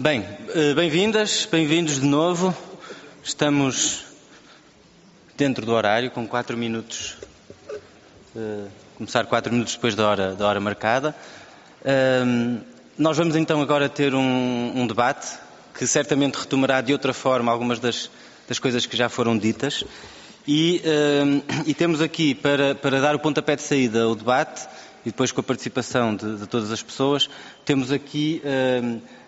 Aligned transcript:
Bem, 0.00 0.26
eh, 0.54 0.72
bem-vindas, 0.72 1.46
bem-vindos 1.52 2.00
de 2.00 2.06
novo. 2.06 2.56
Estamos 3.22 4.06
dentro 5.36 5.66
do 5.66 5.74
horário, 5.74 6.10
com 6.10 6.26
quatro 6.26 6.56
minutos, 6.56 7.18
uh, 8.34 8.66
começar 8.96 9.26
quatro 9.26 9.52
minutos 9.52 9.74
depois 9.74 9.94
da 9.94 10.08
hora, 10.08 10.34
da 10.34 10.48
hora 10.48 10.58
marcada. 10.58 11.14
Uh, 11.82 12.62
nós 12.96 13.18
vamos 13.18 13.36
então 13.36 13.60
agora 13.60 13.90
ter 13.90 14.14
um, 14.14 14.72
um, 14.74 14.86
debate 14.86 15.36
que 15.74 15.86
certamente 15.86 16.36
retomará 16.36 16.80
de 16.80 16.94
outra 16.94 17.12
forma 17.12 17.52
algumas 17.52 17.78
das, 17.78 18.10
das 18.48 18.58
coisas 18.58 18.86
que 18.86 18.96
já 18.96 19.10
foram 19.10 19.36
ditas. 19.36 19.84
E, 20.48 20.80
uh, 20.82 21.62
e 21.66 21.74
temos 21.74 22.00
aqui, 22.00 22.34
para, 22.34 22.74
para 22.74 23.02
dar 23.02 23.14
o 23.14 23.18
pontapé 23.18 23.54
de 23.54 23.62
saída 23.62 24.04
ao 24.04 24.14
debate, 24.14 24.66
e 25.04 25.10
depois 25.10 25.30
com 25.30 25.42
a 25.42 25.44
participação 25.44 26.16
de, 26.16 26.36
de 26.36 26.46
todas 26.46 26.72
as 26.72 26.82
pessoas, 26.82 27.28
temos 27.66 27.92
aqui 27.92 28.40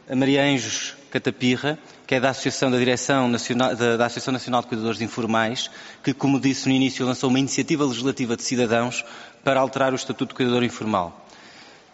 a 0.08 0.16
Maria 0.16 0.42
Anjos 0.42 0.94
Catapirra, 1.10 1.78
que 2.06 2.14
é 2.14 2.20
da 2.20 2.30
Associação 2.30 2.70
da 2.70 2.78
Direção 2.78 3.28
Nacional, 3.28 3.76
da, 3.76 3.96
da, 3.96 4.06
Associação 4.06 4.32
Nacional 4.32 4.62
de 4.62 4.68
Cuidadores 4.68 5.00
Informais, 5.00 5.70
que, 6.02 6.12
como 6.12 6.40
disse 6.40 6.68
no 6.68 6.74
início, 6.74 7.06
lançou 7.06 7.30
uma 7.30 7.38
iniciativa 7.38 7.84
legislativa 7.84 8.36
de 8.36 8.42
cidadãos 8.42 9.04
para 9.44 9.60
alterar 9.60 9.92
o 9.92 9.96
Estatuto 9.96 10.30
de 10.30 10.34
Cuidador 10.34 10.64
Informal. 10.64 11.26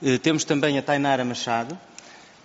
Eh, 0.03 0.19
temos 0.19 0.45
também 0.45 0.79
a 0.79 0.83
Tainara 0.83 1.25
Machado, 1.25 1.79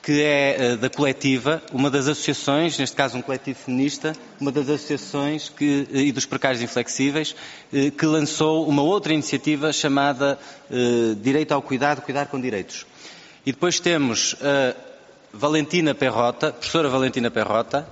que 0.02 0.22
é 0.22 0.55
eh, 0.58 0.76
da 0.76 0.89
coletiva, 0.89 1.62
uma 1.72 1.89
das 1.89 2.08
associações, 2.08 2.77
neste 2.77 2.95
caso 2.95 3.17
um 3.17 3.22
coletivo 3.22 3.59
feminista, 3.59 4.14
uma 4.39 4.52
das 4.52 4.67
associações 4.67 5.50
que, 5.50 5.88
eh, 5.94 6.00
e 6.00 6.11
dos 6.11 6.25
precários 6.25 6.61
inflexíveis, 6.61 7.36
que 7.98 8.05
lançou 8.05 8.67
uma 8.67 8.81
outra 8.81 9.14
iniciativa 9.14 9.72
chamada 9.72 10.38
Direito 11.22 11.53
ao 11.53 11.61
Cuidado, 11.61 12.02
Cuidar 12.02 12.27
com 12.27 12.39
Direitos. 12.39 12.86
E 13.45 13.52
depois 13.52 13.80
temos 13.80 14.36
Valentina 15.33 15.95
Perrota, 15.95 16.51
professora 16.51 16.87
Valentina 16.87 17.31
Perrota, 17.31 17.88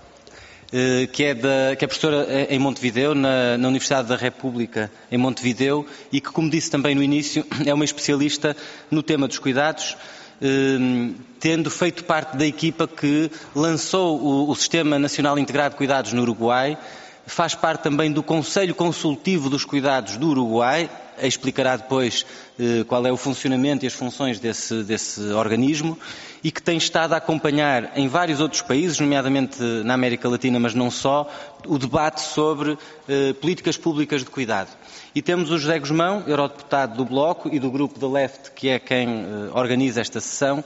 eh, 0.71 1.07
que 1.11 1.23
é, 1.23 1.33
da, 1.33 1.75
que 1.75 1.83
é 1.83 1.87
professora 1.87 2.27
em 2.47 2.59
Montevideo, 2.59 3.15
na, 3.15 3.57
na, 3.57 3.67
Universidade 3.67 4.07
da 4.07 4.15
República 4.15 4.91
em 5.11 5.17
Montevideo, 5.17 5.83
e 6.11 6.21
que, 6.21 6.29
como 6.29 6.51
disse 6.51 6.69
também 6.69 6.93
no 6.93 7.01
início, 7.01 7.43
é 7.65 7.73
uma 7.73 7.83
especialista 7.83 8.55
no 8.91 9.01
tema 9.01 9.27
dos 9.27 9.39
cuidados, 9.39 9.97
eh, 10.39 11.13
tendo 11.39 11.71
feito 11.71 12.03
parte 12.03 12.37
da 12.37 12.45
equipa 12.45 12.87
que 12.87 13.31
lançou 13.55 14.21
o, 14.21 14.49
o 14.51 14.55
Sistema 14.55 14.99
Nacional 14.99 15.39
Integrado 15.39 15.71
de 15.71 15.77
Cuidados 15.77 16.13
no 16.13 16.21
Uruguai, 16.21 16.77
faz 17.25 17.55
parte 17.55 17.81
também 17.83 18.11
do 18.11 18.23
Conselho 18.23 18.75
Consultivo 18.75 19.49
dos 19.49 19.65
Cuidados 19.65 20.17
do 20.17 20.29
Uruguai, 20.29 20.89
explicará 21.21 21.75
depois 21.75 22.25
eh, 22.59 22.83
qual 22.87 23.05
é 23.05 23.11
o 23.11 23.17
funcionamento 23.17 23.85
e 23.85 23.87
as 23.87 23.93
funções 23.93 24.39
desse, 24.39 24.83
desse 24.83 25.21
organismo, 25.33 25.97
e 26.43 26.51
que 26.51 26.61
tem 26.61 26.77
estado 26.77 27.13
a 27.13 27.17
acompanhar 27.17 27.91
em 27.95 28.07
vários 28.07 28.39
outros 28.39 28.61
países, 28.61 28.99
nomeadamente 28.99 29.61
na 29.61 29.93
América 29.93 30.27
Latina, 30.27 30.59
mas 30.59 30.73
não 30.73 30.89
só, 30.89 31.29
o 31.67 31.77
debate 31.77 32.21
sobre 32.21 32.77
eh, 33.07 33.33
políticas 33.33 33.77
públicas 33.77 34.23
de 34.23 34.29
cuidado. 34.29 34.69
E 35.13 35.21
temos 35.21 35.51
o 35.51 35.57
José 35.57 35.77
Guzmão, 35.77 36.23
eurodeputado 36.25 36.95
do 36.95 37.05
Bloco 37.05 37.49
e 37.53 37.59
do 37.59 37.69
grupo 37.69 37.99
da 37.99 38.07
Left, 38.07 38.51
que 38.51 38.69
é 38.69 38.79
quem 38.79 39.07
eh, 39.07 39.25
organiza 39.53 40.01
esta 40.01 40.19
sessão, 40.19 40.63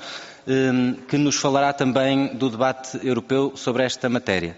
eh, 0.47 0.71
que 1.07 1.17
nos 1.17 1.35
falará 1.35 1.73
também 1.73 2.35
do 2.35 2.49
debate 2.49 2.99
europeu 3.05 3.53
sobre 3.55 3.83
esta 3.83 4.07
matéria. 4.07 4.55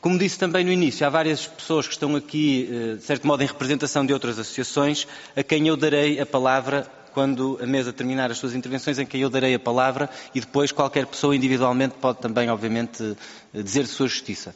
Como 0.00 0.18
disse 0.18 0.38
também 0.38 0.64
no 0.64 0.70
início, 0.70 1.06
há 1.06 1.10
várias 1.10 1.46
pessoas 1.46 1.86
que 1.86 1.94
estão 1.94 2.14
aqui, 2.14 2.68
eh, 2.70 2.94
de 2.96 3.02
certo 3.02 3.26
modo, 3.26 3.42
em 3.42 3.46
representação 3.46 4.04
de 4.04 4.12
outras 4.12 4.38
associações, 4.38 5.06
a 5.34 5.42
quem 5.42 5.66
eu 5.68 5.76
darei 5.76 6.20
a 6.20 6.26
palavra 6.26 6.86
quando 7.12 7.58
a 7.62 7.66
mesa 7.66 7.94
terminar 7.94 8.30
as 8.30 8.36
suas 8.36 8.54
intervenções, 8.54 8.98
em 8.98 9.06
quem 9.06 9.22
eu 9.22 9.30
darei 9.30 9.54
a 9.54 9.58
palavra 9.58 10.10
e 10.34 10.40
depois 10.40 10.70
qualquer 10.70 11.06
pessoa 11.06 11.34
individualmente 11.34 11.94
pode 11.98 12.18
também, 12.18 12.50
obviamente, 12.50 13.16
eh, 13.54 13.62
dizer 13.62 13.86
sua 13.86 14.06
justiça. 14.06 14.54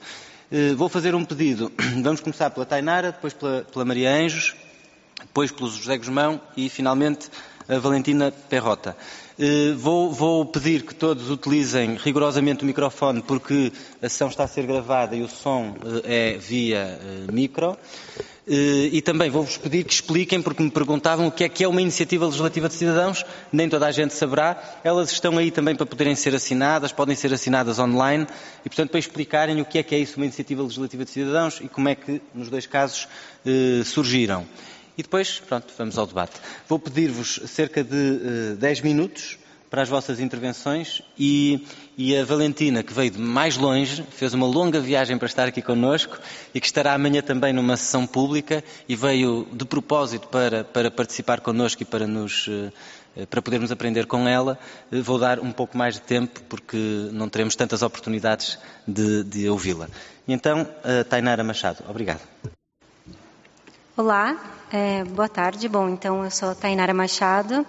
Eh, 0.53 0.75
vou 0.75 0.89
fazer 0.89 1.15
um 1.15 1.25
pedido. 1.25 1.73
Vamos 2.03 2.21
começar 2.21 2.51
pela 2.51 2.67
Tainara, 2.67 3.13
depois 3.13 3.33
pela, 3.33 3.63
pela 3.63 3.85
Maria 3.85 4.13
Anjos, 4.13 4.55
depois 5.21 5.51
pelo 5.51 5.71
José 5.71 5.97
Guzmão 5.97 6.41
e, 6.57 6.69
finalmente, 6.69 7.31
a 7.69 7.79
Valentina 7.79 8.31
Perrota. 8.31 8.97
Eh, 9.43 9.73
vou, 9.73 10.13
vou, 10.13 10.45
pedir 10.45 10.83
que 10.83 10.95
todos 10.95 11.31
utilizem 11.31 11.95
rigorosamente 11.95 12.63
o 12.63 12.67
microfone 12.67 13.23
porque 13.23 13.73
a 14.03 14.07
sessão 14.07 14.29
está 14.29 14.45
a 14.45 14.47
ser 14.47 14.67
gravada 14.67 15.17
e 15.17 15.23
o 15.23 15.29
som 15.31 15.77
eh, 16.05 16.35
é 16.35 16.39
via 16.39 17.01
eh, 17.01 17.33
micro. 17.33 17.75
E 18.53 19.01
também 19.03 19.31
vou-vos 19.31 19.59
pedir 19.59 19.85
que 19.85 19.93
expliquem, 19.93 20.43
porque 20.43 20.61
me 20.61 20.73
perguntavam 20.73 21.29
o 21.29 21.31
que 21.31 21.45
é 21.45 21.49
que 21.49 21.63
é 21.63 21.69
uma 21.69 21.81
iniciativa 21.81 22.25
legislativa 22.25 22.69
de 22.69 22.75
cidadãos, 22.75 23.25
nem 23.53 23.69
toda 23.69 23.87
a 23.87 23.93
gente 23.93 24.13
saberá. 24.13 24.61
Elas 24.83 25.13
estão 25.13 25.39
aí 25.39 25.53
também 25.53 25.77
para 25.77 25.87
poderem 25.87 26.17
ser 26.17 26.35
assinadas, 26.35 26.91
podem 26.91 27.15
ser 27.15 27.33
assinadas 27.33 27.79
online, 27.79 28.27
e 28.65 28.69
portanto 28.69 28.91
para 28.91 28.99
explicarem 28.99 29.61
o 29.61 29.65
que 29.65 29.79
é 29.79 29.85
que 29.85 29.95
é 29.95 29.99
isso, 30.01 30.17
uma 30.17 30.25
iniciativa 30.25 30.65
legislativa 30.65 31.05
de 31.05 31.11
cidadãos, 31.13 31.61
e 31.61 31.69
como 31.69 31.91
é 31.91 31.95
que, 31.95 32.21
nos 32.35 32.49
dois 32.49 32.67
casos, 32.67 33.07
surgiram. 33.85 34.45
E 35.01 35.03
depois, 35.03 35.41
pronto, 35.41 35.73
vamos 35.79 35.97
ao 35.97 36.07
debate. 36.07 36.35
Vou 36.69 36.79
pedir-vos 36.79 37.41
cerca 37.47 37.83
de 37.83 37.97
uh, 37.97 38.53
eh, 38.53 38.57
10 38.57 38.83
minutos 38.83 39.39
para 39.71 39.81
as 39.81 39.89
vossas 39.89 40.21
intervenções 40.21 41.01
e, 41.19 41.67
e, 41.97 42.15
a 42.15 42.23
Valentina, 42.23 42.83
que 42.83 42.93
veio 42.93 43.11
de 43.11 43.19
mais 43.19 43.57
longe, 43.57 44.05
fez 44.11 44.35
uma 44.35 44.47
longa 44.47 44.79
viagem 44.79 45.17
para 45.17 45.25
estar 45.25 45.49
aqui 45.49 45.63
connosco 45.63 46.19
e 46.55 46.61
que 46.61 46.67
estará 46.67 46.93
amanhã 46.93 47.23
também 47.23 47.51
numa 47.51 47.79
sessão 47.79 48.07
pública 48.07 48.63
e 48.87 48.95
veio 48.95 49.49
de 49.51 49.65
propósito 49.65 50.29
para, 50.29 50.65
para 50.65 50.91
participar 50.91 51.41
connosco 51.41 51.83
e 51.83 51.87
para 51.87 52.07
nos 52.07 52.47
uh, 52.49 52.71
para 53.31 53.41
podermos 53.41 53.73
aprender 53.73 54.05
com 54.05 54.29
ela, 54.29 54.59
uh, 54.93 55.03
vou 55.03 55.19
dar 55.19 55.41
um 55.41 55.51
pouco 55.51 55.79
mais 55.79 55.95
de 55.95 56.03
tempo 56.03 56.43
porque 56.43 56.77
não 57.11 57.27
teremos 57.27 57.57
tantas 57.57 57.81
oportunidades 57.81 58.59
de, 58.87 59.25
de 59.25 59.49
ouvi-la. 59.49 59.89
Então, 60.29 60.69
Tainara 61.09 61.43
Machado, 61.43 61.83
obrigado. 61.89 62.21
Olá, 63.97 64.37
é, 64.73 65.03
boa 65.03 65.29
tarde. 65.29 65.69
Bom, 65.69 65.89
então 65.89 66.25
eu 66.25 66.31
sou 66.31 66.55
Tainara 66.55 66.95
Machado. 66.95 67.67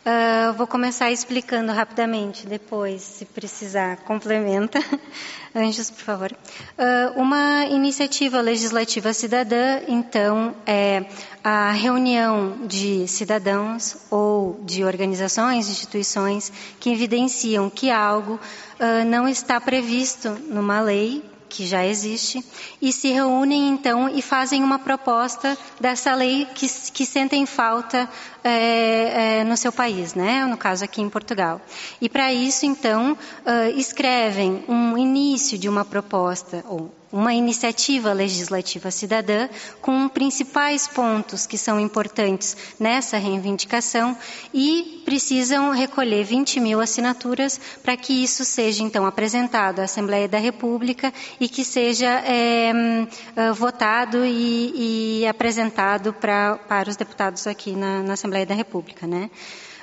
Uh, 0.00 0.52
vou 0.54 0.66
começar 0.66 1.12
explicando 1.12 1.70
rapidamente, 1.72 2.44
depois, 2.44 3.02
se 3.02 3.24
precisar, 3.24 3.98
complementa. 3.98 4.80
Anjos, 5.54 5.88
por 5.90 6.02
favor. 6.02 6.32
Uh, 6.32 7.20
uma 7.20 7.66
iniciativa 7.66 8.40
legislativa 8.40 9.12
cidadã, 9.12 9.80
então, 9.86 10.56
é 10.66 11.04
a 11.42 11.70
reunião 11.70 12.66
de 12.66 13.06
cidadãos 13.06 13.96
ou 14.10 14.60
de 14.64 14.82
organizações, 14.84 15.68
instituições 15.68 16.52
que 16.80 16.90
evidenciam 16.90 17.70
que 17.70 17.90
algo 17.90 18.34
uh, 18.34 19.04
não 19.06 19.28
está 19.28 19.60
previsto 19.60 20.30
numa 20.48 20.80
lei 20.80 21.29
que 21.50 21.66
já 21.66 21.84
existe, 21.84 22.42
e 22.80 22.92
se 22.92 23.10
reúnem 23.10 23.68
então 23.68 24.08
e 24.08 24.22
fazem 24.22 24.62
uma 24.62 24.78
proposta 24.78 25.58
dessa 25.80 26.14
lei 26.14 26.46
que, 26.54 26.66
que 26.92 27.04
sentem 27.04 27.44
falta 27.44 28.08
é, 28.42 29.40
é, 29.40 29.44
no 29.44 29.56
seu 29.56 29.72
país, 29.72 30.14
né? 30.14 30.46
no 30.46 30.56
caso 30.56 30.84
aqui 30.84 31.02
em 31.02 31.10
Portugal. 31.10 31.60
E 32.00 32.08
para 32.08 32.32
isso, 32.32 32.64
então, 32.64 33.12
uh, 33.12 33.78
escrevem 33.78 34.64
um 34.68 34.96
início 34.96 35.58
de 35.58 35.68
uma 35.68 35.84
proposta, 35.84 36.64
ou 36.68 36.99
uma 37.12 37.34
iniciativa 37.34 38.12
legislativa 38.12 38.90
cidadã 38.90 39.48
com 39.80 40.08
principais 40.08 40.86
pontos 40.86 41.46
que 41.46 41.58
são 41.58 41.80
importantes 41.80 42.56
nessa 42.78 43.18
reivindicação 43.18 44.16
e 44.54 45.02
precisam 45.04 45.70
recolher 45.70 46.22
20 46.24 46.60
mil 46.60 46.80
assinaturas 46.80 47.60
para 47.82 47.96
que 47.96 48.12
isso 48.22 48.44
seja 48.44 48.82
então 48.82 49.04
apresentado 49.06 49.80
à 49.80 49.84
Assembleia 49.84 50.28
da 50.28 50.38
República 50.38 51.12
e 51.40 51.48
que 51.48 51.64
seja 51.64 52.06
é, 52.24 52.72
votado 53.54 54.24
e, 54.24 55.20
e 55.22 55.26
apresentado 55.26 56.12
pra, 56.12 56.56
para 56.56 56.88
os 56.88 56.96
deputados 56.96 57.46
aqui 57.46 57.72
na, 57.72 58.02
na 58.02 58.12
Assembleia 58.12 58.46
da 58.46 58.54
República, 58.54 59.06
né? 59.06 59.30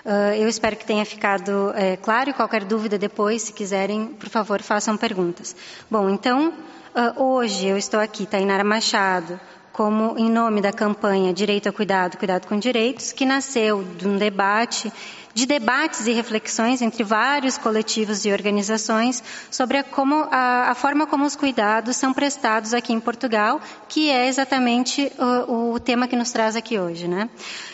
Uh, 0.08 0.34
eu 0.40 0.48
espero 0.48 0.78
que 0.78 0.86
tenha 0.86 1.04
ficado 1.04 1.74
é, 1.76 1.98
claro 1.98 2.30
e 2.30 2.34
qualquer 2.34 2.64
dúvida 2.64 2.98
depois, 2.98 3.42
se 3.42 3.52
quiserem, 3.52 4.08
por 4.08 4.30
favor, 4.30 4.62
façam 4.62 4.96
perguntas. 4.96 5.54
Bom, 5.92 6.10
então, 6.10 6.54
uh, 6.98 7.24
hoje 7.24 7.68
eu 7.68 7.78
estou 7.78 8.00
aqui, 8.00 8.26
Tainara 8.26 8.64
Machado, 8.64 9.40
como 9.72 10.18
em 10.18 10.30
nome 10.30 10.60
da 10.60 10.74
campanha 10.74 11.32
Direito 11.32 11.70
a 11.70 11.72
Cuidado, 11.72 12.18
Cuidado 12.18 12.48
com 12.48 12.58
Direitos, 12.58 13.12
que 13.12 13.26
nasceu 13.26 13.84
de 13.84 14.08
um 14.08 14.18
debate 14.18 14.92
de 15.38 15.46
debates 15.46 16.08
e 16.08 16.14
reflexões 16.14 16.82
entre 16.82 17.04
vários 17.04 17.60
coletivos 17.60 18.26
e 18.26 18.32
organizações 18.32 19.24
sobre 19.52 19.78
a, 19.78 19.84
como, 19.84 20.28
a, 20.32 20.72
a 20.72 20.74
forma 20.74 21.06
como 21.06 21.26
os 21.26 21.36
cuidados 21.36 21.96
são 21.96 22.12
prestados 22.12 22.74
aqui 22.74 22.92
em 22.92 23.00
Portugal, 23.00 23.62
que 23.88 24.10
é 24.10 24.28
exatamente 24.28 25.12
o, 25.48 25.74
o 25.74 25.80
tema 25.80 26.08
que 26.08 26.16
nos 26.16 26.32
traz 26.32 26.56
aqui 26.56 26.80
hoje. 26.80 27.08
Né? 27.08 27.30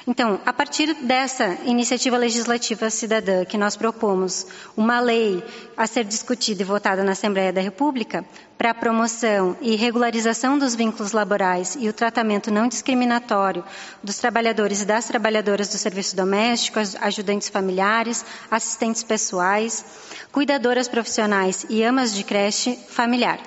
Então, 0.06 0.42
a 0.46 0.52
partir 0.52 0.94
dessa 0.94 1.58
iniciativa 1.64 2.18
legislativa 2.18 2.90
cidadã 2.90 3.46
que 3.46 3.58
nós 3.58 3.78
propomos 3.78 4.46
uma 4.76 5.00
lei 5.00 5.42
a 5.78 5.88
ser 5.88 6.04
discutida 6.04 6.64
e 6.64 6.66
votada 6.66 7.02
na 7.02 7.14
Assembleia 7.14 7.54
da 7.54 7.62
República, 7.62 8.26
para 8.64 8.72
a 8.72 8.74
promoção 8.74 9.58
e 9.60 9.76
regularização 9.76 10.58
dos 10.58 10.74
vínculos 10.74 11.12
laborais 11.12 11.76
e 11.78 11.90
o 11.90 11.92
tratamento 11.92 12.50
não 12.50 12.70
discriminatório 12.70 13.62
dos 14.02 14.18
trabalhadores 14.20 14.82
e 14.82 14.86
das 14.86 15.06
trabalhadoras 15.06 15.68
do 15.68 15.78
serviço 15.78 16.16
doméstico, 16.16 16.80
ajudantes 17.02 17.50
familiares, 17.50 18.26
assistentes 18.50 19.04
pessoais, 19.04 19.84
cuidadoras 20.32 20.88
profissionais 20.88 21.66
e 21.70 21.84
amas 21.84 22.16
de 22.16 22.24
creche 22.24 22.80
familiar. 22.88 23.38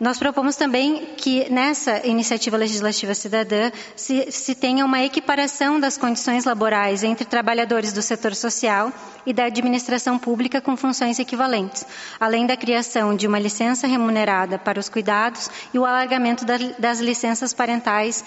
Nós 0.00 0.18
propomos 0.18 0.56
também 0.56 1.08
que 1.14 1.50
nessa 1.50 2.06
iniciativa 2.06 2.56
legislativa 2.56 3.12
cidadã 3.12 3.70
se, 3.94 4.32
se, 4.32 4.54
tenha 4.54 4.82
uma 4.82 5.02
equiparação 5.02 5.78
das 5.78 5.98
condições 5.98 6.46
laborais 6.46 7.04
entre 7.04 7.26
trabalhadores 7.26 7.92
do 7.92 8.00
setor 8.00 8.34
social 8.34 8.90
e 9.26 9.34
da 9.34 9.44
administração 9.44 10.18
pública 10.18 10.58
com 10.58 10.74
funções 10.74 11.18
equivalentes, 11.18 11.84
além 12.18 12.46
da 12.46 12.56
criação 12.56 13.14
de 13.14 13.26
uma 13.26 13.38
licença 13.38 13.86
remunerada 13.86 14.58
para 14.58 14.80
os 14.80 14.88
cuidados 14.88 15.50
e 15.74 15.78
o 15.78 15.84
alargamento 15.84 16.46
da, 16.46 16.56
das 16.78 16.98
licenças 17.00 17.52
parentais 17.52 18.24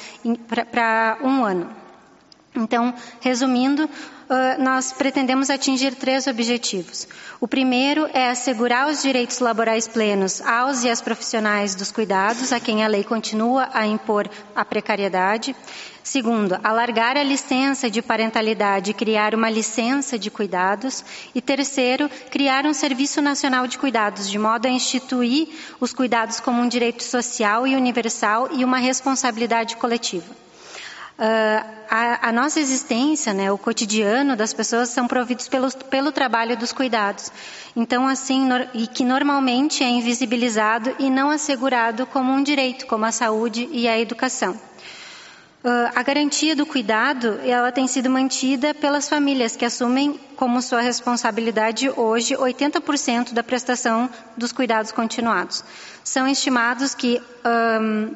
para 0.70 1.18
um 1.24 1.44
ano. 1.44 1.84
Então, 2.56 2.94
resumindo, 3.20 3.90
nós 4.60 4.92
pretendemos 4.92 5.50
atingir 5.50 5.96
três 5.96 6.28
objetivos. 6.28 7.08
O 7.40 7.48
primeiro 7.48 8.10
é 8.14 8.30
assegurar 8.30 8.90
os 8.90 9.02
direitos 9.02 9.40
laborais 9.40 9.88
plenos 9.88 10.42
aos 10.42 10.84
e 10.84 10.90
às 10.90 11.02
profissionais 11.02 11.76
dos 11.76 11.92
cuidados, 11.92 12.54
a 12.54 12.60
quem 12.60 12.84
a 12.84 12.88
lei 12.88 13.04
continua 13.04 13.70
a 13.74 13.86
impor 13.86 14.30
a 14.56 14.64
precariedade. 14.64 15.56
Segundo, 16.04 16.60
alargar 16.64 17.16
a 17.16 17.24
licença 17.24 17.90
de 17.90 18.02
parentalidade 18.02 18.92
e 18.92 18.94
criar 18.94 19.34
uma 19.34 19.50
licença 19.50 20.20
de 20.20 20.30
cuidados. 20.30 21.04
E 21.34 21.42
terceiro, 21.42 22.10
criar 22.30 22.66
um 22.66 22.74
Serviço 22.74 23.22
Nacional 23.22 23.68
de 23.68 23.78
Cuidados, 23.78 24.30
de 24.30 24.38
modo 24.38 24.66
a 24.66 24.70
instituir 24.70 25.48
os 25.80 25.94
cuidados 25.94 26.42
como 26.42 26.62
um 26.62 26.68
direito 26.68 27.04
social 27.04 27.66
e 27.66 27.76
universal 27.76 28.50
e 28.52 28.66
uma 28.66 28.78
responsabilidade 28.78 29.78
coletiva. 29.78 30.44
Uh, 31.18 31.84
a, 31.90 32.30
a, 32.30 32.32
nossa 32.32 32.60
existência, 32.60 33.34
né, 33.34 33.52
o 33.52 33.58
cotidiano 33.58 34.36
das 34.36 34.52
pessoas 34.52 34.90
são 34.90 35.08
providos 35.08 35.48
pelo, 35.48 35.72
pelo 35.72 36.12
trabalho 36.12 36.58
dos 36.58 36.74
cuidados. 36.74 37.32
Então, 37.76 38.08
assim, 38.08 38.44
no, 38.46 38.56
e 38.74 38.88
que 38.88 39.06
normalmente 39.06 39.84
é 39.84 39.90
invisibilizado 39.90 40.96
e 40.98 41.12
não 41.12 41.30
assegurado 41.30 42.08
como 42.08 42.32
um 42.32 42.42
direito, 42.42 42.88
como 42.88 43.06
a 43.06 43.12
saúde 43.12 43.70
e 43.72 43.88
a 43.88 44.00
educação. 44.00 44.60
Uh, 45.64 45.94
a 45.96 46.02
garantia 46.02 46.56
do 46.56 46.66
cuidado, 46.66 47.40
ela 47.46 47.72
tem 47.72 47.88
sido 47.88 48.10
mantida 48.10 48.74
pelas 48.74 49.08
famílias 49.08 49.56
que 49.56 49.64
assumem 49.64 50.20
como 50.36 50.62
sua 50.62 50.82
responsabilidade 50.82 51.90
hoje 51.92 52.36
80% 52.36 53.34
da 53.34 53.44
prestação 53.44 54.10
dos 54.36 54.52
cuidados 54.52 54.92
continuados. 54.92 55.64
São 56.04 56.28
estimados 56.28 56.94
que 56.94 57.22
um, 57.46 58.14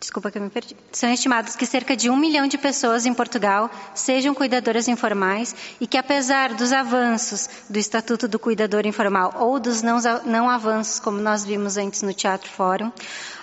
Desculpa 0.00 0.30
que 0.30 0.38
eu 0.38 0.42
me 0.42 0.48
perdi. 0.48 0.76
São 0.92 1.12
estimados 1.12 1.56
que 1.56 1.66
cerca 1.66 1.96
de 1.96 2.08
um 2.08 2.16
milhão 2.16 2.46
de 2.46 2.56
pessoas 2.56 3.04
em 3.04 3.12
Portugal 3.12 3.68
sejam 3.94 4.32
cuidadoras 4.32 4.86
informais 4.86 5.56
e 5.80 5.88
que, 5.88 5.98
apesar 5.98 6.54
dos 6.54 6.72
avanços 6.72 7.48
do 7.68 7.78
Estatuto 7.78 8.28
do 8.28 8.38
Cuidador 8.38 8.86
Informal 8.86 9.34
ou 9.38 9.58
dos 9.58 9.82
não, 9.82 10.48
avanços, 10.48 11.00
como 11.00 11.18
nós 11.20 11.44
vimos 11.44 11.76
antes 11.76 12.02
no 12.02 12.14
Teatro 12.14 12.48
Fórum, 12.48 12.92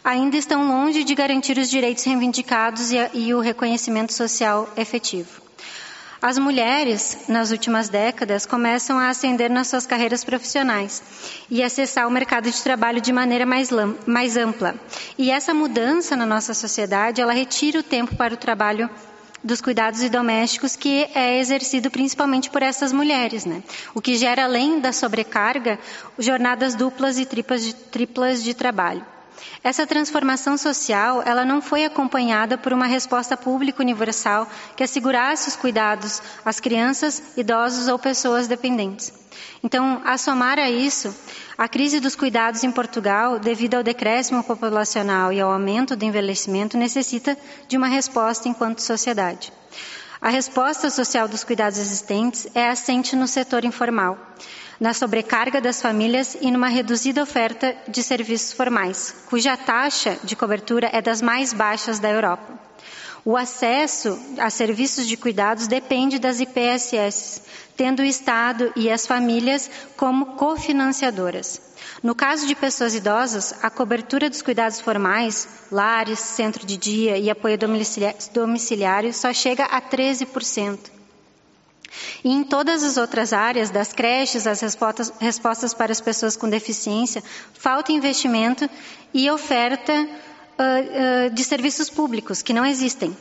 ainda 0.01 0.37
estão 0.37 0.65
longe 0.67 1.03
de 1.03 1.13
garantir 1.13 1.57
os 1.57 1.69
direitos 1.69 2.05
reivindicados 2.05 2.91
e, 2.91 2.97
e 3.13 3.33
o 3.33 3.41
reconhecimento 3.41 4.13
social 4.13 4.69
efetivo. 4.77 5.41
As 6.27 6.39
mulheres, 6.39 7.19
nas 7.27 7.51
últimas 7.51 7.87
décadas, 7.87 8.47
começam 8.47 8.97
a 8.97 9.09
ascender 9.09 9.47
nas 9.47 9.67
suas 9.67 9.85
carreiras 9.85 10.23
profissionais 10.23 11.03
e 11.51 11.61
acessar 11.61 12.07
o 12.07 12.11
mercado 12.11 12.49
de 12.49 12.63
trabalho 12.63 12.99
de 12.99 13.13
maneira 13.13 13.45
mais, 13.45 14.35
ampla. 14.35 14.73
E 15.19 15.29
essa 15.29 15.53
mudança 15.53 16.15
na 16.15 16.25
nossa 16.25 16.55
sociedade, 16.55 17.21
ela 17.21 17.31
retira 17.31 17.79
o 17.79 17.83
tempo 17.83 18.15
para 18.15 18.33
o 18.33 18.37
trabalho 18.37 18.89
dos 19.43 19.61
cuidados 19.61 20.01
e 20.01 20.09
domésticos 20.09 20.75
que 20.75 21.07
é 21.13 21.37
exercido 21.37 21.91
principalmente 21.91 22.49
por 22.49 22.63
essas 22.63 22.91
mulheres, 22.91 23.45
né? 23.45 23.61
O 23.93 24.01
que 24.01 24.15
gera 24.15 24.45
além 24.45 24.79
da 24.79 24.91
sobrecarga, 24.91 25.77
jornadas 26.17 26.73
duplas 26.73 27.19
e 27.19 27.25
triplas 27.27 27.63
de, 27.63 27.75
triplas 27.75 28.43
de 28.43 28.55
trabalho. 28.55 29.05
Essa 29.63 29.87
transformação 29.87 30.57
social, 30.57 31.23
ela 31.25 31.43
não 31.43 31.61
foi 31.61 31.85
acompanhada 31.85 32.57
por 32.57 32.71
uma 32.71 32.85
resposta 32.85 33.35
pública 33.35 33.81
universal 33.81 34.47
que 34.75 34.83
assegurasse 34.83 35.49
os 35.49 35.55
cuidados 35.55 36.21
às 36.43 36.59
crianças, 36.59 37.21
idosos 37.35 37.87
ou 37.87 37.97
pessoas 37.97 38.47
dependentes. 38.47 39.11
Então, 39.63 40.01
a 40.05 40.17
somar 40.17 40.59
a 40.59 40.69
isso, 40.69 41.13
a 41.57 41.67
crise 41.67 41.99
dos 41.99 42.15
cuidados 42.15 42.63
em 42.63 42.71
Portugal, 42.71 43.39
devido 43.39 43.75
ao 43.75 43.83
decréscimo 43.83 44.43
populacional 44.43 45.33
e 45.33 45.41
ao 45.41 45.51
aumento 45.51 45.95
do 45.95 46.05
envelhecimento, 46.05 46.77
necessita 46.77 47.37
de 47.67 47.75
uma 47.75 47.87
resposta 47.87 48.47
enquanto 48.47 48.79
sociedade. 48.79 49.51
A 50.21 50.29
resposta 50.29 50.89
social 50.89 51.27
dos 51.27 51.43
cuidados 51.43 51.77
existentes 51.77 52.47
é 52.55 52.69
assente 52.69 53.15
no 53.15 53.27
setor 53.27 53.65
informal 53.65 54.17
na 54.79 54.93
sobrecarga 54.93 55.61
das 55.61 55.81
famílias 55.81 56.37
e 56.41 56.51
numa 56.51 56.67
reduzida 56.67 57.23
oferta 57.23 57.75
de 57.87 58.03
serviços 58.03 58.51
formais, 58.53 59.15
cuja 59.29 59.55
taxa 59.57 60.17
de 60.23 60.35
cobertura 60.35 60.89
é 60.91 61.01
das 61.01 61.21
mais 61.21 61.53
baixas 61.53 61.99
da 61.99 62.09
Europa. 62.09 62.53
O 63.23 63.35
acesso 63.35 64.19
a 64.37 64.51
serviços 64.51 65.07
de 65.07 65.17
cuidados 65.17 65.65
depende 65.65 66.19
das 66.19 66.39
IPSS, 66.39 67.41
tendo 67.75 68.01
o 68.01 68.05
Estado 68.05 68.71
e 68.75 68.89
as 68.91 69.07
famílias 69.07 69.69
como 69.97 70.35
cofinanciadoras. 70.35 71.59
No 72.03 72.13
caso 72.13 72.45
de 72.45 72.53
pessoas 72.53 72.93
idosas, 72.93 73.55
a 73.63 73.69
cobertura 73.71 74.29
dos 74.29 74.43
cuidados 74.43 74.79
formais, 74.79 75.47
lares, 75.71 76.19
centro 76.19 76.67
de 76.67 76.77
dia 76.77 77.17
e 77.17 77.29
apoio 77.29 77.57
domiciliário 78.31 79.11
só 79.11 79.33
chega 79.33 79.65
a 79.65 79.81
13%. 79.81 80.94
E 82.23 82.31
em 82.31 82.43
todas 82.43 82.83
as 82.83 82.97
outras 82.97 83.33
áreas, 83.33 83.69
das 83.69 83.93
creches, 83.93 84.47
as 84.47 84.61
respostas, 84.61 85.13
respostas 85.19 85.73
para 85.73 85.91
as 85.91 86.01
pessoas 86.01 86.35
com 86.35 86.49
deficiência, 86.49 87.23
falta 87.53 87.91
investimento 87.91 88.69
e 89.13 89.29
oferta 89.29 89.93
uh, 89.93 91.27
uh, 91.27 91.29
de 91.33 91.43
serviços 91.43 91.89
públicos 91.89 92.41
que 92.41 92.53
não 92.53 92.65
existem. 92.65 93.15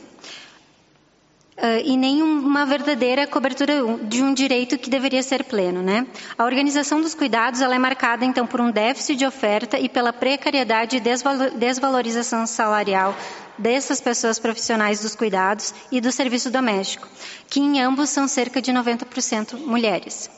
Uh, 1.57 1.79
e 1.85 1.95
nem 1.95 2.21
uma 2.21 2.65
verdadeira 2.65 3.25
cobertura 3.25 3.75
de 4.03 4.21
um 4.21 4.33
direito 4.33 4.77
que 4.77 4.89
deveria 4.89 5.23
ser 5.23 5.45
pleno, 5.45 5.81
né? 5.81 6.05
A 6.37 6.43
organização 6.43 6.99
dos 6.99 7.15
cuidados 7.15 7.61
é 7.61 7.79
marcada 7.79 8.25
então 8.25 8.45
por 8.45 8.59
um 8.59 8.69
déficit 8.69 9.15
de 9.15 9.25
oferta 9.25 9.79
e 9.79 9.87
pela 9.87 10.11
precariedade 10.11 10.97
e 10.97 11.57
desvalorização 11.57 12.45
salarial 12.45 13.15
dessas 13.57 14.01
pessoas 14.01 14.39
profissionais 14.39 14.99
dos 15.01 15.15
cuidados 15.15 15.73
e 15.91 16.01
do 16.01 16.11
serviço 16.11 16.49
doméstico, 16.49 17.07
que 17.49 17.59
em 17.59 17.81
ambos 17.81 18.09
são 18.09 18.27
cerca 18.27 18.61
de 18.61 18.71
90% 18.71 19.57
mulheres. 19.59 20.29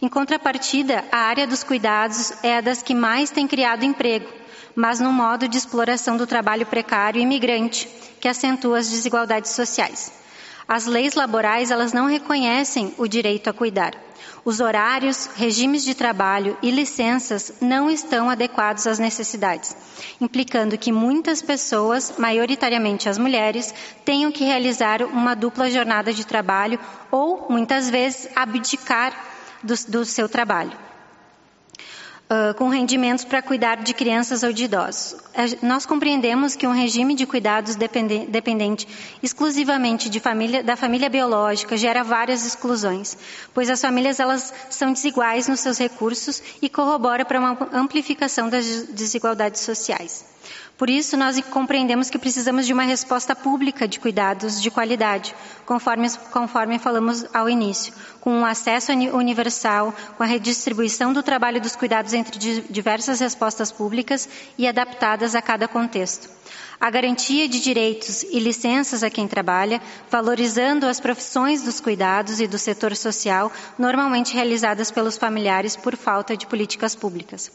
Em 0.00 0.08
contrapartida, 0.08 1.04
a 1.12 1.18
área 1.18 1.46
dos 1.46 1.62
cuidados 1.62 2.32
é 2.42 2.56
a 2.56 2.60
das 2.60 2.82
que 2.82 2.94
mais 2.94 3.30
tem 3.30 3.46
criado 3.46 3.84
emprego, 3.84 4.28
mas 4.74 5.00
num 5.00 5.12
modo 5.12 5.46
de 5.46 5.56
exploração 5.56 6.16
do 6.16 6.26
trabalho 6.26 6.66
precário 6.66 7.20
e 7.20 7.22
imigrante, 7.22 7.88
que 8.20 8.28
acentua 8.28 8.78
as 8.78 8.88
desigualdades 8.90 9.50
sociais. 9.52 10.12
As 10.66 10.86
leis 10.86 11.14
laborais, 11.14 11.70
elas 11.70 11.92
não 11.92 12.06
reconhecem 12.06 12.94
o 12.98 13.06
direito 13.06 13.48
a 13.48 13.52
cuidar. 13.52 13.94
Os 14.44 14.58
horários, 14.58 15.26
regimes 15.36 15.84
de 15.84 15.94
trabalho 15.94 16.58
e 16.60 16.70
licenças 16.70 17.52
não 17.60 17.88
estão 17.88 18.28
adequados 18.28 18.88
às 18.88 18.98
necessidades, 18.98 19.76
implicando 20.20 20.76
que 20.76 20.90
muitas 20.90 21.40
pessoas, 21.40 22.14
maioritariamente 22.18 23.08
as 23.08 23.18
mulheres, 23.18 23.72
tenham 24.04 24.32
que 24.32 24.44
realizar 24.44 25.02
uma 25.02 25.36
dupla 25.36 25.70
jornada 25.70 26.12
de 26.12 26.26
trabalho 26.26 26.80
ou, 27.08 27.46
muitas 27.48 27.88
vezes, 27.88 28.28
abdicar 28.34 29.14
do, 29.62 29.74
do 29.88 30.04
seu 30.04 30.28
trabalho 30.28 30.76
com 32.56 32.68
rendimentos 32.68 33.24
para 33.24 33.42
cuidar 33.42 33.76
de 33.76 33.92
crianças 33.92 34.42
ou 34.42 34.52
de 34.52 34.64
idosos. 34.64 35.16
Nós 35.62 35.84
compreendemos 35.84 36.56
que 36.56 36.66
um 36.66 36.72
regime 36.72 37.14
de 37.14 37.26
cuidados 37.26 37.76
dependente 37.76 38.86
exclusivamente 39.22 40.08
de 40.08 40.20
família, 40.20 40.62
da 40.62 40.76
família 40.76 41.08
biológica 41.08 41.76
gera 41.76 42.02
várias 42.02 42.46
exclusões, 42.46 43.16
pois 43.52 43.68
as 43.68 43.80
famílias 43.80 44.20
elas 44.20 44.52
são 44.70 44.92
desiguais 44.92 45.48
nos 45.48 45.60
seus 45.60 45.78
recursos 45.78 46.42
e 46.60 46.68
corrobora 46.68 47.24
para 47.24 47.38
uma 47.38 47.56
amplificação 47.72 48.48
das 48.48 48.66
desigualdades 48.88 49.60
sociais. 49.60 50.24
Por 50.82 50.90
isso, 50.90 51.16
nós 51.16 51.40
compreendemos 51.42 52.10
que 52.10 52.18
precisamos 52.18 52.66
de 52.66 52.72
uma 52.72 52.82
resposta 52.82 53.36
pública 53.36 53.86
de 53.86 54.00
cuidados 54.00 54.60
de 54.60 54.68
qualidade, 54.68 55.32
conforme, 55.64 56.10
conforme 56.32 56.76
falamos 56.76 57.24
ao 57.32 57.48
início, 57.48 57.94
com 58.20 58.32
um 58.32 58.44
acesso 58.44 58.90
universal, 58.90 59.94
com 60.16 60.24
a 60.24 60.26
redistribuição 60.26 61.12
do 61.12 61.22
trabalho 61.22 61.60
dos 61.60 61.76
cuidados 61.76 62.12
entre 62.12 62.36
diversas 62.68 63.20
respostas 63.20 63.70
públicas 63.70 64.28
e 64.58 64.66
adaptadas 64.66 65.36
a 65.36 65.40
cada 65.40 65.68
contexto. 65.68 66.28
A 66.80 66.90
garantia 66.90 67.46
de 67.46 67.60
direitos 67.60 68.24
e 68.24 68.40
licenças 68.40 69.04
a 69.04 69.08
quem 69.08 69.28
trabalha, 69.28 69.80
valorizando 70.10 70.88
as 70.88 70.98
profissões 70.98 71.62
dos 71.62 71.80
cuidados 71.80 72.40
e 72.40 72.48
do 72.48 72.58
setor 72.58 72.96
social, 72.96 73.52
normalmente 73.78 74.34
realizadas 74.34 74.90
pelos 74.90 75.16
familiares 75.16 75.76
por 75.76 75.96
falta 75.96 76.36
de 76.36 76.44
políticas 76.44 76.96
públicas. 76.96 77.52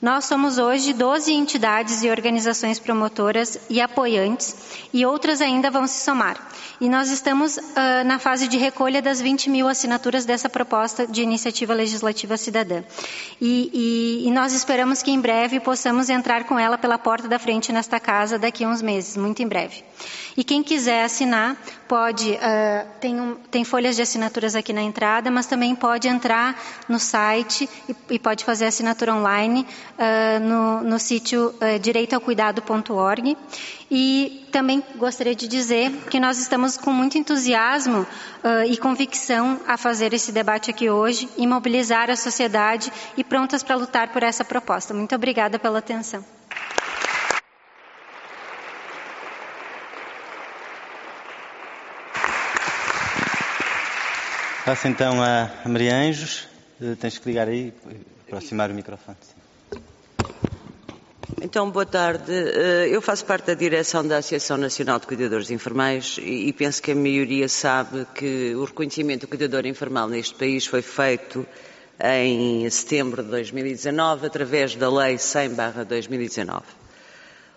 Nós 0.00 0.26
somos 0.26 0.58
hoje 0.58 0.92
12 0.92 1.32
entidades 1.32 2.04
e 2.04 2.10
organizações 2.10 2.78
promotoras 2.78 3.58
e 3.68 3.80
apoiantes, 3.80 4.54
e 4.94 5.04
outras 5.04 5.40
ainda 5.40 5.72
vão 5.72 5.88
se 5.88 6.04
somar. 6.04 6.38
E 6.80 6.88
nós 6.88 7.10
estamos 7.10 7.56
uh, 7.56 8.04
na 8.06 8.20
fase 8.20 8.46
de 8.46 8.56
recolha 8.56 9.02
das 9.02 9.20
20 9.20 9.50
mil 9.50 9.66
assinaturas 9.66 10.24
dessa 10.24 10.48
proposta 10.48 11.04
de 11.04 11.20
iniciativa 11.20 11.74
legislativa 11.74 12.36
cidadã. 12.36 12.84
E, 13.40 14.22
e, 14.22 14.28
e 14.28 14.30
nós 14.30 14.52
esperamos 14.52 15.02
que 15.02 15.10
em 15.10 15.20
breve 15.20 15.58
possamos 15.58 16.08
entrar 16.08 16.44
com 16.44 16.56
ela 16.56 16.78
pela 16.78 16.96
porta 16.96 17.26
da 17.26 17.38
frente 17.40 17.72
nesta 17.72 17.98
casa 17.98 18.38
daqui 18.38 18.62
a 18.62 18.68
uns 18.68 18.80
meses, 18.80 19.16
muito 19.16 19.42
em 19.42 19.48
breve. 19.48 19.82
E 20.36 20.44
quem 20.44 20.62
quiser 20.62 21.02
assinar, 21.02 21.56
pode, 21.88 22.32
uh, 22.32 22.86
tem, 23.00 23.18
um, 23.18 23.34
tem, 23.50 23.64
folhas 23.64 23.96
de 23.96 24.02
assinaturas 24.02 24.54
aqui 24.54 24.72
na 24.72 24.82
entrada, 24.82 25.30
mas 25.30 25.46
também 25.46 25.74
pode 25.74 26.06
entrar 26.06 26.60
no 26.88 26.98
site 26.98 27.68
e, 27.88 27.96
e 28.14 28.18
pode 28.18 28.44
fazer 28.44 28.66
assinatura 28.66 29.14
online 29.14 29.66
uh, 29.98 30.40
no, 30.40 30.82
no, 30.82 30.98
sítio 30.98 31.48
uh. 31.48 31.78
E 33.90 34.46
também 34.52 34.84
gostaria 34.96 35.34
de 35.34 35.48
dizer 35.48 35.90
que 36.10 36.20
nós 36.20 36.38
estamos 36.38 36.76
com 36.76 36.92
muito 36.92 37.16
entusiasmo 37.16 38.00
uh, 38.00 38.64
e 38.68 38.76
convicção 38.76 39.58
a 39.66 39.78
fazer 39.78 40.12
esse 40.12 40.30
debate 40.30 40.70
aqui 40.70 40.90
hoje 40.90 41.26
e 41.38 41.46
mobilizar 41.46 42.10
a 42.10 42.16
sociedade 42.16 42.92
e 43.16 43.24
prontas 43.24 43.62
para 43.62 43.76
lutar 43.76 44.08
por 44.08 44.22
essa 44.22 44.44
proposta. 44.44 44.92
Muito 44.92 45.14
obrigada 45.14 45.58
pela 45.58 45.78
atenção. 45.78 46.22
Passo 54.68 54.86
então 54.86 55.22
a 55.22 55.66
Maria 55.66 55.96
Anjos. 55.96 56.46
Eh, 56.78 56.94
tens 57.00 57.16
que 57.16 57.26
ligar 57.26 57.48
aí, 57.48 57.72
aproximar 58.26 58.70
o 58.70 58.74
microfone. 58.74 59.16
Então, 61.40 61.70
boa 61.70 61.86
tarde. 61.86 62.30
Eh, 62.30 62.88
eu 62.90 63.00
faço 63.00 63.24
parte 63.24 63.46
da 63.46 63.54
direção 63.54 64.06
da 64.06 64.18
Associação 64.18 64.58
Nacional 64.58 65.00
de 65.00 65.06
Cuidadores 65.06 65.50
Informais 65.50 66.18
e 66.20 66.52
penso 66.52 66.82
que 66.82 66.92
a 66.92 66.94
maioria 66.94 67.48
sabe 67.48 68.06
que 68.14 68.54
o 68.56 68.64
reconhecimento 68.64 69.22
do 69.22 69.28
cuidador 69.28 69.64
informal 69.64 70.06
neste 70.06 70.34
país 70.34 70.66
foi 70.66 70.82
feito 70.82 71.46
em 71.98 72.68
setembro 72.68 73.22
de 73.22 73.30
2019 73.30 74.26
através 74.26 74.74
da 74.74 74.90
Lei 74.90 75.16
100/2019. 75.16 76.77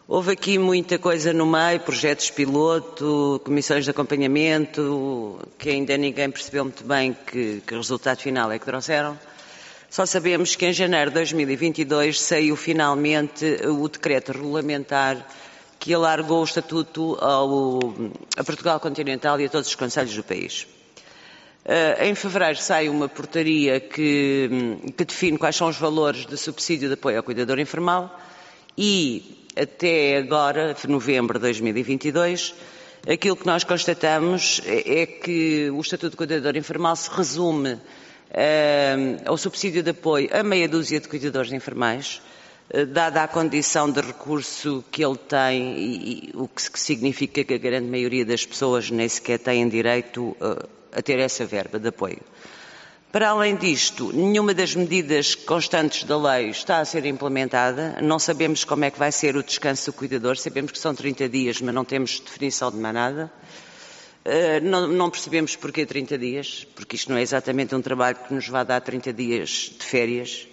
Houve 0.08 0.32
aqui 0.32 0.58
muita 0.58 0.98
coisa 0.98 1.32
no 1.32 1.46
meio, 1.46 1.80
projetos 1.80 2.30
piloto, 2.32 3.40
comissões 3.46 3.86
de 3.86 3.92
acompanhamento, 3.92 5.40
que 5.58 5.70
ainda 5.70 5.96
ninguém 5.96 6.30
percebeu 6.30 6.66
muito 6.66 6.84
bem 6.84 7.16
que, 7.26 7.62
que 7.66 7.76
resultado 7.76 8.18
final 8.18 8.52
é 8.52 8.58
que 8.60 8.66
trouxeram. 8.66 9.18
Só 9.90 10.06
sabemos 10.06 10.56
que 10.56 10.66
em 10.66 10.74
janeiro 10.74 11.12
de 11.12 11.16
2022 11.16 12.20
saiu 12.20 12.56
finalmente 12.56 13.46
o 13.68 13.88
decreto 13.88 14.32
regulamentar 14.32 15.26
que 15.80 15.94
alargou 15.94 16.42
o 16.42 16.46
estatuto 16.46 17.18
ao, 17.22 17.80
a 18.38 18.44
Portugal 18.44 18.80
continental 18.80 19.40
e 19.40 19.46
a 19.46 19.50
todos 19.50 19.68
os 19.68 19.76
conselhos 19.76 20.16
do 20.16 20.24
país. 20.24 20.68
Uh, 21.64 22.04
em 22.04 22.16
fevereiro 22.16 22.58
sai 22.58 22.90
uma 22.90 23.08
portaria 23.08 23.80
que, 23.80 24.50
que 24.98 25.06
define 25.06 25.38
quais 25.38 25.56
são 25.56 25.68
os 25.68 25.78
valores 25.78 26.26
de 26.26 26.36
subsídio 26.38 26.88
de 26.88 26.96
apoio 26.96 27.18
ao 27.18 27.24
cuidador 27.24 27.60
informal 27.60 28.20
e 28.76 29.41
até 29.56 30.18
agora, 30.18 30.76
novembro 30.88 31.38
de 31.38 31.44
2022, 31.44 32.54
aquilo 33.08 33.36
que 33.36 33.46
nós 33.46 33.64
constatamos 33.64 34.62
é, 34.66 35.02
é 35.02 35.06
que 35.06 35.70
o 35.72 35.82
Estatuto 35.82 36.12
de 36.12 36.18
Cuidador 36.18 36.56
Informal 36.56 36.96
se 36.96 37.10
resume 37.10 37.74
uh, 37.74 37.80
ao 39.26 39.38
subsídio 39.38 39.84
de 39.84 39.92
apoio 39.92 40.30
a 40.32 40.44
meia 40.44 40.68
dúzia 40.68 41.00
de 41.00 41.08
cuidadores 41.08 41.52
informais, 41.52 42.22
uh, 42.74 42.86
dada 42.86 43.24
a 43.24 43.28
condição 43.28 43.92
de 43.92 44.02
recurso 44.02 44.84
que 44.92 45.04
ele 45.04 45.18
tem, 45.18 45.78
e, 45.78 46.30
e, 46.30 46.32
o 46.34 46.48
que 46.48 46.80
significa 46.80 47.44
que 47.44 47.54
a 47.54 47.58
grande 47.58 47.88
maioria 47.88 48.26
das 48.26 48.46
pessoas 48.46 48.90
nem 48.90 49.08
sequer 49.08 49.40
têm 49.40 49.68
direito 49.68 50.36
uh, 50.40 50.68
a 50.92 51.02
ter 51.02 51.20
essa 51.20 51.46
verba 51.46 51.80
de 51.80 51.90
apoio. 51.90 52.20
Para 53.12 53.32
além 53.32 53.58
disto, 53.58 54.10
nenhuma 54.14 54.54
das 54.54 54.74
medidas 54.74 55.36
constantes 55.36 56.06
da 56.06 56.18
lei 56.18 56.50
está 56.50 56.80
a 56.80 56.86
ser 56.86 57.06
implementada. 57.06 57.98
Não 58.02 58.18
sabemos 58.18 58.64
como 58.64 58.86
é 58.86 58.90
que 58.90 58.98
vai 58.98 59.12
ser 59.12 59.36
o 59.36 59.44
descanso 59.44 59.92
do 59.92 59.98
cuidador. 59.98 60.38
Sabemos 60.38 60.72
que 60.72 60.80
são 60.80 60.96
30 60.96 61.28
dias, 61.28 61.60
mas 61.60 61.76
não 61.76 61.84
temos 61.84 62.22
definição 62.22 62.72
de 62.72 62.78
mais 62.78 62.94
nada. 62.96 63.30
Uh, 64.24 64.64
não, 64.64 65.10
percebemos 65.10 65.58
porquê 65.58 65.86
30 65.86 66.18
dias, 66.18 66.66
porque 66.74 66.96
isto 66.96 67.12
não 67.12 67.18
é 67.18 67.22
exatamente 67.22 67.76
um 67.76 67.82
trabalho 67.82 68.16
que 68.16 68.34
nos 68.34 68.48
vai 68.48 68.64
dar 68.64 68.80
30 68.80 69.12
dias 69.12 69.74
de 69.78 69.84
férias. 69.84 70.48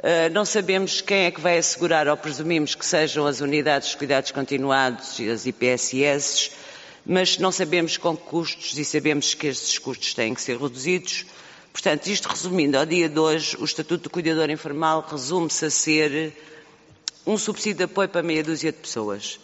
Uh, 0.00 0.28
não 0.34 0.44
sabemos 0.44 1.00
quem 1.00 1.24
é 1.24 1.30
que 1.30 1.40
vai 1.40 1.56
assegurar, 1.56 2.08
ou 2.08 2.16
presumimos 2.16 2.74
que 2.74 2.84
sejam 2.84 3.26
as 3.26 3.40
unidades 3.40 3.88
de 3.88 3.96
cuidados 3.96 4.32
continuados 4.32 5.18
e 5.18 5.30
as 5.30 5.46
IPSS, 5.46 6.50
mas 7.06 7.38
não 7.38 7.50
sabemos 7.50 7.96
com 7.96 8.14
que 8.14 8.24
custos 8.24 8.76
e 8.76 8.84
sabemos 8.84 9.32
que 9.32 9.46
esses 9.46 9.78
custos 9.78 10.12
têm 10.12 10.34
que 10.34 10.42
ser 10.42 10.58
reduzidos. 10.58 11.24
Portanto, 11.82 12.08
isto 12.08 12.28
resumindo, 12.28 12.76
ao 12.76 12.84
dia 12.84 13.08
de 13.08 13.18
hoje, 13.18 13.56
o 13.58 13.64
Estatuto 13.64 14.02
do 14.02 14.10
Cuidador 14.10 14.50
Informal 14.50 15.02
resume-se 15.10 15.64
a 15.64 15.70
ser 15.70 16.34
um 17.26 17.38
subsídio 17.38 17.78
de 17.78 17.84
apoio 17.84 18.06
para 18.06 18.22
meia 18.22 18.44
dúzia 18.44 18.70
de 18.70 18.76
pessoas. 18.76 19.40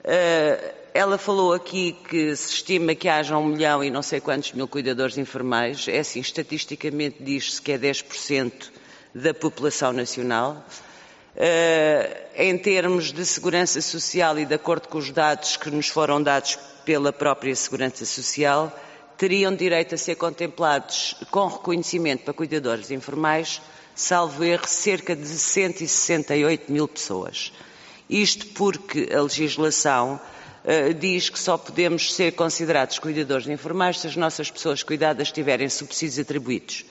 Uh, 0.00 0.74
ela 0.92 1.16
falou 1.16 1.52
aqui 1.52 1.96
que 2.08 2.34
se 2.34 2.54
estima 2.54 2.92
que 2.96 3.08
haja 3.08 3.38
um 3.38 3.46
milhão 3.46 3.84
e 3.84 3.90
não 3.90 4.02
sei 4.02 4.20
quantos 4.20 4.50
mil 4.50 4.66
cuidadores 4.66 5.16
informais. 5.16 5.86
É 5.86 6.00
assim, 6.00 6.18
estatisticamente 6.18 7.18
diz-se 7.20 7.62
que 7.62 7.70
é 7.70 7.78
10% 7.78 8.52
da 9.14 9.32
população 9.32 9.92
nacional. 9.92 10.66
Uh, 11.36 12.16
em 12.34 12.58
termos 12.58 13.12
de 13.12 13.24
segurança 13.24 13.80
social 13.80 14.36
e 14.40 14.44
de 14.44 14.54
acordo 14.54 14.88
com 14.88 14.98
os 14.98 15.12
dados 15.12 15.56
que 15.56 15.70
nos 15.70 15.86
foram 15.86 16.20
dados 16.20 16.58
pela 16.84 17.12
própria 17.12 17.54
Segurança 17.54 18.04
Social, 18.04 18.76
teriam 19.16 19.54
direito 19.54 19.94
a 19.94 19.98
ser 19.98 20.16
contemplados 20.16 21.16
com 21.30 21.46
reconhecimento 21.46 22.24
para 22.24 22.34
cuidadores 22.34 22.90
informais, 22.90 23.60
salvo 23.94 24.44
erro, 24.44 24.66
cerca 24.66 25.16
de 25.16 25.26
168 25.26 26.70
mil 26.70 26.86
pessoas. 26.86 27.52
Isto 28.08 28.46
porque 28.48 29.08
a 29.12 29.22
legislação 29.22 30.20
uh, 30.64 30.94
diz 30.94 31.28
que 31.28 31.38
só 31.38 31.56
podemos 31.56 32.14
ser 32.14 32.32
considerados 32.32 32.98
cuidadores 32.98 33.48
informais 33.48 34.00
se 34.00 34.06
as 34.06 34.16
nossas 34.16 34.50
pessoas 34.50 34.82
cuidadas 34.82 35.32
tiverem 35.32 35.68
subsídios 35.68 36.18
atribuídos, 36.18 36.84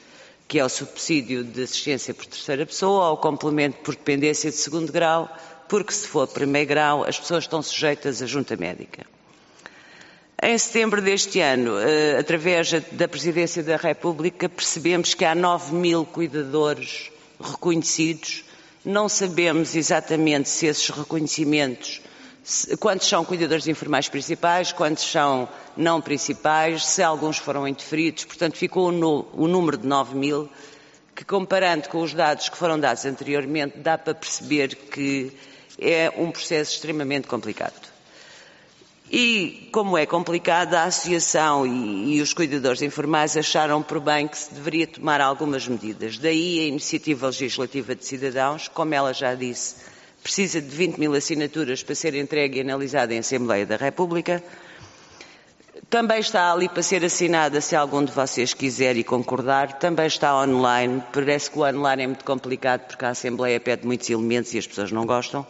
que 0.47 0.59
é 0.59 0.65
o 0.65 0.69
subsídio 0.69 1.43
de 1.43 1.63
assistência 1.63 2.13
por 2.13 2.25
terceira 2.25 2.65
pessoa 2.65 3.09
ou 3.09 3.13
o 3.13 3.17
complemento 3.17 3.77
por 3.77 3.95
dependência 3.95 4.49
de 4.49 4.57
segundo 4.57 4.91
grau, 4.91 5.29
porque 5.69 5.93
se 5.93 6.07
for 6.07 6.27
primeiro 6.27 6.67
grau 6.67 7.03
as 7.05 7.19
pessoas 7.19 7.43
estão 7.43 7.61
sujeitas 7.61 8.21
à 8.21 8.25
junta 8.25 8.57
médica. 8.57 9.05
Em 10.41 10.57
setembro 10.57 11.01
deste 11.01 11.39
ano, 11.39 11.79
eh, 11.79 12.17
através 12.19 12.69
da 12.91 13.07
Presidência 13.07 13.63
da 13.63 13.77
República, 13.77 14.49
percebemos 14.49 15.13
que 15.13 15.23
há 15.23 15.33
9 15.33 15.73
mil 15.73 16.05
cuidadores 16.05 17.09
reconhecidos. 17.39 18.43
Não 18.83 19.07
sabemos 19.07 19.75
exatamente 19.75 20.49
se 20.49 20.67
esses 20.67 20.89
reconhecimentos, 20.89 22.01
quantos 22.81 23.07
são 23.07 23.23
cuidadores 23.23 23.65
informais 23.65 24.09
principais, 24.09 24.73
quantos 24.73 25.09
são 25.09 25.47
não 25.75 26.01
principais, 26.01 26.85
se 26.85 27.01
alguns 27.01 27.37
foram 27.37 27.65
interferidos. 27.65 28.25
Portanto, 28.25 28.57
ficou 28.57 28.89
o 28.89 29.47
número 29.47 29.77
de 29.77 29.87
9 29.87 30.17
mil, 30.17 30.49
que 31.15 31.23
comparando 31.23 31.87
com 31.87 32.01
os 32.01 32.13
dados 32.13 32.49
que 32.49 32.57
foram 32.57 32.77
dados 32.77 33.05
anteriormente, 33.05 33.79
dá 33.79 33.97
para 33.97 34.13
perceber 34.13 34.75
que 34.75 35.31
é 35.79 36.11
um 36.17 36.29
processo 36.29 36.73
extremamente 36.73 37.25
complicado. 37.25 37.94
E, 39.11 39.69
como 39.71 39.97
é 39.97 40.05
complicada, 40.05 40.79
a 40.79 40.85
Associação 40.85 41.65
e, 41.65 42.15
e, 42.15 42.21
os 42.21 42.33
cuidadores 42.33 42.81
informais 42.81 43.37
acharam 43.37 43.83
por 43.83 43.99
bem 43.99 44.27
que 44.27 44.37
se 44.37 44.53
deveria 44.53 44.87
tomar 44.87 45.21
algumas 45.21 45.67
medidas. 45.67 46.17
Daí 46.17 46.61
a 46.61 46.67
iniciativa 46.67 47.27
legislativa 47.27 47.95
de 47.95 48.03
cidadãos, 48.03 48.67
como 48.67 48.95
ela 48.95 49.13
já 49.13 49.35
disse, 49.35 49.75
precisa 50.23 50.59
de 50.59 50.69
20 50.69 50.97
mil 50.97 51.13
assinaturas 51.13 51.83
para 51.83 51.93
ser 51.93 52.15
entregue 52.15 52.57
e 52.57 52.61
analisada 52.61 53.13
em 53.13 53.19
Assembleia 53.19 53.65
da 53.65 53.75
República. 53.75 54.43
Também 55.87 56.19
está 56.19 56.51
ali 56.51 56.67
para 56.67 56.81
ser 56.81 57.05
assinada, 57.05 57.61
se 57.61 57.75
algum 57.75 58.03
de 58.03 58.11
vocês 58.11 58.55
quiser 58.55 58.97
e 58.97 59.03
concordar. 59.03 59.73
Também 59.73 60.07
está 60.07 60.35
online. 60.35 61.03
Parece 61.13 61.51
que 61.51 61.59
o 61.59 61.61
online 61.61 62.03
é 62.03 62.07
muito 62.07 62.25
complicado 62.25 62.87
porque 62.87 63.05
a 63.05 63.09
Assembleia 63.09 63.59
pede 63.59 63.85
muitos 63.85 64.09
elementos 64.09 64.51
e 64.55 64.57
as 64.57 64.65
pessoas 64.65 64.91
não 64.91 65.05
gostam. 65.05 65.45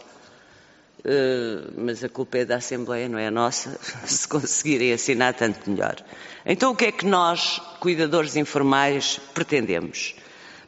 Eh, 1.08 1.70
mas 1.76 2.02
a 2.02 2.08
culpa 2.08 2.38
é 2.38 2.44
da 2.44 2.56
Assembleia, 2.56 3.08
não 3.08 3.16
é 3.16 3.28
a 3.28 3.30
nossa. 3.30 3.78
Se 4.04 4.26
conseguirem 4.26 4.92
assinar, 4.92 5.34
tanto 5.34 5.70
melhor. 5.70 5.96
Então, 6.44 6.72
o 6.72 6.76
que 6.76 6.86
é 6.86 6.92
que 6.92 7.06
nós, 7.06 7.60
cuidadores 7.78 8.34
informais, 8.34 9.20
pretendemos? 9.32 10.16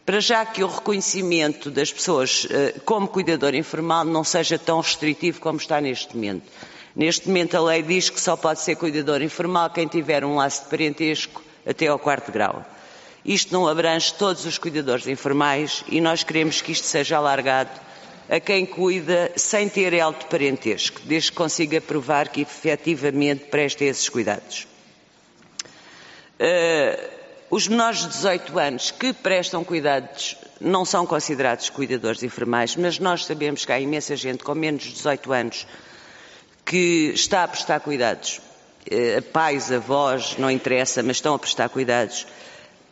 Para 0.06 0.20
já 0.20 0.46
que 0.46 0.62
o 0.62 0.68
reconhecimento 0.68 1.72
das 1.72 1.92
pessoas 1.92 2.46
eh, 2.50 2.74
como 2.84 3.08
cuidador 3.08 3.52
informal 3.56 4.04
não 4.04 4.22
seja 4.22 4.56
tão 4.56 4.80
restritivo 4.80 5.40
como 5.40 5.58
está 5.58 5.80
neste 5.80 6.14
momento. 6.14 6.48
Neste 6.94 7.26
momento, 7.26 7.56
a 7.56 7.60
lei 7.60 7.82
diz 7.82 8.08
que 8.08 8.20
só 8.20 8.36
pode 8.36 8.60
ser 8.60 8.76
cuidador 8.76 9.20
informal 9.22 9.70
quem 9.70 9.88
tiver 9.88 10.24
um 10.24 10.36
laço 10.36 10.62
de 10.64 10.70
parentesco 10.70 11.42
até 11.66 11.88
ao 11.88 11.98
quarto 11.98 12.30
grau. 12.30 12.64
Isto 13.24 13.52
não 13.52 13.66
abrange 13.66 14.14
todos 14.14 14.46
os 14.46 14.56
cuidadores 14.56 15.06
informais 15.08 15.84
e 15.88 16.00
nós 16.00 16.22
queremos 16.22 16.62
que 16.62 16.72
isto 16.72 16.86
seja 16.86 17.16
alargado 17.16 17.87
a 18.28 18.38
quem 18.38 18.66
cuida 18.66 19.32
sem 19.36 19.68
ter 19.68 19.98
alto 20.00 20.26
parentesco, 20.26 21.00
desde 21.04 21.30
que 21.30 21.36
consiga 21.36 21.80
provar 21.80 22.28
que 22.28 22.42
efetivamente 22.42 23.46
presta 23.46 23.84
esses 23.84 24.08
cuidados. 24.08 24.66
Uh, 26.38 27.18
os 27.50 27.66
menores 27.66 28.00
de 28.00 28.08
18 28.08 28.58
anos 28.58 28.90
que 28.90 29.12
prestam 29.14 29.64
cuidados 29.64 30.36
não 30.60 30.84
são 30.84 31.06
considerados 31.06 31.70
cuidadores 31.70 32.22
enfermais, 32.22 32.76
mas 32.76 32.98
nós 32.98 33.24
sabemos 33.24 33.64
que 33.64 33.72
há 33.72 33.80
imensa 33.80 34.14
gente 34.14 34.44
com 34.44 34.54
menos 34.54 34.82
de 34.82 34.92
18 34.92 35.32
anos 35.32 35.66
que 36.64 37.12
está 37.14 37.44
a 37.44 37.48
prestar 37.48 37.80
cuidados. 37.80 38.42
Uh, 38.86 39.22
pais, 39.32 39.72
avós, 39.72 40.36
não 40.38 40.50
interessa, 40.50 41.02
mas 41.02 41.16
estão 41.16 41.34
a 41.34 41.38
prestar 41.38 41.70
cuidados. 41.70 42.26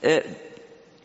Uh, 0.02 0.45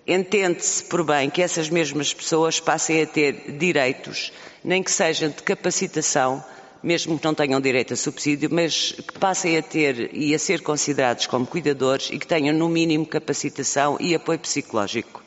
entende-se 0.05 0.83
por 0.83 1.03
bem 1.03 1.29
que 1.29 1.41
essas 1.41 1.69
mesmas 1.69 2.13
pessoas 2.13 2.59
passem 2.59 3.01
a 3.01 3.05
ter 3.05 3.57
direitos, 3.57 4.31
nem 4.63 4.81
que 4.81 4.91
sejam 4.91 5.29
de 5.29 5.43
capacitação, 5.43 6.43
mesmo 6.83 7.17
que 7.17 7.25
não 7.25 7.33
tenham 7.33 7.61
direito 7.61 7.93
a 7.93 7.97
subsídio, 7.97 8.49
mas 8.51 8.91
que 8.91 9.19
passem 9.19 9.57
a 9.57 9.61
ter 9.61 10.09
e 10.13 10.33
a 10.33 10.39
ser 10.39 10.61
considerados 10.61 11.27
como 11.27 11.45
cuidadores 11.45 12.09
e 12.11 12.17
que 12.17 12.25
tenham, 12.25 12.55
no 12.55 12.67
mínimo, 12.67 13.05
capacitação 13.05 13.97
e 13.99 14.15
apoio 14.15 14.39
psicológico. 14.39 15.23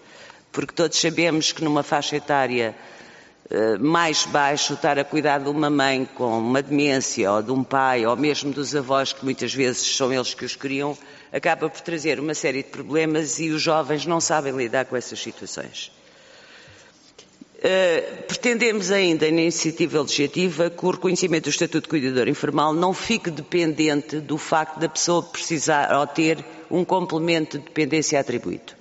Porque 0.50 0.74
todos 0.74 1.00
sabemos 1.00 1.52
que 1.52 1.62
numa 1.62 1.82
faixa 1.82 2.16
etária 2.16 2.74
mais 3.80 4.24
baixo, 4.26 4.74
estar 4.74 4.98
a 4.98 5.04
cuidar 5.04 5.38
de 5.38 5.48
uma 5.48 5.68
mãe 5.68 6.08
com 6.14 6.38
uma 6.38 6.62
demência, 6.62 7.30
ou 7.30 7.42
de 7.42 7.52
um 7.52 7.62
pai, 7.62 8.06
ou 8.06 8.16
mesmo 8.16 8.52
dos 8.52 8.74
avós, 8.74 9.12
que 9.12 9.24
muitas 9.24 9.52
vezes 9.52 9.96
são 9.96 10.12
eles 10.12 10.32
que 10.34 10.44
os 10.44 10.56
criam, 10.56 10.96
acaba 11.32 11.68
por 11.68 11.80
trazer 11.80 12.20
uma 12.20 12.32
série 12.32 12.62
de 12.62 12.70
problemas 12.70 13.40
e 13.40 13.50
os 13.50 13.60
jovens 13.60 14.06
não 14.06 14.20
sabem 14.20 14.56
lidar 14.56 14.84
com 14.84 14.96
essas 14.96 15.20
situações. 15.20 15.90
Uh, 17.58 18.22
pretendemos 18.28 18.90
ainda, 18.90 19.24
na 19.30 19.40
iniciativa 19.40 20.02
legislativa, 20.02 20.68
que 20.68 20.84
o 20.84 20.90
reconhecimento 20.90 21.44
do 21.44 21.50
Estatuto 21.50 21.82
de 21.82 21.88
Cuidador 21.88 22.28
Informal 22.28 22.74
não 22.74 22.92
fique 22.92 23.30
dependente 23.30 24.20
do 24.20 24.36
facto 24.36 24.78
da 24.78 24.88
pessoa 24.88 25.22
precisar 25.22 25.90
ou 25.98 26.06
ter 26.06 26.44
um 26.70 26.84
complemento 26.84 27.58
de 27.58 27.64
dependência 27.64 28.20
atribuído. 28.20 28.74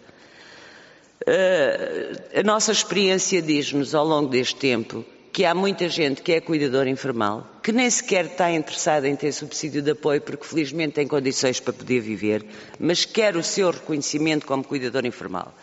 Uh, 1.25 2.39
a 2.39 2.43
nossa 2.43 2.71
experiência 2.71 3.41
diz-nos, 3.41 3.95
ao 3.95 4.05
longo 4.05 4.29
deste 4.29 4.55
tempo, 4.55 5.05
que 5.31 5.45
há 5.45 5.55
muita 5.55 5.89
gente 5.89 6.21
que 6.21 6.33
é 6.33 6.41
cuidador 6.41 6.85
informal, 6.87 7.47
que 7.63 7.71
nem 7.71 7.89
sequer 7.89 8.25
está 8.25 8.51
interessada 8.51 9.07
em 9.07 9.15
ter 9.15 9.31
subsídio 9.31 9.81
de 9.81 9.91
apoio 9.91 10.21
porque 10.21 10.45
felizmente 10.45 10.93
tem 10.93 11.07
condições 11.07 11.59
para 11.59 11.73
poder 11.73 12.01
viver, 12.01 12.45
mas 12.79 13.05
quer 13.05 13.35
o 13.35 13.43
seu 13.43 13.71
reconhecimento 13.71 14.45
como 14.45 14.63
cuidador 14.63 15.05
informal. 15.05 15.53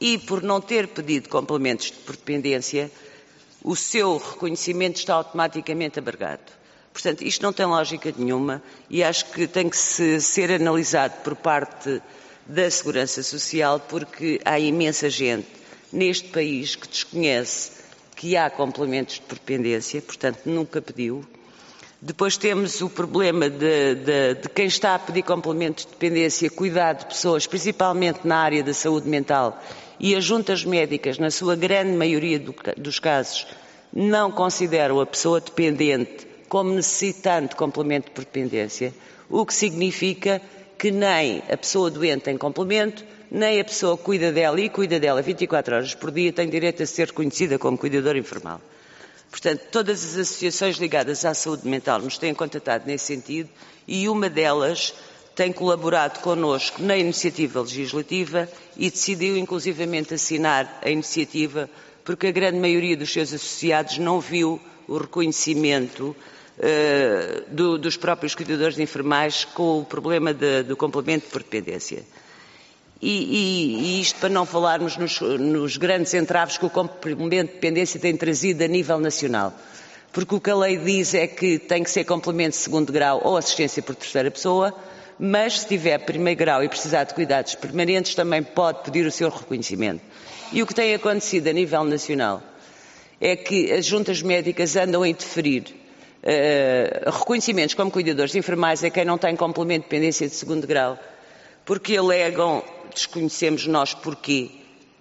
E 0.00 0.18
por 0.18 0.42
não 0.42 0.60
ter 0.60 0.86
pedido 0.88 1.28
complementos 1.28 1.90
de 1.90 2.12
dependência, 2.12 2.90
o 3.64 3.74
seu 3.74 4.18
reconhecimento 4.18 4.98
está 4.98 5.14
automaticamente 5.14 5.98
abargado. 5.98 6.52
Portanto, 6.92 7.22
isto 7.22 7.42
não 7.42 7.52
tem 7.52 7.66
lógica 7.66 8.14
nenhuma 8.16 8.62
e 8.88 9.02
acho 9.02 9.26
que 9.26 9.46
tem 9.48 9.68
que 9.68 9.76
se, 9.76 10.20
ser 10.20 10.52
analisado 10.52 11.14
por 11.24 11.34
parte 11.34 12.00
da 12.48 12.70
Segurança 12.70 13.22
Social 13.22 13.80
porque 13.80 14.40
há 14.44 14.58
imensa 14.58 15.10
gente 15.10 15.48
neste 15.92 16.28
país 16.28 16.76
que 16.76 16.88
desconhece 16.88 17.72
que 18.14 18.36
há 18.36 18.48
complementos 18.48 19.16
de 19.16 19.34
dependência, 19.34 20.00
portanto 20.00 20.40
nunca 20.46 20.80
pediu. 20.80 21.24
Depois 22.00 22.36
temos 22.36 22.80
o 22.80 22.90
problema 22.90 23.48
de, 23.48 23.94
de, 23.94 24.34
de, 24.34 24.48
quem 24.54 24.66
está 24.66 24.94
a 24.94 24.98
pedir 24.98 25.22
complementos 25.22 25.84
de 25.84 25.90
dependência, 25.90 26.50
cuidar 26.50 26.94
de 26.94 27.06
pessoas, 27.06 27.46
principalmente 27.46 28.20
na 28.24 28.36
área 28.36 28.62
da 28.62 28.74
saúde 28.74 29.08
mental, 29.08 29.62
e 29.98 30.14
as 30.14 30.24
juntas 30.24 30.64
médicas, 30.64 31.18
na 31.18 31.30
sua 31.30 31.56
grande 31.56 31.96
maioria 31.96 32.38
do, 32.38 32.54
dos 32.76 32.98
casos, 32.98 33.46
não 33.92 34.30
consideram 34.30 35.00
a 35.00 35.06
pessoa 35.06 35.40
dependente 35.40 36.26
como 36.48 36.74
necessitante 36.74 37.50
de 37.50 37.56
complemento 37.56 38.08
de 38.08 38.20
dependência, 38.20 38.94
o 39.28 39.44
que 39.44 39.54
significa 39.54 40.40
que 40.78 40.90
nem 40.90 41.42
a 41.50 41.56
pessoa 41.56 41.90
doente 41.90 42.22
tem 42.22 42.36
complemento, 42.36 43.04
nem 43.30 43.60
a 43.60 43.64
pessoa 43.64 43.96
que 43.96 44.04
cuida 44.04 44.32
dela 44.32 44.60
e 44.60 44.68
cuida 44.68 45.00
dela 45.00 45.22
24 45.22 45.74
horas 45.74 45.94
por 45.94 46.10
dia 46.10 46.32
tem 46.32 46.48
direito 46.48 46.82
a 46.82 46.86
ser 46.86 47.08
reconhecida 47.08 47.58
como 47.58 47.78
cuidadora 47.78 48.18
informal. 48.18 48.60
Portanto, 49.30 49.62
todas 49.70 50.04
as 50.04 50.16
associações 50.16 50.76
ligadas 50.76 51.24
à 51.24 51.34
saúde 51.34 51.66
mental 51.68 52.00
nos 52.00 52.18
têm 52.18 52.32
contatado 52.34 52.86
nesse 52.86 53.06
sentido 53.06 53.50
e 53.86 54.08
uma 54.08 54.28
delas 54.28 54.94
tem 55.34 55.52
colaborado 55.52 56.20
connosco 56.20 56.82
na 56.82 56.96
iniciativa 56.96 57.60
legislativa 57.60 58.48
e 58.76 58.90
decidiu 58.90 59.36
inclusivamente 59.36 60.14
assinar 60.14 60.80
a 60.82 60.88
iniciativa 60.88 61.68
porque 62.04 62.28
a 62.28 62.32
grande 62.32 62.58
maioria 62.58 62.96
dos 62.96 63.12
seus 63.12 63.32
associados 63.34 63.98
não 63.98 64.20
viu 64.20 64.60
o 64.88 64.96
reconhecimento 64.96 66.16
uh, 66.58 67.44
do, 67.48 67.78
dos 67.78 67.96
próprios 67.96 68.34
cuidadores 68.34 68.78
informais 68.78 69.44
com 69.44 69.80
o 69.80 69.84
problema 69.84 70.32
de, 70.32 70.62
do 70.62 70.76
complemento 70.76 71.26
por 71.28 71.42
dependência. 71.42 72.02
E, 73.00 73.10
e, 73.10 73.98
e, 73.98 74.00
isto 74.00 74.18
para 74.18 74.30
não 74.30 74.46
falarmos 74.46 74.96
nos, 74.96 75.20
nos, 75.20 75.76
grandes 75.76 76.14
entraves 76.14 76.56
que 76.56 76.64
o 76.64 76.70
complemento 76.70 77.48
de 77.48 77.54
dependência 77.54 78.00
tem 78.00 78.16
trazido 78.16 78.64
a 78.64 78.66
nível 78.66 78.98
nacional. 78.98 79.52
Porque 80.12 80.34
o 80.34 80.40
que 80.40 80.48
a 80.48 80.56
lei 80.56 80.78
diz 80.78 81.12
é 81.12 81.26
que 81.26 81.58
tem 81.58 81.84
que 81.84 81.90
ser 81.90 82.04
complemento 82.04 82.52
de 82.52 82.56
segundo 82.56 82.90
grau 82.90 83.20
ou 83.22 83.36
assistência 83.36 83.82
por 83.82 83.94
terceira 83.94 84.30
pessoa, 84.30 84.74
mas 85.18 85.60
se 85.60 85.68
tiver 85.68 85.98
primeiro 85.98 86.38
grau 86.38 86.64
e 86.64 86.68
precisar 86.70 87.04
de 87.04 87.12
cuidados 87.12 87.54
permanentes 87.54 88.14
também 88.14 88.42
pode 88.42 88.82
pedir 88.82 89.06
o 89.06 89.12
seu 89.12 89.28
reconhecimento. 89.28 90.00
E 90.50 90.62
o 90.62 90.66
que 90.66 90.74
tem 90.74 90.94
acontecido 90.94 91.48
a 91.48 91.52
nível 91.52 91.84
nacional 91.84 92.42
é 93.20 93.36
que 93.36 93.70
as 93.72 93.84
juntas 93.84 94.22
médicas 94.22 94.74
andam 94.74 95.02
a 95.02 95.08
interferir 95.08 95.85
uh, 96.26 97.10
reconhecimentos 97.10 97.74
como 97.74 97.90
cuidadores 97.90 98.34
informais 98.34 98.82
a 98.82 98.90
quem 98.90 99.04
não 99.04 99.16
tem 99.16 99.36
complemento 99.36 99.84
de 99.84 99.90
dependência 99.90 100.28
de 100.28 100.34
segundo 100.34 100.66
grau, 100.66 100.98
porque 101.64 101.96
alegam 101.96 102.62
desconhecemos 102.92 103.66
nós 103.66 103.94
porquê 103.94 104.50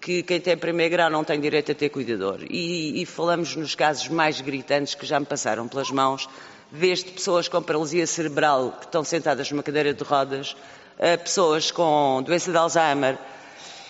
que 0.01 0.21
quem 0.21 0.39
tem 0.39 0.55
primeiro 0.55 0.91
grau 0.91 1.09
não 1.09 1.23
tem 1.23 1.39
direito 1.39 1.71
a 1.71 1.75
ter 1.75 1.89
cuidador. 1.89 2.41
E, 2.47 3.01
e, 3.01 3.05
falamos 3.07 3.55
nos 3.55 3.73
casos 3.73 4.07
mais 4.07 4.39
gritantes 4.39 4.93
que 4.93 5.03
já 5.03 5.19
me 5.19 5.25
passaram 5.25 5.67
pelas 5.67 5.89
mãos, 5.89 6.29
desde 6.71 7.11
pessoas 7.11 7.47
com 7.47 7.59
paralisia 7.59 8.05
cerebral 8.05 8.73
que 8.79 8.85
estão 8.85 9.03
sentadas 9.03 9.49
numa 9.49 9.63
cadeira 9.63 9.95
de 9.95 10.03
rodas, 10.03 10.55
a 10.99 11.17
pessoas 11.17 11.71
com 11.71 12.21
doença 12.23 12.51
de 12.51 12.57
Alzheimer, 12.57 13.17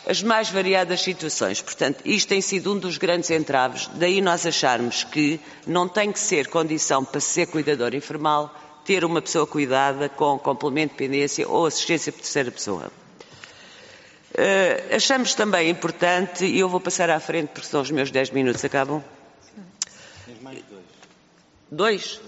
as 0.08 0.22
mais 0.22 0.50
variadas 0.50 1.02
situações. 1.02 1.62
Portanto, 1.62 2.02
isto 2.06 2.28
tem 2.30 2.42
sido 2.42 2.74
um 2.74 2.78
dos 2.78 2.98
grandes 2.98 3.30
entraves, 3.32 3.90
daí 3.96 4.22
nós 4.22 4.46
acharmos 4.46 5.04
que 5.04 5.40
não 5.66 5.88
tem 5.88 6.12
que 6.12 6.20
ser 6.20 6.48
condição 6.48 7.04
para 7.04 7.20
ser 7.20 7.48
cuidador 7.48 7.96
informal 7.96 8.54
ter 8.86 9.04
uma 9.04 9.22
pessoa 9.22 9.48
cuidada 9.48 10.08
com 10.08 10.38
complemento 10.38 10.94
de 10.94 11.00
dependência 11.00 11.48
ou 11.48 11.66
assistência 11.66 12.12
por 12.12 12.22
terceira 12.22 12.52
pessoa. 12.52 12.92
Uh, 14.32 14.96
achamos 14.96 15.34
também 15.34 15.70
importante, 15.70 16.46
e 16.46 16.60
eu 16.60 16.70
vou 16.70 16.80
passar 16.80 17.10
à 17.10 17.20
frente 17.20 17.50
porque 17.50 17.68
são 17.68 17.82
os 17.82 17.90
meus 17.90 18.12
10 18.12 18.30
minutos, 18.30 18.64
acabam? 18.64 19.04
Tens 20.26 20.42
mais 20.42 20.60
dois. 20.70 20.84
Dois? 21.72 22.22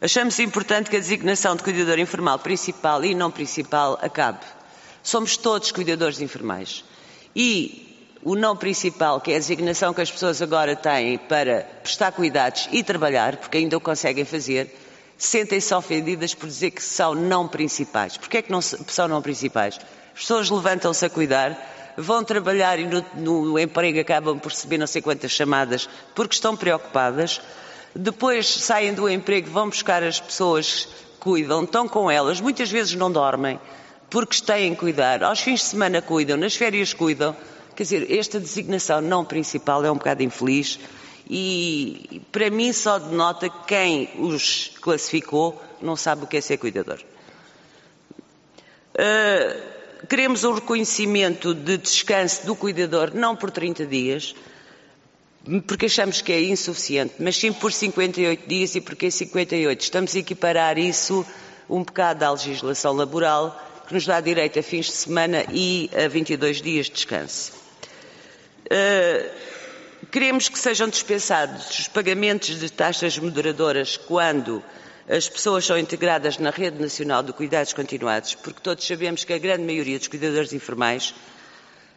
Achamos 0.00 0.38
importante 0.38 0.90
que 0.90 0.96
a 0.96 1.00
designação 1.00 1.56
de 1.56 1.62
cuidador 1.62 1.98
informal 1.98 2.38
principal 2.38 3.04
e 3.04 3.14
não 3.14 3.30
principal 3.30 3.98
acabe. 4.02 4.44
Somos 5.02 5.36
todos 5.36 5.72
cuidadores 5.72 6.20
informais. 6.20 6.84
E 7.34 8.18
o 8.22 8.36
não 8.36 8.56
principal, 8.56 9.20
que 9.20 9.32
é 9.32 9.36
a 9.36 9.38
designação 9.38 9.92
que 9.92 10.00
as 10.00 10.10
pessoas 10.10 10.40
agora 10.40 10.76
têm 10.76 11.18
para 11.18 11.66
prestar 11.82 12.12
cuidados 12.12 12.68
e 12.70 12.82
trabalhar, 12.84 13.36
porque 13.36 13.58
ainda 13.58 13.76
o 13.76 13.80
conseguem 13.80 14.24
fazer, 14.24 14.74
sentem-se 15.18 15.74
ofendidas 15.74 16.34
por 16.34 16.46
dizer 16.46 16.70
que 16.70 16.82
são 16.82 17.14
não 17.14 17.48
principais. 17.48 18.16
Porquê 18.16 18.38
é 18.38 18.42
que 18.42 18.52
não 18.52 18.60
são 18.60 19.08
não 19.08 19.22
principais? 19.22 19.78
as 20.14 20.20
pessoas 20.20 20.50
levantam-se 20.50 21.04
a 21.04 21.10
cuidar, 21.10 21.94
vão 21.96 22.22
trabalhar 22.22 22.78
e 22.78 22.84
no, 22.84 23.04
no, 23.16 23.58
emprego 23.58 23.98
acabam 24.00 24.38
por 24.38 24.50
receber 24.50 24.78
não 24.78 24.86
sei 24.86 25.00
quantas 25.02 25.30
chamadas 25.30 25.88
porque 26.14 26.34
estão 26.34 26.56
preocupadas, 26.56 27.40
depois 27.94 28.46
saem 28.46 28.94
do 28.94 29.08
emprego, 29.08 29.50
vão 29.50 29.68
buscar 29.68 30.02
as 30.02 30.20
pessoas, 30.20 30.88
cuidam, 31.18 31.64
estão 31.64 31.88
com 31.88 32.10
elas, 32.10 32.40
muitas 32.40 32.70
vezes 32.70 32.94
não 32.94 33.10
dormem 33.10 33.58
porque 34.12 34.42
têm 34.42 34.74
que 34.74 34.80
cuidar, 34.80 35.24
aos 35.24 35.40
fins 35.40 35.60
de 35.60 35.66
semana 35.68 36.02
cuidam, 36.02 36.36
nas 36.36 36.54
férias 36.54 36.92
cuidam. 36.92 37.34
Quer 37.74 37.82
dizer, 37.84 38.12
esta 38.12 38.38
designação 38.38 39.00
não 39.00 39.24
principal 39.24 39.82
é 39.86 39.90
um 39.90 39.94
bocado 39.94 40.22
infeliz 40.22 40.78
e, 41.30 42.20
para 42.30 42.50
mim, 42.50 42.74
só 42.74 42.98
denota 42.98 43.48
que 43.48 43.64
quem 43.66 44.10
os 44.18 44.70
classificou 44.82 45.58
não 45.80 45.96
sabe 45.96 46.24
o 46.24 46.26
que 46.26 46.36
é 46.36 46.42
ser 46.42 46.58
cuidador. 46.58 47.00
Uh, 48.92 50.06
queremos 50.06 50.44
o 50.44 50.52
reconhecimento 50.52 51.54
de 51.54 51.78
descanso 51.78 52.44
do 52.44 52.54
cuidador 52.54 53.14
não 53.14 53.34
por 53.34 53.50
30 53.50 53.86
dias, 53.86 54.34
porque 55.66 55.86
achamos 55.86 56.20
que 56.20 56.32
é 56.32 56.42
insuficiente, 56.42 57.14
mas 57.18 57.38
sim 57.38 57.50
por 57.50 57.72
58 57.72 58.46
dias 58.46 58.74
e 58.74 58.82
porque 58.82 59.06
em 59.06 59.10
58 59.10 59.80
estamos 59.80 60.14
a 60.14 60.18
equiparar 60.18 60.76
isso 60.76 61.24
um 61.66 61.82
bocado 61.82 62.26
à 62.26 62.30
legislação 62.30 62.92
laboral, 62.92 63.71
que 63.92 63.96
nos 63.96 64.06
dá 64.06 64.22
direito 64.22 64.58
a 64.58 64.62
fins 64.62 64.86
de 64.86 64.92
semana 64.92 65.44
e 65.52 65.90
a 65.94 66.08
22 66.08 66.62
dias 66.62 66.86
de 66.86 66.92
descanso. 66.92 67.52
Uh, 68.64 69.52
Queremos 70.10 70.48
que 70.48 70.58
sejam 70.58 70.88
dispensados 70.88 71.78
os 71.78 71.88
pagamentos 71.88 72.58
de 72.58 72.70
taxas 72.70 73.18
moderadoras 73.18 73.96
quando 73.96 74.62
as 75.08 75.28
pessoas 75.28 75.64
são 75.64 75.78
integradas 75.78 76.38
na 76.38 76.50
Rede 76.50 76.80
Nacional 76.80 77.22
de 77.22 77.32
Cuidados 77.32 77.72
Continuados, 77.72 78.34
porque 78.34 78.60
todos 78.60 78.86
sabemos 78.86 79.24
que 79.24 79.32
a 79.32 79.38
grande 79.38 79.64
maioria 79.64 79.98
dos 79.98 80.08
cuidadores 80.08 80.52
informais 80.52 81.14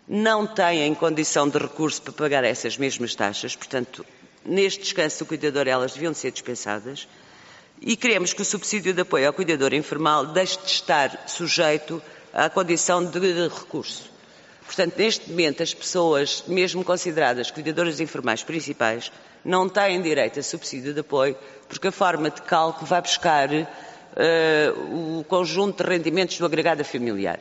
não 0.08 0.46
têm 0.46 0.94
condição 0.96 1.50
de 1.50 1.58
recurso 1.58 2.02
para 2.02 2.14
pagar 2.14 2.44
essas 2.44 2.78
mesmas 2.78 3.16
taxas, 3.16 3.56
portanto, 3.56 4.06
neste 4.46 4.84
descanso 4.84 5.20
do 5.20 5.28
cuidador 5.28 5.68
elas 5.68 5.94
deviam 5.94 6.14
ser 6.14 6.32
dispensadas. 6.32 7.08
E 7.82 7.96
queremos 7.96 8.34
que 8.34 8.42
o 8.42 8.46
subsídio 8.46 8.94
de 8.94 9.02
apoio 9.02 9.28
ao 9.28 9.34
cuidador 9.34 9.74
informal 9.74 10.28
deixe 10.28 10.58
de 10.60 10.68
estar 10.68 11.26
sujeito 11.28 12.02
à 12.34 12.50
condição 12.50 13.04
de 13.04 13.48
recurso. 13.48 14.10
Portanto, 14.66 14.98
neste 14.98 15.30
momento, 15.30 15.62
as 15.62 15.74
pessoas, 15.74 16.44
mesmo 16.48 16.84
consideradas 16.84 17.52
cuidadoras 17.52 18.00
informais 18.00 18.44
principais, 18.44 19.12
não 19.44 19.70
têm 19.70 20.02
direito 20.02 20.40
a 20.40 20.44
subsídio 20.44 20.94
de 20.94 21.02
apoio, 21.02 21.38
porque 21.70 21.88
a 21.88 21.92
forma 21.92 22.32
de 22.32 22.42
cálculo 22.42 22.88
vai 22.88 23.02
buscar 23.02 23.50
uh, 23.52 25.20
o 25.20 25.24
conjunto 25.26 25.84
de 25.84 25.90
rendimentos 25.90 26.40
do 26.40 26.46
agregado 26.46 26.84
familiar. 26.84 27.40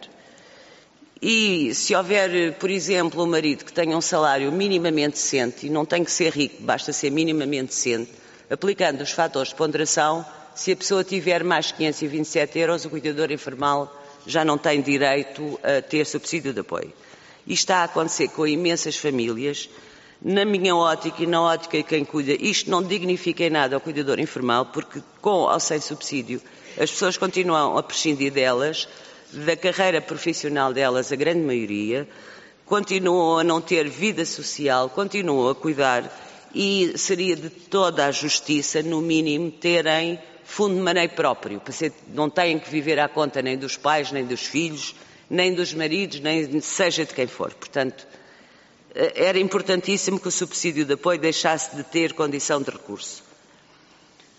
E 1.23 1.75
se 1.75 1.95
houver, 1.95 2.53
por 2.59 2.69
exemplo, 2.69 3.23
um 3.23 3.27
marido 3.27 3.65
que 3.65 3.73
tenha 3.73 3.97
um 3.97 4.03
salário 4.03 4.53
minimamente 4.53 5.15
decente, 5.15 5.67
e 5.67 5.71
não 5.71 5.87
tem 5.87 6.05
que 6.05 6.13
ser 6.13 6.31
rico, 6.31 6.63
basta 6.63 6.93
ser 6.93 7.11
minimamente 7.11 7.69
decente, 7.69 8.13
aplicando 8.51 9.03
os 9.03 9.11
fatores 9.11 9.51
de 9.51 9.55
ponderação, 9.55 10.25
se 10.55 10.73
a 10.73 10.77
pessoa 10.77 11.03
tiver 11.03 11.43
mais 11.43 11.73
527 11.73 12.59
euros, 12.59 12.85
o 12.85 12.91
cuidador 12.91 13.33
informal 13.33 13.93
já 14.27 14.45
não 14.45 14.57
tem 14.57 14.81
direito 14.81 15.59
a 15.63 15.83
ter 15.83 16.07
subsídio 16.07 16.53
de 16.53 16.61
apoio. 16.61 16.93
Isto 17.47 17.65
está 17.65 17.77
a 17.79 17.85
acontecer 17.85 18.29
com 18.29 18.47
imensas 18.47 18.97
famílias. 18.97 19.69
Na 20.23 20.45
minha 20.45 20.75
ótica 20.75 21.23
e 21.23 21.27
na 21.27 21.43
ótica 21.43 21.77
de 21.77 21.85
quem 21.85 22.05
cuida, 22.05 22.33
isto 22.33 22.71
não 22.71 22.83
dignifica 22.83 23.45
em 23.45 23.51
nada 23.51 23.75
ao 23.75 23.81
cuidador 23.81 24.19
informal, 24.19 24.67
porque 24.67 25.03
com 25.21 25.43
ou 25.43 25.61
sem 25.61 25.81
subsídio 25.81 26.41
as 26.79 26.91
pessoas 26.91 27.17
continuam 27.17 27.77
a 27.77 27.83
prescindir 27.83 28.33
delas, 28.33 28.89
da 29.33 29.57
carreira 29.57 30.01
profissional 30.01 30.73
delas, 30.73 31.13
a 31.13 31.17
grande 31.17 31.41
maioria, 31.41 32.09
continuam 32.65 33.39
a 33.39 33.45
não 33.45 33.61
ter 33.61 33.89
vida 33.89 34.25
social, 34.25 34.89
continuam 34.89 35.51
a 35.51 35.55
cuidar 35.55 36.11
e 36.55 36.97
seria 36.97 37.35
de 37.37 37.51
toda 37.51 38.07
a 38.07 38.13
justiça, 38.13 38.83
no 38.83 39.01
mínimo, 39.01 39.51
terem 39.51 40.19
fundo 40.45 40.75
de 40.75 40.81
maneio 40.81 41.09
próprio, 41.11 41.61
não 42.09 42.29
têm 42.31 42.59
que 42.59 42.71
viver 42.71 42.99
à 43.01 43.09
conta 43.09 43.43
nem 43.43 43.57
dos 43.57 43.77
pais, 43.77 44.13
nem 44.13 44.25
dos 44.25 44.43
filhos, 44.43 44.95
nem 45.29 45.55
dos 45.55 45.73
maridos, 45.73 46.21
nem 46.21 46.61
seja 46.61 47.05
de 47.05 47.15
quem 47.15 47.27
for. 47.27 47.53
Portanto, 47.55 48.07
eh, 48.95 49.13
era 49.17 49.39
importantíssimo 49.39 50.21
que 50.21 50.29
o 50.29 50.31
subsídio 50.31 50.85
de 50.85 50.95
apoio 50.95 51.19
deixasse 51.19 51.75
de 51.75 51.83
ter 51.83 52.13
condição 52.13 52.63
de 52.63 52.71
recurso. 52.71 53.23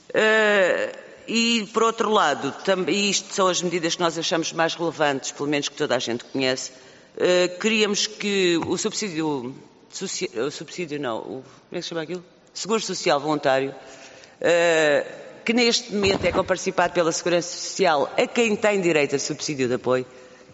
Uh, 0.10 0.97
e, 1.28 1.67
por 1.73 1.84
outro 1.84 2.10
lado, 2.10 2.54
e 2.88 3.10
isto 3.10 3.34
são 3.34 3.47
as 3.47 3.62
medidas 3.62 3.95
que 3.95 4.01
nós 4.01 4.17
achamos 4.17 4.54
mais 4.54 4.75
relevantes, 4.75 5.32
pelo 5.32 5.49
menos 5.49 5.67
que 5.67 5.75
toda 5.75 5.95
a 5.95 5.99
gente 5.99 6.23
conhece, 6.25 6.71
uh, 6.71 7.60
queríamos 7.60 8.08
que 8.08 8.58
o 8.65 8.78
subsídio, 8.78 9.54
o 10.03 10.51
subsídio 10.51 10.99
não, 10.99 11.17
o, 11.19 11.23
como 11.23 11.43
é 11.71 11.75
que 11.75 11.81
se 11.81 11.89
chama 11.89 12.01
aquilo? 12.01 12.23
Seguro 12.53 12.81
Social 12.81 13.19
Voluntário, 13.19 13.71
uh, 13.71 15.25
que 15.43 15.53
neste 15.53 15.93
momento 15.93 16.25
é 16.25 16.31
comparticipado 16.31 16.93
pela 16.93 17.12
Segurança 17.12 17.55
Social 17.55 18.12
a 18.17 18.27
quem 18.27 18.55
tem 18.55 18.81
direito 18.81 19.15
a 19.15 19.19
subsídio 19.19 19.67
de 19.67 19.75
apoio, 19.75 20.05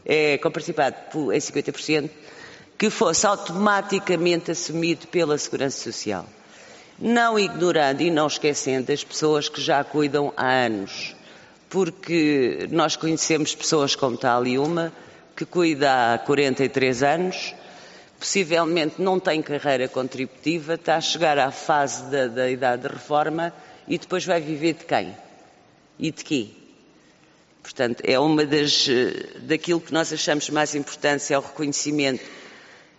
é 0.05 0.37
comparticipado 0.37 1.31
em 1.31 1.37
50%, 1.37 2.09
que 2.77 2.89
fosse 2.89 3.25
automaticamente 3.25 4.51
assumido 4.51 5.07
pela 5.07 5.37
Segurança 5.37 5.77
Social 5.77 6.25
não 7.01 7.39
ignorando 7.39 8.01
e 8.01 8.11
não 8.11 8.27
esquecendo 8.27 8.91
as 8.91 9.03
pessoas 9.03 9.49
que 9.49 9.59
já 9.59 9.83
cuidam 9.83 10.31
há 10.37 10.65
anos, 10.65 11.15
porque 11.67 12.67
nós 12.69 12.95
conhecemos 12.95 13.55
pessoas 13.55 13.95
como 13.95 14.15
tal 14.15 14.45
e 14.45 14.59
uma 14.59 14.93
que 15.35 15.43
cuida 15.43 16.13
há 16.13 16.17
43 16.19 17.01
anos, 17.01 17.55
possivelmente 18.21 19.01
não 19.01 19.19
tem 19.19 19.41
carreira 19.41 19.87
contributiva, 19.87 20.75
está 20.75 20.95
a 20.95 21.01
chegar 21.01 21.39
à 21.39 21.49
fase 21.49 22.03
da, 22.11 22.27
da 22.27 22.51
idade 22.51 22.83
de 22.83 22.87
reforma 22.87 23.51
e 23.87 23.97
depois 23.97 24.23
vai 24.23 24.39
viver 24.39 24.73
de 24.73 24.85
quem? 24.85 25.17
E 25.97 26.11
de 26.11 26.23
quê? 26.23 26.49
Portanto, 27.63 28.03
é 28.05 28.19
uma 28.19 28.45
das, 28.45 28.87
daquilo 29.39 29.81
que 29.81 29.91
nós 29.91 30.13
achamos 30.13 30.51
mais 30.51 30.75
importante, 30.75 31.33
é 31.33 31.37
o 31.37 31.41
reconhecimento 31.41 32.23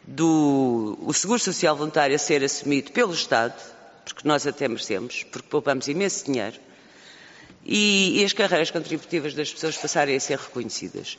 do 0.02 0.98
o 1.00 1.12
seguro 1.12 1.38
social 1.38 1.76
voluntário 1.76 2.16
a 2.16 2.18
ser 2.18 2.42
assumido 2.42 2.90
pelo 2.90 3.14
Estado, 3.14 3.54
porque 4.04 4.26
nós 4.26 4.44
até 4.44 4.66
merecemos, 4.66 5.22
porque 5.30 5.46
poupamos 5.48 5.87
imenso 5.87 6.24
dinheiro, 6.24 6.58
e, 7.64 8.20
e 8.20 8.24
as 8.24 8.32
carreiras 8.32 8.72
contributivas 8.72 9.35
das 9.35 9.52
pessoas 9.52 9.76
passarem 9.76 10.16
a 10.16 10.20
ser 10.20 10.37
reconhecidas. 10.37 11.16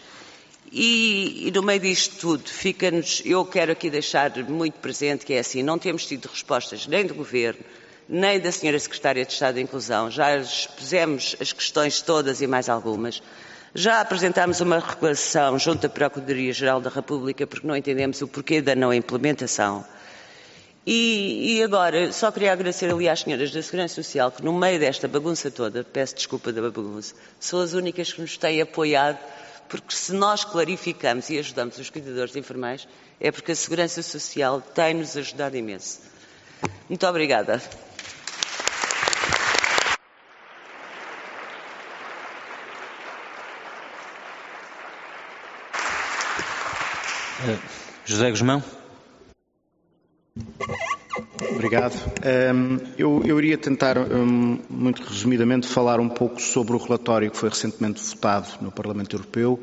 E, 0.75 1.49
e, 1.49 1.51
no 1.51 1.61
meio 1.61 1.79
disto 1.79 2.15
tudo, 2.19 2.49
fica-nos, 2.49 3.21
eu 3.23 3.45
quero 3.45 3.71
aqui 3.71 3.91
deixar 3.91 4.35
muito 4.49 4.73
presente 4.79 5.23
que 5.23 5.33
é 5.33 5.39
assim, 5.39 5.61
não 5.61 5.77
temos 5.77 6.07
tido 6.07 6.25
respostas 6.25 6.87
nem 6.87 7.05
do 7.05 7.13
Governo, 7.13 7.63
nem 8.09 8.39
da 8.39 8.51
Senhora 8.51 8.79
Secretária 8.79 9.23
de 9.23 9.31
Estado 9.31 9.53
da 9.53 9.61
Inclusão, 9.61 10.09
já 10.09 10.35
expusemos 10.35 11.35
as 11.39 11.53
questões 11.53 12.01
todas 12.01 12.41
e 12.41 12.47
mais 12.47 12.69
algumas, 12.69 13.21
já 13.75 14.01
apresentámos 14.01 14.61
uma 14.61 14.79
reclamação 14.79 15.59
junto 15.59 15.85
à 15.85 15.89
Procuradoria-Geral 15.91 16.81
da 16.81 16.89
República 16.89 17.45
porque 17.45 17.67
não 17.67 17.77
entendemos 17.77 18.19
o 18.23 18.27
porquê 18.27 18.59
da 18.59 18.73
não 18.73 18.91
implementação. 18.91 19.85
E, 20.87 21.57
e, 21.57 21.63
agora, 21.63 22.11
só 22.11 22.31
queria 22.31 22.51
agradecer 22.51 22.91
ali 22.91 23.07
às 23.07 23.21
senhoras 23.21 23.51
da 23.51 23.61
Segurança 23.61 23.93
Social 23.93 24.31
que, 24.31 24.43
no 24.43 24.51
meio 24.51 24.79
desta 24.79 25.07
bagunça 25.07 25.51
toda, 25.51 25.83
peço 25.83 26.15
desculpa 26.15 26.51
da 26.51 26.63
bagunça, 26.63 27.13
são 27.39 27.61
as 27.61 27.73
únicas 27.73 28.11
que 28.11 28.19
nos 28.19 28.37
têm 28.37 28.59
apoiado, 28.59 29.19
porque 29.73 29.95
se 29.95 30.13
nós 30.13 30.43
clarificamos 30.43 31.31
e 31.31 31.39
ajudamos 31.39 31.79
os 31.79 31.89
cuidadores 31.89 32.35
informais, 32.35 32.87
é 33.19 33.31
porque 33.31 33.53
a 33.53 33.55
Segurança 33.55 34.03
Social 34.03 34.61
tem-nos 34.61 35.17
ajudado 35.17 35.57
imenso. 35.57 35.99
Muito 36.87 37.07
obrigada. 37.07 37.59
Uh, 47.41 47.59
José 48.05 48.29
Guzmão. 48.29 48.63
Obrigado. 51.51 51.93
Eu, 52.97 53.21
eu, 53.25 53.37
iria 53.39 53.57
tentar, 53.57 53.97
muito 54.69 55.03
resumidamente, 55.03 55.67
falar 55.67 55.99
um 55.99 56.09
pouco 56.09 56.41
sobre 56.41 56.73
o 56.73 56.77
relatório 56.77 57.29
que 57.31 57.37
foi 57.37 57.49
recentemente 57.49 58.01
votado 58.01 58.47
no 58.61 58.71
Parlamento 58.71 59.15
Europeu 59.15 59.59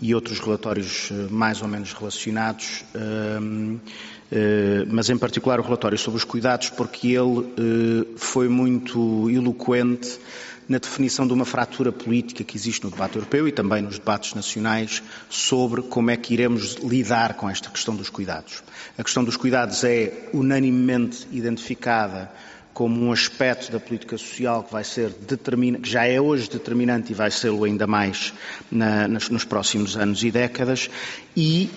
e 0.00 0.14
outros 0.14 0.40
relatórios 0.40 1.10
eh, 1.10 1.26
mais 1.30 1.62
ou 1.62 1.68
menos 1.68 1.92
relacionados, 1.92 2.84
eh, 2.94 4.84
mas 4.88 5.08
em 5.08 5.16
particular 5.16 5.60
o 5.60 5.62
relatório 5.62 5.96
sobre 5.96 6.18
os 6.18 6.24
cuidados, 6.24 6.70
porque 6.70 7.08
ele 7.08 7.52
eh, 7.56 8.06
foi 8.16 8.48
muito 8.48 9.30
eloquente 9.30 10.18
na 10.68 10.78
definição 10.78 11.26
de 11.26 11.32
uma 11.32 11.44
fratura 11.44 11.92
política 11.92 12.44
que 12.44 12.56
existe 12.56 12.84
no 12.84 12.90
debate 12.90 13.16
europeu 13.16 13.46
e 13.46 13.52
também 13.52 13.82
nos 13.82 13.98
debates 13.98 14.34
nacionais 14.34 15.02
sobre 15.28 15.82
como 15.82 16.10
é 16.10 16.16
que 16.16 16.32
iremos 16.32 16.74
lidar 16.76 17.34
com 17.34 17.48
esta 17.48 17.70
questão 17.70 17.94
dos 17.94 18.08
cuidados. 18.08 18.62
A 18.96 19.02
questão 19.02 19.24
dos 19.24 19.36
cuidados 19.36 19.84
é 19.84 20.28
unanimemente 20.32 21.26
identificada 21.30 22.30
como 22.72 23.00
um 23.00 23.12
aspecto 23.12 23.70
da 23.70 23.78
política 23.78 24.18
social 24.18 24.64
que 24.64 24.72
vai 24.72 24.82
ser 24.82 25.12
que 25.12 25.88
já 25.88 26.04
é 26.06 26.20
hoje 26.20 26.50
determinante 26.50 27.12
e 27.12 27.14
vai 27.14 27.30
ser-lo 27.30 27.62
ainda 27.62 27.86
mais 27.86 28.34
na, 28.70 29.06
nos 29.06 29.44
próximos 29.44 29.96
anos 29.96 30.24
e 30.24 30.30
décadas, 30.30 30.90
e 31.36 31.70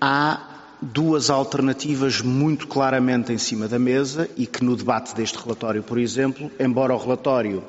há 0.00 0.46
duas 0.80 1.28
alternativas 1.28 2.22
muito 2.22 2.68
claramente 2.68 3.32
em 3.32 3.38
cima 3.38 3.66
da 3.66 3.78
mesa 3.78 4.30
e 4.36 4.46
que 4.46 4.64
no 4.64 4.76
debate 4.76 5.14
deste 5.14 5.36
relatório, 5.36 5.82
por 5.82 5.98
exemplo, 5.98 6.50
embora 6.58 6.94
o 6.94 6.98
relatório 6.98 7.62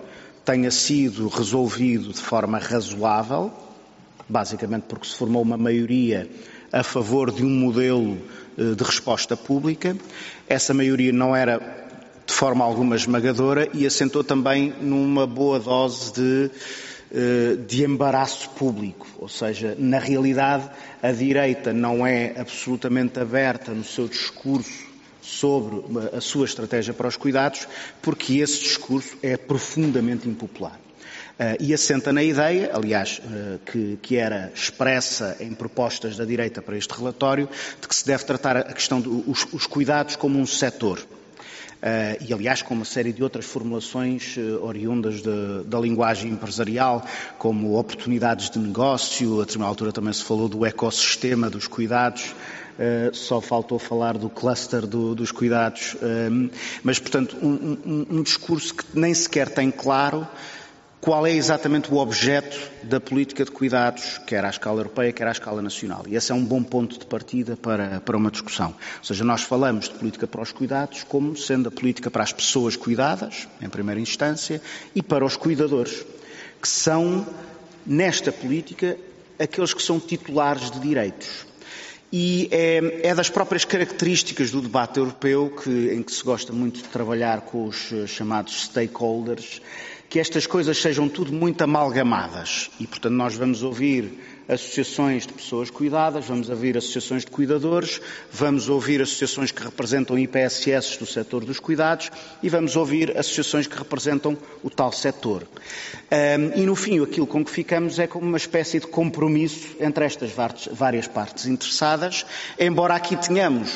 tenha 0.43 0.71
sido 0.71 1.27
resolvido 1.27 2.11
de 2.11 2.19
forma 2.19 2.57
razoável, 2.57 3.51
basicamente 4.27 4.83
porque 4.83 5.07
se 5.07 5.15
formou 5.15 5.41
uma 5.41 5.57
maioria 5.57 6.29
a 6.71 6.83
favor 6.83 7.31
de 7.31 7.43
um 7.43 7.49
modelo 7.49 8.17
eh, 8.57 8.75
de 8.75 8.83
resposta 8.83 9.35
pública. 9.35 9.95
Essa 10.47 10.73
maioria 10.73 11.11
não 11.11 11.35
era 11.35 11.59
de 12.25 12.33
forma 12.33 12.63
alguma 12.63 12.95
esmagadora 12.95 13.69
e 13.73 13.85
assentou 13.85 14.23
também 14.23 14.73
numa 14.81 15.27
boa 15.27 15.59
dose 15.59 16.13
de, 16.13 16.51
eh, 17.11 17.57
de 17.67 17.83
embaraço 17.83 18.49
público, 18.51 19.07
ou 19.19 19.27
seja, 19.27 19.75
na 19.77 19.99
realidade 19.99 20.69
a 21.03 21.11
direita 21.11 21.73
não 21.73 22.07
é 22.07 22.33
absolutamente 22.37 23.19
aberta 23.19 23.71
no 23.73 23.83
seu 23.83 24.07
discurso 24.07 24.90
sobre 25.21 25.81
a 26.15 26.21
sua 26.21 26.45
estratégia 26.45 26.93
para 26.93 27.07
os 27.07 27.15
cuidados, 27.15 27.67
porque 28.01 28.39
esse 28.39 28.59
discurso 28.59 29.15
é 29.21 29.37
profundamente 29.37 30.27
impopular. 30.27 30.79
Uh, 31.41 31.57
e 31.59 31.73
assenta 31.73 32.13
na 32.13 32.21
ideia, 32.21 32.69
aliás, 32.73 33.19
uh, 33.19 33.97
que, 34.01 34.15
era 34.15 34.51
expressa 34.53 35.37
em 35.39 35.53
propostas 35.53 36.15
da 36.15 36.25
direita 36.25 36.61
para 36.61 36.77
este 36.77 36.93
relatório, 36.93 37.49
de 37.79 37.87
que 37.87 37.95
se 37.95 38.05
deve 38.05 38.23
tratar 38.25 38.57
a 38.57 38.73
questão 38.73 39.01
dos 39.01 39.65
cuidados 39.65 40.15
como 40.15 40.37
um 40.37 40.45
setor 40.45 40.99
e 42.19 42.31
aliás 42.31 42.61
com 42.61 42.75
uma 42.75 42.85
série 42.85 43.11
de 43.11 43.23
outras 43.23 43.43
formulações 43.43 44.37
oriundas 44.61 45.21
de, 45.21 45.63
da 45.65 45.79
linguagem 45.79 46.31
empresarial, 46.31 47.03
como 47.39 47.75
oportunidades 47.75 48.51
de 48.51 48.59
negócio, 48.59 49.37
a 49.41 49.45
determinada 49.45 49.71
altura 49.71 49.91
também 49.91 50.13
se 50.13 50.23
falou 50.23 50.47
do 50.47 50.63
ecossistema 50.63 51.49
dos 51.49 51.65
cuidados. 51.65 52.35
Uh, 52.79 53.13
só 53.15 53.41
faltou 53.41 53.77
falar 53.77 54.17
do 54.17 54.29
cluster 54.29 54.87
do, 54.87 55.13
dos 55.13 55.31
cuidados, 55.31 55.93
uh, 55.95 56.49
mas, 56.83 56.99
portanto, 56.99 57.37
um, 57.41 57.77
um, 57.85 58.05
um, 58.09 58.23
discurso 58.23 58.73
que 58.73 58.85
nem 58.93 59.13
sequer 59.13 59.49
tem 59.49 59.69
claro 59.69 60.27
qual 61.01 61.25
é 61.25 61.31
exatamente 61.31 61.91
o 61.91 61.97
objeto 61.97 62.57
da 62.83 62.99
política 62.99 63.43
de 63.43 63.49
cuidados, 63.49 64.19
quer 64.19 64.45
à 64.45 64.49
escala 64.49 64.81
europeia, 64.81 65.11
quer 65.11 65.27
à 65.27 65.31
escala 65.31 65.59
nacional. 65.59 66.03
E 66.07 66.15
esse 66.15 66.31
é 66.31 66.35
um 66.35 66.45
bom 66.45 66.63
ponto 66.63 66.99
de 66.99 67.05
partida 67.07 67.57
para, 67.57 67.99
para 68.01 68.15
uma 68.15 68.29
discussão. 68.29 68.75
Ou 68.99 69.03
seja, 69.03 69.23
nós 69.23 69.41
falamos 69.41 69.89
de 69.89 69.95
política 69.95 70.27
para 70.27 70.41
os 70.41 70.51
cuidados 70.51 71.03
como 71.03 71.35
sendo 71.35 71.69
a 71.69 71.71
política 71.71 72.11
para 72.11 72.21
as 72.21 72.31
pessoas 72.31 72.75
cuidadas, 72.75 73.47
em 73.59 73.67
primeira 73.67 73.99
instância, 73.99 74.61
e 74.93 75.01
para 75.01 75.25
os 75.25 75.35
cuidadores, 75.35 76.05
que 76.61 76.67
são, 76.67 77.25
nesta 77.83 78.31
política, 78.31 78.95
aqueles 79.39 79.73
que 79.73 79.81
são 79.81 79.99
titulares 79.99 80.69
de 80.69 80.79
direitos. 80.79 81.50
E 82.13 82.49
é, 82.51 83.07
é, 83.07 83.15
das 83.15 83.29
próprias 83.29 83.63
características 83.63 84.51
do 84.51 84.61
debate 84.61 84.99
europeu 84.99 85.49
que, 85.49 85.69
em 85.93 86.03
que 86.03 86.11
se 86.11 86.21
gosta 86.23 86.51
muito 86.51 86.81
de 86.81 86.89
trabalhar 86.89 87.41
com 87.41 87.65
os 87.65 87.89
eh, 87.93 88.05
chamados 88.05 88.63
stakeholders, 88.65 89.61
que 90.09 90.19
estas 90.19 90.45
coisas 90.45 90.77
sejam 90.77 91.07
tudo 91.07 91.31
muito 91.31 91.61
amalgamadas. 91.61 92.69
E, 92.81 92.85
portanto, 92.85 93.13
nós 93.13 93.35
vamos 93.35 93.63
ouvir 93.63 94.11
associações 94.47 95.25
de 95.25 95.33
pessoas 95.33 95.69
cuidadas, 95.69 96.25
vamos 96.25 96.49
ouvir 96.49 96.77
associações 96.77 97.23
de 97.23 97.31
cuidadores, 97.31 98.01
vamos 98.31 98.69
ouvir 98.69 99.01
associações 99.01 99.51
que 99.51 99.63
representam 99.63 100.17
IPSS 100.17 100.97
do 100.99 101.05
setor 101.05 101.45
dos 101.45 101.59
cuidados 101.59 102.11
e 102.41 102.49
vamos 102.49 102.75
ouvir 102.75 103.17
associações 103.17 103.67
que 103.67 103.77
representam 103.77 104.37
o 104.63 104.69
tal 104.69 104.91
setor. 104.91 105.47
Um, 106.11 106.59
e, 106.59 106.65
no 106.65 106.75
fim, 106.75 107.01
aquilo 107.01 107.27
com 107.27 107.43
que 107.43 107.51
ficamos 107.51 107.99
é 107.99 108.07
como 108.07 108.27
uma 108.27 108.37
espécie 108.37 108.79
de 108.79 108.87
compromisso 108.87 109.75
entre 109.79 110.05
estas 110.05 110.31
várias 110.71 111.07
partes 111.07 111.45
interessadas, 111.45 112.25
embora 112.59 112.95
aqui 112.95 113.15
tenhamos 113.15 113.71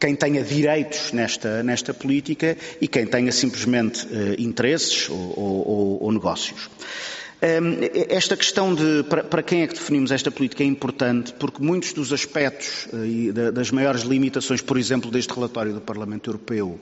quem 0.00 0.16
tenha 0.16 0.42
direitos 0.42 1.12
nesta, 1.12 1.62
nesta 1.62 1.92
política 1.92 2.56
e 2.80 2.88
quem 2.88 3.06
tenha 3.06 3.30
simplesmente 3.30 4.06
uh, 4.06 4.34
interesses 4.38 5.10
ou, 5.10 5.38
ou, 5.38 6.02
ou 6.04 6.12
negócios. 6.12 6.70
Um, 7.42 7.78
esta 8.10 8.36
questão 8.36 8.74
de 8.74 9.02
para, 9.04 9.42
quem 9.42 9.62
é 9.62 9.66
que 9.66 9.72
definimos 9.72 10.10
esta 10.12 10.30
política 10.30 10.62
é 10.62 10.66
importante 10.66 11.32
porque 11.32 11.62
muitos 11.62 11.94
dos 11.94 12.12
aspectos 12.12 12.86
uh, 12.92 13.02
e 13.02 13.32
da, 13.32 13.50
das 13.50 13.70
maiores 13.70 14.02
limitações, 14.02 14.60
por 14.60 14.76
exemplo, 14.76 15.10
deste 15.10 15.32
relatório 15.32 15.72
do 15.72 15.80
Parlamento 15.80 16.28
Europeu 16.28 16.78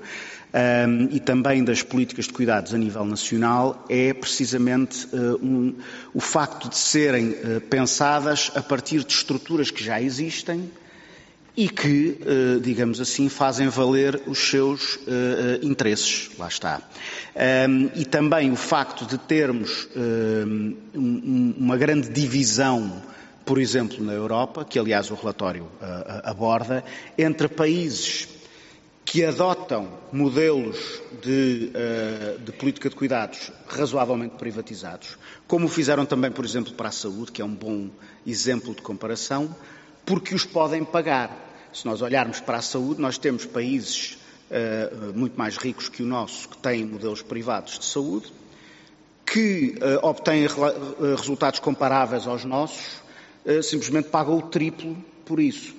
um, 0.52 1.08
e 1.12 1.20
também 1.20 1.62
das 1.62 1.84
políticas 1.84 2.24
de 2.24 2.32
cuidados 2.32 2.74
a 2.74 2.78
nível 2.78 3.04
nacional 3.04 3.86
é 3.88 4.12
precisamente 4.12 5.06
um, 5.14 5.74
o 6.12 6.20
facto 6.20 6.68
de 6.68 6.76
serem 6.76 7.28
uh, 7.28 7.60
pensadas 7.70 8.50
a 8.52 8.60
partir 8.60 9.04
de 9.04 9.12
estruturas 9.12 9.70
que 9.70 9.84
já 9.84 10.02
existem 10.02 10.68
e 11.58 11.68
que, 11.68 12.16
eh, 12.24 12.60
digamos 12.60 13.00
assim, 13.00 13.28
fazem 13.28 13.66
valer 13.66 14.22
os 14.28 14.38
seus 14.38 14.96
eh, 15.08 15.58
eh, 15.60 15.66
interesses. 15.66 16.30
Lá 16.38 16.46
está. 16.46 16.80
E 17.96 18.04
também 18.04 18.52
o 18.52 18.56
facto 18.56 19.04
de 19.04 19.18
termos 19.18 19.88
uma 20.94 21.76
grande 21.76 22.10
divisão, 22.10 23.02
por 23.44 23.58
exemplo, 23.58 24.04
na 24.04 24.12
Europa, 24.12 24.64
que 24.64 24.78
aliás 24.78 25.10
o 25.10 25.14
relatório 25.14 25.68
aborda, 26.24 26.84
entre 27.16 27.48
países 27.48 28.28
que 29.04 29.24
adotam 29.24 29.88
modelos 30.12 31.00
de, 31.22 31.70
de, 32.44 32.52
política 32.52 32.88
de 32.88 32.96
cuidados 32.96 33.52
razoavelmente 33.68 34.34
privatizados, 34.36 35.16
como 35.46 35.68
fizeram 35.68 36.04
também, 36.04 36.30
por 36.30 36.44
exemplo, 36.44 36.72
para 36.72 36.88
a 36.88 36.92
saúde, 36.92 37.30
que 37.30 37.40
é 37.40 37.44
um 37.44 37.54
bom 37.54 37.88
exemplo 38.26 38.74
de 38.74 38.82
comparação, 38.82 39.54
porque 40.04 40.34
os 40.34 40.44
podem 40.44 40.84
pagar. 40.84 41.47
Se 41.72 41.84
nós 41.84 42.00
olharmos 42.00 42.40
para 42.40 42.58
a 42.58 42.62
saúde, 42.62 43.00
nós 43.00 43.18
temos 43.18 43.44
países 43.44 44.18
uh, 44.50 45.12
muito 45.16 45.38
mais 45.38 45.56
ricos 45.56 45.88
que 45.88 46.02
o 46.02 46.06
nosso 46.06 46.48
que 46.48 46.56
têm 46.58 46.84
modelos 46.84 47.22
privados 47.22 47.78
de 47.78 47.84
saúde, 47.84 48.32
que 49.26 49.74
uh, 49.76 50.06
obtêm 50.06 50.46
re 50.46 51.14
resultados 51.16 51.60
comparáveis 51.60 52.26
aos 52.26 52.44
nossos, 52.44 52.98
simplesmente 53.62 54.08
pagam 54.08 54.36
o 54.36 54.42
triplo 54.42 54.94
por 55.24 55.40
isso. 55.40 55.74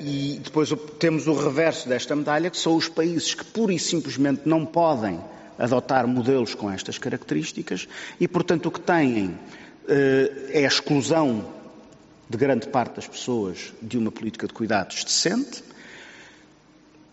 e 0.00 0.38
depois 0.42 0.70
temos 0.98 1.26
o 1.26 1.32
reverso 1.32 1.88
desta 1.88 2.14
medalha, 2.14 2.50
que 2.50 2.58
são 2.58 2.74
os 2.76 2.86
países 2.86 3.34
que 3.34 3.44
pura 3.44 3.72
e 3.72 3.78
simplesmente 3.78 4.42
não 4.44 4.66
podem 4.66 5.18
adotar 5.58 6.06
modelos 6.06 6.54
com 6.54 6.70
estas 6.70 6.98
características 6.98 7.88
e, 8.20 8.28
portanto, 8.28 8.66
o 8.66 8.70
que 8.70 8.80
têm 8.80 9.38
é 9.88 10.64
a 10.64 10.68
exclusão 10.68 11.46
de 12.28 12.38
grande 12.38 12.68
parte 12.68 12.96
das 12.96 13.06
pessoas 13.06 13.72
de 13.80 13.98
uma 13.98 14.10
política 14.10 14.46
de 14.46 14.54
cuidados 14.54 15.04
decente, 15.04 15.62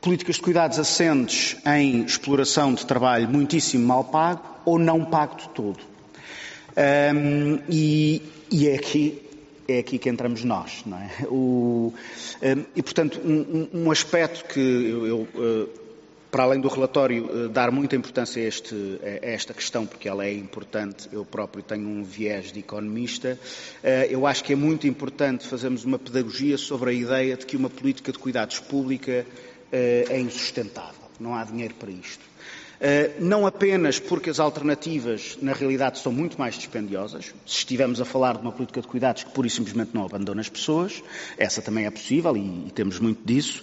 políticas 0.02 0.36
de 0.36 0.42
cuidados 0.42 0.80
assentes 0.80 1.58
em 1.66 2.04
exploração 2.04 2.74
de 2.74 2.86
trabalho 2.86 3.28
muitíssimo 3.30 3.86
mal 3.86 4.06
pago 4.06 4.44
ou 4.66 4.80
não 4.80 5.04
pago 5.04 5.36
de 5.36 5.50
todo. 5.50 5.80
Um, 6.78 7.60
e, 7.68 8.22
e, 8.50 8.68
é 8.68 8.76
aqui 8.76 9.22
é 9.68 9.80
aqui 9.80 10.00
que 10.00 10.10
entramos 10.10 10.44
nós, 10.44 10.84
não 10.86 10.98
é? 10.98 11.10
O, 11.30 11.94
e 12.76 12.82
portanto 12.82 13.20
um, 13.24 13.68
um, 13.74 13.92
aspecto 13.92 14.46
que 14.46 14.60
eu, 14.60 15.06
eu 15.06 15.18
uh, 15.36 15.70
para 16.32 16.44
além 16.44 16.60
do 16.60 16.68
relatório 16.68 17.30
eh, 17.46 17.48
dar 17.48 17.72
muita 17.72 17.96
importância 17.96 18.42
a, 18.42 18.46
este, 18.46 18.76
a, 19.04 19.28
esta 19.28 19.54
questão, 19.54 19.86
porque 19.86 20.08
ela 20.08 20.26
é 20.26 20.34
importante, 20.34 21.10
eu 21.12 21.26
próprio 21.26 21.64
tenho 21.64 21.88
um 21.88 22.04
viés 22.04 22.52
de 22.52 22.60
economista, 22.60 23.40
eh, 23.84 24.08
eu 24.10 24.28
acho 24.28 24.44
que 24.44 24.54
é 24.54 24.56
muito 24.56 24.88
importante 24.88 25.48
fazermos 25.48 25.84
uma 25.84 25.98
pedagogia 25.98 26.58
sobre 26.58 26.92
a 26.92 26.94
ideia 26.94 27.36
de 27.36 27.46
que 27.46 27.58
uma 27.58 27.70
política 27.70 28.12
de 28.12 28.20
cuidados 28.20 28.60
pública 28.60 29.26
eh, 29.72 30.06
é 30.10 30.20
insustentável, 30.20 31.10
não 31.20 31.34
há 31.36 31.44
dinheiro 31.44 31.74
para 31.76 31.92
isto. 31.92 32.30
Não 33.20 33.46
apenas 33.46 34.00
porque 34.00 34.30
as 34.30 34.40
alternativas, 34.40 35.38
na 35.42 35.52
realidade, 35.52 36.00
são 36.00 36.14
muito 36.14 36.40
mais 36.40 36.56
dispendiosas. 36.56 37.34
Se 37.46 37.58
estivermos 37.58 38.00
a 38.00 38.06
falar 38.06 38.38
de 38.38 38.42
uma 38.42 38.54
política 38.54 38.80
de 38.80 38.88
cuidados 38.88 39.26
que 39.26 39.32
pura 39.32 39.48
e 39.48 39.50
simplesmente 39.50 39.92
não 39.94 40.06
abandona 40.06 40.40
as 40.40 40.48
pessoas, 40.48 41.04
essa 41.38 41.62
também 41.62 41.86
é 41.86 41.92
possível 41.92 42.38
e, 42.38 42.68
e 42.68 42.72
temos 42.74 42.98
muito 42.98 43.20
disso 43.26 43.62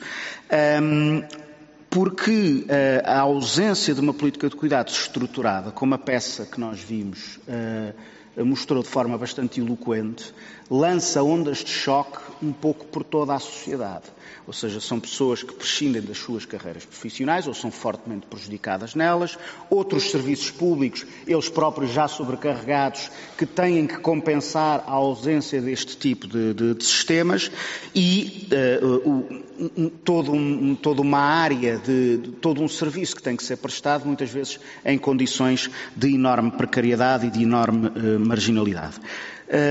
porque 1.97 2.67
uh, 2.69 3.07
a 3.07 3.21
ausência 3.21 3.95
de 3.95 4.03
uma 4.03 4.13
política 4.13 4.51
de 4.51 4.55
cuidados 4.55 4.93
estruturada, 4.93 5.71
como 5.71 5.95
a 5.95 5.99
peça 5.99 6.45
que 6.45 6.61
nós 6.61 6.79
vimos 6.79 7.39
uh, 7.49 8.45
mostrou 8.45 8.83
de 8.83 8.89
forma 8.91 9.17
bastante 9.17 9.61
eloquente, 9.63 10.31
lança 10.71 11.23
ondas 11.23 11.59
de 11.59 11.71
choque 11.71 12.19
um 12.43 12.53
pouco 12.53 12.85
por 12.87 13.03
toda 13.03 13.35
a 13.35 13.39
sociedade. 13.39 14.05
Ou 14.47 14.53
seja, 14.53 14.81
são 14.81 15.01
pessoas 15.01 15.43
que 15.43 15.53
prescindem 15.53 16.01
das 16.01 16.19
suas 16.19 16.45
carreiras 16.45 16.85
profissionais 16.85 17.49
ou 17.49 17.55
são 17.55 17.71
fortemente 17.71 18.27
prejudicadas 18.27 18.95
nelas. 18.95 19.37
Outros 19.69 20.11
serviços 20.11 20.51
públicos, 20.51 21.05
eles 21.27 21.49
próprios 21.49 21.93
já 21.93 22.07
sobrecarregados, 22.07 23.11
que 23.37 23.45
têm 23.45 23.87
que 23.87 23.99
compensar 23.99 24.85
a 24.87 24.93
ausência 24.93 25.61
deste 25.61 25.97
tipo 25.97 26.29
de, 26.29 26.55
de, 26.55 26.75
de 26.75 26.85
sistemas 26.85 27.51
e 27.93 28.49
uh, 28.83 29.43
um, 29.77 29.89
todo 29.89 30.33
um, 30.33 30.77
toda 30.77 31.01
uma 31.01 31.19
área, 31.19 31.79
de, 31.79 32.19
de, 32.19 32.31
todo 32.33 32.63
um 32.63 32.69
serviço 32.69 33.17
que 33.17 33.23
tem 33.23 33.37
que 33.37 33.43
ser 33.43 33.57
prestado, 33.57 34.07
muitas 34.07 34.31
vezes 34.31 34.61
em 34.85 34.97
condições 34.97 35.69
de 35.97 36.15
enorme 36.15 36.53
precariedade 36.53 37.27
e 37.27 37.31
de 37.31 37.43
enorme 37.43 37.89
uh, 37.89 38.21
marginalidade. 38.21 39.01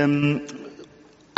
Um, 0.08 0.65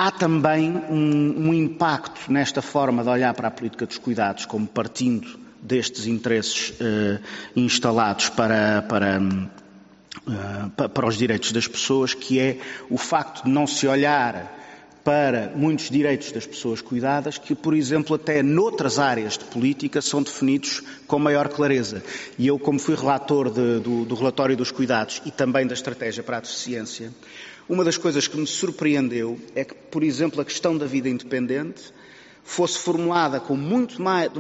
Há 0.00 0.12
também 0.12 0.70
um, 0.88 1.48
um, 1.48 1.52
impacto 1.52 2.30
nesta 2.30 2.62
forma 2.62 3.02
de 3.02 3.08
olhar 3.08 3.34
para 3.34 3.48
a 3.48 3.50
política 3.50 3.84
dos 3.84 3.98
cuidados, 3.98 4.46
como 4.46 4.64
partindo 4.64 5.26
destes 5.60 6.06
interesses 6.06 6.70
uh, 6.70 7.20
instalados 7.56 8.28
para, 8.28 8.82
para, 8.82 9.20
uh, 9.20 10.88
para 10.88 11.04
os 11.04 11.16
direitos 11.16 11.50
das 11.50 11.66
pessoas, 11.66 12.14
que 12.14 12.38
é 12.38 12.60
o 12.88 12.96
facto 12.96 13.42
de 13.42 13.50
não 13.50 13.66
se 13.66 13.88
olhar 13.88 14.56
para 15.02 15.52
muitos 15.56 15.90
direitos 15.90 16.30
das 16.30 16.46
pessoas 16.46 16.80
cuidadas 16.80 17.36
que, 17.36 17.54
por 17.54 17.74
exemplo, 17.74 18.14
até 18.14 18.40
noutras 18.40 19.00
áreas 19.00 19.36
de 19.36 19.46
política 19.46 20.00
são 20.00 20.22
definidos 20.22 20.80
com 21.08 21.18
maior 21.18 21.48
clareza. 21.48 22.04
E 22.38 22.46
eu, 22.46 22.56
como 22.56 22.78
fui 22.78 22.94
relator 22.94 23.50
de, 23.50 23.80
do, 23.80 24.04
do 24.04 24.14
relatório 24.14 24.56
dos 24.56 24.70
cuidados 24.70 25.20
e 25.26 25.32
também 25.32 25.66
da 25.66 25.74
estratégia 25.74 26.22
para 26.22 26.36
a 26.36 26.40
deficiência, 26.40 27.10
uma 27.68 27.84
das 27.84 27.96
coisas 27.96 28.26
que 28.26 28.36
me 28.36 28.46
surpreendeu 28.46 29.38
é 29.54 29.64
que, 29.64 29.74
por 29.74 30.02
exemplo, 30.02 30.40
a 30.40 30.44
questão 30.44 30.76
da 30.76 30.86
vida 30.86 31.08
independente 31.08 31.92
fosse 32.42 32.78
formulada 32.78 33.38
com 33.38 33.54
muito 33.54 34.00
mais, 34.00 34.30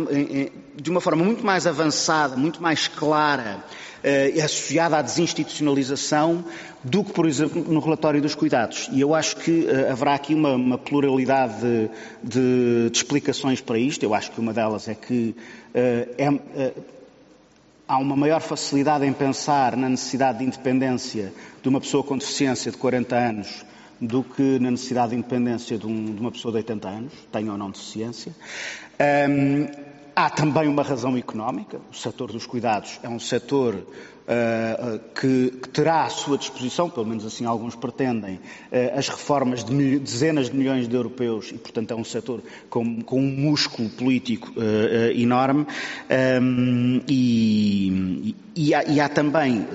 de 0.74 0.90
uma 0.90 1.00
forma 1.00 1.22
muito 1.22 1.44
mais 1.44 1.66
avançada, 1.66 2.36
muito 2.36 2.62
mais 2.62 2.88
clara 2.88 3.62
eh, 4.02 4.32
e 4.36 4.40
associada 4.40 4.96
à 4.96 5.02
desinstitucionalização 5.02 6.42
do 6.82 7.04
que, 7.04 7.12
por 7.12 7.26
exemplo, 7.26 7.62
no 7.70 7.80
relatório 7.80 8.22
dos 8.22 8.34
cuidados. 8.34 8.88
E 8.92 9.00
eu 9.02 9.14
acho 9.14 9.36
que 9.36 9.66
eh, 9.66 9.90
haverá 9.90 10.14
aqui 10.14 10.32
uma, 10.32 10.52
uma 10.54 10.78
pluralidade 10.78 11.60
de, 11.60 11.90
de, 12.22 12.90
de, 12.90 12.96
explicações 12.96 13.60
para 13.60 13.78
isto. 13.78 14.02
Eu 14.04 14.14
acho 14.14 14.30
que 14.30 14.40
uma 14.40 14.54
delas 14.54 14.88
é 14.88 14.94
que 14.94 15.34
uh, 15.74 16.14
é, 16.16 16.72
há 17.88 17.98
uma 17.98 18.14
maior 18.14 18.40
facilidade 18.40 19.04
em 19.04 19.12
pensar 19.12 19.76
na 19.76 19.88
necessidade 19.88 20.38
de 20.38 20.44
independência 20.44 21.32
de 21.62 21.68
uma 21.68 21.80
pessoa 21.80 22.02
com 22.02 22.16
deficiência 22.16 22.70
de 22.70 22.76
40 22.76 23.16
anos 23.16 23.64
do 24.00 24.22
que 24.22 24.58
na 24.58 24.70
necessidade 24.70 25.10
de 25.10 25.16
independência 25.16 25.76
de, 25.76 25.86
um, 25.86 26.14
de 26.14 26.20
uma 26.20 26.30
pessoa 26.30 26.52
de 26.52 26.58
80 26.58 26.88
anos, 26.88 27.12
tenha 27.32 27.50
ou 27.50 27.58
não 27.58 27.70
deficiência. 27.70 28.32
Um, 29.28 29.87
há 30.18 30.28
também 30.28 30.66
uma 30.66 30.82
razão 30.82 31.16
económica. 31.16 31.80
O 31.92 31.94
setor 31.94 32.32
dos 32.32 32.44
cuidados 32.44 32.98
é 33.04 33.08
um 33.08 33.20
setor 33.20 33.76
uh, 33.76 34.98
que, 35.14 35.52
que, 35.62 35.68
terá 35.68 36.06
à 36.06 36.10
sua 36.10 36.36
disposição, 36.36 36.90
pelo 36.90 37.06
menos 37.06 37.24
assim 37.24 37.44
alguns 37.44 37.76
pretendem, 37.76 38.34
uh, 38.34 38.98
as 38.98 39.08
reformas 39.08 39.62
de 39.62 40.00
dezenas 40.00 40.50
de 40.50 40.56
milhões 40.56 40.88
de 40.88 40.96
europeus 40.96 41.52
e, 41.52 41.54
portanto, 41.58 41.92
é 41.92 41.94
um 41.94 42.02
setor 42.02 42.42
com, 42.68 43.00
com 43.00 43.20
um 43.20 43.30
músculo 43.30 43.88
político 43.90 44.52
uh, 44.56 45.12
enorme. 45.16 45.68
Um, 46.42 47.00
e, 47.06 48.34
e, 48.56 48.74
há, 48.74 48.84
e, 48.86 49.00
há, 49.00 49.08
também, 49.08 49.68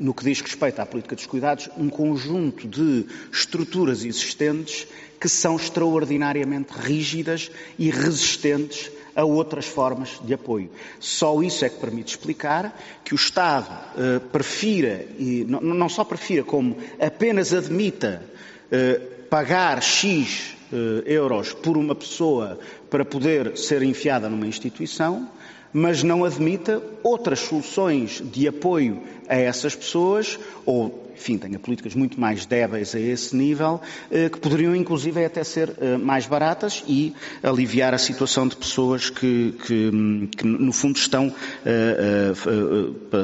no 0.00 0.14
que 0.14 0.24
diz 0.24 0.40
respeito 0.40 0.80
à 0.80 0.86
política 0.86 1.14
dos 1.14 1.26
cuidados, 1.26 1.68
um 1.76 1.90
conjunto 1.90 2.66
de 2.66 3.04
estruturas 3.30 4.02
existentes 4.02 4.86
que 5.20 5.28
são 5.28 5.56
extraordinariamente 5.56 6.72
rígidas 6.72 7.50
e 7.78 7.90
resistentes 7.90 8.90
a 9.14 9.24
outras 9.24 9.66
formas 9.66 10.20
de 10.24 10.34
apoio. 10.34 10.70
Só 10.98 11.42
isso 11.42 11.64
é 11.64 11.68
que 11.68 11.80
permite 11.80 12.08
explicar 12.08 12.78
que 13.04 13.14
o 13.14 13.16
Estado 13.16 13.68
eh, 13.96 14.18
prefira, 14.32 15.04
e 15.18 15.44
não, 15.48 15.60
não, 15.60 15.88
só 15.88 16.04
prefira, 16.04 16.42
como 16.44 16.76
apenas 17.00 17.52
admita 17.52 18.22
eh, 18.70 19.00
pagar 19.28 19.82
X 19.82 20.56
eh, 20.72 21.02
euros 21.06 21.52
por 21.52 21.76
uma 21.76 21.94
pessoa 21.94 22.58
para 22.88 23.04
poder 23.04 23.56
ser 23.56 23.82
enfiada 23.82 24.28
numa 24.28 24.46
instituição, 24.46 25.28
mas 25.72 26.02
não 26.02 26.24
admita 26.24 26.82
outras 27.02 27.40
soluções 27.40 28.22
de 28.32 28.48
apoio 28.48 29.02
a 29.28 29.36
essas 29.36 29.74
pessoas, 29.74 30.38
ou, 30.66 31.09
enfim, 31.20 31.36
tenha 31.36 31.58
políticas 31.58 31.94
muito 31.94 32.18
mais 32.18 32.46
débeis 32.46 32.94
a 32.94 32.98
esse 32.98 33.36
nível, 33.36 33.78
eh, 34.10 34.30
que 34.30 34.40
poderiam 34.40 34.74
inclusive 34.74 35.22
até 35.22 35.44
ser 35.44 35.70
eh, 35.78 35.98
mais 35.98 36.26
baratas 36.26 36.82
e 36.88 37.14
aliviar 37.42 37.92
a 37.92 37.98
situação 37.98 38.48
de 38.48 38.56
pessoas 38.56 39.10
que, 39.10 39.54
que, 39.66 40.28
que 40.34 40.46
no 40.46 40.72
fundo 40.72 40.96
estão, 40.96 41.32
eh, 41.66 42.32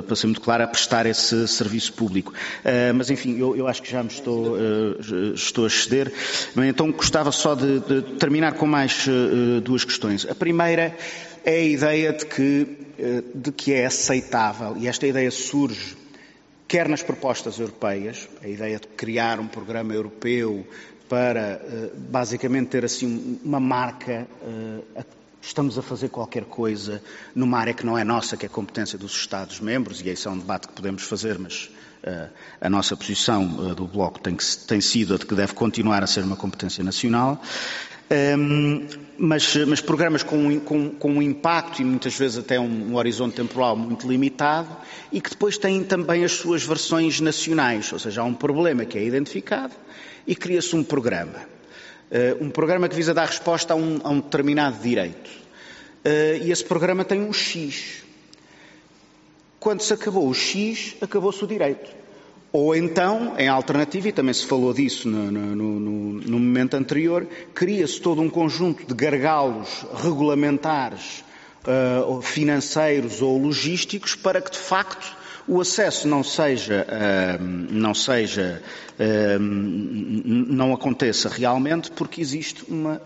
para 0.04 0.14
ser 0.14 0.26
muito 0.26 0.42
claro, 0.42 0.64
a 0.64 0.66
prestar 0.66 1.06
esse 1.06 1.48
serviço 1.48 1.92
público. 1.94 2.32
Mas, 2.94 3.10
enfim, 3.10 3.38
eu, 3.38 3.56
eu 3.56 3.66
acho 3.66 3.82
que 3.82 3.90
já 3.90 4.02
me 4.02 4.08
estou, 4.08 4.56
estou 5.34 5.64
a 5.64 5.68
exceder. 5.68 6.12
Então, 6.56 6.90
gostava 6.92 7.32
só 7.32 7.54
de, 7.54 7.80
de 7.80 8.02
terminar 8.18 8.54
com 8.54 8.66
mais 8.66 9.06
duas 9.62 9.84
questões. 9.84 10.26
A 10.28 10.34
primeira 10.34 10.96
é 11.44 11.56
a 11.56 11.64
ideia 11.64 12.12
de 12.12 12.26
que, 12.26 12.66
de 13.34 13.52
que 13.52 13.72
é 13.72 13.86
aceitável, 13.86 14.76
e 14.78 14.88
esta 14.88 15.06
ideia 15.06 15.30
surge 15.30 16.05
quer 16.68 16.88
nas 16.88 17.02
propostas 17.02 17.58
europeias, 17.58 18.28
a 18.42 18.48
ideia 18.48 18.78
de 18.78 18.88
criar 18.88 19.38
um 19.38 19.46
programa 19.46 19.94
europeu 19.94 20.66
para 21.08 21.40
eh, 21.40 21.90
basicamente 21.94 22.68
ter 22.68 22.84
assim 22.84 23.38
uma 23.44 23.60
marca, 23.60 24.26
eh, 24.42 25.04
estamos 25.40 25.78
a 25.78 25.82
fazer 25.82 26.08
qualquer 26.08 26.44
coisa 26.44 27.00
numa 27.34 27.58
área 27.58 27.72
que 27.72 27.86
não 27.86 27.96
é 27.96 28.02
nossa, 28.02 28.36
que 28.36 28.46
é 28.46 28.48
competência 28.48 28.98
dos 28.98 29.12
Estados-membros, 29.12 30.00
e 30.00 30.08
esse 30.08 30.26
é 30.26 30.30
um 30.30 30.38
debate 30.38 30.66
que 30.66 30.74
podemos 30.74 31.04
fazer, 31.04 31.38
mas 31.38 31.70
a 32.60 32.70
nossa 32.70 32.96
posição 32.96 33.74
do 33.74 33.84
Bloco 33.84 34.20
tem, 34.20 34.36
que, 34.36 34.44
tem 34.58 34.80
sido 34.80 35.14
a 35.14 35.18
de 35.18 35.26
que 35.26 35.34
deve 35.34 35.54
continuar 35.54 36.04
a 36.04 36.06
ser 36.06 36.22
uma 36.22 36.36
competência 36.36 36.84
nacional. 36.84 37.42
Um, 38.08 38.86
mas, 39.18 39.56
mas, 39.66 39.80
programas 39.80 40.22
com, 40.22 40.60
com, 40.60 40.90
com, 40.90 41.10
um 41.10 41.22
impacto 41.22 41.80
e 41.82 41.84
muitas 41.84 42.16
vezes 42.16 42.38
até 42.38 42.60
um, 42.60 42.92
um, 42.92 42.96
horizonte 42.96 43.34
temporal 43.34 43.76
muito 43.76 44.06
limitado 44.06 44.68
e 45.10 45.20
que 45.20 45.30
depois 45.30 45.58
têm 45.58 45.82
também 45.82 46.22
as 46.22 46.32
suas 46.32 46.62
versões 46.62 47.20
nacionais, 47.20 47.92
ou 47.92 47.98
seja, 47.98 48.20
há 48.20 48.24
um 48.24 48.34
problema 48.34 48.84
que 48.84 48.96
é 48.96 49.02
identificado 49.02 49.74
e 50.24 50.36
cria-se 50.36 50.76
um 50.76 50.84
programa. 50.84 51.40
Uh, 52.08 52.44
um 52.44 52.50
programa 52.50 52.88
que 52.88 52.94
visa 52.94 53.12
dar 53.12 53.26
resposta 53.26 53.72
a 53.72 53.76
um, 53.76 53.98
a 54.04 54.10
um 54.10 54.20
determinado 54.20 54.80
direito. 54.80 55.28
Uh, 56.04 56.44
e 56.44 56.52
esse 56.52 56.64
programa 56.64 57.04
tem 57.04 57.20
um 57.20 57.32
X. 57.32 58.04
Quando 59.58 59.80
se 59.80 59.92
acabou 59.92 60.28
o 60.28 60.34
X, 60.34 60.94
acabou-se 61.00 61.42
o 61.42 61.46
direito. 61.48 61.90
Ou 62.56 62.74
então, 62.74 63.34
em 63.36 63.48
alternativa, 63.48 64.08
e 64.08 64.12
também 64.12 64.32
se 64.32 64.46
falou 64.46 64.72
disso 64.72 65.06
no, 65.06 65.30
no, 65.30 65.54
no, 65.54 65.80
no 66.22 66.38
momento 66.38 66.72
anterior, 66.72 67.28
cria-se 67.54 68.00
todo 68.00 68.22
um 68.22 68.30
conjunto 68.30 68.86
de 68.86 68.94
gargalos 68.94 69.84
regulamentares, 70.02 71.22
uh, 71.66 72.22
financeiros 72.22 73.20
ou 73.20 73.36
logísticos 73.36 74.14
para 74.14 74.40
que, 74.40 74.50
de 74.50 74.58
facto, 74.58 75.14
o 75.46 75.60
acesso 75.60 76.08
não 76.08 76.24
seja, 76.24 76.86
uh, 76.88 77.44
não 77.44 77.92
seja, 77.92 78.62
uh, 78.98 79.38
não 79.38 80.72
aconteça 80.72 81.28
realmente 81.28 81.90
porque 81.90 82.22
existe 82.22 82.64
uma, 82.68 83.02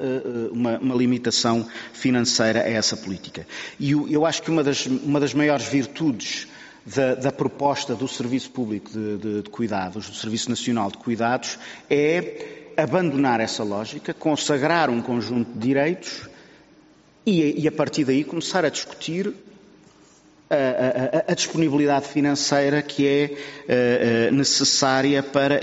uma, 0.53 0.79
uma, 0.79 0.95
limitação 0.95 1.67
financeira 1.93 2.61
a 2.61 2.71
essa 2.71 2.97
política. 2.97 3.45
E 3.81 3.91
eu, 3.91 4.09
eu 4.09 4.25
acho 4.25 4.43
que 4.43 4.51
uma 4.53 4.63
das, 4.63 4.87
uma 4.87 5.19
das 5.19 5.35
maiores 5.35 5.67
virtudes 5.67 6.47
da, 6.85 7.14
da 7.14 7.33
proposta 7.33 7.95
do 7.95 8.09
Serviço 8.09 8.51
Público 8.51 8.90
de, 8.90 9.16
de, 9.19 9.43
de 9.43 9.51
Cuidados, 9.51 10.09
do 10.09 10.14
Serviço 10.14 10.49
Nacional 10.51 10.90
de 10.90 10.99
Cuidados, 10.99 11.59
é 11.88 12.73
abandonar 12.77 13.40
essa 13.40 13.62
lógica, 13.62 14.14
consagrar 14.14 14.88
um 14.90 15.03
conjunto 15.03 15.53
de 15.53 15.59
direitos 15.59 16.29
e, 17.27 17.62
e 17.62 17.69
a 17.69 17.73
partir 17.73 18.05
daí 18.05 18.25
começar 18.25 18.64
a 18.64 18.69
discutir 18.71 19.35
a, 20.51 21.29
a, 21.29 21.33
a, 21.33 21.35
disponibilidade 21.35 22.09
financeira 22.09 22.83
que 22.83 23.07
é 23.07 24.31
necessária 24.33 25.23
para 25.23 25.61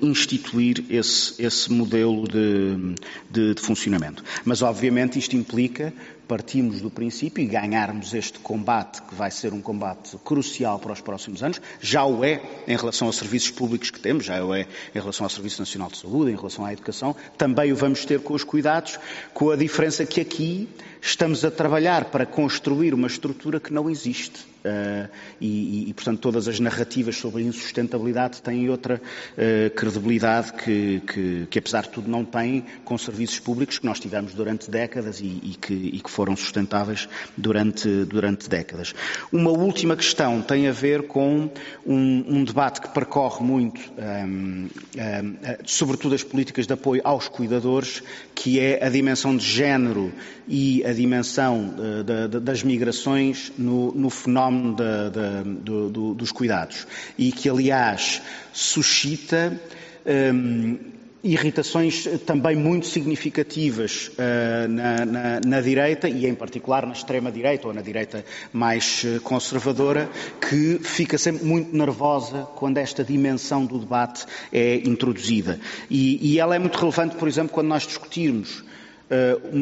instituir 0.00 0.84
esse, 0.88 1.42
esse 1.42 1.72
modelo 1.72 2.28
de, 2.28 2.94
de, 3.28 3.54
de, 3.54 3.60
funcionamento. 3.60 4.22
Mas, 4.44 4.62
obviamente, 4.62 5.18
isto 5.18 5.34
implica 5.34 5.92
partimos 6.26 6.80
do 6.80 6.90
princípio 6.90 7.42
e 7.42 7.46
ganharmos 7.46 8.12
este 8.12 8.38
combate, 8.38 9.02
que 9.02 9.14
vai 9.14 9.30
ser 9.30 9.52
um 9.52 9.60
combate 9.60 10.16
crucial 10.24 10.78
para 10.78 10.92
os 10.92 11.00
próximos 11.00 11.42
anos, 11.42 11.60
já 11.80 12.04
o 12.04 12.24
é 12.24 12.42
em 12.66 12.76
relação 12.76 13.06
aos 13.06 13.16
serviços 13.16 13.50
públicos 13.50 13.90
que 13.90 14.00
temos, 14.00 14.24
já 14.24 14.44
o 14.44 14.54
é 14.54 14.66
em 14.94 14.98
relação 14.98 15.24
ao 15.24 15.30
Serviço 15.30 15.60
Nacional 15.60 15.90
de 15.90 15.98
Saúde, 15.98 16.32
em 16.32 16.36
relação 16.36 16.64
à 16.64 16.72
educação, 16.72 17.14
também 17.38 17.72
o 17.72 17.76
vamos 17.76 18.04
ter 18.04 18.20
com 18.20 18.34
os 18.34 18.44
cuidados, 18.44 18.98
com 19.32 19.50
a 19.50 19.56
diferença 19.56 20.04
que 20.04 20.20
aqui 20.20 20.68
estamos 21.00 21.44
a 21.44 21.50
trabalhar 21.50 22.06
para 22.06 22.26
construir 22.26 22.92
uma 22.92 23.06
estrutura 23.06 23.60
que 23.60 23.72
não 23.72 23.88
existe. 23.88 24.55
Uh, 24.66 25.08
e, 25.40 25.90
e, 25.90 25.94
portanto, 25.94 26.18
todas 26.18 26.48
as 26.48 26.58
narrativas 26.58 27.16
sobre 27.16 27.42
a 27.42 27.46
insustentabilidade 27.46 28.42
têm 28.42 28.68
outra 28.68 29.00
uh, 29.00 29.70
credibilidade 29.70 30.52
que, 30.54 31.00
que, 31.06 31.46
que, 31.48 31.58
apesar 31.58 31.82
de 31.82 31.90
tudo, 31.90 32.10
não 32.10 32.24
têm 32.24 32.64
com 32.84 32.98
serviços 32.98 33.38
públicos 33.38 33.78
que 33.78 33.86
nós 33.86 34.00
tivemos 34.00 34.34
durante 34.34 34.68
décadas 34.68 35.20
e, 35.20 35.26
e, 35.26 35.56
que, 35.60 35.72
e 35.72 36.00
que, 36.00 36.10
foram 36.10 36.34
sustentáveis 36.34 37.08
durante, 37.36 38.04
durante, 38.06 38.48
décadas. 38.48 38.92
Uma 39.30 39.50
última 39.50 39.94
questão 39.94 40.42
tem 40.42 40.66
a 40.66 40.72
ver 40.72 41.06
com 41.06 41.48
um, 41.86 42.24
um 42.26 42.44
debate 42.44 42.80
que 42.80 42.88
percorre 42.88 43.44
muito, 43.44 43.80
um, 43.96 44.68
um, 44.68 45.36
sobretudo 45.64 46.14
as 46.14 46.24
políticas 46.24 46.66
de 46.66 46.72
apoio 46.72 47.02
aos 47.04 47.28
cuidadores, 47.28 48.02
que 48.34 48.58
é 48.58 48.84
a 48.84 48.88
dimensão 48.88 49.36
de 49.36 49.44
género 49.44 50.12
e 50.48 50.84
a 50.84 50.92
dimensão 50.92 51.74
uh, 51.78 52.02
da, 52.02 52.26
das 52.26 52.62
migrações 52.62 53.52
no, 53.56 53.92
no 53.92 54.10
fenómeno 54.10 54.55
do, 54.72 55.90
do, 55.90 56.14
dos 56.14 56.32
cuidados 56.32 56.86
e 57.18 57.32
que, 57.32 57.48
aliás, 57.48 58.22
suscita 58.52 59.60
hum, 60.06 60.78
irritações 61.26 62.06
também 62.24 62.54
muito 62.54 62.86
significativas 62.86 64.08
uh, 64.08 64.68
na, 64.68 65.04
na, 65.04 65.40
na, 65.44 65.60
direita 65.60 66.08
e, 66.08 66.26
em 66.26 66.34
particular, 66.34 66.86
na 66.86 66.92
extrema-direita 66.92 67.66
ou 67.66 67.74
na 67.74 67.82
direita 67.82 68.24
mais 68.52 69.02
uh, 69.04 69.20
conservadora, 69.20 70.08
que 70.40 70.78
fica 70.78 71.18
sempre 71.18 71.44
muito 71.44 71.76
nervosa 71.76 72.46
quando 72.54 72.78
esta 72.78 73.02
dimensão 73.02 73.66
do 73.66 73.78
debate 73.78 74.24
é 74.52 74.76
introduzida. 74.76 75.58
E, 75.90 76.34
e 76.34 76.38
ela 76.38 76.54
é 76.54 76.58
muito 76.58 76.78
relevante, 76.78 77.16
por 77.16 77.26
exemplo, 77.26 77.52
quando 77.52 77.68
nós 77.68 77.86
discutirmos 77.86 78.62
eh, 78.62 78.65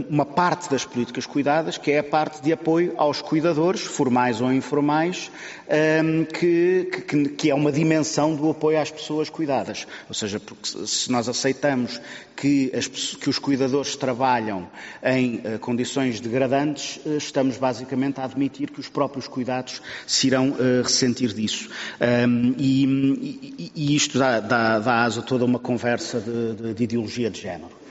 uma 0.08 0.24
parte 0.24 0.70
das 0.70 0.84
políticas 0.86 1.26
cuidadas, 1.26 1.76
que 1.76 1.90
é 1.90 1.98
a 1.98 2.04
parte 2.04 2.42
de 2.42 2.52
apoio 2.52 2.94
aos 2.96 3.20
cuidadores, 3.20 3.82
formais 3.82 4.40
ou 4.40 4.50
informais, 4.52 5.30
ehm, 5.68 6.24
que, 6.24 6.88
que, 7.06 7.28
que 7.28 7.50
é 7.50 7.54
uma 7.54 7.70
dimensão 7.70 8.34
do 8.34 8.50
apoio 8.50 8.80
às 8.80 8.90
pessoas 8.90 9.28
cuidadas. 9.28 9.86
Ou 10.08 10.14
seja, 10.14 10.40
porque 10.40 10.86
se 10.86 11.12
nós 11.12 11.28
aceitamos 11.28 12.00
que, 12.34 12.72
as, 12.74 12.86
que 12.88 13.28
os 13.28 13.38
cuidadores 13.38 13.96
trabalham 13.96 14.66
em 15.02 15.36
uh, 15.36 15.58
condições 15.58 16.20
degradantes, 16.20 16.98
uh, 17.04 17.16
estamos 17.16 17.58
basicamente 17.58 18.20
a 18.20 18.24
admitir 18.24 18.70
que 18.70 18.80
os 18.80 18.88
próprios 18.88 19.28
cuidados 19.28 19.82
se 20.06 20.26
irão 20.26 20.54
ressentir 20.82 21.32
disso. 21.32 21.68
Um, 22.00 22.54
e, 22.58 22.84
e, 23.58 23.72
e, 23.74 23.96
isto 23.96 24.18
dá, 24.18 24.40
dá, 24.40 24.78
dá 24.78 25.04
asa 25.04 25.20
a 25.20 25.22
toda 25.22 25.44
uma 25.44 25.58
conversa 25.58 26.20
de, 26.20 26.54
de, 26.54 26.74
de 26.74 26.84
ideologia 26.84 27.30
de 27.30 27.40
género. 27.40 27.83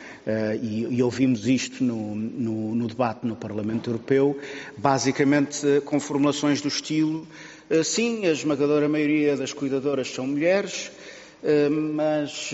E, 0.61 0.87
e, 0.89 1.03
ouvimos 1.03 1.47
isto 1.47 1.83
no, 1.83 2.15
no, 2.15 2.75
no, 2.75 2.87
debate 2.87 3.25
no 3.25 3.35
Parlamento 3.35 3.89
Europeu, 3.89 4.39
basicamente 4.77 5.81
com 5.85 5.99
formulações 5.99 6.61
do 6.61 6.67
estilo: 6.67 7.27
sim, 7.83 8.25
a 8.25 8.31
esmagadora 8.31 8.87
maioria 8.87 9.35
das 9.35 9.51
cuidadoras 9.51 10.09
são 10.09 10.25
mulheres, 10.27 10.91
mas, 11.93 12.51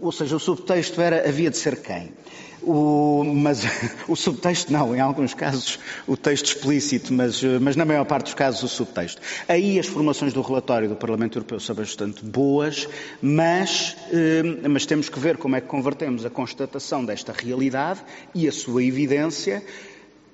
ou 0.00 0.10
seja, 0.10 0.36
o 0.36 0.40
subtexto 0.40 1.00
era 1.00 1.28
havia 1.28 1.50
de 1.50 1.58
ser 1.58 1.82
quem? 1.82 2.12
O, 2.66 3.22
mas 3.24 3.62
o 4.08 4.16
subtexto 4.16 4.72
não, 4.72 4.94
em 4.94 4.98
alguns 4.98 5.32
casos 5.34 5.78
o 6.04 6.16
texto 6.16 6.46
explícito, 6.46 7.14
mas, 7.14 7.40
mas 7.60 7.76
na 7.76 7.84
maior 7.84 8.04
parte 8.04 8.24
dos 8.24 8.34
casos 8.34 8.60
o 8.64 8.68
subtexto. 8.68 9.22
Aí 9.48 9.78
as 9.78 9.86
formações 9.86 10.32
do 10.32 10.42
relatório 10.42 10.88
do 10.88 10.96
Parlamento 10.96 11.38
Europeu 11.38 11.60
são 11.60 11.76
bastante 11.76 12.24
boas, 12.24 12.88
mas, 13.22 13.96
eh, 14.10 14.42
mas 14.68 14.84
temos 14.84 15.08
que 15.08 15.20
ver 15.20 15.36
como 15.36 15.54
é 15.54 15.60
que 15.60 15.68
convertemos 15.68 16.26
a 16.26 16.30
constatação 16.30 17.04
desta 17.04 17.32
realidade 17.32 18.00
e 18.34 18.48
a 18.48 18.52
sua 18.52 18.82
evidência, 18.82 19.62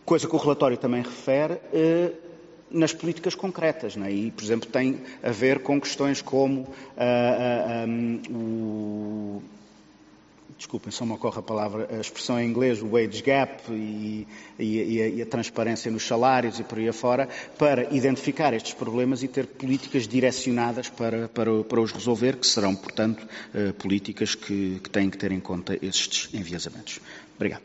coisa 0.02 0.26
que 0.26 0.34
o 0.34 0.38
relatório 0.38 0.78
também 0.78 1.02
refere, 1.02 1.58
eh, 1.70 2.12
nas 2.70 2.94
políticas 2.94 3.34
concretas. 3.34 3.94
Né? 3.94 4.10
E, 4.10 4.30
por 4.30 4.42
exemplo, 4.42 4.70
tem 4.70 5.00
a 5.22 5.30
ver 5.30 5.58
com 5.58 5.78
questões 5.78 6.22
como 6.22 6.62
uh, 6.62 6.66
uh, 6.66 7.86
um, 7.86 8.22
o 8.30 9.42
desculpem, 10.62 10.92
só 10.92 11.04
me 11.04 11.12
ocorre 11.12 11.40
a 11.40 11.42
palavra, 11.42 11.88
a 11.90 12.00
expressão 12.00 12.40
em 12.40 12.48
inglês, 12.48 12.80
o 12.80 12.88
wage 12.88 13.20
gap 13.22 13.62
e, 13.70 14.26
e, 14.58 14.64
e, 14.64 15.02
a, 15.02 15.08
e, 15.08 15.22
a, 15.22 15.26
transparência 15.26 15.90
nos 15.90 16.06
salários 16.06 16.60
e 16.60 16.62
por 16.62 16.78
aí 16.78 16.88
afora, 16.88 17.28
para 17.58 17.92
identificar 17.94 18.54
estes 18.54 18.72
problemas 18.72 19.22
e 19.22 19.28
ter 19.28 19.46
políticas 19.46 20.06
direcionadas 20.06 20.88
para, 20.88 21.28
para, 21.28 21.64
para 21.64 21.80
os 21.80 21.92
resolver, 21.92 22.36
que 22.36 22.46
serão, 22.46 22.76
portanto, 22.76 23.26
uh, 23.54 23.72
políticas 23.74 24.34
que, 24.34 24.80
que 24.82 24.88
têm 24.90 25.10
que 25.10 25.18
ter 25.18 25.32
em 25.32 25.40
conta 25.40 25.76
estes 25.82 26.32
enviesamentos. 26.32 27.00
Obrigado. 27.36 27.62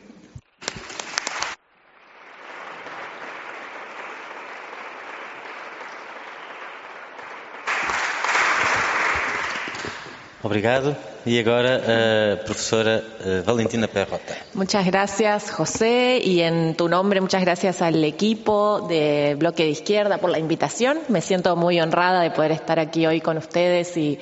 Obrigado. 10.44 11.17
Y 11.28 11.46
ahora, 11.46 11.82
eh, 11.86 12.38
profesora 12.46 13.02
Valentina 13.46 13.88
Perrota. 13.88 14.34
Muchas 14.54 14.86
gracias, 14.86 15.52
José, 15.52 16.22
y 16.24 16.40
en 16.40 16.76
tu 16.76 16.88
nombre, 16.88 17.20
muchas 17.20 17.42
gracias 17.42 17.82
al 17.82 18.02
equipo 18.06 18.88
de 18.88 19.36
Bloque 19.38 19.64
de 19.64 19.72
Izquierda 19.72 20.20
por 20.20 20.30
la 20.30 20.40
invitación. 20.40 21.00
Me 21.10 21.20
siento 21.20 21.58
muy 21.58 21.82
honrada 21.82 22.22
de 22.22 22.32
poder 22.32 22.52
estar 22.52 22.80
aquí 22.80 23.06
hoy 23.06 23.20
con 23.20 23.38
ustedes 23.38 23.98
y, 23.98 24.20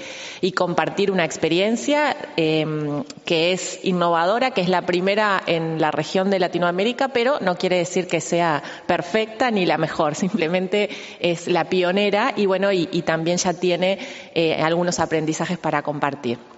compartir 0.55 1.11
una 1.11 1.25
experiencia 1.25 2.15
em, 2.37 3.03
que 3.25 3.51
es 3.51 3.79
innovadora, 3.83 4.51
que 4.51 4.61
es 4.61 4.69
la 4.69 4.85
primera 4.85 5.43
en 5.45 5.81
la 5.81 5.91
región 5.91 6.31
de 6.31 6.39
Latinoamérica, 6.39 7.09
pero 7.09 7.37
no 7.41 7.55
quiere 7.55 7.77
decir 7.77 8.07
que 8.07 8.21
sea 8.21 8.63
perfecta 8.87 9.51
ni 9.51 9.65
la 9.65 9.77
mejor, 9.77 10.15
simplemente 10.25 10.89
es 11.19 11.47
la 11.47 11.65
pionera 11.65 12.33
y 12.35 12.45
bueno, 12.45 12.71
y, 12.71 12.89
y 12.91 13.01
también 13.03 13.37
ya 13.37 13.53
tiene 13.53 13.99
eh, 14.33 14.55
algunos 14.61 14.99
aprendizajes 14.99 15.57
para 15.57 15.83
compartir. 15.83 16.54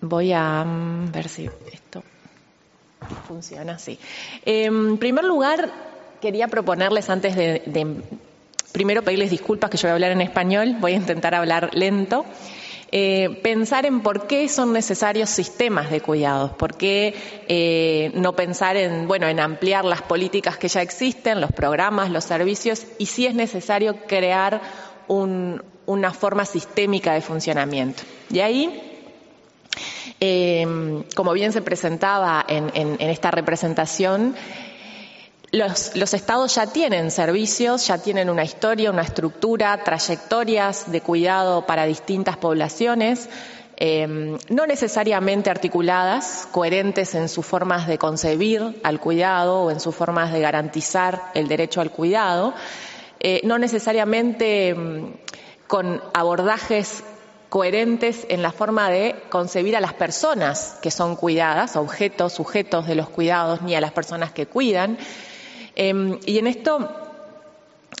Voy 0.00 0.32
a 0.32 0.64
mm, 0.64 1.10
ver 1.12 1.28
si 1.28 1.50
esto 1.72 2.02
funciona 3.26 3.74
así. 3.74 3.98
En 4.44 4.98
primer 4.98 5.24
lugar, 5.24 5.70
quería 6.20 6.48
proponerles 6.48 7.10
antes 7.10 7.34
de, 7.34 8.02
primero 8.72 9.02
pedirles 9.02 9.30
disculpas 9.30 9.70
que 9.70 9.76
yo 9.76 9.88
voy 9.88 9.90
a 9.90 9.94
hablar 9.94 10.12
en 10.12 10.20
español, 10.20 10.76
voy 10.80 10.92
a 10.92 10.96
intentar 10.96 11.34
hablar 11.34 11.70
lento. 11.74 12.24
Eh, 12.90 13.40
pensar 13.42 13.84
en 13.84 14.00
por 14.00 14.26
qué 14.26 14.48
son 14.48 14.72
necesarios 14.72 15.28
sistemas 15.28 15.90
de 15.90 16.00
cuidados, 16.00 16.52
por 16.52 16.74
qué 16.74 17.14
eh, 17.46 18.10
no 18.14 18.34
pensar 18.34 18.78
en, 18.78 19.06
bueno, 19.06 19.28
en 19.28 19.40
ampliar 19.40 19.84
las 19.84 20.00
políticas 20.00 20.56
que 20.56 20.68
ya 20.68 20.80
existen, 20.80 21.42
los 21.42 21.52
programas, 21.52 22.10
los 22.10 22.24
servicios, 22.24 22.86
y 22.96 23.06
si 23.06 23.26
es 23.26 23.34
necesario 23.34 24.06
crear 24.06 24.62
una 25.06 26.12
forma 26.14 26.46
sistémica 26.46 27.12
de 27.12 27.20
funcionamiento. 27.20 28.04
Y 28.30 28.40
ahí 28.40 28.87
Em, 30.20 31.04
como 31.14 31.32
bien 31.32 31.52
se 31.52 31.62
presentaba 31.62 32.44
en, 32.48 32.96
esta 32.98 33.30
representación, 33.30 34.34
los, 35.52 36.14
estados 36.14 36.56
ya 36.56 36.66
tienen 36.66 37.12
servicios, 37.12 37.86
ya 37.86 37.98
tienen 37.98 38.28
una 38.28 38.42
historia, 38.42 38.90
una 38.90 39.02
estructura, 39.02 39.84
trayectorias 39.84 40.90
de 40.90 41.00
cuidado 41.02 41.66
para 41.66 41.86
distintas 41.86 42.36
poblaciones, 42.36 43.28
em, 43.76 44.36
no 44.48 44.66
necesariamente 44.66 45.50
articuladas, 45.50 46.48
coherentes 46.50 47.14
en 47.14 47.28
sus 47.28 47.46
formas 47.46 47.86
de 47.86 47.96
concebir 47.96 48.80
al 48.82 48.98
cuidado 48.98 49.62
o 49.62 49.70
en 49.70 49.78
sus 49.78 49.94
formas 49.94 50.32
de 50.32 50.40
garantizar 50.40 51.30
el 51.34 51.46
derecho 51.46 51.80
al 51.80 51.92
cuidado, 51.92 52.54
eh, 53.20 53.40
no 53.44 53.56
necesariamente 53.58 54.70
em, 54.70 55.12
con 55.68 56.02
abordajes 56.12 57.04
coherentes 57.48 58.26
en 58.28 58.42
la 58.42 58.52
forma 58.52 58.90
de 58.90 59.14
concebir 59.30 59.76
a 59.76 59.80
las 59.80 59.94
personas 59.94 60.78
que 60.82 60.90
son 60.90 61.16
cuidadas, 61.16 61.76
objetos, 61.76 62.34
sujetos 62.34 62.86
de 62.86 62.94
los 62.94 63.08
cuidados, 63.08 63.62
ni 63.62 63.74
a 63.74 63.80
las 63.80 63.92
personas 63.92 64.32
que 64.32 64.46
cuidan. 64.46 64.98
Em, 65.74 66.18
y 66.26 66.38
en 66.38 66.46
esto, 66.46 66.88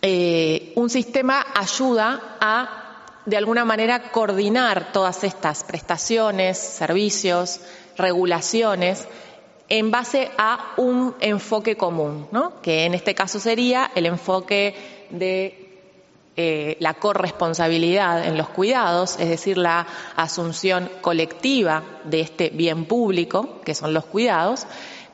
eh, 0.02 0.72
un 0.76 0.90
sistema 0.90 1.46
ayuda 1.54 2.36
a, 2.40 3.04
de 3.24 3.36
alguna 3.36 3.64
manera, 3.64 4.10
coordinar 4.10 4.92
todas 4.92 5.24
estas 5.24 5.64
prestaciones, 5.64 6.58
servicios, 6.58 7.60
regulaciones, 7.96 9.06
en 9.68 9.90
base 9.90 10.30
a 10.38 10.74
un 10.76 11.14
enfoque 11.20 11.76
común, 11.76 12.26
¿no? 12.32 12.60
que 12.62 12.84
en 12.84 12.94
este 12.94 13.14
caso 13.14 13.38
sería 13.38 13.90
el 13.94 14.06
enfoque 14.06 14.74
de 15.10 15.67
eh, 16.40 16.76
la 16.78 16.94
corresponsabilidad 16.94 18.24
en 18.24 18.38
los 18.38 18.48
cuidados, 18.48 19.18
es 19.18 19.28
decir, 19.28 19.58
la 19.58 19.88
asunción 20.14 20.88
colectiva 21.00 21.82
de 22.04 22.20
este 22.20 22.50
bien 22.50 22.84
público, 22.84 23.60
que 23.64 23.74
son 23.74 23.92
los 23.92 24.04
cuidados, 24.04 24.64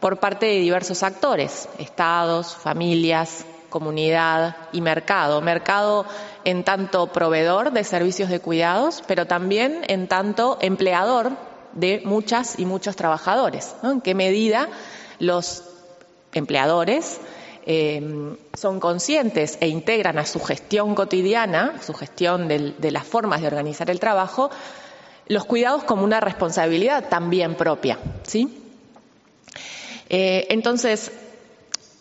por 0.01 0.19
parte 0.19 0.45
de 0.45 0.59
diversos 0.59 1.03
actores, 1.03 1.67
estados, 1.79 2.55
familias, 2.55 3.47
comunidad 3.71 4.55
y 4.71 4.83
mercado. 4.83 5.41
Mercado 5.41 6.05
en 6.45 6.63
tanto 6.63 7.07
proveedor 7.07 7.73
de 7.73 7.85
servicios 7.85 8.29
de 8.29 8.41
cuidados, 8.41 9.03
pero 9.07 9.27
también 9.27 9.83
en 9.89 10.09
tanto 10.09 10.59
empleador 10.61 11.31
de 11.73 12.03
muchas 12.05 12.59
y 12.59 12.67
muchos 12.67 12.97
trabajadores. 12.97 13.75
En 13.83 14.03
qué 14.03 14.15
medida 14.15 14.69
los 15.19 15.65
empleadores 16.35 17.19
Em, 17.67 18.37
son 18.53 18.79
conscientes 18.79 19.57
e 19.59 19.69
integran 19.69 20.19
a 20.19 20.27
su 20.27 20.39
gestión 20.39 20.95
cotidiana, 20.95 21.81
su 21.81 21.95
gestión 21.95 22.47
de 22.47 22.91
las 22.91 23.05
formas 23.05 23.41
de 23.41 23.47
organizar 23.47 23.89
el 23.89 23.99
trabajo, 23.99 24.51
los 25.29 25.47
cuidados 25.47 25.83
como 25.85 26.05
una 26.05 26.21
responsabilidad 26.21 27.09
también 27.09 27.55
propia. 27.55 27.99
¿sí? 28.25 28.63
Eh, 30.11 30.47
entonces, 30.51 31.11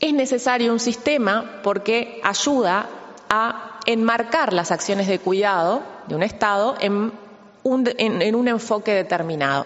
es 0.01 0.14
necesario 0.14 0.74
un 0.74 0.82
sistema 0.82 1.61
porque 1.64 2.20
ayuda 2.24 2.89
a 3.30 3.80
enmarcar 3.86 4.51
las 4.51 4.72
acciones 4.72 5.07
de 5.07 5.20
cuidado 5.20 5.82
de 6.07 6.16
un 6.16 6.24
Estado 6.24 6.76
en 6.82 7.14
un 7.64 8.47
enfoque 8.49 8.93
determinado. 8.93 9.66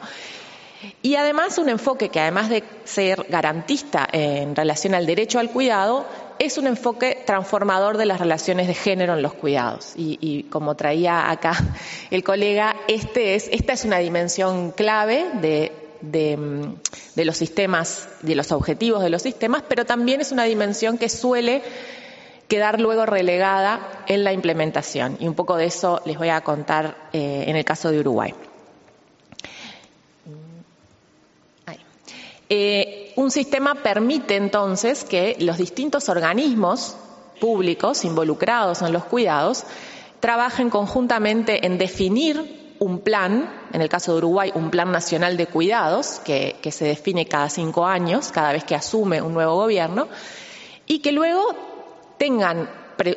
Y 1.01 1.15
además 1.15 1.57
un 1.57 1.69
enfoque 1.69 2.09
que 2.09 2.19
además 2.19 2.49
de 2.49 2.63
ser 2.83 3.25
garantista 3.29 4.07
en 4.11 4.55
relación 4.55 4.93
al 4.93 5.05
derecho 5.05 5.39
al 5.39 5.49
cuidado, 5.49 6.05
es 6.39 6.57
un 6.57 6.67
enfoque 6.67 7.23
transformador 7.25 7.97
de 7.97 8.05
las 8.05 8.19
relaciones 8.19 8.67
de 8.67 8.73
género 8.73 9.13
en 9.13 9.21
los 9.21 9.33
cuidados. 9.33 9.93
Y, 9.95 10.43
como 10.49 10.75
traía 10.75 11.31
acá 11.31 11.53
el 12.11 12.23
colega, 12.23 12.75
este 12.87 13.35
es, 13.35 13.49
esta 13.51 13.73
es 13.73 13.85
una 13.85 13.97
dimensión 13.97 14.71
clave 14.71 15.25
de, 15.41 15.71
de, 16.01 17.25
los 17.25 17.37
sistemas, 17.37 18.07
de 18.21 18.35
los 18.35 18.51
objetivos 18.51 19.01
de 19.01 19.09
los 19.09 19.21
sistemas, 19.21 19.63
pero 19.67 19.85
también 19.85 20.21
es 20.21 20.31
una 20.31 20.43
dimensión 20.43 20.97
que 20.97 21.09
suele 21.09 21.63
quedar 22.47 22.79
luego 22.79 23.05
relegada 23.05 24.03
en 24.07 24.23
la 24.23 24.31
implementación. 24.31 25.17
Y 25.19 25.27
un 25.27 25.33
poco 25.33 25.57
de 25.57 25.65
eso 25.65 26.01
les 26.05 26.17
voy 26.17 26.29
a 26.29 26.41
contar 26.41 27.09
eh, 27.13 27.45
en 27.47 27.55
el 27.55 27.65
caso 27.65 27.91
de 27.91 27.99
Uruguay. 27.99 28.33
Eh, 32.49 33.11
un 33.15 33.29
sistema 33.29 33.75
permite 33.75 34.35
entonces 34.35 35.03
que 35.03 35.35
los 35.39 35.57
distintos 35.57 36.07
organismos 36.07 36.95
públicos 37.41 38.05
involucrados 38.05 38.81
en 38.81 38.93
los 38.93 39.03
cuidados 39.03 39.65
trabajen 40.19 40.69
conjuntamente 40.69 41.65
en 41.65 41.77
definir 41.77 42.75
un 42.79 42.99
plan, 42.99 43.49
en 43.73 43.81
el 43.81 43.89
caso 43.89 44.13
de 44.13 44.19
Uruguay, 44.19 44.51
un 44.55 44.69
plan 44.69 44.91
nacional 44.91 45.35
de 45.35 45.47
cuidados, 45.47 46.21
que, 46.23 46.55
que 46.61 46.71
se 46.71 46.85
define 46.85 47.25
cada 47.25 47.49
cinco 47.49 47.85
años, 47.85 48.31
cada 48.31 48.53
vez 48.53 48.63
que 48.63 48.75
asume 48.75 49.21
un 49.21 49.33
nuevo 49.33 49.55
gobierno, 49.55 50.07
y 50.85 50.99
que 50.99 51.11
luego 51.11 51.43
tengan 52.17 52.69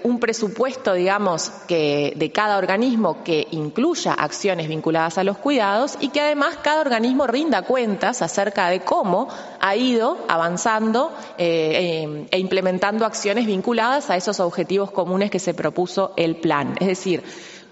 un 0.02 0.20
presupuesto, 0.20 0.92
digamos, 0.92 1.50
que 1.66 2.12
de 2.16 2.32
cada 2.32 2.58
organismo 2.58 3.24
que 3.24 3.46
incluya 3.50 4.12
acciones 4.12 4.68
vinculadas 4.68 5.18
a 5.18 5.24
los 5.24 5.38
cuidados 5.38 5.96
y 6.00 6.08
que 6.08 6.20
además 6.20 6.58
cada 6.62 6.80
organismo 6.80 7.26
rinda 7.26 7.62
cuentas 7.62 8.22
acerca 8.22 8.68
de 8.68 8.80
cómo 8.80 9.28
ha 9.60 9.76
ido 9.76 10.18
avanzando 10.28 11.12
eh, 11.38 12.26
e 12.30 12.38
implementando 12.38 13.06
acciones 13.06 13.46
vinculadas 13.46 14.10
a 14.10 14.16
esos 14.16 14.40
objetivos 14.40 14.90
comunes 14.90 15.30
que 15.30 15.38
se 15.38 15.54
propuso 15.54 16.12
el 16.16 16.36
plan. 16.36 16.74
Es 16.80 16.88
decir, 16.88 17.22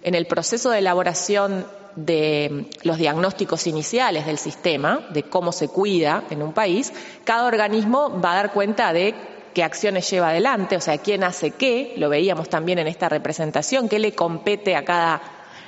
en 0.02 0.14
el 0.14 0.26
proceso 0.26 0.70
de 0.70 0.78
elaboración 0.78 1.66
de 1.96 2.66
los 2.84 2.96
diagnósticos 2.96 3.66
iniciales 3.66 4.26
del 4.26 4.38
sistema, 4.38 5.06
de 5.10 5.24
cómo 5.24 5.52
se 5.52 5.68
cuida 5.68 6.24
en 6.30 6.42
un 6.42 6.52
país, 6.52 6.92
cada 7.24 7.46
organismo 7.46 8.20
va 8.20 8.32
a 8.32 8.36
dar 8.36 8.52
cuenta 8.52 8.92
de 8.92 9.14
qué 9.54 9.62
acciones 9.62 10.08
lleva 10.10 10.30
adelante, 10.30 10.76
o 10.76 10.80
sea, 10.80 10.98
quién 10.98 11.24
hace 11.24 11.50
qué, 11.52 11.94
lo 11.96 12.08
veíamos 12.08 12.48
también 12.48 12.78
en 12.78 12.86
esta 12.86 13.08
representación, 13.08 13.88
qué 13.88 13.98
le 13.98 14.14
compete 14.14 14.76
a 14.76 14.84
cada 14.84 15.20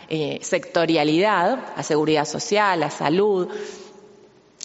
eh, 0.09 0.39
sectorialidad, 0.43 1.73
a 1.77 1.83
seguridad 1.83 2.25
social, 2.25 2.83
a 2.83 2.91
salud. 2.91 3.49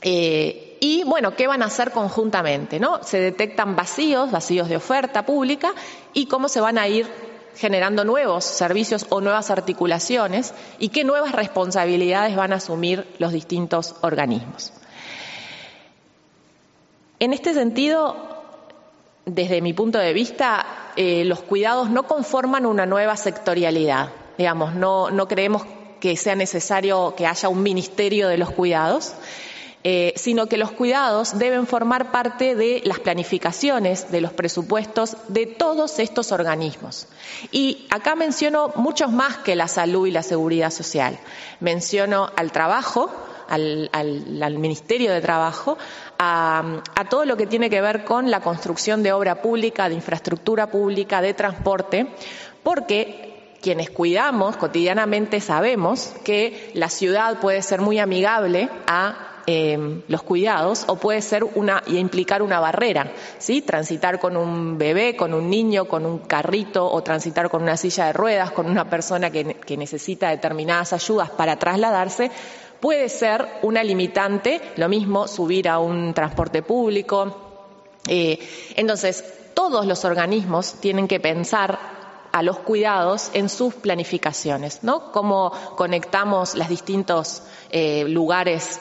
Eh, 0.01 0.77
y 0.79 1.03
bueno, 1.03 1.35
¿qué 1.35 1.47
van 1.47 1.61
a 1.61 1.65
hacer 1.65 1.91
conjuntamente? 1.91 2.79
¿no? 2.79 3.03
Se 3.03 3.19
detectan 3.19 3.75
vacíos, 3.75 4.31
vacíos 4.31 4.69
de 4.69 4.77
oferta 4.77 5.25
pública 5.25 5.73
y 6.13 6.27
cómo 6.27 6.49
se 6.49 6.61
van 6.61 6.77
a 6.77 6.87
ir 6.87 7.07
generando 7.55 8.03
nuevos 8.03 8.43
servicios 8.43 9.05
o 9.09 9.21
nuevas 9.21 9.49
articulaciones 9.49 10.53
y 10.79 10.89
qué 10.89 11.03
nuevas 11.03 11.31
responsabilidades 11.31 12.35
van 12.35 12.51
a 12.51 12.57
asumir 12.57 13.07
los 13.17 13.31
distintos 13.31 13.95
organismos. 14.01 14.73
En 17.19 17.33
este 17.33 17.53
sentido, 17.53 18.34
desde 19.25 19.61
mi 19.61 19.73
punto 19.73 19.97
de 19.97 20.13
vista, 20.13 20.65
eh, 20.95 21.25
los 21.25 21.41
cuidados 21.41 21.89
no 21.89 22.03
conforman 22.03 22.65
una 22.65 22.85
nueva 22.85 23.17
sectorialidad. 23.17 24.09
Digamos, 24.37 24.75
no, 24.75 25.09
creemos 25.27 25.63
que 25.99 26.15
sea 26.17 26.35
necesario 26.35 27.15
que 27.15 27.25
haya 27.25 27.49
un 27.49 27.63
ministerio 27.63 28.27
de 28.27 28.37
los 28.37 28.51
cuidados, 28.51 29.13
eh, 29.83 30.13
sino 30.15 30.47
que 30.47 30.57
los 30.57 30.71
cuidados 30.71 31.37
deben 31.37 31.67
formar 31.67 32.11
parte 32.11 32.55
de 32.55 32.81
las 32.85 32.99
planificaciones, 32.99 34.11
de 34.11 34.21
los 34.21 34.33
presupuestos 34.33 35.15
de 35.27 35.45
todos 35.45 35.99
estos 35.99 36.31
organismos. 36.31 37.07
Y 37.51 37.87
acá 37.91 38.15
menciono 38.15 38.73
muchos 38.75 39.11
más 39.11 39.37
que 39.37 39.55
la 39.55 39.67
salud 39.67 40.07
y 40.07 40.11
la 40.11 40.23
seguridad 40.23 40.71
social. 40.71 41.17
Menciono 41.59 42.29
al 42.35 42.51
trabajo, 42.51 43.11
al, 43.47 44.57
Ministerio 44.57 45.11
de 45.11 45.21
Trabajo, 45.21 45.77
a, 46.17 46.81
todo 47.09 47.25
lo 47.25 47.37
que 47.37 47.47
tiene 47.47 47.69
que 47.69 47.81
ver 47.81 48.03
con 48.03 48.31
la 48.31 48.41
construcción 48.41 49.03
de 49.03 49.13
obra 49.13 49.41
pública, 49.41 49.89
de 49.89 49.95
infraestructura 49.95 50.67
pública, 50.67 51.21
de 51.21 51.33
transporte, 51.33 52.07
porque 52.63 53.57
quienes 53.61 53.89
cuidamos 53.89 54.57
cotidianamente 54.57 55.41
sabemos 55.41 56.13
que 56.23 56.71
la 56.73 56.89
ciudad 56.89 57.39
puede 57.39 57.61
ser 57.61 57.81
muy 57.81 57.99
amigable 57.99 58.69
a 58.87 59.35
Em, 59.47 60.01
los 60.07 60.23
cuidados 60.23 60.85
o 60.87 60.95
puede 60.95 61.21
ser 61.21 61.43
una 61.43 61.83
y 61.85 61.97
implicar 61.97 62.41
una 62.41 62.59
barrera, 62.59 63.11
¿sí? 63.37 63.61
Transitar 63.61 64.19
con 64.19 64.37
un 64.37 64.79
bebé, 64.79 65.15
con 65.15 65.35
un 65.35 65.51
niño, 65.51 65.85
con 65.85 66.03
un 66.07 66.17
carrito 66.17 66.91
o 66.91 67.03
transitar 67.03 67.47
con 67.51 67.61
una 67.61 67.77
silla 67.77 68.07
de 68.07 68.13
ruedas, 68.13 68.49
con 68.49 68.65
una 68.65 68.89
persona 68.89 69.29
que, 69.29 69.77
necesita 69.77 70.29
determinadas 70.29 70.93
ayudas 70.93 71.29
para 71.29 71.57
trasladarse, 71.57 72.31
puede 72.85 73.09
ser 73.09 73.47
una 73.63 73.83
limitante, 73.83 74.61
lo 74.75 74.87
mismo 74.87 75.27
subir 75.27 75.67
a 75.67 75.79
un 75.79 76.13
transporte 76.13 76.61
público. 76.61 77.35
Eh, 78.07 78.37
entonces, 78.75 79.23
todos 79.55 79.87
los 79.87 80.05
organismos 80.05 80.75
tienen 80.81 81.07
que 81.07 81.19
pensar 81.19 81.79
a 82.31 82.43
los 82.43 82.59
cuidados 82.59 83.31
en 83.33 83.49
sus 83.49 83.73
planificaciones, 83.73 84.83
¿no? 84.83 85.11
Cómo 85.11 85.51
conectamos 85.75 86.53
los 86.53 86.69
distintos 86.69 87.41
eh, 87.71 88.05
lugares 88.07 88.79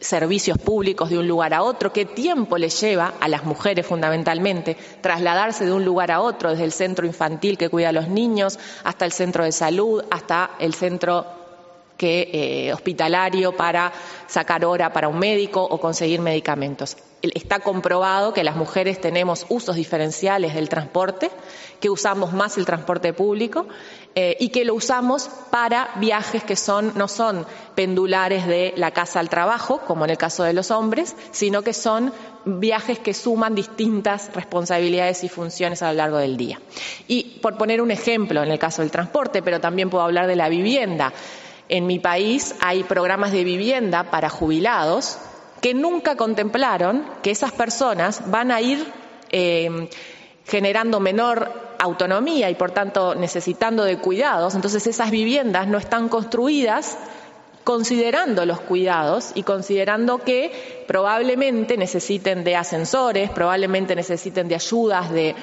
servicios 0.00 0.58
públicos 0.58 1.08
de 1.08 1.18
un 1.18 1.28
lugar 1.28 1.54
a 1.54 1.62
otro, 1.62 1.92
qué 1.92 2.04
tiempo 2.04 2.58
le 2.58 2.70
lleva 2.70 3.12
a 3.20 3.28
las 3.28 3.44
mujeres 3.44 3.86
fundamentalmente 3.86 4.76
trasladarse 5.00 5.64
de 5.64 5.72
un 5.72 5.84
lugar 5.84 6.10
a 6.10 6.22
otro, 6.22 6.50
desde 6.50 6.64
el 6.64 6.72
centro 6.72 7.06
infantil 7.06 7.56
que 7.56 7.68
cuida 7.68 7.90
a 7.90 7.92
los 7.92 8.08
niños 8.08 8.58
hasta 8.82 9.04
el 9.04 9.12
centro 9.12 9.44
de 9.44 9.52
salud, 9.52 10.02
hasta 10.10 10.52
el 10.58 10.74
centro 10.74 11.41
que, 12.02 12.30
eh, 12.32 12.72
hospitalario 12.72 13.56
para 13.56 13.92
sacar 14.26 14.64
hora 14.64 14.92
para 14.92 15.06
un 15.06 15.20
médico 15.20 15.62
o 15.62 15.78
conseguir 15.78 16.20
medicamentos. 16.20 16.96
Está 17.22 17.60
comprobado 17.60 18.34
que 18.34 18.42
las 18.42 18.56
mujeres 18.56 19.00
tenemos 19.00 19.46
usos 19.48 19.76
diferenciales 19.76 20.54
del 20.54 20.68
transporte, 20.68 21.30
que 21.78 21.90
usamos 21.90 22.32
más 22.32 22.58
el 22.58 22.64
transporte 22.64 23.12
público 23.12 23.68
eh, 24.16 24.36
y 24.40 24.48
que 24.48 24.64
lo 24.64 24.74
usamos 24.74 25.30
para 25.52 25.90
viajes 26.00 26.42
que 26.42 26.56
son, 26.56 26.90
no 26.96 27.06
son 27.06 27.46
pendulares 27.76 28.48
de 28.48 28.74
la 28.76 28.90
casa 28.90 29.20
al 29.20 29.28
trabajo, 29.28 29.80
como 29.86 30.04
en 30.04 30.10
el 30.10 30.18
caso 30.18 30.42
de 30.42 30.54
los 30.54 30.72
hombres, 30.72 31.14
sino 31.30 31.62
que 31.62 31.72
son 31.72 32.12
viajes 32.44 32.98
que 32.98 33.14
suman 33.14 33.54
distintas 33.54 34.34
responsabilidades 34.34 35.22
y 35.22 35.28
funciones 35.28 35.82
a 35.82 35.92
lo 35.92 35.98
largo 35.98 36.18
del 36.18 36.36
día. 36.36 36.60
Y 37.06 37.38
por 37.40 37.56
poner 37.56 37.80
un 37.80 37.92
ejemplo, 37.92 38.42
en 38.42 38.50
el 38.50 38.58
caso 38.58 38.82
del 38.82 38.90
transporte, 38.90 39.40
pero 39.40 39.60
también 39.60 39.88
puedo 39.88 40.02
hablar 40.02 40.26
de 40.26 40.34
la 40.34 40.48
vivienda. 40.48 41.12
En 41.72 41.86
mi 41.86 41.98
país 41.98 42.54
hay 42.60 42.84
programas 42.84 43.32
de 43.32 43.44
vivienda 43.44 44.10
para 44.10 44.28
jubilados 44.28 45.16
que 45.62 45.72
nunca 45.72 46.16
contemplaron 46.16 47.02
que 47.22 47.30
esas 47.30 47.50
personas 47.50 48.30
van 48.30 48.50
a 48.50 48.60
ir 48.60 48.86
eh, 49.30 49.88
generando 50.44 51.00
menor 51.00 51.50
autonomía 51.78 52.50
y 52.50 52.56
por 52.56 52.72
tanto 52.72 53.14
necesitando 53.14 53.84
de 53.84 53.96
cuidados, 53.96 54.54
entonces 54.54 54.86
esas 54.86 55.10
viviendas 55.10 55.66
no 55.66 55.78
están 55.78 56.10
construidas 56.10 56.98
considerando 57.64 58.44
los 58.44 58.60
cuidados 58.60 59.32
y 59.34 59.42
considerando 59.42 60.18
que 60.18 60.84
probablemente 60.86 61.78
necesiten 61.78 62.44
de 62.44 62.54
ascensores, 62.54 63.30
probablemente 63.30 63.96
necesiten 63.96 64.46
de 64.46 64.56
ayudas, 64.56 65.10
de, 65.10 65.34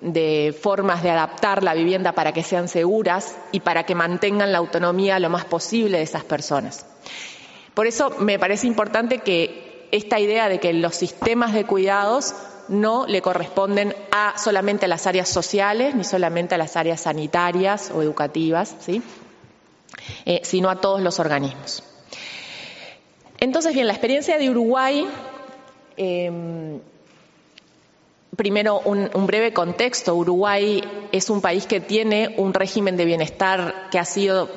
de 0.00 0.54
formas 0.58 1.02
de 1.02 1.10
adaptar 1.10 1.62
la 1.62 1.74
vivienda 1.74 2.12
para 2.12 2.32
que 2.32 2.42
sean 2.42 2.68
seguras 2.68 3.36
y 3.52 3.60
para 3.60 3.84
que 3.84 3.94
mantengan 3.94 4.52
la 4.52 4.58
autonomía 4.58 5.18
lo 5.18 5.30
más 5.30 5.44
posible 5.44 5.98
de 5.98 6.04
esas 6.04 6.24
personas. 6.24 6.86
Por 7.74 7.86
eso 7.86 8.10
me 8.18 8.38
parece 8.38 8.66
importante 8.66 9.18
que 9.18 9.88
esta 9.92 10.18
idea 10.18 10.48
de 10.48 10.60
que 10.60 10.72
los 10.72 10.94
sistemas 10.94 11.52
de 11.52 11.64
cuidados 11.64 12.34
no 12.68 13.06
le 13.06 13.20
corresponden 13.20 13.94
a 14.12 14.34
solamente 14.38 14.86
a 14.86 14.88
las 14.88 15.06
áreas 15.06 15.28
sociales 15.28 15.94
ni 15.94 16.04
solamente 16.04 16.54
a 16.54 16.58
las 16.58 16.76
áreas 16.76 17.00
sanitarias 17.00 17.90
o 17.90 18.00
educativas, 18.00 18.76
¿sí? 18.80 19.02
Eh, 20.24 20.40
sino 20.44 20.70
a 20.70 20.76
todos 20.80 21.00
los 21.00 21.18
organismos. 21.18 21.82
Entonces, 23.38 23.74
bien, 23.74 23.86
la 23.86 23.94
experiencia 23.94 24.38
de 24.38 24.50
Uruguay, 24.50 25.06
em, 25.96 26.80
primero 28.40 28.80
un, 28.86 29.10
un, 29.12 29.26
breve 29.26 29.52
contexto. 29.52 30.14
Uruguay 30.14 30.82
es 31.12 31.28
un 31.28 31.42
país 31.42 31.66
que 31.66 31.78
tiene 31.78 32.34
un 32.38 32.54
régimen 32.54 32.96
de 32.96 33.04
bienestar 33.04 33.90
que 33.90 33.98
ha 33.98 34.06
sido 34.06 34.48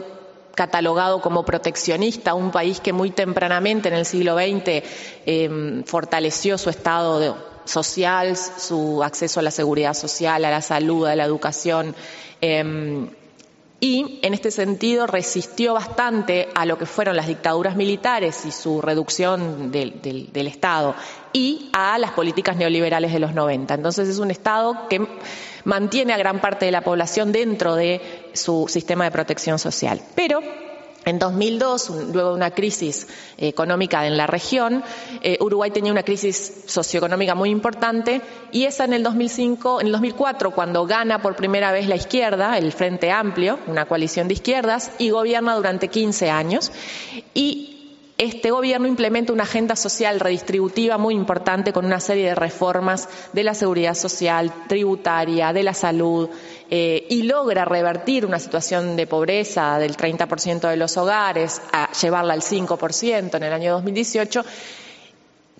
catalogado 0.55 1.19
como 1.19 1.43
proteccionista, 1.43 2.33
un 2.33 2.51
país 2.51 2.79
que 2.79 2.93
muy 2.93 3.11
tempranamente 3.11 3.89
en 3.89 3.95
el 3.95 4.05
siglo 4.05 4.35
XX 4.35 4.83
em, 5.25 5.83
fortaleció 5.83 6.57
su 6.57 6.69
estado 6.69 7.35
social, 7.65 8.37
su 8.37 9.03
acceso 9.03 9.41
a 9.41 9.43
la 9.43 9.51
seguridad 9.51 9.95
social, 9.95 10.45
a 10.45 10.49
la 10.49 10.61
salud, 10.61 11.05
a 11.05 11.17
la 11.17 11.25
educación. 11.25 11.93
Em, 12.39 13.09
y 13.83 14.19
en 14.21 14.33
este 14.33 14.49
sentido 14.49 15.07
resistió 15.07 15.73
bastante 15.73 16.47
a 16.55 16.65
lo 16.65 16.77
que 16.77 16.85
fueron 16.85 17.17
las 17.17 17.27
dictaduras 17.27 17.75
militares 17.75 18.45
y 18.45 18.51
su 18.53 18.81
reducción 18.81 19.73
del, 19.73 20.31
Estado 20.33 20.95
y 21.33 21.69
a 21.73 21.97
las 21.97 22.11
políticas 22.11 22.55
neoliberales 22.55 23.11
de 23.11 23.19
los 23.19 23.33
90. 23.33 23.73
Entonces 23.73 24.07
es 24.07 24.19
un 24.19 24.31
Estado 24.31 24.87
que 24.87 25.05
mantiene 25.65 26.13
a 26.13 26.17
gran 26.17 26.39
parte 26.39 26.65
de 26.65 26.71
la 26.71 26.79
población 26.79 27.33
dentro 27.33 27.75
de 27.75 28.29
su 28.31 28.67
sistema 28.69 29.03
de 29.03 29.11
protección 29.11 29.59
social. 29.59 29.99
Pero 30.15 30.39
en 31.05 31.19
2002, 31.19 31.89
luego 32.13 32.29
de 32.29 32.35
una 32.35 32.51
crisis 32.51 33.07
eh, 33.37 33.47
económica 33.47 34.05
en 34.07 34.17
la 34.17 34.27
región, 34.27 34.83
eh, 35.21 35.37
Uruguay 35.39 35.71
tenía 35.71 35.91
una 35.91 36.03
crisis 36.03 36.63
socioeconómica 36.65 37.35
muy 37.35 37.49
importante 37.49 38.21
y 38.51 38.65
esa 38.65 38.85
en 38.85 38.93
el 38.93 39.03
2005, 39.03 39.81
en 39.81 39.87
el 39.87 39.93
2004, 39.93 40.51
cuando 40.51 40.85
gana 40.85 41.21
por 41.21 41.35
primera 41.35 41.71
vez 41.71 41.87
la 41.87 41.95
izquierda, 41.95 42.57
el 42.57 42.71
Frente 42.71 43.11
Amplio, 43.11 43.59
una 43.67 43.85
coalición 43.85 44.27
de 44.27 44.35
izquierdas, 44.35 44.91
y 44.97 45.09
gobierna 45.09 45.55
durante 45.55 45.87
15 45.87 46.29
años. 46.29 46.71
Y 47.33 47.73
este 48.17 48.51
gobierno 48.51 48.87
implementa 48.87 49.33
una 49.33 49.43
agenda 49.43 49.75
social 49.75 50.19
redistributiva 50.19 50.97
muy 50.99 51.15
importante 51.15 51.73
con 51.73 51.85
una 51.85 51.99
serie 51.99 52.27
de 52.27 52.35
reformas 52.35 53.09
de 53.33 53.43
la 53.43 53.55
seguridad 53.55 53.95
social, 53.95 54.53
tributaria, 54.67 55.51
de 55.51 55.63
la 55.63 55.73
salud, 55.73 56.29
eh, 56.69 57.05
y 57.09 57.23
logra 57.23 57.65
revertir 57.65 58.25
una 58.25 58.39
situación 58.39 58.95
de 58.95 59.07
pobreza 59.07 59.77
del 59.79 59.95
30% 59.95 60.69
de 60.69 60.77
los 60.77 60.97
hogares 60.97 61.61
a 61.71 61.91
llevarla 61.91 62.33
al 62.33 62.41
5% 62.41 63.35
en 63.35 63.43
el 63.43 63.53
año 63.53 63.73
2018 63.73 64.43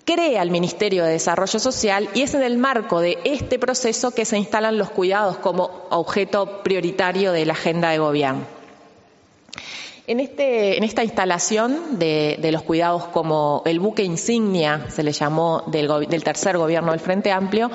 crea 0.04 0.42
el 0.42 0.50
Ministerio 0.50 1.04
de 1.04 1.12
Desarrollo 1.12 1.58
Social 1.58 2.08
y 2.14 2.22
es 2.22 2.34
en 2.34 2.42
el 2.42 2.58
marco 2.58 3.00
de 3.00 3.18
este 3.24 3.58
proceso 3.58 4.10
que 4.10 4.24
se 4.24 4.36
instalan 4.36 4.78
los 4.78 4.90
cuidados 4.90 5.38
como 5.38 5.86
objeto 5.90 6.62
prioritario 6.62 7.32
de 7.32 7.46
la 7.46 7.54
agenda 7.54 7.90
de 7.90 7.98
gobierno. 7.98 8.44
En, 10.06 10.20
este, 10.20 10.76
en 10.76 10.84
esta 10.84 11.02
instalación 11.02 11.98
de, 11.98 12.38
los 12.52 12.62
cuidados 12.62 13.06
como 13.06 13.62
el 13.64 13.80
buque 13.80 14.02
insignia, 14.04 14.86
se 14.90 15.02
le 15.02 15.12
llamó 15.12 15.62
del, 15.66 16.22
tercer 16.22 16.58
gobierno 16.58 16.90
del 16.90 17.00
Frente 17.00 17.32
Amplio, 17.32 17.70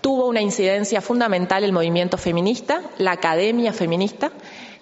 tuvo 0.00 0.26
una 0.26 0.40
incidencia 0.40 1.00
fundamental 1.00 1.64
el 1.64 1.72
movimiento 1.72 2.16
feminista, 2.18 2.82
la 2.98 3.12
academia 3.12 3.72
feminista, 3.72 4.32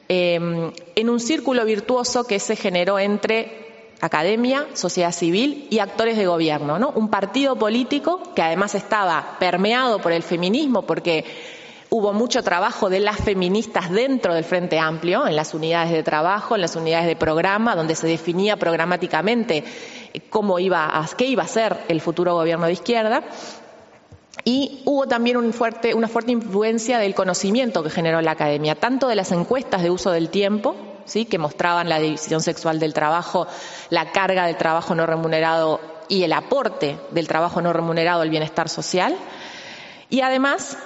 em, 0.09 0.73
en 0.95 1.11
un 1.11 1.21
círculo 1.21 1.65
virtuoso 1.65 2.25
que 2.25 2.39
se 2.39 2.57
generó 2.57 2.99
entre 2.99 3.67
academia, 4.01 4.67
sociedad 4.75 5.13
civil 5.13 5.67
y 5.71 5.81
actores 5.81 6.17
de 6.17 6.27
gobierno, 6.27 6.79
¿no? 6.79 6.91
Un 6.95 7.09
partido 7.09 7.57
político 7.57 8.23
que 8.35 8.43
además 8.43 8.75
estaba 8.75 9.37
permeado 9.41 10.01
por 10.01 10.13
el 10.13 10.23
feminismo 10.23 10.83
porque 10.83 11.25
hubo 11.91 12.13
mucho 12.13 12.43
trabajo 12.43 12.91
de 12.91 13.01
las 13.01 13.17
feministas 13.17 13.91
dentro 13.91 14.35
del 14.35 14.45
Frente 14.45 14.79
Amplio, 14.79 15.27
en 15.27 15.37
las 15.37 15.55
unidades 15.55 15.91
de 15.91 16.03
trabajo, 16.03 16.55
en 16.55 16.61
las 16.61 16.77
unidades 16.77 17.07
de 17.07 17.17
programa, 17.17 17.75
donde 17.75 17.95
se 17.95 18.07
definía 18.07 18.57
programáticamente 18.57 19.65
cómo 20.31 20.59
iba 20.59 20.85
a, 20.99 21.07
qué 21.17 21.27
iba 21.27 21.43
a 21.43 21.49
ser 21.49 21.77
el 21.89 22.01
futuro 22.01 22.35
gobierno 22.35 22.67
de 22.67 22.73
izquierda. 22.73 23.25
Y 24.51 24.81
hubo 24.87 25.07
también 25.07 25.37
una 25.37 25.53
fuerte 25.53 26.33
influencia 26.33 26.99
del 26.99 27.15
conocimiento 27.15 27.83
que 27.83 27.91
generó 27.91 28.23
la 28.23 28.31
academia, 28.31 28.77
tanto 28.77 29.07
de 29.07 29.15
las 29.15 29.31
encuestas 29.31 29.83
de 29.83 29.91
uso 29.91 30.11
del 30.11 30.31
tiempo, 30.31 30.75
que 31.29 31.37
mostraban 31.37 31.91
la 31.91 31.99
división 31.99 32.41
sexual 32.41 32.81
del 32.81 32.95
trabajo, 32.95 33.47
la 33.91 34.11
carga 34.11 34.47
del 34.47 34.57
trabajo 34.57 34.95
no 34.95 35.05
remunerado 35.05 35.81
y 36.09 36.23
el 36.23 36.33
aporte 36.33 36.99
del 37.11 37.29
trabajo 37.29 37.61
no 37.61 37.75
remunerado 37.75 38.23
al 38.23 38.31
bienestar 38.31 38.71
social. 38.71 39.19
Y 40.09 40.23
además, 40.23 40.79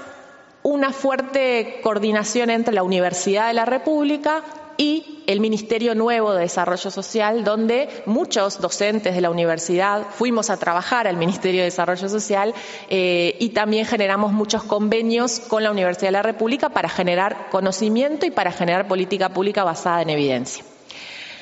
una 0.64 0.90
fuerte 0.90 1.78
coordinación 1.84 2.50
entre 2.50 2.74
la 2.74 2.82
Universidad 2.82 3.46
de 3.46 3.54
la 3.54 3.64
República 3.64 4.42
y 4.76 5.24
el 5.26 5.40
Ministerio 5.40 5.94
Nuevo 5.94 6.32
de 6.32 6.42
Desarrollo 6.42 6.90
Social, 6.90 7.44
donde 7.44 7.88
muchos 8.06 8.60
docentes 8.60 9.14
de 9.14 9.20
la 9.20 9.30
universidad 9.30 10.06
fuimos 10.10 10.50
a 10.50 10.56
trabajar 10.56 11.06
al 11.06 11.16
Ministerio 11.16 11.60
de 11.60 11.66
Desarrollo 11.66 12.08
Social 12.08 12.54
eh, 12.88 13.36
y 13.38 13.50
también 13.50 13.86
generamos 13.86 14.32
muchos 14.32 14.62
convenios 14.64 15.40
con 15.40 15.62
la 15.62 15.70
Universidad 15.70 16.08
de 16.08 16.12
la 16.12 16.22
República 16.22 16.70
para 16.70 16.88
generar 16.88 17.48
conocimiento 17.50 18.26
y 18.26 18.30
para 18.30 18.52
generar 18.52 18.88
política 18.88 19.28
pública 19.30 19.64
basada 19.64 20.02
en 20.02 20.10
evidencia. 20.10 20.64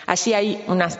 Allí 0.07 0.35
hay 0.35 0.65
unas, 0.67 0.99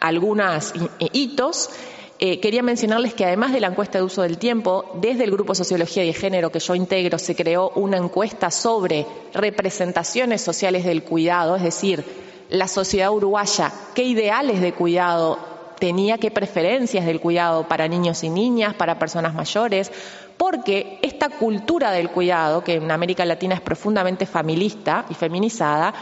algunos 0.00 0.72
hitos 1.12 1.70
eh, 2.18 2.38
quería 2.38 2.62
mencionarles 2.62 3.12
que 3.14 3.24
además 3.24 3.52
de 3.52 3.60
la 3.60 3.66
encuesta 3.66 3.98
de 3.98 4.04
uso 4.04 4.22
del 4.22 4.38
tiempo, 4.38 4.84
desde 4.94 5.24
el 5.24 5.32
Grupo 5.32 5.54
Sociología 5.54 6.04
y 6.04 6.12
Género 6.12 6.52
que 6.52 6.60
yo 6.60 6.74
integro 6.76 7.18
se 7.18 7.34
creó 7.34 7.70
una 7.74 7.96
encuesta 7.96 8.50
sobre 8.52 9.04
representaciones 9.32 10.40
sociales 10.40 10.84
del 10.84 11.02
cuidado, 11.02 11.56
es 11.56 11.62
decir, 11.62 12.04
la 12.50 12.68
sociedad 12.68 13.10
uruguaya, 13.10 13.72
qué 13.94 14.04
ideales 14.04 14.60
de 14.60 14.72
cuidado 14.72 15.38
tenía, 15.80 16.18
qué 16.18 16.30
preferencias 16.30 17.04
del 17.04 17.20
cuidado 17.20 17.66
para 17.66 17.88
niños 17.88 18.22
y 18.22 18.30
niñas, 18.30 18.74
para 18.74 18.98
personas 18.98 19.34
mayores, 19.34 19.90
porque 20.36 20.98
esta 21.02 21.30
cultura 21.30 21.90
del 21.90 22.10
cuidado, 22.10 22.62
que 22.62 22.74
en 22.74 22.90
América 22.90 23.24
Latina 23.24 23.56
es 23.56 23.60
profundamente 23.60 24.24
familista 24.24 25.04
y 25.10 25.14
feminizada, 25.14 25.92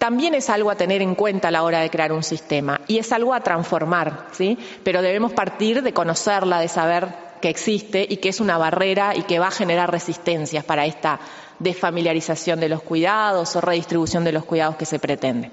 también 0.00 0.32
es 0.32 0.48
algo 0.48 0.70
a 0.70 0.76
tener 0.76 1.02
en 1.02 1.14
cuenta 1.14 1.48
a 1.48 1.50
la 1.50 1.62
hora 1.62 1.80
de 1.80 1.90
crear 1.90 2.10
un 2.10 2.22
sistema 2.22 2.80
y 2.88 2.96
es 2.96 3.12
algo 3.12 3.34
a 3.34 3.40
transformar, 3.40 4.28
¿sí? 4.32 4.58
Pero 4.82 5.02
debemos 5.02 5.32
partir 5.32 5.82
de 5.82 5.92
conocerla, 5.92 6.58
de 6.58 6.68
saber 6.68 7.08
que 7.42 7.50
existe 7.50 8.06
y 8.08 8.16
que 8.16 8.30
es 8.30 8.40
una 8.40 8.56
barrera 8.56 9.14
y 9.14 9.24
que 9.24 9.38
va 9.38 9.48
a 9.48 9.50
generar 9.50 9.92
resistencias 9.92 10.64
para 10.64 10.86
esta 10.86 11.20
desfamiliarización 11.58 12.60
de 12.60 12.70
los 12.70 12.82
cuidados 12.82 13.54
o 13.54 13.60
redistribución 13.60 14.24
de 14.24 14.32
los 14.32 14.46
cuidados 14.46 14.76
que 14.76 14.86
se 14.86 14.98
pretende. 14.98 15.50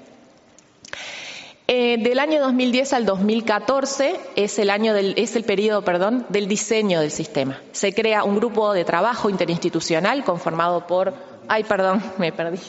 Eh, 1.66 1.98
del 1.98 2.18
año 2.18 2.40
2010 2.40 2.94
al 2.94 3.04
2014 3.04 4.18
es 4.34 4.58
el 4.58 4.70
año 4.70 4.94
del, 4.94 5.12
es 5.18 5.36
el 5.36 5.44
periodo, 5.44 5.84
perdón, 5.84 6.24
del 6.30 6.48
diseño 6.48 7.02
del 7.02 7.10
sistema. 7.10 7.60
Se 7.72 7.92
crea 7.92 8.24
un 8.24 8.36
grupo 8.36 8.72
de 8.72 8.86
trabajo 8.86 9.28
interinstitucional 9.28 10.24
conformado 10.24 10.86
por, 10.86 11.12
ay, 11.48 11.64
perdón, 11.64 12.02
me 12.16 12.32
perdí 12.32 12.60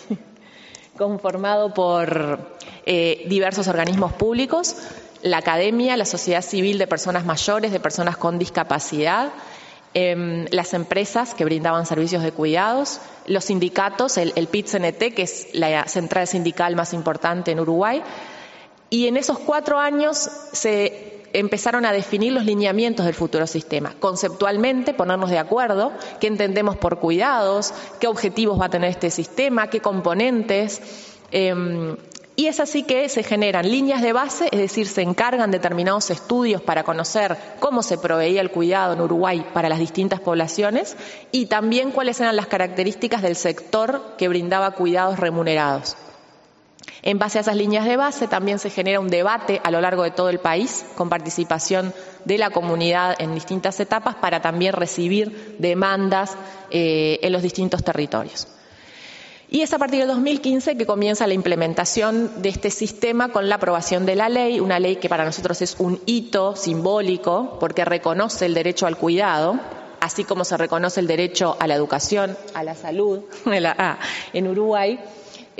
conformado 1.00 1.74
por 1.74 2.40
eh, 2.86 3.26
diversos 3.28 3.68
organismos 3.70 4.14
públicos, 4.14 4.76
la 5.24 5.38
academia, 5.38 5.98
la 5.98 6.06
sociedad 6.06 6.42
civil 6.42 6.78
de 6.78 6.88
personas 6.88 7.26
mayores, 7.26 7.72
de 7.72 7.80
personas 7.80 8.18
con 8.18 8.38
discapacidad, 8.38 9.32
em, 9.94 10.46
las 10.52 10.74
empresas 10.74 11.34
que 11.34 11.46
brindaban 11.46 11.86
servicios 11.86 12.22
de 12.22 12.34
cuidados, 12.34 13.00
los 13.26 13.46
sindicatos, 13.46 14.18
el, 14.18 14.34
el 14.36 14.48
que 14.48 15.22
es 15.24 15.48
la 15.54 15.88
central 15.88 16.28
sindical 16.28 16.76
más 16.76 16.94
importante 16.94 17.52
en 17.52 17.62
Uruguay, 17.62 18.04
y 18.90 19.08
en 19.08 19.18
esos 19.18 19.40
cuatro 19.40 19.80
años 19.80 20.18
se 20.52 21.19
empezaron 21.34 21.86
a 21.86 21.92
definir 21.92 22.34
los 22.34 22.46
lineamientos 22.46 23.06
del 23.06 23.16
futuro 23.16 23.48
sistema. 23.48 23.96
Conceptualmente, 24.00 24.94
ponernos 24.94 25.30
de 25.30 25.40
acuerdo, 25.40 25.92
qué 26.20 26.28
entendemos 26.28 26.78
por 26.78 27.00
cuidados, 27.00 27.74
qué 28.00 28.08
objetivos 28.08 28.60
va 28.60 28.66
a 28.66 28.70
tener 28.70 28.90
este 28.90 29.10
sistema, 29.10 29.70
qué 29.70 29.80
componentes. 29.80 30.82
Em, 31.32 31.96
y 32.36 32.48
es 32.48 32.62
así 32.62 32.84
que 32.84 33.10
se 33.10 33.22
generan 33.22 33.70
líneas 33.70 34.02
de 34.02 34.14
base, 34.14 34.48
es 34.52 34.60
decir, 34.60 34.88
se 34.88 35.02
encargan 35.02 35.52
determinados 35.52 36.10
estudios 36.10 36.62
para 36.62 36.84
conocer 36.84 37.36
cómo 37.60 37.84
se 37.84 37.98
proveía 37.98 38.40
el 38.40 38.50
cuidado 38.50 38.94
en 38.94 39.02
Uruguay 39.02 39.46
para 39.54 39.68
las 39.68 39.80
distintas 39.80 40.22
poblaciones 40.22 40.96
y 41.34 41.48
también 41.48 41.92
cuáles 41.92 42.22
eran 42.22 42.38
las 42.38 42.48
características 42.48 43.22
del 43.22 43.36
sector 43.36 44.16
que 44.18 44.30
brindaba 44.30 44.72
cuidados 44.72 45.20
remunerados. 45.20 45.98
En 47.02 47.18
base 47.18 47.38
a 47.38 47.42
esas 47.42 47.56
líneas 47.56 47.86
de 47.86 47.98
base 47.98 48.28
también 48.28 48.60
se 48.60 48.70
genera 48.70 49.00
un 49.00 49.10
debate 49.10 49.62
a 49.64 49.72
lo 49.72 49.80
largo 49.80 50.04
de 50.04 50.12
todo 50.12 50.30
el 50.30 50.40
país 50.40 50.86
con 50.96 51.10
participación 51.10 51.94
de 52.26 52.38
la 52.38 52.50
comunidad 52.50 53.16
en 53.20 53.34
distintas 53.34 53.80
etapas 53.80 54.16
para 54.16 54.42
también 54.42 54.74
recibir 54.74 55.56
demandas 55.60 56.36
eh, 56.72 57.20
en 57.22 57.32
los 57.32 57.42
distintos 57.42 57.84
territorios. 57.84 58.48
Y 59.52 59.62
es 59.62 59.74
a 59.74 59.80
partir 59.80 60.00
del 60.00 60.10
2015 60.10 60.78
que 60.78 60.86
comienza 60.86 61.26
la 61.26 61.34
implementación 61.34 62.42
de 62.42 62.50
este 62.50 62.70
sistema 62.70 63.30
con 63.30 63.50
la 63.50 63.56
aprobación 63.56 64.06
de 64.06 64.16
la 64.16 64.30
ley, 64.30 64.60
una 64.60 64.80
ley 64.80 64.98
que 64.98 65.10
para 65.10 65.26
nosotros 65.26 65.62
es 65.64 65.76
un 65.80 66.00
hito 66.06 66.56
simbólico 66.56 67.58
porque 67.60 67.84
reconoce 67.84 68.46
el 68.46 68.54
derecho 68.54 68.86
al 68.86 68.98
cuidado, 68.98 69.60
así 70.02 70.24
como 70.24 70.46
se 70.46 70.56
reconoce 70.56 71.00
el 71.00 71.08
derecho 71.08 71.58
a 71.60 71.66
la 71.66 71.74
educación, 71.74 72.38
a 72.54 72.64
la 72.64 72.76
salud 72.76 73.22
en 74.34 74.48
Uruguay. 74.48 75.00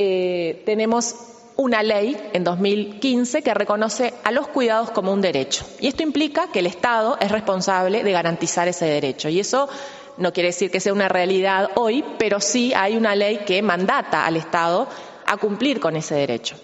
Eh, 0.02 0.64
tenemos 0.66 1.14
una 1.58 1.84
ley 1.84 2.16
en 2.32 2.46
2015 2.46 3.42
que 3.42 3.54
reconoce 3.54 4.14
a 4.24 4.32
los 4.32 4.48
cuidados 4.48 4.92
como 4.92 5.12
un 5.12 5.20
derecho. 5.20 5.66
Y 5.82 5.88
esto 5.88 6.04
implica 6.04 6.50
que 6.54 6.60
el 6.60 6.68
Estado 6.68 7.18
es 7.20 7.30
responsable 7.30 8.06
de 8.06 8.12
garantizar 8.14 8.70
ese 8.70 8.86
derecho. 8.86 9.28
Y 9.28 9.42
eso 9.42 9.68
no 10.16 10.32
quiere 10.32 10.50
decir 10.50 10.72
que 10.72 10.80
sea 10.80 10.94
una 10.94 11.10
realidad 11.10 11.72
hoy, 11.76 12.06
pero 12.18 12.40
sí 12.40 12.74
hay 12.74 12.96
una 12.96 13.14
ley 13.14 13.40
que 13.46 13.62
mandata 13.62 14.26
al 14.26 14.38
Estado 14.38 14.88
a 15.26 15.36
cumplir 15.36 15.82
con 15.82 15.98
ese 15.98 16.16
derecho, 16.16 16.56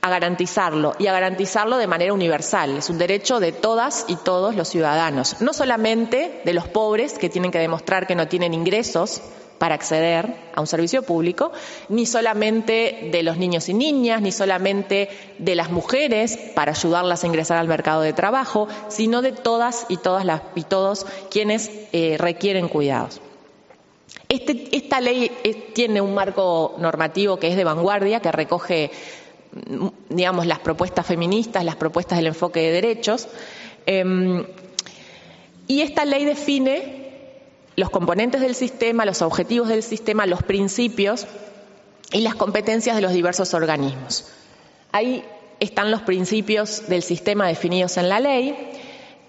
a 0.00 0.10
garantizarlo 0.10 0.96
y 0.98 1.06
a 1.06 1.12
garantizarlo 1.12 1.76
de 1.76 1.86
manera 1.86 2.12
universal. 2.12 2.76
Es 2.76 2.90
un 2.90 2.98
derecho 2.98 3.38
de 3.38 3.52
todas 3.52 4.04
y 4.08 4.16
todos 4.16 4.56
los 4.56 4.66
ciudadanos, 4.66 5.40
no 5.40 5.52
solamente 5.52 6.40
de 6.44 6.54
los 6.54 6.66
pobres 6.66 7.18
que 7.18 7.28
tienen 7.28 7.52
que 7.52 7.60
demostrar 7.60 8.08
que 8.08 8.16
no 8.16 8.26
tienen 8.26 8.52
ingresos 8.52 9.22
para 9.60 9.74
acceder 9.74 10.34
a 10.54 10.60
un 10.62 10.66
servicio 10.66 11.02
público, 11.02 11.52
ni 11.90 12.06
solamente 12.06 13.10
de 13.12 13.22
los 13.22 13.36
niños 13.36 13.68
y 13.68 13.74
niñas, 13.74 14.22
ni 14.22 14.32
solamente 14.32 15.10
de 15.36 15.54
las 15.54 15.70
mujeres 15.70 16.38
para 16.54 16.72
ayudarlas 16.72 17.22
a 17.22 17.26
ingresar 17.26 17.58
al 17.58 17.68
mercado 17.68 18.00
de 18.00 18.14
trabajo, 18.14 18.68
sino 18.88 19.20
de 19.20 19.32
todas 19.32 19.84
y 19.90 19.98
todas 19.98 20.24
las 20.24 20.40
y 20.54 20.62
todos 20.62 21.04
quienes 21.30 21.70
eh, 21.92 22.16
requieren 22.18 22.68
cuidados. 22.68 23.20
Este, 24.30 24.74
esta 24.74 24.98
ley 24.98 25.30
eh, 25.44 25.52
tiene 25.74 26.00
un 26.00 26.14
marco 26.14 26.76
normativo 26.78 27.36
que 27.38 27.48
es 27.48 27.56
de 27.56 27.64
vanguardia, 27.64 28.20
que 28.20 28.32
recoge, 28.32 28.90
mm, 29.52 29.88
digamos, 30.08 30.46
las 30.46 30.60
propuestas 30.60 31.04
feministas, 31.04 31.66
las 31.66 31.76
propuestas 31.76 32.16
del 32.16 32.28
enfoque 32.28 32.60
de 32.60 32.72
derechos. 32.72 33.28
Em, 33.84 34.42
y 35.66 35.82
esta 35.82 36.06
ley 36.06 36.24
define 36.24 36.99
los 37.80 37.90
componentes 37.90 38.42
del 38.42 38.54
sistema, 38.54 39.06
los 39.06 39.22
objetivos 39.22 39.68
del 39.68 39.82
sistema, 39.82 40.26
los 40.26 40.42
principios 40.42 41.26
y 42.12 42.20
las 42.20 42.34
competencias 42.34 42.94
de 42.94 43.02
los 43.02 43.12
diversos 43.12 43.54
organismos. 43.54 44.26
Ahí 44.92 45.24
están 45.60 45.90
los 45.90 46.02
principios 46.02 46.88
del 46.88 47.02
sistema 47.02 47.48
definidos 47.48 47.96
en 47.96 48.10
la 48.10 48.20
ley. 48.20 48.54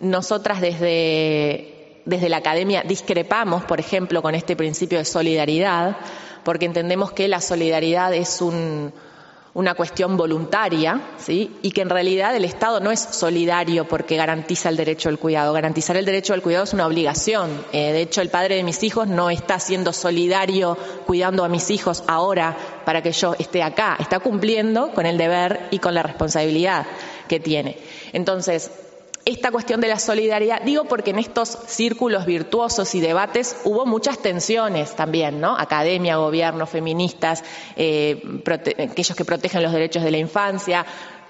Nosotras 0.01 0.59
desde, 0.59 2.01
desde 2.05 2.27
la 2.27 2.37
academia 2.37 2.83
discrepamos, 2.83 3.63
por 3.63 3.79
ejemplo, 3.79 4.21
con 4.21 4.35
este 4.35 4.57
principio 4.57 4.97
de 4.97 5.05
solidaridad, 5.05 5.95
porque 6.43 6.65
entendemos 6.65 7.13
que 7.13 7.29
la 7.29 7.39
solidaridad 7.39 8.13
es 8.13 8.41
un, 8.41 8.91
una 9.53 9.73
cuestión 9.73 10.15
voluntaria, 10.15 11.01
¿sí? 11.17 11.57
y 11.61 11.71
que 11.71 11.81
en 11.81 11.89
realidad 11.89 12.35
el 12.35 12.45
Estado 12.45 12.79
no 12.79 12.91
es 12.91 12.99
solidario 12.99 13.87
porque 13.87 14.15
garantiza 14.15 14.69
el 14.69 14.77
derecho 14.77 15.09
al 15.09 15.19
cuidado. 15.19 15.53
Garantizar 15.53 15.97
el 15.97 16.05
derecho 16.05 16.33
al 16.33 16.41
cuidado 16.41 16.63
es 16.63 16.73
una 16.73 16.87
obligación. 16.87 17.65
Eh, 17.73 17.91
de 17.91 18.01
hecho, 18.01 18.21
el 18.21 18.29
padre 18.29 18.55
de 18.55 18.63
mis 18.63 18.81
hijos 18.83 19.07
no 19.07 19.29
está 19.29 19.59
siendo 19.59 19.91
solidario 19.91 20.77
cuidando 21.05 21.43
a 21.43 21.49
mis 21.49 21.69
hijos 21.69 22.03
ahora 22.07 22.55
para 22.85 23.01
que 23.01 23.11
yo 23.11 23.35
esté 23.37 23.61
acá. 23.61 23.97
Está 23.99 24.19
cumpliendo 24.19 24.91
con 24.93 25.05
el 25.05 25.17
deber 25.17 25.67
y 25.71 25.79
con 25.79 25.93
la 25.93 26.03
responsabilidad 26.03 26.85
que 27.27 27.39
tiene. 27.39 27.77
Entonces, 28.13 28.71
esta 29.25 29.51
cuestión 29.51 29.81
de 29.81 29.87
la 29.87 29.99
solidaridad, 29.99 30.61
digo 30.63 30.85
porque 30.85 31.11
en 31.11 31.19
estos 31.19 31.57
círculos 31.67 32.25
virtuosos 32.25 32.95
y 32.95 33.01
debates 33.01 33.57
hubo 33.63 33.85
muchas 33.85 34.19
tensiones 34.19 34.95
también, 34.95 35.39
¿no? 35.39 35.57
Academia, 35.57 36.17
gobierno, 36.17 36.65
feministas, 36.65 37.43
eh, 37.75 38.21
aquellos 38.45 39.15
que 39.15 39.25
protegen 39.25 39.61
los 39.61 39.73
derechos 39.73 40.03
de 40.03 40.11
la 40.11 40.17
infancia. 40.17 40.85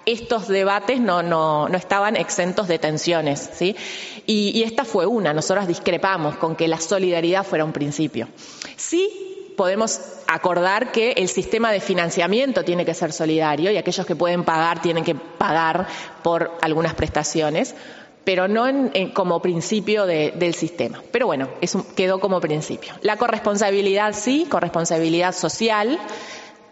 Estos 0.05 0.47
debates 0.47 0.99
no, 0.99 1.21
no, 1.21 1.69
no 1.69 1.77
estaban 1.77 2.15
exentos 2.15 2.67
de 2.67 2.79
tensiones, 2.79 3.49
¿sí? 3.53 3.75
Y, 4.25 4.51
y 4.57 4.63
esta 4.63 4.83
fue 4.83 5.05
una. 5.05 5.33
Nosotros 5.33 5.67
discrepamos 5.67 6.37
con 6.37 6.55
que 6.55 6.67
la 6.67 6.79
solidaridad 6.79 7.45
fuera 7.45 7.65
un 7.65 7.73
principio. 7.73 8.27
Sí 8.77 9.30
podemos 9.55 9.99
acordar 10.27 10.91
que 10.91 11.11
el 11.11 11.27
sistema 11.29 11.71
de 11.71 11.79
financiamiento 11.79 12.63
tiene 12.63 12.85
que 12.85 12.93
ser 12.93 13.11
solidario 13.11 13.71
y 13.71 13.77
aquellos 13.77 14.05
que 14.05 14.15
pueden 14.15 14.43
pagar 14.43 14.81
tienen 14.81 15.03
que 15.03 15.15
pagar 15.15 15.87
por 16.23 16.51
algunas 16.61 16.93
prestaciones, 16.93 17.75
pero 18.23 18.47
no 18.47 18.65
como 19.13 19.41
principio 19.41 20.05
del 20.05 20.53
sistema. 20.53 21.01
Pero 21.11 21.25
bueno, 21.25 21.49
quedó 21.95 22.19
como 22.19 22.39
principio. 22.39 22.93
La 23.01 23.17
corresponsabilidad 23.17 24.13
sí, 24.13 24.45
corresponsabilidad 24.49 25.33
social, 25.33 25.99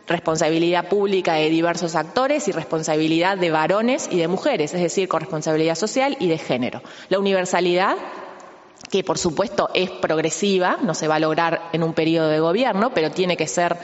responsabilidad 0.08 0.88
pública 0.88 1.36
de 1.36 1.50
diversos 1.50 1.96
actores 1.96 2.48
y 2.48 2.52
responsabilidad 2.52 3.38
de 3.38 3.52
varones 3.52 4.10
y 4.12 4.18
de 4.18 4.28
mujeres, 4.28 4.74
es 4.74 4.82
decir, 4.82 5.08
corresponsabilidad 5.08 5.76
social 5.76 6.18
y 6.20 6.28
de 6.28 6.38
género. 6.38 6.82
La 7.10 7.20
universalidad 7.20 7.96
que 8.90 9.04
por 9.04 9.18
supuesto 9.18 9.70
es 9.74 9.92
progresiva, 9.92 10.78
no 10.82 10.94
se 10.94 11.08
va 11.08 11.16
a 11.16 11.20
lograr 11.20 11.70
en 11.74 11.84
un 11.84 11.94
periodo 11.94 12.30
de 12.30 12.40
gobierno, 12.40 12.92
pero 12.94 13.12
tiene 13.12 13.38
que 13.38 13.48
ser 13.48 13.78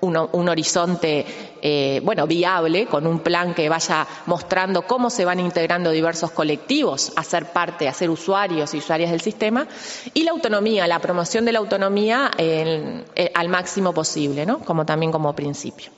un, 0.00 0.48
horizonte 0.48 1.26
eh, 1.60 2.00
bueno 2.02 2.26
viable 2.26 2.86
con 2.86 3.06
un 3.06 3.20
plan 3.20 3.54
que 3.54 3.68
vaya 3.68 4.06
mostrando 4.26 4.82
cómo 4.82 5.10
se 5.10 5.24
van 5.24 5.40
integrando 5.40 5.90
diversos 5.90 6.30
colectivos 6.30 7.12
a 7.16 7.22
ser 7.22 7.46
parte, 7.52 7.88
a 7.88 7.92
ser 7.92 8.10
usuarios 8.10 8.72
y 8.74 8.78
usuarias 8.78 9.10
del 9.10 9.20
sistema 9.20 9.66
y 10.14 10.22
la 10.22 10.30
autonomía, 10.30 10.86
la 10.86 11.00
promoción 11.00 11.44
de 11.44 11.52
la 11.52 11.58
autonomía 11.58 12.30
eh, 12.38 13.04
al 13.34 13.48
máximo 13.48 13.92
posible, 13.92 14.46
¿no? 14.46 14.60
como 14.60 14.86
también 14.86 15.12
como 15.12 15.34
principio. 15.34 15.90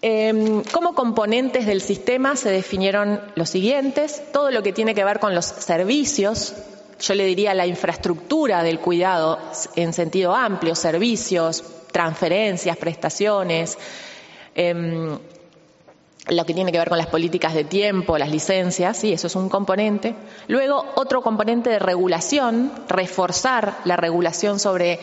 Em, 0.00 0.62
como 0.62 0.94
componentes 0.94 1.66
del 1.66 1.80
sistema 1.80 2.36
se 2.36 2.50
definieron 2.50 3.20
los 3.34 3.50
siguientes, 3.50 4.22
todo 4.32 4.52
lo 4.52 4.62
que 4.62 4.72
tiene 4.72 4.94
que 4.94 5.02
ver 5.02 5.18
con 5.18 5.34
los 5.34 5.44
servicios, 5.46 6.54
yo 7.00 7.14
le 7.14 7.24
diría 7.24 7.54
la 7.54 7.66
infraestructura 7.66 8.62
del 8.62 8.80
cuidado 8.80 9.38
en 9.76 9.92
sentido 9.92 10.34
amplio, 10.34 10.74
servicios, 10.74 11.64
transferencias, 11.92 12.76
prestaciones, 12.76 13.78
em, 14.54 15.18
lo 16.28 16.44
que 16.44 16.54
tiene 16.54 16.72
que 16.72 16.78
ver 16.78 16.88
con 16.88 16.98
las 16.98 17.06
políticas 17.06 17.54
de 17.54 17.64
tiempo, 17.64 18.18
las 18.18 18.30
licencias, 18.30 18.96
sí, 18.98 19.12
eso 19.12 19.28
es 19.28 19.36
un 19.36 19.48
componente. 19.48 20.14
Luego, 20.46 20.84
otro 20.96 21.22
componente 21.22 21.70
de 21.70 21.78
regulación, 21.78 22.72
reforzar 22.88 23.78
la 23.84 23.96
regulación 23.96 24.58
sobre 24.58 24.98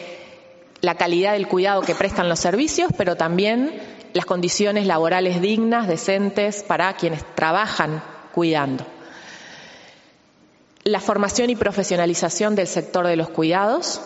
la 0.82 0.96
calidad 0.96 1.34
del 1.34 1.48
cuidado 1.48 1.82
que 1.82 1.96
prestan 1.96 2.30
los 2.30 2.39
servicios, 2.39 2.91
pero 2.96 3.16
también 3.16 3.74
las 4.14 4.26
condiciones 4.26 4.86
laborales 4.86 5.41
dignas, 5.41 5.88
decentes 5.88 6.62
para 6.64 6.96
quienes 6.96 7.24
trabajan 7.36 8.04
cuidando 8.34 8.86
la 10.86 10.99
formación 10.99 11.49
y 11.49 11.55
profesionalización 11.55 12.53
del 12.53 12.67
sector 12.67 13.07
de 13.07 13.15
los 13.15 13.29
cuidados. 13.29 14.01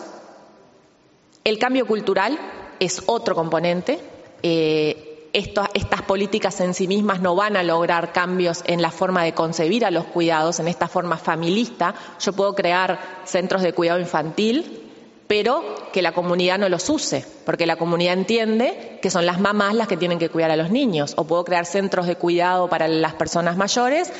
El 1.44 1.58
cambio 1.58 1.86
cultural 1.86 2.38
es 2.80 3.02
otro 3.04 3.34
componente. 3.34 4.00
Eh, 4.42 5.28
estas 5.34 6.02
políticas 6.02 6.58
en 6.60 6.72
sí 6.72 6.88
mismas 6.88 7.20
no 7.20 7.36
van 7.36 7.58
a 7.58 7.62
lograr 7.62 8.12
cambios 8.12 8.64
en 8.66 8.80
la 8.80 8.90
forma 8.90 9.22
de 9.24 9.34
concebir 9.34 9.84
a 9.84 9.90
los 9.90 10.06
cuidados, 10.06 10.58
en 10.58 10.68
esta 10.68 10.88
forma 10.88 11.18
familista. 11.18 11.94
Yo 12.18 12.32
puedo 12.32 12.54
crear 12.54 12.98
centros 13.26 13.60
de 13.60 13.74
cuidado 13.74 14.00
infantil, 14.00 14.88
pero 15.26 15.62
que 15.92 16.00
la 16.00 16.12
comunidad 16.12 16.58
no 16.58 16.68
los 16.70 16.88
use, 16.88 17.26
porque 17.44 17.66
la 17.66 17.76
comunidad 17.76 18.14
entiende 18.14 18.98
que 19.02 19.10
son 19.10 19.26
las 19.26 19.38
mamás 19.38 19.74
las 19.74 19.86
que 19.86 19.98
tienen 19.98 20.18
que 20.18 20.30
cuidar 20.30 20.50
a 20.50 20.56
los 20.56 20.70
niños. 20.70 21.12
O 21.16 21.24
puedo 21.24 21.44
crear 21.44 21.66
centros 21.66 22.06
de 22.06 22.16
cuidado 22.16 22.68
para 22.68 22.88
las 22.88 23.12
personas 23.14 23.58
mayores 23.58 24.10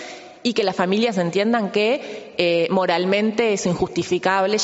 y 0.43 0.55
que 0.55 0.64
las 0.64 0.76
familias 0.76 1.18
entiendan 1.18 1.70
que 1.70 2.34
eh, 2.38 2.68
moralmente 2.70 3.53
es 3.53 3.66
injustificable 3.66 4.57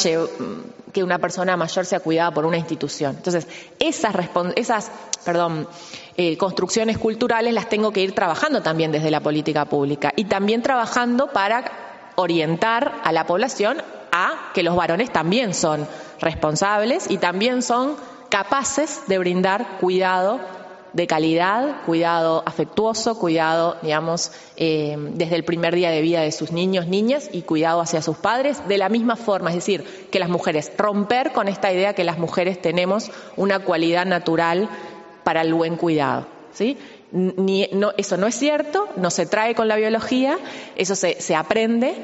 que 0.92 1.04
una 1.04 1.18
persona 1.18 1.56
mayor 1.56 1.84
sea 1.84 2.00
cuidada 2.00 2.30
por 2.30 2.46
una 2.46 2.56
institución. 2.56 3.16
Entonces, 3.16 3.46
esas, 3.78 4.14
esas 4.54 4.90
perdón, 5.24 5.68
eh, 6.16 6.38
construcciones 6.38 6.96
culturales 6.96 7.52
las 7.52 7.68
tengo 7.68 7.92
que 7.92 8.00
ir 8.00 8.14
trabajando 8.14 8.62
también 8.62 8.92
desde 8.92 9.10
la 9.10 9.20
política 9.20 9.66
pública 9.66 10.12
y 10.16 10.24
también 10.24 10.62
trabajando 10.62 11.32
para 11.32 12.12
orientar 12.14 13.00
a 13.04 13.12
la 13.12 13.26
población 13.26 13.82
a 14.12 14.50
que 14.54 14.62
los 14.62 14.74
varones 14.74 15.12
también 15.12 15.52
son 15.52 15.86
responsables 16.20 17.10
y 17.10 17.18
también 17.18 17.60
son 17.60 17.96
capaces 18.30 19.02
de 19.06 19.18
brindar 19.18 19.78
cuidado 19.78 20.40
de 20.96 21.06
calidad, 21.06 21.84
cuidado 21.84 22.42
afectuoso, 22.46 23.18
cuidado, 23.18 23.76
digamos, 23.82 24.32
eh, 24.56 24.96
desde 24.98 25.36
el 25.36 25.44
primer 25.44 25.74
día 25.74 25.90
de 25.90 26.00
vida 26.00 26.22
de 26.22 26.32
sus 26.32 26.52
niños, 26.52 26.86
niñas 26.86 27.28
y 27.32 27.42
cuidado 27.42 27.82
hacia 27.82 28.00
sus 28.00 28.16
padres, 28.16 28.66
de 28.66 28.78
la 28.78 28.88
misma 28.88 29.16
forma, 29.16 29.50
es 29.50 29.56
decir, 29.56 29.84
que 30.10 30.18
las 30.18 30.30
mujeres, 30.30 30.72
romper 30.78 31.32
con 31.32 31.48
esta 31.48 31.70
idea 31.70 31.92
que 31.92 32.02
las 32.02 32.16
mujeres 32.16 32.62
tenemos 32.62 33.10
una 33.36 33.58
cualidad 33.58 34.06
natural 34.06 34.70
para 35.22 35.42
el 35.42 35.52
buen 35.52 35.76
cuidado. 35.76 36.28
¿sí? 36.54 36.78
eso 37.98 38.16
no 38.16 38.26
es 38.26 38.34
cierto, 38.34 38.88
no 38.96 39.10
se 39.10 39.26
trae 39.26 39.54
con 39.54 39.68
la 39.68 39.76
biología, 39.76 40.38
eso 40.76 40.96
se, 40.96 41.20
se 41.20 41.34
aprende 41.34 41.94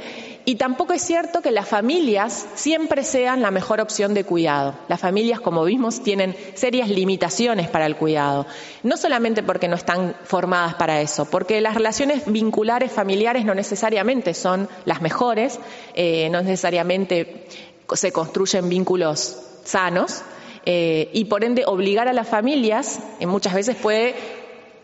y 0.45 0.57
tampoco 0.57 0.93
es 0.93 1.03
cierto 1.03 1.41
que 1.41 1.53
las 1.53 1.69
familias 1.69 2.47
siempre 2.55 3.05
sean 3.05 3.43
la 3.43 3.51
mejor 3.51 3.81
opción 3.81 4.13
de 4.13 4.25
cuidado. 4.25 4.75
Las 4.89 5.01
familias, 5.01 5.41
como 5.41 5.65
vimos, 5.65 6.03
tienen 6.03 6.37
serias 6.55 6.89
limitaciones 6.89 7.69
para 7.69 7.87
el 7.87 7.97
cuidado. 7.97 8.47
No 8.83 8.97
solamente 8.97 9.43
porque 9.43 9.69
no 9.69 9.77
están 9.77 10.17
formadas 10.25 10.75
para 10.75 11.01
eso, 11.01 11.27
porque 11.27 11.61
las 11.61 11.75
relaciones 11.75 12.25
vinculares 12.27 12.91
familiares 12.91 13.45
no 13.45 13.55
necesariamente 13.55 14.35
son 14.35 14.69
las 14.85 15.01
mejores, 15.01 15.61
eh, 15.95 16.29
no 16.31 16.43
necesariamente 16.43 17.47
se 17.95 18.11
construyen 18.11 18.69
vínculos 18.69 19.39
sanos. 19.65 20.23
Eh, 20.65 21.11
y 21.13 21.25
por 21.25 21.43
ende 21.45 21.65
obligar 21.67 22.07
a 22.07 22.13
las 22.13 22.29
familias 22.29 23.01
eh, 23.19 23.27
muchas 23.27 23.53
veces 23.53 23.75
puede 23.75 24.15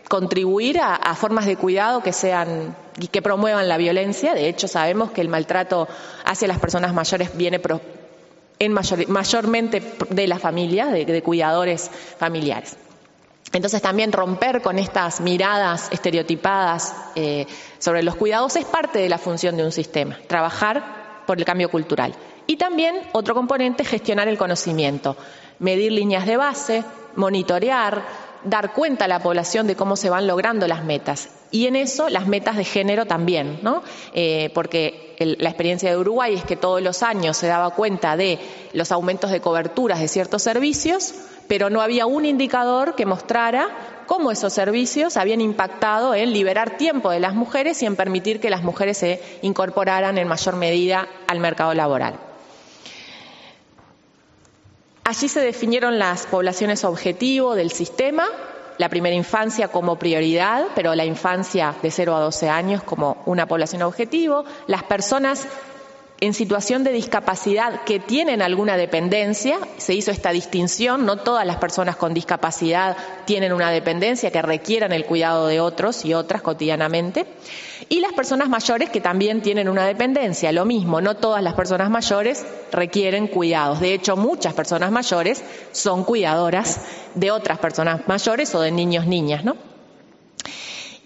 contribuir 0.08 0.80
a, 0.80 1.14
formas 1.14 1.46
de 1.46 1.56
cuidado 1.56 2.02
que 2.02 2.12
sean 2.12 2.74
y 2.98 3.08
que 3.08 3.22
promuevan 3.22 3.68
la 3.68 3.76
violencia. 3.76 4.34
De 4.34 4.48
hecho, 4.48 4.66
sabemos 4.66 5.10
que 5.10 5.20
el 5.20 5.28
maltrato 5.28 5.86
hacia 6.24 6.48
las 6.48 6.58
personas 6.58 6.94
mayores 6.94 7.36
viene 7.36 7.60
en 8.58 8.72
mayormente 8.72 9.82
de 10.08 10.26
las 10.26 10.40
familias, 10.40 10.90
de, 10.92 11.22
cuidadores 11.22 11.90
familiares. 12.18 12.76
Entonces 13.52 13.80
también 13.80 14.12
romper 14.12 14.60
con 14.60 14.78
estas 14.78 15.20
miradas 15.20 15.88
estereotipadas 15.90 16.94
eh, 17.14 17.46
sobre 17.78 18.02
los 18.02 18.14
cuidados 18.16 18.56
es 18.56 18.66
parte 18.66 18.98
de 18.98 19.08
la 19.08 19.16
función 19.16 19.56
de 19.56 19.64
un 19.64 19.72
sistema, 19.72 20.18
trabajar 20.26 21.22
por 21.26 21.38
el 21.38 21.44
cambio 21.44 21.70
cultural. 21.70 22.14
Y 22.46 22.56
también 22.56 22.96
otro 23.12 23.34
componente, 23.34 23.84
gestionar 23.84 24.28
el 24.28 24.36
conocimiento, 24.36 25.16
medir 25.58 25.92
líneas 25.92 26.26
de 26.26 26.36
base, 26.36 26.84
monitorear, 27.16 28.27
dar 28.44 28.72
cuenta 28.72 29.06
a 29.06 29.08
la 29.08 29.20
población 29.20 29.66
de 29.66 29.76
cómo 29.76 29.96
se 29.96 30.10
van 30.10 30.26
logrando 30.26 30.66
las 30.66 30.84
metas. 30.84 31.28
Y 31.50 31.66
en 31.66 31.76
eso 31.76 32.08
las 32.08 32.26
metas 32.26 32.56
de 32.56 32.64
género 32.64 33.06
también, 33.06 33.58
¿no? 33.62 33.82
Eh, 34.12 34.50
porque 34.54 35.16
la 35.18 35.48
experiencia 35.48 35.90
de 35.90 35.96
Uruguay 35.96 36.34
es 36.34 36.44
que 36.44 36.56
todos 36.56 36.82
los 36.82 37.02
años 37.02 37.36
se 37.36 37.46
daba 37.46 37.70
cuenta 37.70 38.16
de 38.16 38.38
los 38.72 38.92
aumentos 38.92 39.30
de 39.30 39.40
coberturas 39.40 40.00
de 40.00 40.08
ciertos 40.08 40.42
servicios, 40.42 41.14
pero 41.48 41.70
no 41.70 41.80
había 41.80 42.06
un 42.06 42.26
indicador 42.26 42.94
que 42.94 43.06
mostrara 43.06 43.68
cómo 44.06 44.30
esos 44.30 44.52
servicios 44.52 45.16
habían 45.16 45.40
impactado 45.40 46.14
en 46.14 46.32
liberar 46.32 46.76
tiempo 46.76 47.10
de 47.10 47.20
las 47.20 47.34
mujeres 47.34 47.82
y 47.82 47.86
en 47.86 47.96
permitir 47.96 48.40
que 48.40 48.50
las 48.50 48.62
mujeres 48.62 48.98
se 48.98 49.22
incorporaran 49.42 50.18
en 50.18 50.28
mayor 50.28 50.56
medida 50.56 51.08
al 51.26 51.40
mercado 51.40 51.74
laboral. 51.74 52.27
Allí 55.08 55.26
se 55.30 55.40
definieron 55.40 55.98
las 55.98 56.26
poblaciones 56.26 56.84
objetivo 56.84 57.54
del 57.54 57.70
sistema, 57.70 58.26
la 58.76 58.90
primera 58.90 59.16
infancia 59.16 59.68
como 59.68 59.98
prioridad, 59.98 60.66
pero 60.74 60.94
la 60.94 61.06
infancia 61.06 61.74
de 61.82 61.90
0 61.90 62.14
a 62.14 62.20
12 62.20 62.50
años 62.50 62.82
como 62.82 63.16
una 63.24 63.46
población 63.46 63.80
objetivo, 63.80 64.44
las 64.66 64.82
personas 64.82 65.46
en 66.20 66.34
situación 66.34 66.82
de 66.82 66.92
discapacidad 66.92 67.84
que 67.84 68.00
tienen 68.00 68.42
alguna 68.42 68.76
dependencia, 68.76 69.58
se 69.76 69.94
hizo 69.94 70.10
esta 70.10 70.30
distinción, 70.30 71.06
no 71.06 71.18
todas 71.18 71.46
las 71.46 71.58
personas 71.58 71.96
con 71.96 72.12
discapacidad 72.12 72.96
tienen 73.24 73.52
una 73.52 73.70
dependencia 73.70 74.32
que 74.32 74.42
requieran 74.42 74.92
el 74.92 75.04
cuidado 75.04 75.46
de 75.46 75.60
otros 75.60 76.04
y 76.04 76.14
otras 76.14 76.42
cotidianamente, 76.42 77.26
y 77.88 78.00
las 78.00 78.12
personas 78.14 78.48
mayores 78.48 78.90
que 78.90 79.00
también 79.00 79.42
tienen 79.42 79.68
una 79.68 79.86
dependencia, 79.86 80.50
lo 80.50 80.64
mismo, 80.64 81.00
no 81.00 81.16
todas 81.16 81.42
las 81.42 81.54
personas 81.54 81.88
mayores 81.88 82.44
requieren 82.72 83.28
cuidados, 83.28 83.78
de 83.78 83.94
hecho 83.94 84.16
muchas 84.16 84.54
personas 84.54 84.90
mayores 84.90 85.44
son 85.70 86.02
cuidadoras 86.02 86.80
de 87.14 87.30
otras 87.30 87.58
personas 87.58 88.08
mayores 88.08 88.52
o 88.56 88.60
de 88.60 88.72
niños, 88.72 89.06
niñas, 89.06 89.44
¿no? 89.44 89.56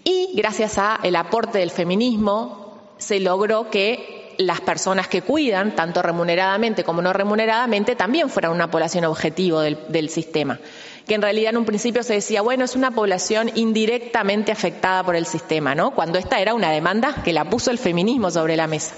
Y 0.03 0.31
gracias 0.35 0.79
al 0.79 1.15
aporte 1.15 1.59
del 1.59 1.69
feminismo 1.69 2.79
se 2.97 3.19
logró 3.19 3.69
que 3.69 4.22
las 4.37 4.61
personas 4.61 5.07
que 5.07 5.21
cuidan, 5.21 5.75
tanto 5.75 6.01
remuneradamente 6.01 6.83
como 6.83 7.01
no 7.01 7.13
remuneradamente, 7.13 7.95
también 7.95 8.29
fueran 8.29 8.51
una 8.51 8.69
población 8.69 9.05
objetivo 9.05 9.61
del, 9.61 10.09
sistema. 10.09 10.59
Que 11.07 11.15
en 11.15 11.21
realidad 11.21 11.51
en 11.51 11.57
un 11.57 11.65
principio 11.65 12.03
se 12.03 12.13
decía, 12.13 12.41
bueno, 12.41 12.65
es 12.65 12.75
una 12.75 12.91
población 12.91 13.51
indirectamente 13.55 14.51
afectada 14.51 15.03
por 15.03 15.15
el 15.15 15.25
sistema, 15.25 15.75
¿no? 15.75 15.91
Cuando 15.91 16.17
esta 16.17 16.39
era 16.39 16.53
una 16.53 16.71
demanda 16.71 17.21
que 17.23 17.33
la 17.33 17.49
puso 17.49 17.71
el 17.71 17.77
feminismo 17.77 18.31
sobre 18.31 18.55
la 18.55 18.67
mesa. 18.67 18.95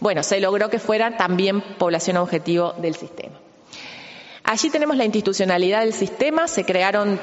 Bueno, 0.00 0.22
se 0.22 0.40
logró 0.40 0.68
que 0.68 0.78
fuera 0.78 1.16
también 1.16 1.62
población 1.78 2.18
objetivo 2.18 2.74
del 2.78 2.94
sistema. 2.94 3.38
Allí 4.44 4.70
tenemos 4.70 4.96
la 4.96 5.04
institucionalidad 5.04 5.80
del 5.80 5.92
sistema, 5.92 6.46
se 6.46 6.64
crearon 6.64 7.18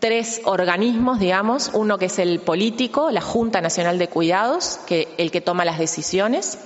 tres 0.00 0.40
organismos, 0.44 1.20
digamos, 1.20 1.70
uno 1.74 1.98
que 1.98 2.06
es 2.06 2.18
el 2.18 2.40
político, 2.40 3.10
la 3.10 3.20
Junta 3.20 3.60
Nacional 3.60 3.98
de 3.98 4.08
Cuidados, 4.08 4.80
que 4.86 5.08
el 5.18 5.30
que 5.30 5.40
toma 5.40 5.64
las 5.64 5.78
decisiones. 5.78 6.58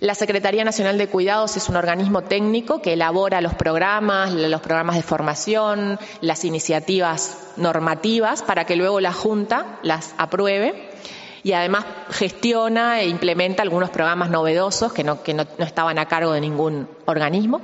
La 0.00 0.14
Secretaría 0.14 0.62
Nacional 0.64 0.96
de 0.96 1.08
Cuidados 1.08 1.56
es 1.56 1.68
un 1.68 1.74
organismo 1.74 2.22
técnico 2.22 2.80
que 2.80 2.92
elabora 2.92 3.40
los 3.40 3.54
programas, 3.54 4.32
los 4.32 4.60
programas 4.60 4.94
de 4.94 5.02
formación, 5.02 5.98
las 6.20 6.44
iniciativas 6.44 7.36
normativas 7.56 8.44
para 8.44 8.64
que 8.64 8.76
luego 8.76 9.00
la 9.00 9.12
Junta 9.12 9.80
las 9.82 10.14
apruebe 10.16 10.88
y 11.42 11.52
además 11.52 11.84
gestiona 12.10 13.00
e 13.00 13.08
implementa 13.08 13.64
algunos 13.64 13.90
programas 13.90 14.30
novedosos 14.30 14.92
que, 14.92 15.02
no, 15.02 15.22
que 15.24 15.34
no, 15.34 15.44
estaban 15.58 15.98
a 15.98 16.06
cargo 16.06 16.32
de 16.32 16.40
ningún 16.40 16.88
organismo. 17.06 17.60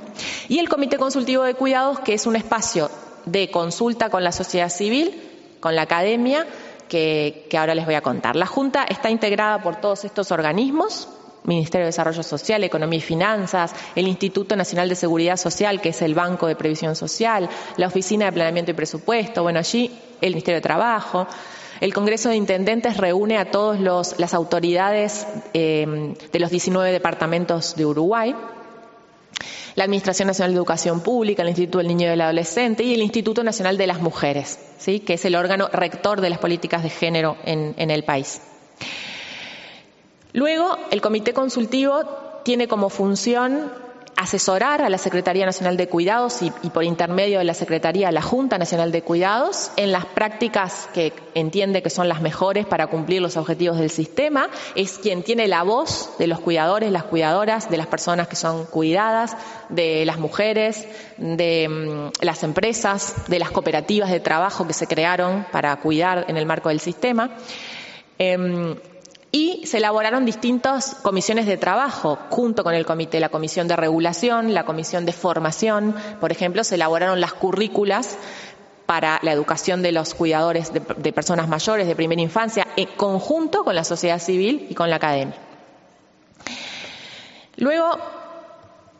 Y 0.49 0.59
el 0.59 0.67
Comité 0.67 0.97
Consultivo 0.97 1.43
de 1.43 1.53
Cuidados, 1.53 2.01
que 2.01 2.13
es 2.13 2.25
un 2.25 2.35
espacio 2.35 2.89
de 3.25 3.49
consulta 3.51 4.09
con 4.09 4.23
la 4.23 4.31
sociedad 4.31 4.69
civil, 4.69 5.21
con 5.59 5.75
la 5.75 5.83
academia, 5.83 6.45
que, 6.87 7.47
ahora 7.57 7.75
les 7.75 7.85
voy 7.85 7.95
a 7.95 8.01
contar. 8.01 8.35
La 8.35 8.45
Junta 8.45 8.85
está 8.87 9.09
integrada 9.09 9.61
por 9.61 9.77
todos 9.77 10.05
estos 10.05 10.31
organismos 10.31 11.09
Ministerio 11.43 11.85
de 11.85 11.89
Desarrollo 11.89 12.23
Social, 12.23 12.63
Economía 12.63 12.97
y 12.97 13.01
Finanzas, 13.01 13.75
el 13.95 14.07
Instituto 14.07 14.55
Nacional 14.55 14.89
de 14.89 14.95
Seguridad 14.95 15.37
Social, 15.37 15.79
que 15.79 15.89
es 15.89 16.01
el 16.01 16.15
Banco 16.15 16.47
de 16.47 16.55
Previsión 16.55 16.95
Social, 16.95 17.47
la 17.77 17.85
Oficina 17.85 18.25
de 18.25 18.31
Planeamiento 18.31 18.71
y 18.71 18.73
Presupuesto, 18.73 19.43
bueno, 19.43 19.59
allí 19.59 19.91
el 20.21 20.31
Ministerio 20.31 20.57
de 20.57 20.61
Trabajo. 20.61 21.27
El 21.81 21.93
Congreso 21.93 22.29
de 22.29 22.35
Intendentes 22.35 22.97
reúne 22.97 23.37
a 23.37 23.51
todas 23.51 23.79
las 24.17 24.33
autoridades 24.33 25.27
eh, 25.53 26.15
de 26.31 26.39
los 26.39 26.49
19 26.49 26.91
departamentos 26.91 27.75
de 27.75 27.85
Uruguay, 27.85 28.33
la 29.75 29.83
Administración 29.83 30.27
Nacional 30.27 30.51
de 30.51 30.57
Educación 30.57 31.01
Pública, 31.01 31.41
el 31.43 31.49
Instituto 31.49 31.79
del 31.79 31.87
Niño 31.87 32.07
y 32.07 32.09
del 32.09 32.21
Adolescente 32.21 32.83
y 32.83 32.93
el 32.93 33.01
Instituto 33.01 33.43
Nacional 33.43 33.77
de 33.77 33.87
las 33.87 34.01
Mujeres, 34.01 34.57
¿sí? 34.77 35.01
que 35.01 35.15
es 35.15 35.25
el 35.25 35.35
órgano 35.35 35.69
rector 35.71 36.21
de 36.21 36.29
las 36.29 36.39
políticas 36.39 36.83
de 36.83 36.89
género 36.89 37.37
en 37.45 37.91
el 37.91 38.03
país. 38.03 38.41
Luego, 40.33 40.77
el 40.91 41.01
Comité 41.01 41.33
Consultivo 41.33 42.03
tiene 42.43 42.67
como 42.67 42.89
función 42.89 43.71
asesorar 44.25 44.81
a 44.81 44.89
la 44.89 44.97
Secretaría 44.97 45.45
Nacional 45.45 45.77
de 45.77 45.87
Cuidados 45.87 46.41
y, 46.41 46.49
por 46.49 46.83
intermedio 46.83 47.37
de 47.37 47.45
la 47.45 47.53
Secretaría 47.53 48.09
a 48.09 48.11
la 48.11 48.21
Junta 48.21 48.57
Nacional 48.57 48.91
de 48.91 49.03
Cuidados 49.03 49.71
en 49.77 49.91
las 49.91 50.05
prácticas 50.05 50.89
que 50.93 51.13
entiende 51.35 51.83
que 51.83 51.91
son 51.91 52.09
las 52.09 52.21
mejores 52.21 52.65
para 52.65 52.87
cumplir 52.87 53.21
los 53.21 53.37
objetivos 53.37 53.77
del 53.77 53.91
sistema. 53.91 54.49
Es 54.73 54.97
quien 54.97 55.21
tiene 55.21 55.47
la 55.47 55.61
voz 55.61 56.17
de 56.17 56.25
los 56.25 56.39
cuidadores, 56.39 56.91
las 56.91 57.03
cuidadoras, 57.03 57.69
de 57.69 57.77
las 57.77 57.87
personas 57.87 58.27
que 58.27 58.35
son 58.35 58.65
cuidadas, 58.65 59.37
de 59.69 60.05
las 60.05 60.17
mujeres, 60.17 60.87
de 61.17 61.69
mm, 61.69 62.25
las 62.25 62.43
empresas, 62.43 63.27
de 63.27 63.37
las 63.37 63.51
cooperativas 63.51 64.09
de 64.09 64.19
trabajo 64.19 64.65
que 64.65 64.73
se 64.73 64.87
crearon 64.87 65.45
para 65.51 65.75
cuidar 65.77 66.25
en 66.27 66.37
el 66.37 66.47
marco 66.47 66.69
del 66.69 66.79
sistema. 66.79 67.29
Em, 68.17 68.75
y 69.31 69.65
se 69.65 69.77
elaboraron 69.77 70.25
distintas 70.25 70.95
comisiones 71.01 71.45
de 71.45 71.57
trabajo 71.57 72.17
junto 72.29 72.63
con 72.63 72.73
el 72.73 72.85
comité, 72.85 73.19
la 73.19 73.29
comisión 73.29 73.67
de 73.67 73.75
regulación, 73.75 74.53
la 74.53 74.65
comisión 74.65 75.05
de 75.05 75.11
formación, 75.11 75.95
por 76.21 76.31
ejemplo, 76.31 76.63
se 76.63 76.75
elaboraron 76.75 77.19
las 77.19 77.33
currículas 77.33 78.17
para 78.85 79.19
la 79.23 79.31
educación 79.31 79.81
de 79.81 79.91
los 79.91 80.13
cuidadores 80.13 80.71
de, 80.71 80.79
de 80.79 81.13
personas 81.13 81.49
mayores 81.49 81.87
de 81.87 81.95
primera 81.95 82.21
infancia 82.21 82.67
en 82.75 82.87
conjunto 82.95 83.63
con 83.63 83.75
la 83.75 83.83
sociedad 83.83 84.19
civil 84.19 84.67
y 84.69 84.75
con 84.75 84.89
la 84.89 84.97
academia. 84.97 85.35
Luego, 87.57 87.97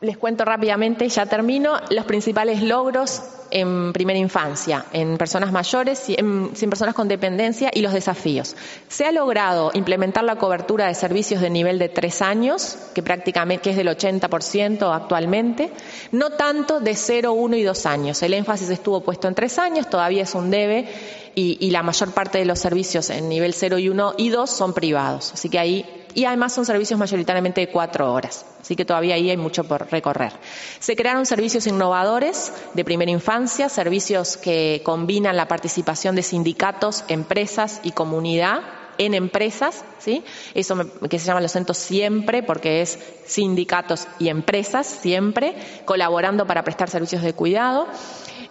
les 0.06 0.18
cuento 0.18 0.46
rápidamente, 0.46 1.08
ya 1.10 1.26
termino, 1.26 1.80
los 1.90 2.06
principales 2.06 2.62
logros 2.62 3.22
en 3.52 3.94
primera 3.94 4.20
infancia, 4.20 4.86
en 4.92 5.18
personas 5.18 5.52
mayores, 5.52 6.04
en, 6.10 6.52
en 6.60 6.70
personas 6.70 6.96
con 6.96 7.08
dependencia 7.08 7.72
y 7.74 7.82
los 7.82 7.94
desafíos. 7.94 8.56
Se 8.88 9.06
ha 9.06 9.12
logrado 9.12 9.72
implementar 9.74 10.24
la 10.24 10.36
cobertura 10.36 10.88
de 10.88 10.94
servicios 10.94 11.42
de 11.42 11.50
nivel 11.50 11.80
de 11.80 11.90
tres 11.90 12.22
años, 12.22 12.78
que 12.94 13.04
prácticamente 13.04 13.70
es 13.70 13.78
del 13.78 13.88
80% 13.88 14.94
actualmente, 14.94 15.72
no 16.12 16.32
tanto 16.32 16.80
de 16.80 16.96
0, 16.96 17.34
1 17.34 17.56
y 17.56 17.64
2 17.64 17.86
años. 17.86 18.24
El 18.24 18.34
énfasis 18.34 18.70
estuvo 18.70 19.02
puesto 19.02 19.28
en 19.28 19.36
tres 19.36 19.60
años, 19.60 19.90
todavía 19.90 20.24
es 20.24 20.36
un 20.36 20.50
debe 20.50 20.88
y, 21.36 21.58
y 21.60 21.72
la 21.72 21.84
mayor 21.84 22.12
parte 22.12 22.40
de 22.40 22.46
los 22.46 22.60
servicios 22.60 23.10
en 23.10 23.30
nivel 23.30 23.54
0 23.54 23.78
y 23.80 23.90
1 23.90 24.16
y 24.18 24.30
2 24.30 24.50
son 24.50 24.74
privados. 24.74 25.34
Así 25.34 25.50
que 25.50 25.60
ahí 25.60 25.86
y 26.16 26.26
además 26.26 26.54
son 26.54 26.66
servicios 26.66 27.00
mayoritariamente 27.00 27.62
de 27.62 27.70
cuatro 27.70 28.12
horas, 28.12 28.46
así 28.62 28.76
que 28.76 28.86
todavía 28.86 29.16
ahí 29.16 29.30
hay 29.30 29.38
mucho 29.38 29.66
por 29.66 29.92
recorrer. 29.92 30.32
Se 30.80 30.96
crearon 30.96 31.26
servicios 31.28 31.68
innovadores 31.68 32.52
de 32.74 32.84
primera 32.84 33.12
infancia, 33.12 33.70
servicios 33.70 34.38
que 34.38 34.82
combinan 34.84 35.38
la 35.38 35.48
participación 35.48 36.16
de 36.16 36.24
sindicatos, 36.24 37.04
empresas 37.10 37.82
y 37.84 37.92
comunidad 37.92 38.62
en 38.98 39.14
empresas, 39.14 39.84
¿sí? 40.00 40.24
Eso 40.54 40.78
que 41.10 41.20
se 41.20 41.26
llama 41.26 41.42
los 41.42 41.52
centros 41.52 41.78
siempre, 41.78 42.44
porque 42.44 42.82
es 42.82 42.98
sindicatos 43.26 44.08
y 44.20 44.30
empresas 44.30 44.88
siempre, 44.88 45.56
colaborando 45.86 46.48
para 46.48 46.64
prestar 46.64 46.90
servicios 46.90 47.22
de 47.22 47.34
cuidado. 47.34 47.88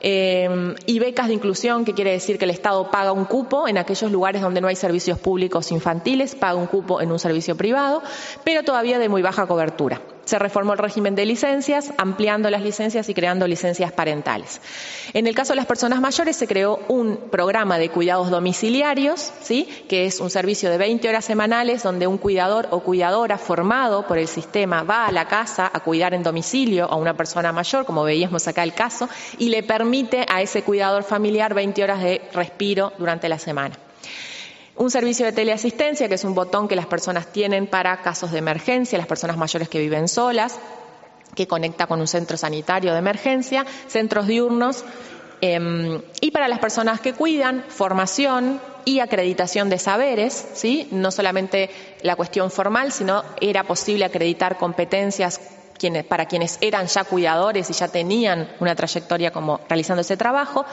Eh, 0.07 0.75
y 0.85 0.99
becas 0.99 1.29
de 1.29 1.33
inclusión, 1.33 1.87
que 1.87 1.95
quiere 1.95 2.11
decir 2.11 2.37
que 2.37 2.45
el 2.45 2.51
Estado 2.51 2.91
paga 2.91 3.13
un 3.13 3.25
cupo 3.25 3.67
en 3.67 3.79
aquellos 3.79 4.13
lugares 4.13 4.43
donde 4.43 4.61
no 4.61 4.69
hay 4.69 4.77
servicios 4.77 5.19
públicos 5.19 5.73
infantiles, 5.73 6.35
paga 6.35 6.57
un 6.57 6.67
cupo 6.67 7.01
en 7.01 7.11
un 7.11 7.19
servicio 7.19 7.57
privado, 7.57 8.03
pero 8.45 8.63
todavía 8.65 8.99
de 8.99 9.09
muy 9.09 9.23
baja 9.23 9.47
cobertura. 9.47 10.03
Se 10.25 10.39
reformó 10.39 10.73
el 10.73 10.79
régimen 10.79 11.15
de 11.15 11.27
licencias, 11.27 11.93
ampliando 11.99 12.51
las 12.51 12.63
licencias 12.63 13.09
y 13.09 13.15
creando 13.15 13.47
licencias 13.47 13.93
parentales. 13.93 14.61
En 15.13 15.27
el 15.27 15.35
caso 15.35 15.53
de 15.53 15.57
las 15.57 15.67
personas 15.67 16.01
mayores 16.01 16.37
se 16.37 16.47
creó 16.47 16.81
un 16.89 17.19
programa 17.31 17.79
de 17.79 17.91
cuidados 17.91 18.31
domiciliarios, 18.31 19.33
¿sí? 19.43 19.69
que 19.89 20.07
es 20.07 20.21
un 20.21 20.31
servicio 20.31 20.71
de 20.71 20.79
20 20.79 21.09
horas 21.09 21.25
semanales 21.25 21.83
donde 21.83 22.07
un 22.07 22.19
cuidador 22.19 22.69
o 22.71 22.81
cuidadora 22.81 23.39
formado 23.39 24.07
por 24.07 24.19
el 24.19 24.29
sistema 24.29 24.83
va 24.83 25.07
a 25.07 25.13
la 25.13 25.27
casa 25.27 25.71
a 25.73 25.81
cuidar 25.81 26.15
en 26.15 26.23
domicilio 26.23 26.91
a 26.91 26.97
una 26.97 27.15
persona 27.15 27.53
mayor, 27.53 27.85
como 27.85 28.05
veíamos 28.05 28.49
acá 28.49 28.63
el 28.63 28.75
caso, 28.75 29.09
y 29.39 29.49
le 29.49 29.63
permite 29.63 30.27
a 30.29 30.43
ese 30.43 30.63
cuidador 30.63 31.05
familiar 31.05 31.55
20 31.55 31.83
horas 31.83 32.01
de 32.01 32.23
respiro 32.33 32.93
durante 32.99 33.29
la 33.29 33.39
semana. 33.39 33.77
Un 34.77 34.91
servicio 34.91 35.25
de 35.25 35.33
teleasistencia, 35.33 36.09
que 36.09 36.17
es 36.17 36.25
un 36.25 36.35
botón 36.35 36.67
que 36.67 36.75
las 36.75 36.87
personas 36.87 37.33
tienen 37.33 37.69
para 37.69 38.03
casos 38.03 38.33
de 38.33 38.39
emergencia, 38.39 38.99
las 38.99 39.07
personas 39.07 39.37
mayores 39.37 39.69
que 39.69 39.79
viven 39.79 40.09
solas, 40.09 40.59
que 41.37 41.47
conecta 41.47 41.87
con 41.87 42.01
un 42.01 42.09
centro 42.09 42.37
sanitario 42.37 42.93
de 42.93 42.99
emergencia, 42.99 43.65
centros 43.87 44.27
diurnos, 44.27 44.85
em, 45.41 46.01
y 46.21 46.31
para 46.33 46.49
las 46.49 46.59
personas 46.59 47.01
que 47.01 47.13
cuidan, 47.13 47.65
formación 47.69 48.61
y 48.85 48.99
acreditación 48.99 49.71
de 49.71 49.79
saberes, 49.79 50.47
¿sí? 50.55 50.89
no 50.91 51.11
solamente 51.11 51.71
la 52.03 52.17
cuestión 52.17 52.51
formal, 52.51 52.91
sino 52.93 53.23
era 53.41 53.65
posible 53.65 54.05
acreditar 54.05 54.59
competencias 54.59 55.41
para 56.09 56.27
quienes 56.27 56.57
eran 56.63 56.87
ya 56.87 57.05
cuidadores 57.05 57.69
y 57.69 57.73
ya 57.75 57.89
tenían 57.89 58.49
una 58.61 58.75
trayectoria 58.75 59.31
como 59.33 59.61
realizando 59.69 60.01
ese 60.01 60.17
trabajo. 60.17 60.65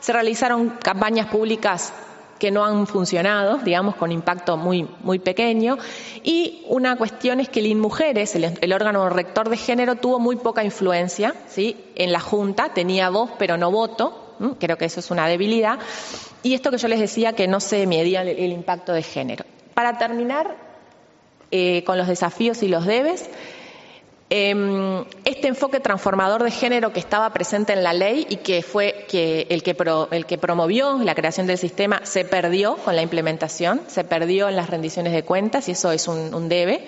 Se 0.00 0.12
realizaron 0.12 0.70
campañas 0.70 1.26
públicas 1.26 1.92
que 2.40 2.50
no 2.50 2.64
han 2.64 2.88
funcionado, 2.88 3.58
digamos, 3.58 3.94
con 3.94 4.10
impacto 4.10 4.56
muy, 4.56 4.88
muy 5.04 5.20
pequeño. 5.20 5.78
Y 6.24 6.64
una 6.66 6.96
cuestión 6.96 7.38
es 7.38 7.48
que 7.48 7.60
el 7.60 7.66
INMujeres, 7.66 8.34
el, 8.34 8.72
órgano 8.72 9.08
rector 9.08 9.48
de 9.48 9.56
género, 9.56 9.94
tuvo 9.94 10.18
muy 10.18 10.34
poca 10.34 10.64
influencia 10.64 11.34
¿sí? 11.46 11.76
en 11.94 12.10
la 12.10 12.18
Junta, 12.18 12.70
tenía 12.74 13.10
voz 13.10 13.30
pero 13.38 13.56
no 13.56 13.70
voto, 13.70 14.34
creo 14.58 14.76
que 14.76 14.86
eso 14.86 14.98
es 14.98 15.12
una 15.12 15.28
debilidad. 15.28 15.78
Y 16.42 16.54
esto 16.54 16.72
que 16.72 16.78
yo 16.78 16.88
les 16.88 16.98
decía, 16.98 17.34
que 17.34 17.46
no 17.46 17.60
se 17.60 17.86
medía 17.86 18.22
el, 18.22 18.28
el 18.30 18.50
impacto 18.50 18.92
de 18.92 19.02
género. 19.02 19.44
Para 19.74 19.98
terminar, 19.98 20.56
eh, 21.52 21.82
con 21.82 21.98
los 21.98 22.06
desafíos 22.06 22.62
y 22.62 22.68
los 22.68 22.86
debes. 22.86 23.28
Em, 24.32 25.04
este 25.24 25.48
enfoque 25.48 25.80
transformador 25.80 26.44
de 26.44 26.52
género 26.52 26.92
que 26.92 27.00
estaba 27.00 27.32
presente 27.32 27.72
en 27.72 27.82
la 27.82 27.92
ley 27.92 28.28
y 28.30 28.36
que 28.36 28.62
fue 28.62 28.90
el, 29.00 29.06
que 29.64 29.74
el 30.12 30.24
que 30.26 30.38
promovió 30.38 30.98
la 31.02 31.16
creación 31.16 31.48
del 31.48 31.58
sistema 31.58 32.00
se 32.04 32.24
perdió 32.24 32.76
con 32.76 32.94
la 32.94 33.02
implementación, 33.02 33.80
se 33.88 34.04
perdió 34.04 34.48
en 34.48 34.54
las 34.54 34.70
rendiciones 34.70 35.12
de 35.14 35.24
cuentas 35.24 35.68
y 35.68 35.72
eso 35.72 35.90
es 35.90 36.06
un 36.06 36.48
debe. 36.48 36.86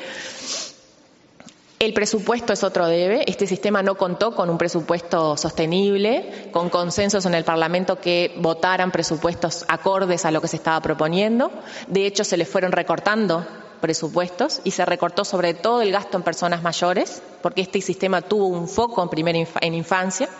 El 1.82 1.94
presupuesto 1.94 2.52
es 2.52 2.62
otro 2.62 2.86
debe. 2.86 3.24
Este 3.26 3.48
sistema 3.48 3.82
no 3.82 3.96
contó 3.96 4.36
con 4.36 4.48
un 4.48 4.56
presupuesto 4.56 5.36
sostenible, 5.36 6.48
con 6.52 6.68
consensos 6.70 7.26
en 7.26 7.34
el 7.34 7.42
Parlamento 7.42 7.98
que 7.98 8.32
votaran 8.36 8.92
presupuestos 8.92 9.64
acordes 9.66 10.24
a 10.24 10.30
lo 10.30 10.40
que 10.40 10.46
se 10.46 10.54
estaba 10.54 10.80
proponiendo. 10.80 11.50
De 11.88 12.06
hecho, 12.06 12.22
se 12.22 12.36
le 12.36 12.44
fueron 12.44 12.70
recortando 12.70 13.44
presupuestos 13.82 14.62
y 14.64 14.70
se 14.70 14.86
recortó 14.86 15.26
sobre 15.26 15.52
todo 15.52 15.82
el 15.82 15.92
gasto 15.92 16.16
en 16.16 16.22
personas 16.22 16.62
mayores, 16.62 17.22
porque 17.42 17.60
este 17.60 17.82
sistema 17.82 18.22
tuvo 18.22 18.46
un 18.46 18.66
foco 18.66 19.02
en 19.02 19.10
primera 19.10 19.38
en 19.60 19.74
infancia. 19.74 20.30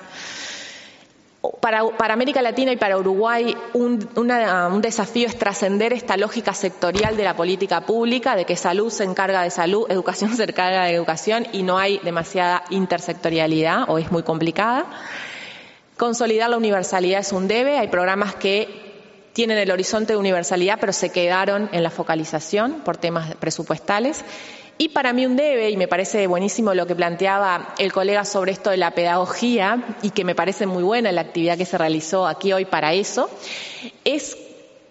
Para, 1.60 1.82
América 2.12 2.40
Latina 2.40 2.72
y 2.72 2.76
para 2.76 2.96
Uruguay 2.96 3.56
un, 3.74 4.08
un 4.14 4.80
desafío 4.80 5.26
es 5.26 5.36
trascender 5.36 5.92
esta 5.92 6.16
lógica 6.16 6.54
sectorial 6.54 7.16
de 7.16 7.24
la 7.24 7.34
política 7.34 7.80
pública, 7.80 8.36
de 8.36 8.44
que 8.44 8.56
salud 8.56 8.90
se 8.90 9.02
encarga 9.04 9.42
de 9.42 9.50
salud, 9.50 9.90
educación 9.90 10.36
se 10.36 10.44
encarga 10.44 10.84
de 10.84 10.94
educación 10.94 11.46
y 11.52 11.64
no 11.64 11.78
hay 11.78 11.98
demasiada 11.98 12.62
intersectorialidad 12.70 13.84
o 13.88 13.98
es 13.98 14.12
muy 14.12 14.22
complicada. 14.22 14.86
Consolidar 15.96 16.48
la 16.48 16.56
universalidad 16.56 17.20
es 17.20 17.32
un 17.32 17.48
debe, 17.48 17.76
hay 17.78 17.88
programas 17.88 18.36
que 18.36 18.81
tienen 19.32 19.58
el 19.58 19.70
horizonte 19.70 20.12
de 20.12 20.18
universalidad, 20.18 20.78
pero 20.80 20.92
se 20.92 21.10
quedaron 21.10 21.68
en 21.72 21.82
la 21.82 21.90
focalización 21.90 22.82
por 22.84 22.96
temas 22.96 23.34
presupuestales. 23.36 24.24
Y 24.78 24.88
para 24.88 25.12
mí 25.12 25.26
un 25.26 25.36
debe, 25.36 25.70
y 25.70 25.76
me 25.76 25.86
parece 25.86 26.26
buenísimo 26.26 26.74
lo 26.74 26.86
que 26.86 26.94
planteaba 26.94 27.74
el 27.78 27.92
colega 27.92 28.24
sobre 28.24 28.52
esto 28.52 28.70
de 28.70 28.78
la 28.78 28.92
pedagogía, 28.92 29.96
y 30.02 30.10
que 30.10 30.24
me 30.24 30.34
parece 30.34 30.66
muy 30.66 30.82
buena 30.82 31.12
la 31.12 31.20
actividad 31.20 31.56
que 31.56 31.66
se 31.66 31.78
realizó 31.78 32.26
aquí 32.26 32.52
hoy 32.52 32.64
para 32.64 32.92
eso, 32.92 33.30
es 34.04 34.36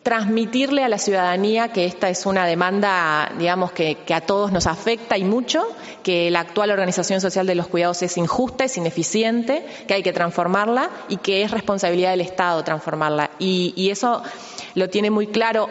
transmitirle 0.03 0.83
a 0.83 0.89
la 0.89 0.97
ciudadanía 0.97 1.69
que 1.69 1.85
esta 1.85 2.09
es 2.09 2.25
una 2.25 2.45
demanda, 2.45 3.31
digamos, 3.37 3.71
que, 3.71 3.97
a 4.13 4.21
todos 4.21 4.51
nos 4.51 4.65
afecta 4.65 5.17
y 5.17 5.23
mucho, 5.23 5.63
que 6.03 6.31
la 6.31 6.39
actual 6.39 6.71
organización 6.71 7.21
social 7.21 7.45
de 7.45 7.55
los 7.55 7.67
cuidados 7.67 8.01
es 8.01 8.17
injusta, 8.17 8.63
es 8.63 8.77
ineficiente, 8.77 9.65
que 9.87 9.93
hay 9.93 10.03
que 10.03 10.13
transformarla 10.13 10.89
y 11.07 11.17
que 11.17 11.43
es 11.43 11.51
responsabilidad 11.51 12.11
del 12.11 12.21
Estado 12.21 12.63
transformarla. 12.63 13.31
Y, 13.37 13.73
y 13.75 13.91
eso 13.91 14.23
lo 14.73 14.89
tiene 14.89 15.11
muy 15.11 15.27
claro 15.27 15.69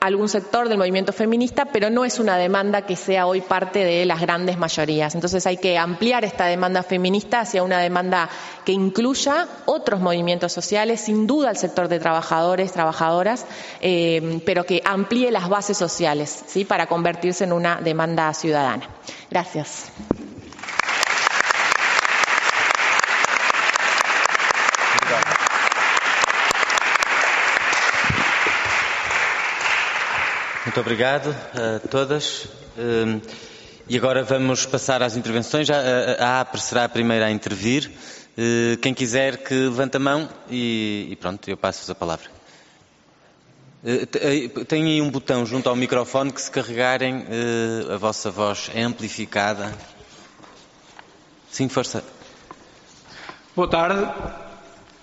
algún 0.00 0.28
sector 0.28 0.68
del 0.68 0.78
movimiento 0.78 1.12
feminista, 1.12 1.66
pero 1.66 1.90
no 1.90 2.04
es 2.04 2.18
una 2.18 2.36
demanda 2.36 2.82
que 2.82 2.96
sea 2.96 3.26
hoy 3.26 3.40
parte 3.40 3.84
de 3.84 4.04
las 4.04 4.20
grandes 4.20 4.58
mayorías. 4.58 5.14
Entonces 5.14 5.46
hay 5.46 5.56
que 5.56 5.78
ampliar 5.78 6.24
esta 6.24 6.46
demanda 6.46 6.82
feminista 6.82 7.40
hacia 7.40 7.62
una 7.62 7.78
demanda 7.78 8.28
que 8.64 8.72
incluya 8.72 9.48
otros 9.64 10.00
movimientos 10.00 10.52
sociales, 10.52 11.00
sin 11.00 11.26
duda 11.26 11.50
el 11.50 11.56
sector 11.56 11.88
de 11.88 11.98
trabajadores, 11.98 12.72
trabajadoras, 12.72 13.46
eh, 13.80 14.40
pero 14.44 14.64
que 14.64 14.82
amplíe 14.84 15.30
las 15.30 15.48
bases 15.48 15.76
sociales, 15.76 16.44
¿sí? 16.46 16.64
Para 16.64 16.86
convertirse 16.86 17.44
en 17.44 17.52
una 17.52 17.80
demanda 17.80 18.32
ciudadana. 18.34 18.88
Gracias. 19.30 19.90
Muito 30.66 30.80
obrigado 30.80 31.30
a 31.54 31.78
todas. 31.88 32.48
Hum, 32.76 33.20
e 33.88 33.96
agora 33.96 34.24
vamos 34.24 34.66
passar 34.66 35.00
às 35.00 35.16
intervenções. 35.16 35.68
A 35.70 36.40
APRE 36.40 36.60
será 36.60 36.82
a 36.82 36.88
primeira 36.88 37.26
a 37.26 37.30
intervir. 37.30 37.88
Hum, 38.36 38.76
quem 38.82 38.92
quiser 38.92 39.44
que 39.44 39.54
levante 39.54 39.96
a 39.96 40.00
mão 40.00 40.28
e, 40.50 41.16
pronto, 41.20 41.48
eu 41.48 41.56
passo-vos 41.56 41.88
a 41.90 41.94
palavra. 41.94 42.28
Hum, 43.84 44.64
tem 44.64 44.84
aí 44.86 45.00
um 45.00 45.08
botão 45.08 45.46
junto 45.46 45.68
ao 45.68 45.76
microfone 45.76 46.32
que 46.32 46.42
se 46.42 46.50
carregarem 46.50 47.24
a 47.88 47.96
vossa 47.96 48.28
voz 48.28 48.68
é 48.74 48.82
amplificada. 48.82 49.72
Sim, 51.48 51.68
força. 51.68 52.02
Boa 53.54 53.70
tarde. 53.70 54.45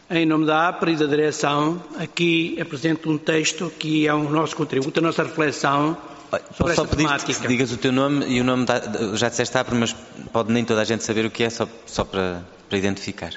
Em 0.09 0.25
nome 0.25 0.45
da 0.45 0.67
APRA 0.67 0.91
e 0.91 0.95
da 0.97 1.05
direção, 1.05 1.81
aqui 1.97 2.59
apresento 2.59 3.09
um 3.09 3.17
texto 3.17 3.71
que 3.79 4.05
é 4.05 4.13
o 4.13 4.29
nosso 4.29 4.55
contributo, 4.55 4.99
a 4.99 5.03
nossa 5.03 5.23
reflexão 5.23 5.97
sobre 6.29 6.57
Posso 6.57 6.71
esta 6.71 6.95
temática. 6.95 7.33
Que 7.33 7.47
digas 7.47 7.71
o 7.71 7.77
teu 7.77 7.91
nome 7.91 8.25
e 8.27 8.41
o 8.41 8.43
nome 8.43 8.65
da, 8.65 9.15
já 9.15 9.29
disseste 9.29 9.57
APRA, 9.57 9.75
mas 9.75 9.95
pode 10.31 10.51
nem 10.51 10.65
toda 10.65 10.81
a 10.81 10.83
gente 10.83 11.03
saber 11.03 11.25
o 11.25 11.31
que 11.31 11.43
é, 11.43 11.49
só, 11.49 11.67
só 11.85 12.03
para, 12.03 12.43
para 12.67 12.77
identificar. 12.77 13.31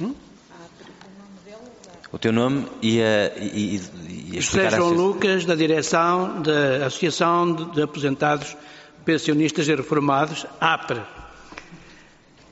Hum? 0.00 0.14
O 2.12 2.18
teu 2.18 2.32
nome 2.32 2.66
e 2.80 3.02
a, 3.02 3.36
e, 3.36 3.80
e 4.32 4.40
José 4.40 4.70
João 4.70 4.92
Lucas, 4.92 5.44
da 5.44 5.56
direção 5.56 6.40
da 6.42 6.86
Associação 6.86 7.52
de 7.52 7.82
Aposentados 7.82 8.56
Pensionistas 9.04 9.66
e 9.66 9.74
Reformados, 9.74 10.46
APRA. 10.60 11.06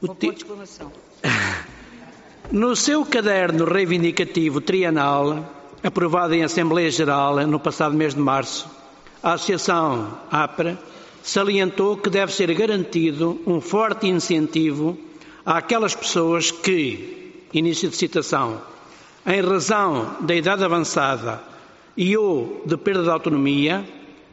O 0.02 0.12
Uma 0.12 0.34
exclamação. 0.34 0.92
No 2.52 2.76
seu 2.76 3.04
caderno 3.04 3.64
reivindicativo 3.64 4.60
trienal, 4.60 5.44
aprovado 5.82 6.32
em 6.32 6.44
Assembleia 6.44 6.88
Geral 6.90 7.44
no 7.44 7.58
passado 7.58 7.96
mês 7.96 8.14
de 8.14 8.20
março, 8.20 8.70
a 9.20 9.32
Associação 9.32 10.16
APRA 10.30 10.78
salientou 11.24 11.96
que 11.96 12.08
deve 12.08 12.32
ser 12.32 12.54
garantido 12.54 13.40
um 13.44 13.60
forte 13.60 14.06
incentivo 14.06 14.96
àquelas 15.44 15.96
pessoas 15.96 16.52
que, 16.52 17.42
início 17.52 17.88
de 17.88 17.96
citação, 17.96 18.62
em 19.26 19.40
razão 19.40 20.16
da 20.20 20.32
idade 20.32 20.62
avançada 20.62 21.42
e 21.96 22.16
ou 22.16 22.62
de 22.64 22.76
perda 22.76 23.02
de 23.02 23.10
autonomia, 23.10 23.84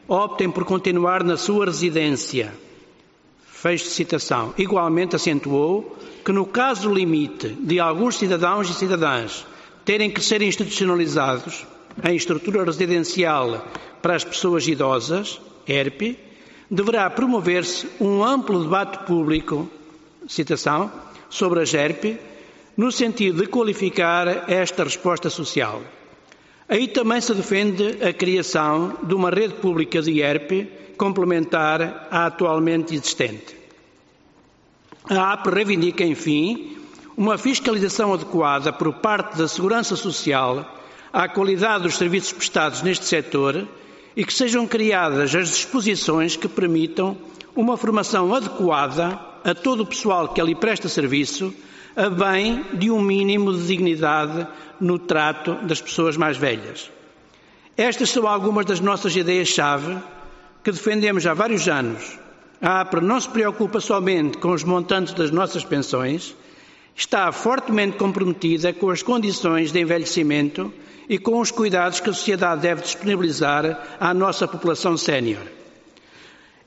optem 0.08 0.52
por 0.52 0.66
continuar 0.66 1.24
na 1.24 1.36
sua 1.36 1.66
residência. 1.66 2.54
Fecho 3.64 3.86
de 3.86 3.92
citação. 3.92 4.54
Igualmente 4.58 5.16
acentuou 5.16 5.98
que, 6.26 6.34
no 6.34 6.46
caso 6.46 6.94
limite 6.94 7.48
de 7.48 7.80
alguns 7.80 8.18
cidadãos 8.18 8.70
e 8.70 8.74
cidadãs 8.74 9.48
terem 9.86 10.12
que 10.12 10.22
ser 10.22 10.42
institucionalizados 10.42 11.66
em 12.04 12.14
estrutura 12.14 12.66
residencial 12.66 13.66
para 14.02 14.18
as 14.18 14.26
pessoas 14.26 14.68
idosas, 14.68 15.40
ERP, 15.66 16.20
deverá 16.70 17.10
promover-se 17.10 17.88
um 18.02 18.22
amplo 18.22 18.64
debate 18.64 19.06
público, 19.06 19.70
citação, 20.28 20.92
sobre 21.30 21.62
a 21.62 21.66
GERP, 21.66 22.20
no 22.76 22.92
sentido 22.92 23.44
de 23.44 23.48
qualificar 23.48 24.52
esta 24.52 24.84
resposta 24.84 25.30
social. 25.30 25.82
Aí 26.68 26.88
também 26.88 27.20
se 27.20 27.34
defende 27.34 28.04
a 28.04 28.14
criação 28.14 28.98
de 29.04 29.14
uma 29.14 29.30
rede 29.30 29.56
pública 29.56 30.02
de 30.02 30.22
ERP 30.22 30.68
complementar 30.98 32.08
à 32.10 32.26
atualmente 32.26 32.96
existente. 32.96 33.56
A 35.10 35.34
AP 35.34 35.48
reivindica, 35.48 36.04
enfim, 36.04 36.78
uma 37.18 37.38
fiscalização 37.38 38.14
adequada 38.14 38.72
por 38.72 38.94
parte 38.94 39.38
da 39.38 39.48
Segurança 39.48 39.96
Social 39.96 40.80
à 41.12 41.28
qualidade 41.28 41.84
dos 41.84 41.98
serviços 41.98 42.32
prestados 42.32 42.82
neste 42.82 43.06
setor 43.06 43.68
e 44.16 44.24
que 44.24 44.34
sejam 44.34 44.66
criadas 44.66 45.36
as 45.36 45.50
disposições 45.50 46.36
que 46.36 46.48
permitam 46.48 47.18
uma 47.56 47.78
formação 47.78 48.34
adequada 48.34 49.20
a 49.44 49.54
todo 49.54 49.84
o 49.84 49.86
pessoal 49.86 50.30
que 50.30 50.40
ali 50.42 50.56
presta 50.56 50.88
serviço, 50.88 51.54
a 51.96 52.10
bem 52.10 52.66
de 52.74 52.90
um 52.90 53.02
mínimo 53.02 53.54
de 53.54 53.66
dignidade 53.68 54.48
no 54.80 55.00
trato 55.00 55.56
das 55.66 55.82
pessoas 55.82 56.18
mais 56.18 56.38
velhas. 56.38 56.92
Estas 57.78 58.10
são 58.10 58.28
algumas 58.28 58.66
das 58.66 58.80
nossas 58.80 59.16
ideias-chave 59.16 59.98
que 60.64 60.72
defendemos 60.72 61.26
há 61.26 61.34
vários 61.34 61.68
anos 61.68 62.24
a 62.64 62.80
APRA 62.80 63.02
não 63.02 63.20
se 63.20 63.28
preocupa 63.28 63.82
somente 63.82 64.38
com 64.38 64.54
os 64.54 64.64
montantes 64.64 65.14
das 65.14 65.32
nossas 65.32 65.66
pensões, 65.66 66.34
está 66.96 67.30
fortemente 67.34 67.98
comprometida 67.98 68.72
com 68.72 68.90
as 68.90 69.04
condições 69.04 69.74
de 69.74 69.82
envelhecimento 69.82 70.74
e 71.10 71.18
com 71.18 71.42
os 71.42 71.52
cuidados 71.52 72.00
que 72.00 72.10
a 72.10 72.14
sociedade 72.14 72.62
deve 72.62 72.82
disponibilizar 72.82 73.98
à 74.00 74.14
nossa 74.14 74.48
população 74.48 74.96
sénior. 74.96 75.42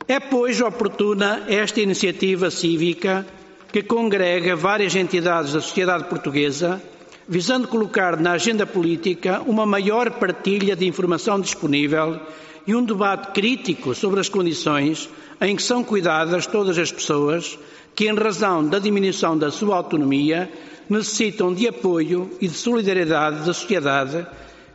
É, 0.07 0.21
pois, 0.21 0.61
oportuna 0.61 1.45
esta 1.49 1.81
iniciativa 1.81 2.51
cívica 2.51 3.27
que 3.73 3.83
congrega 3.83 4.57
várias 4.57 4.95
entidades 4.95 5.53
da 5.53 5.61
sociedade 5.61 6.05
portuguesa, 6.05 6.81
visando 7.29 7.69
colocar 7.69 8.19
na 8.19 8.33
agenda 8.33 8.67
política 8.67 9.43
uma 9.47 9.67
maior 9.67 10.11
partilha 10.13 10.77
de 10.77 10.87
informação 10.87 11.41
disponível 11.41 12.21
e 12.67 12.75
um 12.75 12.85
debate 12.85 13.33
crítico 13.33 13.95
sobre 13.95 14.21
as 14.21 14.29
condições 14.29 15.09
em 15.41 15.55
que 15.55 15.63
são 15.63 15.85
cuidadas 15.85 16.47
todas 16.47 16.79
as 16.79 16.91
pessoas 16.91 17.59
que, 17.95 18.09
em 18.09 18.15
razão 18.15 18.67
da 18.67 18.79
diminuição 18.79 19.37
da 19.37 19.51
sua 19.51 19.77
autonomia, 19.77 20.51
necessitam 20.89 21.53
de 21.53 21.67
apoio 21.67 22.31
e 22.41 22.49
de 22.49 22.55
solidariedade 22.55 23.45
da 23.45 23.53
sociedade, 23.53 24.27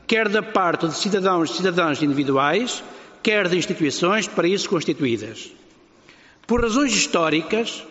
quer 0.07 0.27
da 0.27 0.43
parte 0.43 0.87
de 0.87 0.95
cidadãos 0.95 1.51
e 1.51 1.57
cidadãs 1.57 2.01
individuais, 2.01 2.83
quer 3.23 3.47
de 3.47 3.57
instituições 3.57 4.27
para 4.27 4.47
isso 4.47 4.69
constituídas. 4.69 5.51
Por 6.45 6.61
razões 6.61 6.93
históricas, 6.93 7.83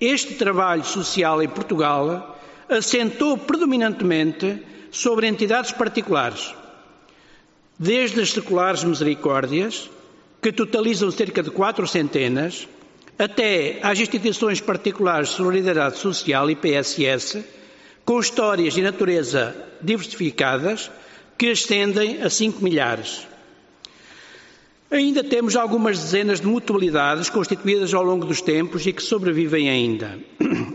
este 0.00 0.34
trabalho 0.34 0.84
social 0.84 1.42
em 1.42 1.48
Portugal 1.48 2.38
assentou 2.68 3.36
predominantemente 3.36 4.62
sobre 4.90 5.26
entidades 5.26 5.72
particulares, 5.72 6.54
desde 7.78 8.20
as 8.20 8.30
seculares 8.32 8.84
misericórdias, 8.84 9.90
que 10.40 10.52
totalizam 10.52 11.10
cerca 11.10 11.42
de 11.42 11.50
quatro 11.50 11.86
centenas, 11.86 12.68
até 13.18 13.80
às 13.82 13.98
instituições 13.98 14.60
particulares 14.60 15.30
de 15.30 15.34
solidariedade 15.34 15.98
social 15.98 16.48
e 16.50 16.54
PSS, 16.56 17.44
com 18.04 18.20
histórias 18.20 18.74
de 18.74 18.82
natureza 18.82 19.54
diversificadas, 19.82 20.90
que 21.36 21.50
ascendem 21.50 22.22
a 22.22 22.30
cinco 22.30 22.62
milhares. 22.62 23.26
Ainda 24.90 25.22
temos 25.22 25.54
algumas 25.54 25.98
dezenas 25.98 26.40
de 26.40 26.46
mutualidades 26.46 27.28
constituídas 27.28 27.92
ao 27.92 28.02
longo 28.02 28.24
dos 28.24 28.40
tempos 28.40 28.86
e 28.86 28.92
que 28.92 29.02
sobrevivem 29.02 29.68
ainda. 29.68 30.18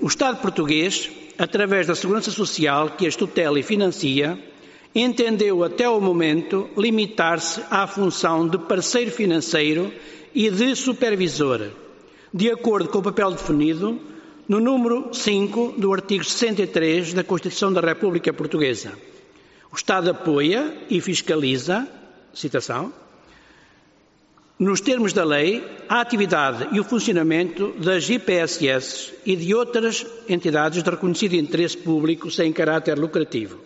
O 0.02 0.08
Estado 0.08 0.40
português, 0.40 1.10
através 1.36 1.88
da 1.88 1.96
Segurança 1.96 2.30
Social 2.30 2.92
que 2.92 3.08
as 3.08 3.16
tutela 3.16 3.60
e 3.60 3.64
financia, 3.64 4.38
entendeu 4.94 5.64
até 5.64 5.90
o 5.90 6.00
momento 6.00 6.70
limitar-se 6.78 7.64
à 7.72 7.88
função 7.88 8.48
de 8.48 8.60
parceiro 8.60 9.10
financeiro 9.10 9.92
e 10.36 10.48
de 10.52 10.76
supervisor, 10.76 11.70
de 12.32 12.52
acordo 12.52 12.90
com 12.90 13.00
o 13.00 13.04
papel 13.04 13.32
definido 13.32 14.00
no 14.48 14.60
número 14.60 15.12
5 15.12 15.74
do 15.76 15.92
artigo 15.92 16.24
63 16.24 17.16
da 17.16 17.24
Constituição 17.24 17.74
da 17.74 17.82
República 17.82 18.32
Portuguesa. 18.32 18.94
O 19.72 19.76
Estado 19.76 20.12
apoia 20.12 20.72
e 20.88 21.02
fiscaliza, 21.02 21.88
citação, 22.32 22.94
nos 24.64 24.82
termos 24.82 25.14
da 25.14 25.24
lei, 25.24 25.64
a 25.90 26.00
atividade 26.00 26.70
e 26.72 26.80
o 26.80 26.84
funcionamento 26.84 27.74
das 27.78 28.10
IPSS 28.10 29.14
e 29.26 29.36
de 29.36 29.54
outras 29.54 30.06
entidades 30.28 30.82
de 30.82 30.90
reconhecido 30.90 31.36
interesse 31.36 31.78
público 31.78 32.32
sem 32.32 32.52
caráter 32.54 32.98
lucrativo. 32.98 33.60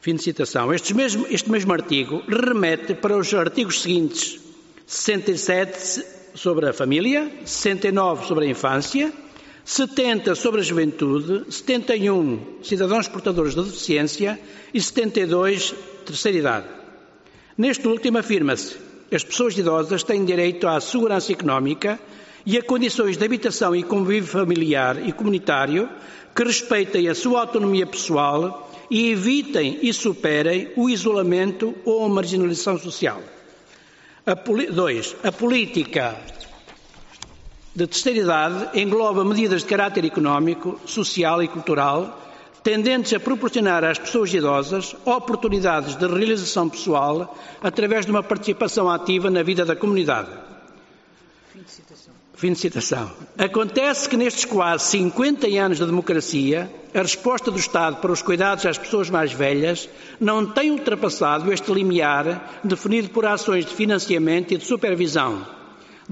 Fim 0.00 0.16
de 0.16 0.22
citação. 0.22 0.72
Este 0.72 0.94
mesmo, 0.94 1.26
este 1.30 1.50
mesmo 1.50 1.72
artigo 1.72 2.22
remete 2.26 2.94
para 2.94 3.16
os 3.16 3.32
artigos 3.34 3.82
seguintes: 3.82 4.40
67 4.86 6.04
sobre 6.34 6.68
a 6.68 6.72
família, 6.72 7.30
69 7.44 8.26
sobre 8.26 8.46
a 8.46 8.48
infância, 8.48 9.12
70 9.64 10.34
sobre 10.34 10.60
a 10.60 10.64
juventude, 10.64 11.52
71 11.52 12.64
cidadãos 12.64 13.06
portadores 13.08 13.54
de 13.54 13.62
deficiência 13.62 14.40
e 14.72 14.80
72 14.80 15.74
terceira 16.04 16.38
idade. 16.38 16.66
Neste 17.56 17.86
último 17.86 18.18
afirma-se 18.18 18.91
as 19.14 19.24
pessoas 19.24 19.56
idosas 19.56 20.02
têm 20.02 20.24
direito 20.24 20.66
à 20.66 20.80
segurança 20.80 21.32
económica 21.32 22.00
e 22.46 22.56
a 22.56 22.62
condições 22.62 23.16
de 23.16 23.24
habitação 23.24 23.76
e 23.76 23.82
convívio 23.82 24.28
familiar 24.28 25.06
e 25.06 25.12
comunitário 25.12 25.88
que 26.34 26.44
respeitem 26.44 27.08
a 27.08 27.14
sua 27.14 27.40
autonomia 27.40 27.86
pessoal 27.86 28.70
e 28.90 29.10
evitem 29.10 29.78
e 29.82 29.92
superem 29.92 30.70
o 30.76 30.88
isolamento 30.88 31.74
ou 31.84 32.04
a 32.04 32.08
marginalização 32.08 32.78
social. 32.78 33.22
2. 34.24 35.16
A, 35.22 35.28
a 35.28 35.32
política 35.32 36.16
de 37.74 37.86
terceira 37.86 38.20
idade 38.20 38.80
engloba 38.80 39.24
medidas 39.24 39.62
de 39.62 39.68
caráter 39.68 40.04
económico, 40.04 40.80
social 40.86 41.42
e 41.42 41.48
cultural 41.48 42.31
tendentes 42.62 43.12
a 43.12 43.20
proporcionar 43.20 43.84
às 43.84 43.98
pessoas 43.98 44.32
idosas 44.32 44.94
oportunidades 45.04 45.96
de 45.96 46.06
realização 46.06 46.68
pessoal 46.68 47.36
através 47.62 48.06
de 48.06 48.12
uma 48.12 48.22
participação 48.22 48.88
ativa 48.88 49.30
na 49.30 49.42
vida 49.42 49.64
da 49.64 49.76
comunidade. 49.76 50.28
Fim 51.52 51.62
de 51.62 51.70
citação. 51.70 52.14
Fim 52.34 52.52
de 52.52 52.58
citação. 52.58 53.10
Acontece 53.36 54.08
que 54.08 54.16
nestes 54.16 54.44
quase 54.44 54.84
50 54.84 55.46
anos 55.48 55.78
de 55.78 55.86
democracia, 55.86 56.70
a 56.94 57.02
resposta 57.02 57.50
do 57.50 57.58
Estado 57.58 57.96
para 57.96 58.12
os 58.12 58.22
cuidados 58.22 58.66
às 58.66 58.78
pessoas 58.78 59.10
mais 59.10 59.32
velhas 59.32 59.88
não 60.20 60.46
tem 60.46 60.70
ultrapassado 60.70 61.52
este 61.52 61.72
limiar 61.72 62.60
definido 62.62 63.10
por 63.10 63.26
ações 63.26 63.64
de 63.64 63.74
financiamento 63.74 64.52
e 64.52 64.58
de 64.58 64.64
supervisão 64.64 65.61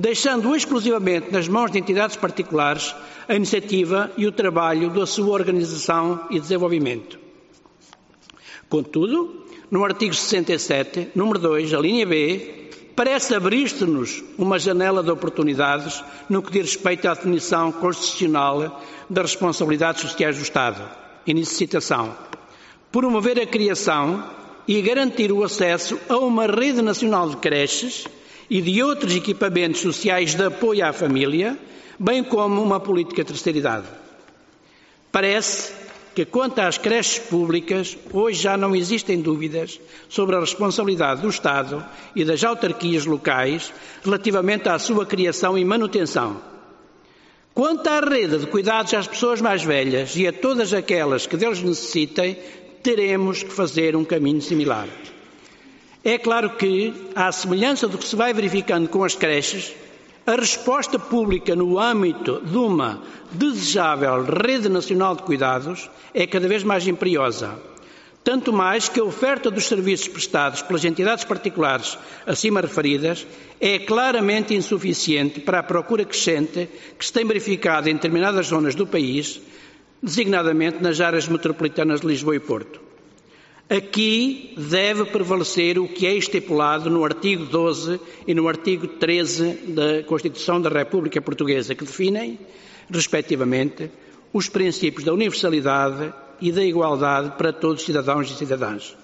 deixando 0.01 0.57
exclusivamente 0.57 1.31
nas 1.31 1.47
mãos 1.47 1.71
de 1.71 1.79
entidades 1.79 2.17
particulares 2.17 2.95
a 3.29 3.35
iniciativa 3.35 4.11
e 4.17 4.27
o 4.27 4.33
trabalho 4.33 4.89
da 4.89 5.05
sua 5.05 5.35
organização 5.35 6.27
e 6.31 6.41
desenvolvimento. 6.41 7.19
Contudo, 8.69 9.45
no 9.71 9.85
artigo 9.85 10.15
67, 10.15 11.11
número 11.15 11.39
2, 11.39 11.75
a 11.75 11.79
linha 11.79 12.07
B, 12.07 12.71
parece 12.97 13.35
abrir-se-nos 13.35 14.25
uma 14.39 14.59
janela 14.59 15.03
de 15.03 15.11
oportunidades 15.11 16.03
no 16.31 16.43
que 16.43 16.53
diz 16.53 16.75
respeito 16.75 17.07
à 17.07 17.13
definição 17.13 17.71
constitucional 17.71 18.83
das 19.09 19.33
responsabilidades 19.33 20.01
sociais 20.01 20.37
do 20.37 20.43
Estado. 20.43 20.83
Início 21.27 21.59
citação. 21.59 22.17
Promover 22.91 23.39
a 23.39 23.47
criação 23.47 24.25
e 24.67 24.81
garantir 24.81 25.31
o 25.31 25.45
acesso 25.45 26.01
a 26.09 26.17
uma 26.17 26.47
rede 26.47 26.81
nacional 26.81 27.29
de 27.29 27.37
creches 27.37 28.07
e 28.51 28.61
de 28.61 28.83
outros 28.83 29.15
equipamentos 29.15 29.81
sociais 29.81 30.35
de 30.35 30.43
apoio 30.43 30.85
à 30.85 30.93
família, 30.93 31.57
bem 31.99 32.25
como 32.25 32.61
uma 32.61 32.81
política 32.81 33.23
de 33.23 33.29
terceira 33.29 33.59
idade. 33.59 33.87
Parece 35.13 35.73
que, 36.15 36.25
quanto 36.25 36.59
às 36.59 36.77
creches 36.77 37.21
públicas, 37.21 37.97
hoje 38.13 38.43
já 38.43 38.57
não 38.57 38.75
existem 38.75 39.21
dúvidas 39.21 39.81
sobre 40.09 40.35
a 40.35 40.41
responsabilidade 40.41 41.23
do 41.23 41.29
Estado 41.29 41.85
e 42.17 42.25
das 42.25 42.43
autarquias 42.43 43.07
locais 43.07 43.73
relativamente 44.03 44.69
à 44.69 44.79
sua 44.79 45.07
criação 45.07 45.57
e 45.57 45.65
manutenção. 45.65 46.43
Quanto 47.55 47.87
à 47.89 48.01
rede 48.01 48.39
de 48.39 48.47
cuidados 48.47 48.95
às 48.95 49.07
pessoas 49.07 49.41
mais 49.41 49.63
velhas 49.63 50.17
e 50.17 50.27
a 50.27 50.33
todas 50.33 50.73
aquelas 50.73 51.27
que 51.27 51.37
deles 51.37 51.63
necessitem, 51.63 52.37
teremos 52.83 53.43
que 53.43 53.53
fazer 53.53 53.95
um 53.95 54.05
caminho 54.05 54.41
similar. 54.41 54.89
É 56.03 56.17
claro 56.17 56.57
que, 56.57 56.95
à 57.15 57.31
semelhança 57.31 57.87
do 57.87 57.99
que 57.99 58.07
se 58.07 58.17
vai 58.17 58.33
verificando 58.33 58.89
com 58.89 59.05
as 59.05 59.15
creches, 59.15 59.75
a 60.27 60.35
resposta 60.35 60.99
pública 60.99 61.55
no 61.55 61.79
âmbito 61.79 62.41
de 62.43 62.57
uma 62.57 63.03
desejável 63.31 64.25
rede 64.25 64.71
nacional 64.71 65.15
de 65.15 65.23
cuidados 65.23 65.91
é 66.15 66.27
cada 66.27 66.49
vez 66.49 66.65
mais 66.65 66.87
imperiosa. 66.87 67.59
Tanto 68.25 68.51
mais 68.51 68.89
que 68.89 69.01
a 69.01 69.05
oferta 69.05 69.51
dos 69.51 69.67
serviços 69.67 70.09
prestados 70.09 70.63
pelas 70.63 70.85
entidades 70.87 71.25
particulares 71.25 71.99
acima 72.27 72.63
referidas 72.63 73.27
é 73.61 73.79
claramente 73.79 74.55
insuficiente 74.55 75.41
para 75.41 75.59
a 75.59 75.63
procura 75.63 76.05
crescente 76.07 76.67
que 76.99 77.05
se 77.05 77.13
tem 77.13 77.27
verificado 77.27 77.91
em 77.91 77.95
determinadas 77.95 78.47
zonas 78.47 78.75
do 78.75 78.87
país, 78.87 79.39
designadamente 80.03 80.83
nas 80.83 80.99
áreas 80.99 81.29
metropolitanas 81.29 82.01
de 82.01 82.07
Lisboa 82.07 82.37
e 82.37 82.41
Porto. 82.41 82.90
Aqui 83.71 84.53
deve 84.57 85.05
prevalecer 85.05 85.79
o 85.79 85.87
que 85.87 86.05
é 86.05 86.13
estipulado 86.13 86.91
no 86.91 87.05
artigo 87.05 87.45
12 87.45 88.01
e 88.27 88.35
no 88.35 88.49
artigo 88.49 88.89
13 88.89 89.53
da 89.69 90.03
Constituição 90.03 90.61
da 90.61 90.69
República 90.69 91.23
Portuguesa, 91.23 91.73
que 91.73 91.85
definem, 91.85 92.37
respectivamente, 92.93 93.89
os 94.33 94.49
princípios 94.49 95.05
da 95.05 95.15
universalidade 95.15 96.13
e 96.41 96.51
da 96.51 96.65
igualdade 96.65 97.37
para 97.39 97.53
todos 97.53 97.83
os 97.83 97.87
cidadãos 97.87 98.29
e 98.29 98.35
cidadãs. 98.35 98.97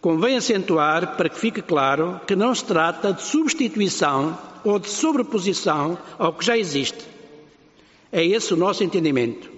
Convém 0.00 0.36
acentuar, 0.36 1.16
para 1.16 1.28
que 1.28 1.38
fique 1.38 1.62
claro, 1.62 2.20
que 2.26 2.34
não 2.34 2.52
se 2.52 2.64
trata 2.64 3.12
de 3.12 3.22
substituição 3.22 4.36
ou 4.64 4.80
de 4.80 4.88
sobreposição 4.88 5.96
ao 6.18 6.32
que 6.32 6.44
já 6.44 6.58
existe. 6.58 7.04
É 8.10 8.26
esse 8.26 8.52
o 8.52 8.56
nosso 8.56 8.82
entendimento. 8.82 9.48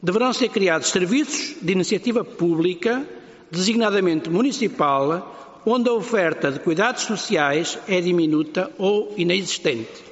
Deverão 0.00 0.32
ser 0.32 0.48
criados 0.50 0.90
serviços 0.90 1.56
de 1.60 1.72
iniciativa 1.72 2.22
pública 2.22 3.17
designadamente 3.50 4.28
municipal, 4.30 5.62
onde 5.64 5.88
a 5.88 5.92
oferta 5.92 6.50
de 6.50 6.60
cuidados 6.60 7.02
sociais 7.02 7.78
é 7.88 8.00
diminuta 8.00 8.70
ou 8.78 9.14
inexistente. 9.16 10.04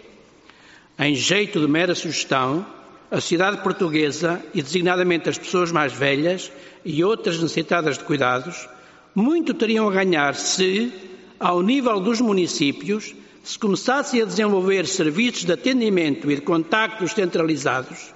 Em 0.98 1.14
jeito 1.14 1.60
de 1.60 1.68
mera 1.68 1.94
sugestão, 1.94 2.66
a 3.10 3.20
sociedade 3.20 3.62
portuguesa, 3.62 4.42
e 4.52 4.62
designadamente 4.62 5.28
as 5.28 5.38
pessoas 5.38 5.70
mais 5.70 5.92
velhas 5.92 6.50
e 6.84 7.04
outras 7.04 7.40
necessitadas 7.40 7.98
de 7.98 8.04
cuidados, 8.04 8.68
muito 9.14 9.54
teriam 9.54 9.88
a 9.88 9.92
ganhar 9.92 10.34
se, 10.34 10.92
ao 11.38 11.62
nível 11.62 12.00
dos 12.00 12.20
municípios, 12.20 13.14
se 13.42 13.58
começassem 13.58 14.20
a 14.20 14.24
desenvolver 14.24 14.86
serviços 14.86 15.44
de 15.44 15.52
atendimento 15.52 16.30
e 16.30 16.34
de 16.34 16.40
contactos 16.40 17.12
centralizados, 17.12 18.12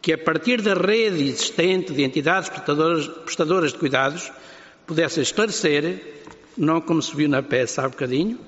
que 0.00 0.12
a 0.12 0.18
partir 0.18 0.62
da 0.62 0.74
rede 0.74 1.28
existente 1.28 1.92
de 1.92 2.02
entidades 2.02 2.48
prestadoras, 2.48 3.06
prestadoras 3.06 3.72
de 3.72 3.78
cuidados 3.78 4.32
pudesse 4.86 5.20
esclarecer, 5.20 6.24
não 6.56 6.80
como 6.80 7.02
se 7.02 7.14
viu 7.14 7.28
na 7.28 7.42
peça 7.42 7.82
há 7.82 7.88
bocadinho, 7.88 8.38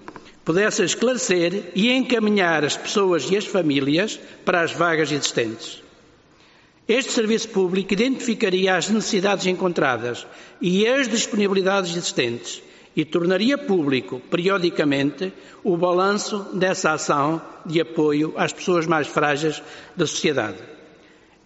pudesse 0.45 0.85
esclarecer 0.85 1.73
e 1.75 1.91
encaminhar 1.91 2.65
as 2.65 2.77
pessoas 2.77 3.31
e 3.31 3.37
as 3.37 3.47
famílias 3.47 4.21
para 4.45 4.61
as 4.61 4.73
vagas 4.73 5.11
existentes. 5.11 5.83
Este 6.87 7.13
serviço 7.13 7.49
público 7.49 7.95
identificaria 7.95 8.77
as 8.77 8.91
necessidades 8.91 9.47
encontradas 9.47 10.27
e 10.61 10.87
as 10.87 11.09
disponibilidades 11.09 11.93
existentes 11.93 12.63
e 12.95 13.05
tornaria 13.05 13.57
público, 13.57 14.21
periodicamente, 14.31 15.33
o 15.65 15.77
balanço 15.77 16.47
dessa 16.53 16.93
ação 16.93 17.41
de 17.65 17.81
apoio 17.81 18.35
às 18.37 18.53
pessoas 18.53 18.87
mais 18.87 19.07
frágeis 19.07 19.63
da 19.97 20.07
sociedade. 20.07 20.59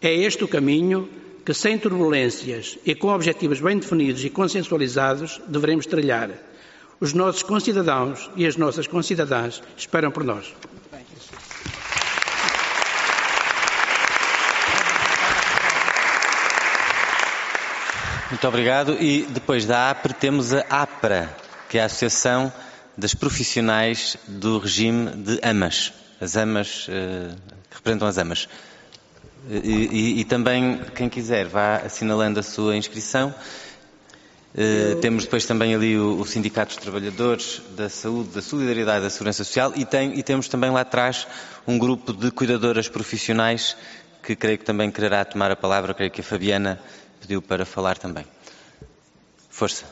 É 0.01 0.12
este 0.12 0.44
o 0.44 0.48
caminho 0.48 1.09
que, 1.49 1.55
sem 1.55 1.79
turbulências 1.79 2.79
e 2.85 2.95
com 2.95 3.09
objetivos 3.09 3.59
bem 3.59 3.79
definidos 3.79 4.23
e 4.23 4.29
consensualizados, 4.29 5.41
devemos 5.49 5.87
trilhar. 5.87 6.29
Os 7.01 7.15
nossos 7.15 7.43
concidadãos 7.43 8.31
e 8.37 8.47
as 8.47 8.59
nossas 8.59 8.87
concidadãs 8.87 9.62
esperam 9.75 10.11
por 10.11 10.25
nós. 10.25 10.53
Muito 18.29 18.47
obrigado. 18.47 18.99
E 19.01 19.23
depois 19.31 19.65
da 19.65 19.89
APRE 19.89 20.12
temos 20.12 20.53
a 20.53 20.61
APRA, 20.69 21.35
que 21.70 21.79
é 21.79 21.83
a 21.83 21.87
Associação 21.87 22.53
das 22.95 23.15
Profissionais 23.15 24.19
do 24.29 24.59
Regime 24.59 25.12
de 25.12 25.41
AMAS. 25.43 25.95
As 26.20 26.37
AMAS, 26.37 26.89
eh, 26.91 27.35
que 27.70 27.77
representam 27.77 28.07
as 28.07 28.19
AMAS. 28.19 28.47
E, 29.51 29.57
e, 29.57 30.20
e, 30.20 30.25
também, 30.25 30.79
quem 30.95 31.09
quiser, 31.09 31.47
vá 31.47 31.77
assinalando 31.77 32.39
a 32.39 32.43
sua 32.43 32.77
inscrição. 32.77 33.35
Uh, 34.55 34.97
temos 35.01 35.25
depois 35.25 35.47
também 35.47 35.75
ali 35.75 35.99
o, 35.99 36.19
o, 36.19 36.27
Sindicato 36.27 36.75
dos 36.75 36.83
Trabalhadores 36.83 37.62
da 37.77 37.89
Saúde, 37.89 38.31
da 38.31 38.43
Solidariedade 38.43 39.01
e 39.01 39.03
da 39.03 39.11
Segurança 39.11 39.45
Social 39.45 39.73
e, 39.77 39.85
tem, 39.85 40.19
e 40.19 40.23
temos 40.23 40.49
também 40.49 40.70
lá 40.70 40.81
atrás 40.81 41.27
um 41.66 41.79
grupo 41.79 42.15
de 42.15 42.31
cuidadoras 42.31 42.89
profissionais 42.89 43.77
que 44.23 44.35
creio 44.35 44.59
que 44.59 44.65
também 44.65 44.91
quererá 44.91 45.25
tomar 45.25 45.51
a 45.51 45.57
palavra, 45.57 45.93
creio 45.95 46.11
que 46.11 46.23
a 46.23 46.25
Fabiana 46.25 46.81
pediu 47.20 47.43
para 47.43 47.66
falar 47.66 47.99
também. 47.99 48.27
Força. 49.51 49.85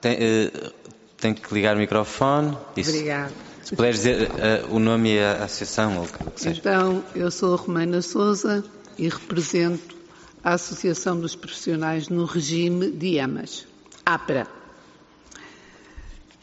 Tem, 0.00 0.14
uh, 0.14 0.72
tem 1.16 1.34
que 1.34 1.52
ligar 1.52 1.74
o 1.76 1.78
microfone. 1.78 2.56
Isso. 2.76 2.90
Obrigada. 2.90 3.49
Se 3.62 3.76
puder 3.76 3.92
dizer 3.92 4.28
uh, 4.30 4.74
o 4.74 4.78
nome 4.78 5.14
e 5.14 5.20
a 5.20 5.44
associação, 5.44 5.98
ou 5.98 6.04
o 6.04 6.30
que 6.30 6.40
seja. 6.40 6.60
Então, 6.60 7.04
eu 7.14 7.30
sou 7.30 7.54
a 7.54 7.56
Romana 7.56 8.02
Souza 8.02 8.64
e 8.98 9.08
represento 9.08 9.96
a 10.42 10.54
Associação 10.54 11.20
dos 11.20 11.36
Profissionais 11.36 12.08
no 12.08 12.24
Regime 12.24 12.90
de 12.90 13.16
EMAS, 13.16 13.66
APRA. 14.04 14.46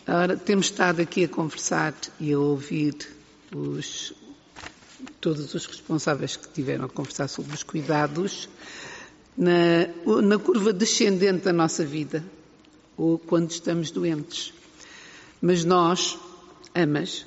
Ora, 0.07 0.37
temos 0.37 0.67
estado 0.67 1.01
aqui 1.01 1.25
a 1.25 1.27
conversar 1.27 1.93
e 2.19 2.31
a 2.31 2.39
ouvir 2.39 2.95
os, 3.53 4.13
todos 5.19 5.53
os 5.53 5.65
responsáveis 5.65 6.37
que 6.37 6.47
tiveram 6.47 6.85
a 6.85 6.89
conversar 6.89 7.27
sobre 7.27 7.53
os 7.53 7.63
cuidados 7.63 8.47
na, 9.37 9.87
na 10.21 10.39
curva 10.39 10.71
descendente 10.71 11.43
da 11.43 11.53
nossa 11.53 11.85
vida, 11.85 12.23
ou 12.95 13.19
quando 13.19 13.51
estamos 13.51 13.91
doentes. 13.91 14.53
Mas 15.41 15.65
nós, 15.65 16.17
amas, 16.77 17.25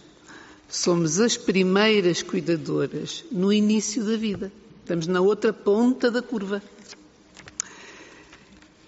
somos 0.69 1.19
as 1.19 1.37
primeiras 1.37 2.23
cuidadoras 2.23 3.25
no 3.31 3.53
início 3.53 4.05
da 4.05 4.17
vida. 4.17 4.53
Estamos 4.81 5.07
na 5.07 5.21
outra 5.21 5.53
ponta 5.53 6.11
da 6.11 6.23
curva. 6.23 6.63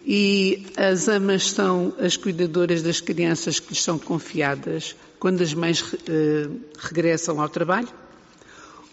E 0.04 0.66
as 0.76 1.08
amas 1.08 1.50
são 1.50 1.94
as 1.98 2.16
cuidadoras 2.16 2.82
das 2.82 3.00
crianças 3.00 3.60
que 3.60 3.70
lhes 3.70 3.82
são 3.82 3.98
confiadas 3.98 4.96
quando 5.18 5.42
as 5.42 5.54
mães 5.54 5.84
eh, 6.08 6.48
regressam 6.78 7.40
ao 7.40 7.48
trabalho 7.48 7.88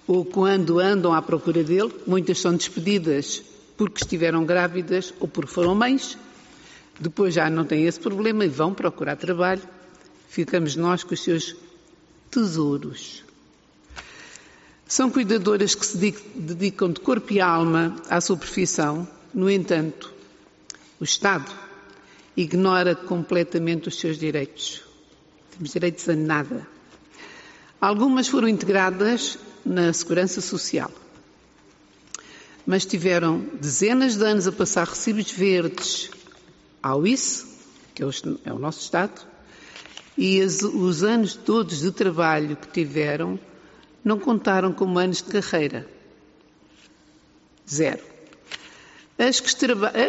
ou 0.08 0.24
quando 0.26 0.80
andam 0.80 1.14
à 1.14 1.22
procura 1.22 1.64
dele. 1.64 1.92
Muitas 2.06 2.40
são 2.40 2.56
despedidas 2.56 3.44
porque 3.78 4.04
estiveram 4.04 4.46
grávidas 4.46 5.14
ou 5.20 5.28
porque 5.28 5.52
foram 5.52 5.74
mães. 5.74 6.18
Depois 7.00 7.34
já 7.34 7.50
não 7.50 7.64
têm 7.64 7.86
esse 7.86 8.00
problema 8.00 8.46
e 8.46 8.48
vão 8.50 8.74
procurar 8.74 9.16
trabalho. 9.16 9.62
Ficamos 10.30 10.76
nós 10.76 11.04
com 11.04 11.14
os 11.14 11.22
seus 11.22 11.56
tesouros. 12.32 13.26
São 14.88 15.12
cuidadoras 15.12 15.76
que 15.76 15.86
se 15.86 15.98
dedicam 16.36 16.92
de 16.92 17.02
corpo 17.02 17.34
e 17.34 17.42
alma 17.42 17.96
à 18.10 18.22
sua 18.22 18.38
profissão. 18.38 19.08
No 19.34 19.50
entanto, 19.50 20.14
o 21.00 21.04
Estado 21.04 21.52
ignora 22.38 22.96
completamente 22.96 23.90
os 23.90 24.00
seus 24.00 24.18
direitos. 24.18 24.84
Temos 25.52 25.74
direitos 25.74 26.08
a 26.08 26.16
nada. 26.16 26.66
Algumas 27.82 28.28
foram 28.28 28.48
integradas 28.48 29.38
na 29.66 29.92
Segurança 29.92 30.40
Social 30.42 30.92
mas 32.70 32.86
tiveram 32.86 33.40
dezenas 33.60 34.16
de 34.16 34.24
anos 34.24 34.46
a 34.46 34.52
passar 34.52 34.88
recibos 34.88 35.32
verdes 35.32 36.12
ao 36.84 37.08
ICE, 37.08 37.44
que 37.96 38.04
é 38.04 38.54
o 38.54 38.60
nosso 38.60 38.82
Estado, 38.82 39.26
e 40.22 40.42
as, 40.42 40.62
os 40.64 41.02
anos 41.02 41.34
todos 41.34 41.80
de 41.80 41.94
trabalho 41.94 42.58
que 42.58 42.68
tiveram 42.68 43.40
não 44.04 44.20
contaram 44.20 44.74
como 44.74 45.00
anos 45.00 45.22
de 45.22 45.32
carreira. 45.32 45.88
Zero. 47.66 48.04
As 49.18 49.40
que, 49.40 49.48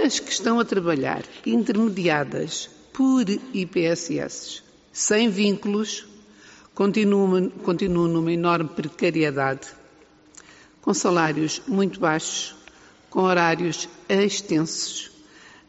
as 0.04 0.18
que 0.18 0.32
estão 0.32 0.58
a 0.58 0.64
trabalhar 0.64 1.22
intermediadas 1.46 2.68
por 2.92 3.24
IPSS, 3.54 4.64
sem 4.92 5.30
vínculos, 5.30 6.04
continuam, 6.74 7.48
continuam 7.48 8.08
numa 8.08 8.32
enorme 8.32 8.68
precariedade 8.70 9.68
com 10.82 10.92
salários 10.92 11.62
muito 11.68 12.00
baixos, 12.00 12.56
com 13.10 13.20
horários 13.20 13.88
extensos, 14.08 15.12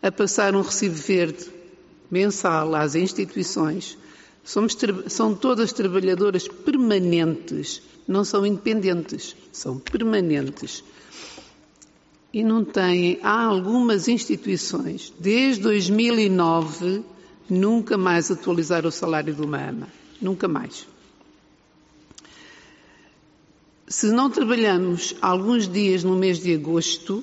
a 0.02 0.12
passar 0.12 0.56
um 0.56 0.62
recibo 0.62 0.96
verde 0.96 1.48
mensal 2.10 2.74
às 2.74 2.96
instituições. 2.96 4.01
Somos, 4.44 4.76
são 5.08 5.36
todas 5.36 5.72
trabalhadoras 5.72 6.48
permanentes, 6.48 7.82
não 8.08 8.24
são 8.24 8.46
independentes, 8.46 9.36
são 9.52 9.78
permanentes. 9.78 10.84
E 12.34 12.44
não 12.44 12.64
têm, 12.64 13.20
há 13.22 13.44
algumas 13.44 14.08
instituições, 14.08 15.14
desde 15.20 15.62
2009, 15.64 17.04
nunca 17.50 17.98
mais 17.98 18.32
atualizaram 18.32 18.90
o 18.90 18.92
salário 18.92 19.34
de 19.34 19.42
uma 19.42 19.70
ama. 19.70 19.88
Nunca 20.22 20.48
mais. 20.48 20.88
Se 23.88 24.08
não 24.10 24.30
trabalhamos 24.30 25.14
alguns 25.22 25.68
dias 25.68 26.04
no 26.04 26.16
mês 26.16 26.40
de 26.40 26.54
agosto, 26.54 27.22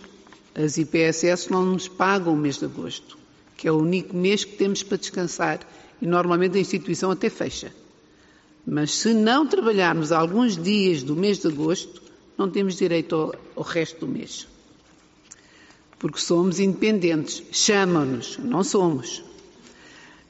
as 0.54 0.76
IPSS 0.76 1.50
não 1.50 1.64
nos 1.64 1.88
pagam 1.88 2.34
o 2.34 2.36
mês 2.36 2.58
de 2.58 2.66
agosto, 2.66 3.16
que 3.56 3.66
é 3.66 3.72
o 3.72 3.78
único 3.78 4.14
mês 4.14 4.44
que 4.44 4.56
temos 4.56 4.82
para 4.82 4.98
descansar 4.98 5.60
e 6.00 6.06
normalmente 6.06 6.56
a 6.56 6.60
instituição 6.60 7.10
até 7.10 7.28
fecha. 7.28 7.72
Mas 8.66 8.92
se 8.92 9.14
não 9.14 9.46
trabalharmos 9.46 10.12
alguns 10.12 10.56
dias 10.56 11.02
do 11.02 11.16
mês 11.16 11.38
de 11.38 11.48
agosto, 11.48 12.02
não 12.36 12.50
temos 12.50 12.76
direito 12.76 13.14
ao, 13.14 13.34
ao 13.56 13.62
resto 13.62 14.00
do 14.00 14.08
mês. 14.08 14.46
Porque 15.98 16.20
somos 16.20 16.60
independentes. 16.60 17.42
Chamam-nos, 17.50 18.38
não 18.38 18.62
somos. 18.62 19.24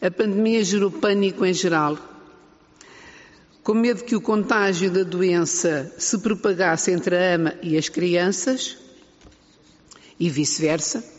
A 0.01 0.11
pandemia 0.11 0.63
gerou 0.65 0.91
pânico 0.91 1.45
em 1.45 1.53
geral 1.53 1.99
com 3.69 3.75
medo 3.75 4.03
que 4.03 4.17
o 4.17 4.21
contágio 4.23 4.91
da 4.91 5.03
doença 5.03 5.93
se 5.99 6.17
propagasse 6.21 6.91
entre 6.91 7.15
a 7.15 7.35
ama 7.35 7.55
e 7.63 7.77
as 7.77 7.87
crianças 7.87 8.79
e 10.19 10.31
vice-versa. 10.31 11.18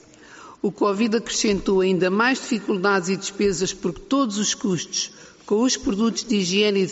O 0.61 0.73
Covid 0.73 1.15
acrescentou 1.15 1.79
ainda 1.79 2.09
mais 2.09 2.39
dificuldades 2.39 3.07
e 3.07 3.15
despesas 3.15 3.73
porque 3.73 4.01
todos 4.01 4.37
os 4.37 4.53
custos 4.53 5.11
com 5.45 5.63
os 5.63 5.77
produtos 5.77 6.25
de 6.25 6.35
higiene 6.35 6.85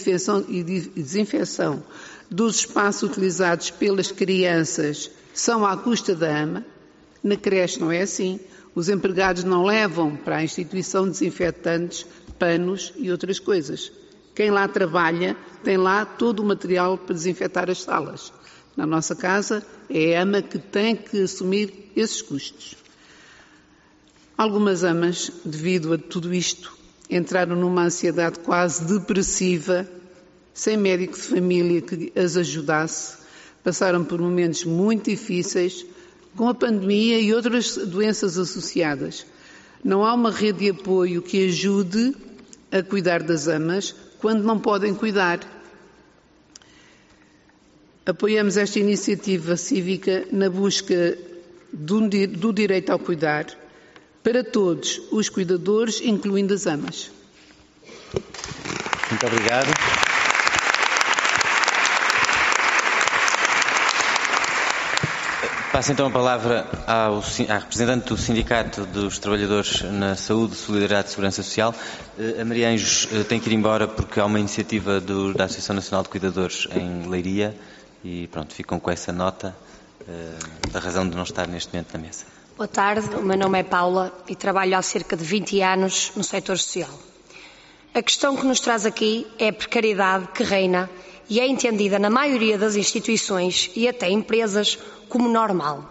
e 0.48 0.64
desinfecção 0.64 1.84
dos 2.32 2.60
espaços 2.60 3.10
utilizados 3.10 3.70
pelas 3.70 4.10
crianças 4.10 5.12
são 5.34 5.66
à 5.66 5.76
custa 5.76 6.16
da 6.16 6.44
ama. 6.44 6.66
Na 7.22 7.36
creche 7.36 7.80
não 7.80 7.92
é 7.92 8.02
assim. 8.02 8.40
Os 8.74 8.88
empregados 8.88 9.44
não 9.44 9.66
levam 9.66 10.16
para 10.16 10.38
a 10.38 10.44
instituição 10.44 11.08
desinfetantes, 11.08 12.06
panos 12.40 12.94
e 12.96 13.12
outras 13.12 13.38
coisas. 13.38 13.92
Quem 14.34 14.50
lá 14.50 14.66
trabalha 14.68 15.36
tem 15.62 15.76
lá 15.76 16.06
todo 16.06 16.40
o 16.40 16.46
material 16.46 16.98
para 16.98 17.14
desinfetar 17.14 17.70
as 17.70 17.82
salas. 17.82 18.32
Na 18.78 18.86
nossa 18.86 19.14
casa 19.14 19.62
é 19.90 20.18
a 20.18 20.22
ama 20.22 20.42
que 20.42 20.58
tem 20.58 20.96
que 20.96 21.22
assumir 21.22 21.92
esses 21.96 22.22
custos. 22.22 22.87
Algumas 24.38 24.84
amas, 24.84 25.32
devido 25.44 25.94
a 25.94 25.98
tudo 25.98 26.32
isto, 26.32 26.78
entraram 27.10 27.56
numa 27.56 27.86
ansiedade 27.86 28.38
quase 28.40 28.86
depressiva, 28.86 29.90
sem 30.54 30.78
médico 30.78 31.16
de 31.16 31.24
família 31.24 31.82
que 31.82 32.14
as 32.16 32.38
ajudasse, 32.38 33.18
passaram 33.64 34.04
por 34.04 34.22
momentos 34.22 34.64
muito 34.64 35.10
difíceis 35.10 35.84
com 36.36 36.48
a 36.48 36.54
pandemia 36.54 37.20
e 37.20 37.34
outras 37.34 37.78
doenças 37.78 38.38
associadas. 38.38 39.26
Não 39.84 40.06
há 40.06 40.14
uma 40.14 40.32
rede 40.32 40.60
de 40.60 40.70
apoio 40.70 41.22
que 41.22 41.48
ajude 41.48 42.16
a 42.72 42.84
cuidar 42.84 43.24
das 43.24 43.48
amas 43.48 43.96
quando 44.20 44.44
não 44.44 44.60
podem 44.60 44.94
cuidar. 44.94 45.40
Apoiamos 48.06 48.56
esta 48.56 48.80
iniciativa 48.80 49.58
cívica 49.58 50.28
na 50.32 50.50
busca 50.50 51.18
do, 51.74 52.54
direito 52.54 52.92
ao 52.92 53.00
cuidar, 53.00 53.48
para 54.28 54.44
todos 54.44 55.00
os 55.10 55.30
cuidadores, 55.30 56.02
incluindo 56.02 56.54
as 56.54 56.68
amas. 56.68 57.10
Muito 59.10 59.26
obrigado. 59.26 59.68
Passo 65.72 65.94
então 65.94 66.08
a 66.08 66.12
palavra 66.12 66.68
ao, 66.86 67.20
à 67.48 67.58
representante 67.58 68.08
do 68.10 68.18
Sindicato 68.18 68.86
dos 68.88 69.18
Trabalhadores 69.18 69.84
na 69.84 70.18
Saúde, 70.18 70.56
Solidariedade 70.56 71.08
e 71.08 71.12
Segurança 71.12 71.42
Social. 71.42 71.74
Eh, 72.20 72.42
a 72.42 72.44
Maria 72.44 72.68
Anjos 72.68 73.08
eh, 73.14 73.24
tem 73.24 73.40
que 73.40 73.50
ir 73.50 73.54
embora 73.54 73.88
porque 73.88 74.20
há 74.20 74.26
uma 74.26 74.42
iniciativa 74.42 75.00
do, 75.00 75.34
da 75.34 75.46
Associação 75.46 75.74
Nacional 75.74 76.04
de 76.04 76.10
Cuidadores 76.10 76.68
em 76.76 77.08
Leiria 77.08 77.56
e 78.04 78.28
pronto, 78.28 78.54
ficam 78.54 78.78
com 78.78 78.92
essa 78.92 79.14
nota 79.14 79.56
da 80.70 80.80
razão 80.80 81.08
de 81.08 81.16
não 81.16 81.24
estar 81.24 81.48
neste 81.48 81.74
momento 81.74 81.94
na 81.94 82.00
mesa. 82.00 82.37
Boa 82.58 82.68
tarde, 82.68 83.16
o 83.16 83.22
meu 83.22 83.38
nome 83.38 83.60
é 83.60 83.64
Paula 83.64 84.12
e 84.28 84.36
trabalho 84.36 84.76
há 84.76 84.82
cerca 84.82 85.16
de 85.16 85.24
20 85.24 85.62
anos 85.62 86.12
no 86.16 86.24
setor 86.24 86.58
social. 86.58 86.90
A 87.94 88.02
questão 88.02 88.36
que 88.36 88.48
nos 88.48 88.60
traz 88.60 88.84
aqui 88.84 89.28
é 89.38 89.50
a 89.50 89.54
precariedade 89.54 90.30
que 90.34 90.42
reina 90.42 90.90
e 91.30 91.40
é 91.40 91.46
entendida 91.46 92.00
na 92.00 92.10
maioria 92.10 92.58
das 92.58 92.76
instituições 92.76 93.70
e 93.76 93.88
até 93.88 94.10
empresas 94.10 94.80
como 95.08 95.30
normal. 95.30 95.88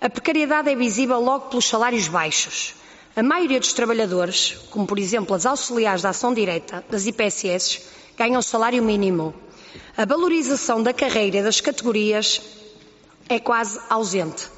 A 0.00 0.08
precariedade 0.08 0.70
é 0.70 0.76
visível 0.76 1.18
logo 1.18 1.48
pelos 1.48 1.66
salários 1.66 2.06
baixos. 2.06 2.76
A 3.16 3.22
maioria 3.24 3.58
dos 3.58 3.72
trabalhadores, 3.72 4.56
como 4.70 4.86
por 4.86 5.00
exemplo 5.00 5.34
as 5.34 5.46
auxiliares 5.46 6.02
da 6.02 6.10
ação 6.10 6.32
direta 6.32 6.84
das 6.88 7.06
IPSS, 7.06 7.82
ganham 8.16 8.40
salário 8.40 8.84
mínimo. 8.84 9.34
A 9.96 10.04
valorização 10.04 10.80
da 10.80 10.92
carreira 10.92 11.38
e 11.38 11.42
das 11.42 11.60
categorias 11.60 12.40
é 13.28 13.40
quase 13.40 13.80
ausente. 13.90 14.57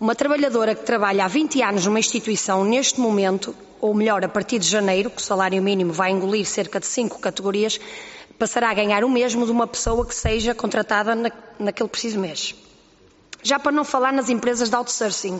Uma 0.00 0.14
trabalhadora 0.14 0.74
que 0.74 0.82
trabalha 0.82 1.26
há 1.26 1.28
20 1.28 1.62
anos 1.62 1.84
numa 1.84 1.98
instituição, 2.00 2.64
neste 2.64 2.98
momento, 2.98 3.54
ou 3.82 3.92
melhor, 3.92 4.24
a 4.24 4.28
partir 4.30 4.58
de 4.58 4.66
janeiro, 4.66 5.10
que 5.10 5.20
o 5.20 5.22
salário 5.22 5.62
mínimo 5.62 5.92
vai 5.92 6.10
engolir 6.10 6.46
cerca 6.46 6.80
de 6.80 6.86
cinco 6.86 7.18
categorias, 7.18 7.78
passará 8.38 8.70
a 8.70 8.74
ganhar 8.74 9.04
o 9.04 9.10
mesmo 9.10 9.44
de 9.44 9.52
uma 9.52 9.66
pessoa 9.66 10.06
que 10.06 10.14
seja 10.14 10.54
contratada 10.54 11.14
na, 11.14 11.30
naquele 11.58 11.90
preciso 11.90 12.18
mês. 12.18 12.54
Já 13.42 13.58
para 13.58 13.72
não 13.72 13.84
falar 13.84 14.10
nas 14.10 14.30
empresas 14.30 14.70
de 14.70 14.74
outsourcing, 14.74 15.38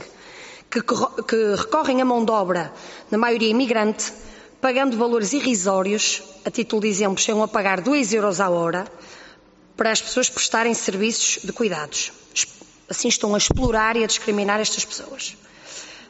que, 0.70 0.82
que 0.82 1.54
recorrem 1.56 2.02
à 2.02 2.04
mão 2.04 2.22
de 2.22 2.30
obra, 2.30 2.70
na 3.10 3.16
maioria 3.16 3.48
imigrante, 3.48 4.12
pagando 4.60 4.94
valores 4.94 5.32
irrisórios, 5.32 6.22
a 6.44 6.50
título 6.50 6.82
de 6.82 6.88
exemplo, 6.88 7.18
chegam 7.18 7.42
a 7.42 7.48
pagar 7.48 7.80
2 7.80 8.12
euros 8.12 8.42
a 8.42 8.50
hora, 8.50 8.86
para 9.74 9.90
as 9.90 10.02
pessoas 10.02 10.28
prestarem 10.28 10.74
serviços 10.74 11.42
de 11.42 11.50
cuidados. 11.50 12.12
Assim 12.90 13.06
estão 13.06 13.36
a 13.36 13.38
explorar 13.38 13.96
e 13.96 14.02
a 14.02 14.06
discriminar 14.08 14.58
estas 14.58 14.84
pessoas. 14.84 15.36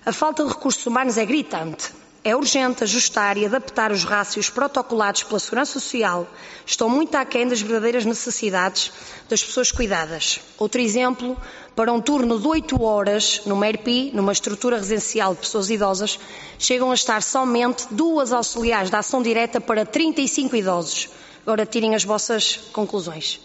A 0.07 0.15
falta 0.15 0.43
de 0.43 0.49
recursos 0.49 0.87
humanos 0.87 1.19
é 1.19 1.27
gritante. 1.27 1.93
É 2.25 2.35
urgente 2.35 2.85
ajustar 2.85 3.37
e 3.37 3.45
adaptar 3.45 3.93
os 3.93 4.03
rácios 4.03 4.49
protocolados 4.49 5.23
pela 5.23 5.39
Segurança 5.39 5.75
Social. 5.75 6.27
Estão 6.65 6.89
muito 6.89 7.15
aquém 7.17 7.47
das 7.47 7.61
verdadeiras 7.61 8.07
necessidades 8.07 8.93
das 9.29 9.45
pessoas 9.45 9.71
cuidadas. 9.71 10.41
Outro 10.59 10.81
exemplo, 10.81 11.37
para 11.77 11.93
um 11.93 12.01
turno 12.01 12.41
de 12.41 12.47
8 12.47 12.83
horas 12.83 13.43
no 13.45 13.57
MERPI, 13.57 14.13
numa 14.15 14.33
estrutura 14.33 14.79
residencial 14.79 15.35
de 15.35 15.41
pessoas 15.41 15.69
idosas, 15.69 16.19
chegam 16.59 16.91
a 16.91 16.95
estar 16.95 17.23
somente 17.23 17.89
duas 17.91 18.33
auxiliares 18.33 18.89
da 18.89 19.01
ação 19.01 19.23
direta 19.23 19.61
para 19.61 19.85
35 19.85 20.57
idosos. 20.57 21.11
Agora 21.43 21.67
tirem 21.67 21.95
as 21.95 22.05
vossas 22.05 22.57
conclusões. 22.73 23.39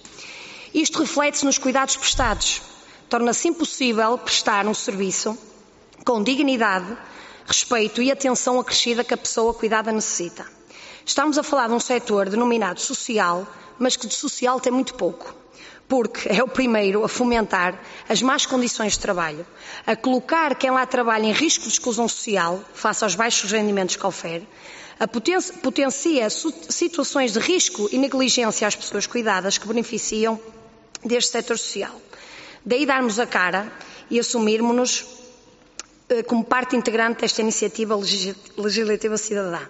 Isto 0.74 1.00
reflete-se 1.00 1.46
nos 1.46 1.58
cuidados 1.58 1.98
prestados 1.98 2.62
torna-se 3.10 3.48
impossível 3.48 4.18
prestar 4.18 4.68
um 4.68 4.74
serviço 4.74 5.38
com 6.04 6.24
dignidade, 6.24 6.98
respeito 7.46 8.02
e 8.02 8.12
atenção 8.12 8.60
acrescida 8.60 9.04
que 9.04 9.14
a 9.14 9.18
pessoa 9.18 9.54
cuidada 9.54 9.92
necessita. 9.92 10.46
Estamos 11.06 11.38
a 11.38 11.44
falar 11.44 11.68
de 11.68 11.74
um 11.74 11.80
setor 11.80 12.30
denominado 12.30 12.80
social, 12.80 13.48
mas 13.78 13.96
que 13.96 14.08
de 14.08 14.14
social 14.14 14.60
tem 14.60 14.72
muito 14.72 14.96
pouco, 14.96 15.36
porque 15.88 16.30
é 16.30 16.44
o 16.44 16.48
primeiro 16.48 17.04
a 17.04 17.08
fomentar 17.08 17.80
as 18.10 18.22
más 18.22 18.46
condições 18.46 18.94
de 18.94 19.00
trabalho, 19.00 19.46
a 19.86 19.96
colocar 19.96 20.56
quem 20.56 20.72
lá 20.72 20.86
trabalha 20.86 21.26
em 21.26 21.32
risco 21.32 21.64
de 21.64 21.70
exclusão 21.70 22.08
social, 22.08 22.60
face 22.74 23.04
aos 23.04 23.14
baixos 23.14 23.52
rendimentos 23.52 23.96
que 23.96 24.06
oferece, 24.06 24.48
a 25.00 25.08
potencia 25.08 26.30
situações 26.30 27.34
de 27.34 27.40
risco 27.40 27.90
e 27.92 27.98
negligência 27.98 28.68
às 28.68 28.76
pessoas 28.76 29.06
cuidadas 29.06 29.58
que 29.58 29.68
beneficiam 29.68 30.40
deste 31.04 31.32
setor 31.32 31.58
social. 31.60 32.02
Daí 32.66 32.86
darmos 32.86 33.20
a 33.20 33.28
cara 33.28 33.72
e 34.10 34.20
assumirmos-nos 34.20 35.06
eh, 36.10 36.24
como 36.24 36.44
parte 36.44 36.76
integrante 36.76 37.22
desta 37.22 37.42
iniciativa 37.42 37.96
legislativa 38.58 39.18
cidadã. 39.18 39.62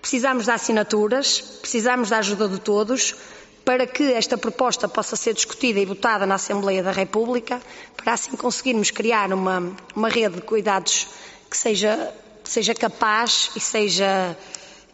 Precisamos 0.00 0.44
de 0.44 0.52
assinaturas, 0.52 1.40
precisamos 1.60 2.10
da 2.10 2.18
ajuda 2.18 2.48
de 2.48 2.60
todos 2.60 3.16
para 3.64 3.86
que 3.86 4.12
esta 4.12 4.38
proposta 4.38 4.88
possa 4.88 5.16
ser 5.16 5.34
discutida 5.34 5.80
e 5.80 5.84
votada 5.84 6.24
na 6.24 6.36
Assembleia 6.36 6.82
da 6.82 6.92
República, 6.92 7.60
para 7.96 8.14
assim 8.14 8.36
conseguirmos 8.36 8.90
criar 8.90 9.32
uma, 9.32 9.76
uma 9.94 10.08
rede 10.08 10.36
de 10.36 10.42
cuidados 10.42 11.08
que 11.50 11.56
seja, 11.56 12.14
seja 12.44 12.74
capaz 12.74 13.50
e 13.56 13.60
seja, 13.60 14.36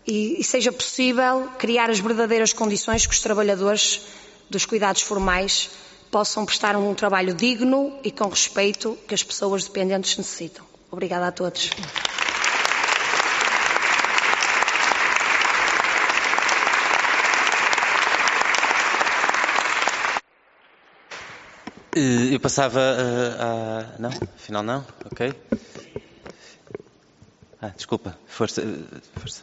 e, 0.06 0.40
e 0.40 0.44
seja 0.44 0.72
possível 0.72 1.48
criar 1.58 1.90
as 1.90 2.00
verdadeiras 2.00 2.52
condições 2.52 3.06
que 3.06 3.12
os 3.12 3.20
trabalhadores 3.20 4.00
dos 4.50 4.64
cuidados 4.64 5.02
formais 5.02 5.70
possam 6.16 6.46
prestar 6.46 6.74
um 6.76 6.94
trabalho 6.94 7.34
digno 7.34 8.00
e 8.02 8.10
com 8.10 8.26
respeito 8.26 8.96
que 9.06 9.12
as 9.12 9.22
pessoas 9.22 9.64
dependentes 9.64 10.16
necessitam. 10.16 10.64
Obrigada 10.90 11.26
a 11.26 11.30
todos. 11.30 11.68
Eh, 21.94 22.34
eu 22.34 22.40
passava 22.40 22.80
uh, 22.80 23.42
a. 23.42 23.98
Não? 23.98 24.10
Afinal, 24.36 24.62
não? 24.62 24.86
Ok. 25.12 25.34
Ah, 27.60 27.72
desculpa, 27.76 28.18
força. 28.26 28.62
força. 29.16 29.42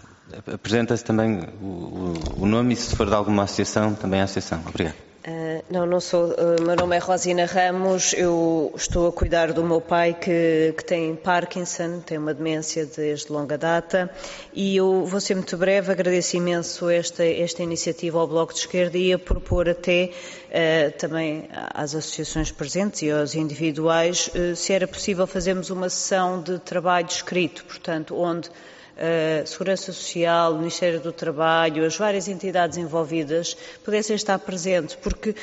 Apresenta-se 0.51 1.05
também 1.05 1.39
o, 1.61 1.65
o, 1.65 2.41
o 2.41 2.45
nome 2.47 2.73
e, 2.73 2.77
se 2.77 2.95
for 2.95 3.05
de 3.05 3.13
alguma 3.13 3.43
associação, 3.43 3.93
também 3.93 4.21
a 4.21 4.23
associação. 4.23 4.63
Obrigado. 4.67 5.12
Uh, 5.25 5.63
não, 5.69 5.85
não 5.85 6.01
sou. 6.01 6.31
Uh, 6.31 6.61
meu 6.61 6.75
nome 6.75 6.97
é 6.97 6.99
Rosina 6.99 7.45
Ramos. 7.45 8.11
Eu 8.11 8.73
estou 8.75 9.07
a 9.07 9.11
cuidar 9.13 9.53
do 9.53 9.63
meu 9.63 9.79
pai 9.79 10.13
que, 10.13 10.73
que, 10.77 10.83
tem 10.83 11.15
Parkinson, 11.15 12.01
tem 12.01 12.17
uma 12.17 12.33
demência 12.33 12.85
desde 12.85 13.31
longa 13.31 13.57
data. 13.57 14.11
E 14.53 14.75
eu 14.75 15.05
vou 15.05 15.21
ser 15.21 15.35
muito 15.35 15.55
breve. 15.55 15.93
Agradeço 15.93 16.35
imenso 16.35 16.89
esta, 16.89 17.25
esta 17.25 17.63
iniciativa 17.63 18.19
ao 18.19 18.27
Bloco 18.27 18.51
de 18.51 18.59
Esquerda 18.59 18.97
e 18.97 19.13
a 19.13 19.17
propor 19.17 19.69
até 19.69 20.09
uh, 20.49 20.97
também 20.97 21.47
às 21.73 21.95
associações 21.95 22.51
presentes 22.51 23.01
e 23.03 23.09
aos 23.09 23.33
individuais 23.33 24.29
se 24.57 24.73
era 24.73 24.85
possível 24.85 25.25
fazermos 25.25 25.69
uma 25.69 25.87
sessão 25.87 26.41
de 26.41 26.59
trabalho 26.59 27.07
escrito, 27.07 27.63
portanto, 27.63 28.13
onde 28.17 28.49
a 28.97 29.45
Segurança 29.45 29.91
Social, 29.91 30.55
Ministério 30.57 30.99
do 30.99 31.11
Trabalho, 31.11 31.85
as 31.85 31.97
várias 31.97 32.27
entidades 32.27 32.77
envolvidas 32.77 33.55
pudessem 33.83 34.15
estar 34.15 34.37
presentes, 34.39 34.95
porque 34.95 35.35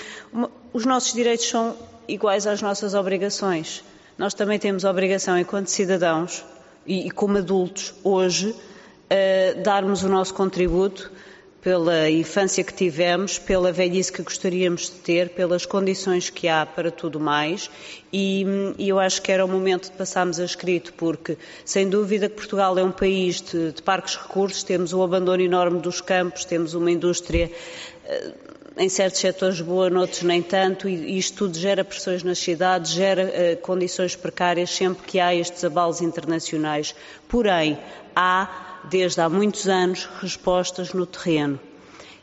os 0.73 0.85
nossos 0.85 1.13
direitos 1.13 1.49
são 1.49 1.77
iguais 2.09 2.47
às 2.47 2.63
nossas 2.63 2.95
obrigações. 2.95 3.85
Nós 4.17 4.35
também 4.35 4.59
temos 4.59 4.85
a 4.85 4.91
obrigação, 4.91 5.39
enquanto 5.39 5.69
cidadãos 5.69 6.45
e, 6.87 7.07
e 7.07 7.11
como 7.11 7.39
adultos, 7.39 7.95
hoje, 8.05 8.51
uh, 8.51 9.63
darmos 9.63 10.03
o 10.03 10.09
nosso 10.09 10.35
contributo 10.35 11.11
pela 11.63 12.09
infância 12.09 12.65
que 12.65 12.73
tivemos, 12.73 13.39
pela 13.39 13.71
velhice 13.71 14.11
que 14.11 14.23
gostaríamos 14.23 14.85
de 14.85 14.93
ter, 14.93 15.31
pelas 15.31 15.67
condições 15.67 16.31
que 16.31 16.49
há 16.49 16.65
para 16.65 16.91
tudo 16.91 17.21
mais 17.21 17.71
e, 18.13 18.45
e 18.79 18.89
eu 18.89 18.99
acho 18.99 19.21
que 19.21 19.31
era 19.31 19.45
o 19.45 19.49
momento 19.49 19.91
de 19.91 19.97
passarmos 19.97 20.41
a 20.41 20.45
escrito 20.45 20.93
porque, 20.95 21.37
sem 21.65 21.89
dúvida 21.89 22.29
que 22.29 22.35
Portugal 22.35 22.79
é 22.79 22.83
um 22.83 22.91
país 22.91 23.43
de, 23.43 23.73
de 23.73 23.83
parques 23.83 24.17
recursos, 24.17 24.63
temos 24.63 24.93
o 24.93 25.03
abandono 25.03 25.43
enorme 25.43 25.81
dos 25.81 26.01
campos, 26.01 26.45
temos 26.45 26.73
uma 26.75 26.91
indústria 26.91 27.51
eh, 28.07 28.33
em 28.77 28.89
certos 28.89 29.21
setores 29.21 29.61
boa, 29.61 29.91
noutros 29.91 30.23
nem 30.23 30.41
tanto, 30.41 30.89
e 30.89 31.19
isto 31.19 31.37
tudo 31.39 31.59
gera 31.59 31.85
pressões 31.85 32.23
nas 32.23 32.39
cidades, 32.39 32.93
gera 32.93 33.25
uh, 33.25 33.57
condições 33.61 34.17
precárias 34.17 34.71
sempre 34.71 35.07
que 35.07 35.21
há 35.21 35.35
estes 35.35 35.63
abalos 35.65 36.01
internacionais. 36.01 36.95
Porém, 37.29 37.79
há 38.17 38.70
desde 38.85 39.21
há 39.21 39.29
muitos 39.29 39.69
anos, 39.69 40.09
respostas 40.21 40.93
no 40.93 41.07
terreno 41.07 41.59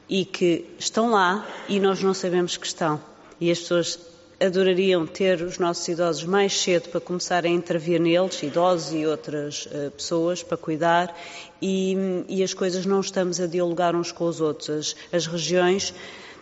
e 0.10 0.24
que 0.26 0.66
estão 0.80 1.12
lá 1.12 1.46
e 1.68 1.80
nós 1.80 2.02
não 2.02 2.14
sabemos 2.14 2.58
que 2.58 2.66
estão. 2.66 3.02
E 3.40 3.52
as 3.52 3.60
pessoas 3.60 4.00
adorariam 4.40 5.06
ter 5.06 5.42
os 5.42 5.58
nossos 5.58 5.88
idosos 5.88 6.24
mais 6.24 6.60
cedo 6.60 6.90
para 6.90 7.02
começar 7.02 7.44
a 7.44 7.50
intervir 7.50 8.00
neles, 8.00 8.42
idosos 8.44 8.94
e 8.94 9.06
outras 9.06 9.66
uh, 9.66 9.92
pessoas, 9.92 10.44
para 10.44 10.58
cuidar, 10.58 11.16
e, 11.62 11.98
e, 12.30 12.44
as 12.44 12.54
coisas 12.54 12.86
não 12.86 13.00
estamos 13.00 13.40
a 13.40 13.48
dialogar 13.48 13.96
uns 13.96 14.12
com 14.12 14.26
os 14.26 14.40
outros. 14.40 14.70
As, 14.70 14.96
as 15.12 15.28
regiões 15.28 15.94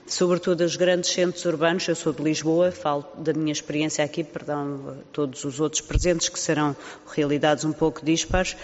sobretudo 0.08 0.64
os 0.64 0.76
grandes 0.76 1.10
centros 1.10 1.46
urbanos. 1.46 1.88
Eu 1.88 1.96
sou 1.96 2.14
de 2.14 2.22
Lisboa, 2.22 2.72
falo 2.72 3.06
da 3.18 3.34
minha 3.34 3.52
experiência 3.52 4.04
aqui, 4.04 4.24
perdão 4.24 4.80
a 4.90 5.04
todos 5.12 5.44
os 5.44 5.60
outros 5.60 5.82
presentes 5.82 6.30
que 6.30 6.40
serão 6.40 6.76
realidades 7.12 7.66
um 7.66 7.72
pouco 7.72 8.06
dispares 8.06 8.56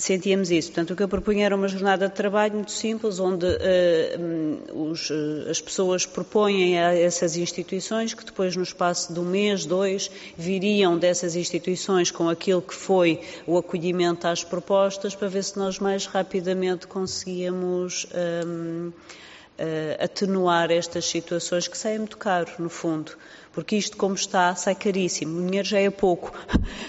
sentíamos 0.00 0.50
isso. 0.50 0.68
Portanto, 0.68 0.92
o 0.92 0.96
que 0.96 1.02
eu 1.02 1.08
propunha 1.08 1.46
era 1.46 1.54
uma 1.54 1.68
jornada 1.68 2.08
de 2.08 2.14
trabalho 2.14 2.54
muito 2.54 2.72
simples, 2.72 3.20
onde 3.20 3.46
uh, 3.46 4.90
os, 4.90 5.10
uh, 5.10 5.50
as 5.50 5.60
pessoas 5.60 6.06
propõem 6.06 6.78
a 6.78 6.94
essas 6.94 7.36
instituições 7.36 8.14
que 8.14 8.24
depois, 8.24 8.56
no 8.56 8.62
espaço 8.62 9.12
de 9.12 9.20
um 9.20 9.24
mês, 9.24 9.66
dois, 9.66 10.10
viriam 10.36 10.98
dessas 10.98 11.36
instituições 11.36 12.10
com 12.10 12.28
aquilo 12.28 12.62
que 12.62 12.74
foi 12.74 13.20
o 13.46 13.56
acolhimento 13.56 14.26
às 14.26 14.42
propostas 14.42 15.14
para 15.14 15.28
ver 15.28 15.44
se 15.44 15.58
nós 15.58 15.78
mais 15.78 16.06
rapidamente 16.06 16.86
conseguíamos. 16.86 18.06
Um, 18.46 18.92
uh, 19.60 20.02
atenuar 20.02 20.70
estas 20.70 21.04
situações 21.04 21.68
que 21.68 21.76
saem 21.76 21.98
muito 21.98 22.16
caro, 22.16 22.50
no 22.58 22.70
fundo. 22.70 23.12
Porque 23.52 23.76
isto, 23.76 23.96
como 23.96 24.14
está, 24.14 24.54
sai 24.54 24.74
caríssimo. 24.74 25.40
O 25.40 25.44
dinheiro 25.44 25.66
já 25.66 25.80
é 25.80 25.90
pouco, 25.90 26.32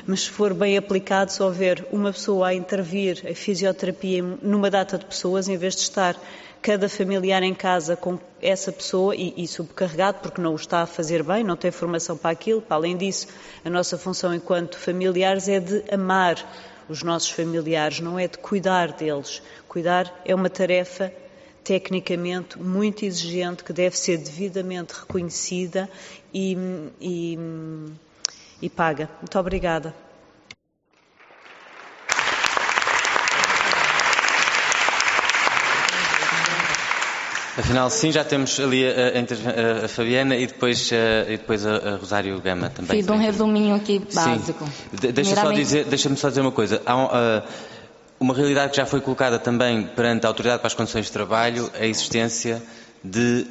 mas 0.05 0.21
se 0.21 0.29
for 0.29 0.53
bem 0.53 0.77
aplicado, 0.77 1.31
se 1.31 1.41
houver 1.41 1.87
uma 1.91 2.11
pessoa 2.11 2.49
a 2.49 2.53
intervir 2.53 3.23
a 3.29 3.33
fisioterapia 3.33 4.21
numa 4.41 4.69
data 4.69 4.97
de 4.97 5.05
pessoas, 5.05 5.47
em 5.47 5.57
vez 5.57 5.75
de 5.75 5.81
estar 5.81 6.15
cada 6.61 6.87
familiar 6.87 7.41
em 7.41 7.55
casa 7.55 7.95
com 7.95 8.19
essa 8.39 8.71
pessoa 8.71 9.15
e, 9.15 9.33
e, 9.35 9.47
subcarregado 9.47 10.19
porque 10.21 10.39
não 10.39 10.53
o 10.53 10.55
está 10.55 10.83
a 10.83 10.85
fazer 10.85 11.23
bem, 11.23 11.43
não 11.43 11.55
tem 11.55 11.71
formação 11.71 12.15
para 12.15 12.29
aquilo. 12.29 12.61
Para 12.61 12.75
além 12.75 12.95
disso, 12.95 13.27
a 13.65 13.69
nossa 13.69 13.97
função 13.97 14.33
enquanto 14.33 14.77
familiares 14.77 15.47
é 15.47 15.59
de 15.59 15.83
amar 15.91 16.37
os 16.87 17.01
nossos 17.01 17.31
familiares, 17.31 17.99
não 17.99 18.19
é 18.19 18.27
de 18.27 18.37
cuidar 18.37 18.91
deles. 18.91 19.41
Cuidar 19.67 20.13
é 20.23 20.35
uma 20.35 20.49
tarefa 20.49 21.11
tecnicamente 21.63 22.59
muito 22.59 23.05
exigente, 23.05 23.63
que 23.63 23.73
deve 23.73 23.97
ser 23.97 24.17
devidamente 24.17 24.93
reconhecida 24.93 25.89
e, 26.33 26.57
e, 26.99 27.37
e 28.61 28.69
paga. 28.69 29.09
Muito 29.21 29.37
obrigada. 29.37 29.93
Afinal, 37.57 37.89
sim, 37.89 38.11
já 38.11 38.23
temos 38.23 38.59
ali 38.59 38.85
a, 38.87 38.91
a, 38.91 39.85
a 39.85 39.87
Fabiana 39.87 40.35
e 40.35 40.47
depois, 40.47 40.89
a, 40.91 41.31
e 41.31 41.37
depois 41.37 41.65
a, 41.65 41.97
Rosário 41.97 42.39
Gama 42.39 42.69
também. 42.69 42.97
Fiz 42.97 43.09
um 43.09 43.17
resuminho 43.17 43.75
aqui 43.75 43.99
básico. 44.13 44.65
Sim. 44.65 45.11
Deixa 45.11 45.35
só 45.35 45.51
dizer, 45.51 45.85
deixa-me 45.85 46.15
só 46.15 46.29
dizer 46.29 46.41
uma 46.41 46.51
coisa. 46.51 46.81
Há 46.85 46.95
um, 46.95 47.05
uh, 47.05 47.43
uma 48.21 48.35
realidade 48.35 48.69
que 48.69 48.77
já 48.77 48.85
foi 48.85 49.01
colocada 49.01 49.39
também 49.39 49.81
perante 49.81 50.27
a 50.27 50.29
Autoridade 50.29 50.59
para 50.59 50.67
as 50.67 50.75
Condições 50.75 51.07
de 51.07 51.11
Trabalho 51.11 51.71
é 51.73 51.85
a 51.85 51.87
existência 51.87 52.61
de 53.03 53.47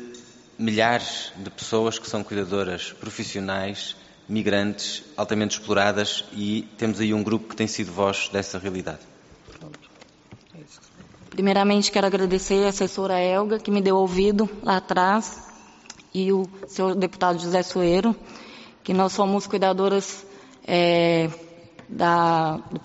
milhares 0.57 1.33
de 1.37 1.51
pessoas 1.51 1.99
que 1.99 2.09
são 2.09 2.23
cuidadoras 2.23 2.93
profissionais, 2.93 3.97
migrantes, 4.29 5.03
altamente 5.17 5.59
exploradas 5.59 6.25
e 6.33 6.69
temos 6.79 7.01
aí 7.01 7.13
um 7.13 7.21
grupo 7.21 7.49
que 7.49 7.57
tem 7.57 7.67
sido 7.67 7.91
voz 7.91 8.29
dessa 8.33 8.61
realidade. 8.61 9.01
Primeiramente, 11.31 11.91
quero 11.91 12.07
agradecer 12.07 12.65
a 12.65 12.69
assessora 12.69 13.19
Elga, 13.19 13.59
que 13.59 13.73
me 13.73 13.83
deu 13.83 13.97
ouvido 13.97 14.49
lá 14.63 14.77
atrás, 14.77 15.49
e 16.15 16.33
o 16.33 16.49
senhor 16.69 16.95
deputado 16.95 17.41
José 17.41 17.65
Soeiro, 17.65 18.15
que 18.85 18.95
nós 18.95 19.13
somos 19.13 19.49
cuidadoras 19.49 20.25
é, 20.65 21.29
da, 21.89 22.59
do, 22.71 22.81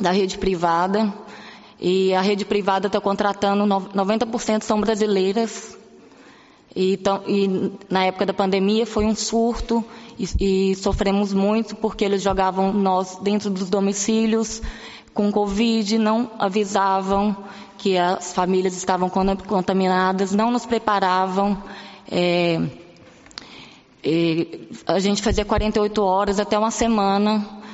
da 0.00 0.10
rede 0.10 0.38
privada. 0.38 1.12
E 1.80 2.14
a 2.14 2.20
rede 2.20 2.44
privada 2.44 2.86
está 2.86 3.00
contratando 3.00 3.64
90% 3.64 4.62
são 4.62 4.80
brasileiras. 4.80 5.76
E, 6.74 6.98
e, 7.26 7.72
na 7.88 8.04
época 8.04 8.26
da 8.26 8.34
pandemia 8.34 8.86
foi 8.86 9.06
um 9.06 9.14
surto 9.14 9.82
e, 10.18 10.72
e, 10.72 10.74
sofremos 10.74 11.32
muito 11.32 11.74
porque 11.74 12.04
eles 12.04 12.20
jogavam 12.22 12.70
nós 12.70 13.16
dentro 13.22 13.48
dos 13.48 13.70
domicílios 13.70 14.60
com 15.14 15.32
Covid, 15.32 15.96
não 15.96 16.30
avisavam 16.38 17.34
que 17.78 17.96
as 17.96 18.34
famílias 18.34 18.76
estavam 18.76 19.08
contaminadas, 19.08 20.32
não 20.32 20.50
nos 20.50 20.66
preparavam. 20.66 21.62
É, 22.10 22.60
a 24.86 24.98
gente 24.98 25.22
fazia 25.22 25.44
48 25.44 26.02
horas 26.02 26.38
até 26.38 26.58
uma 26.58 26.70
semana 26.70 27.65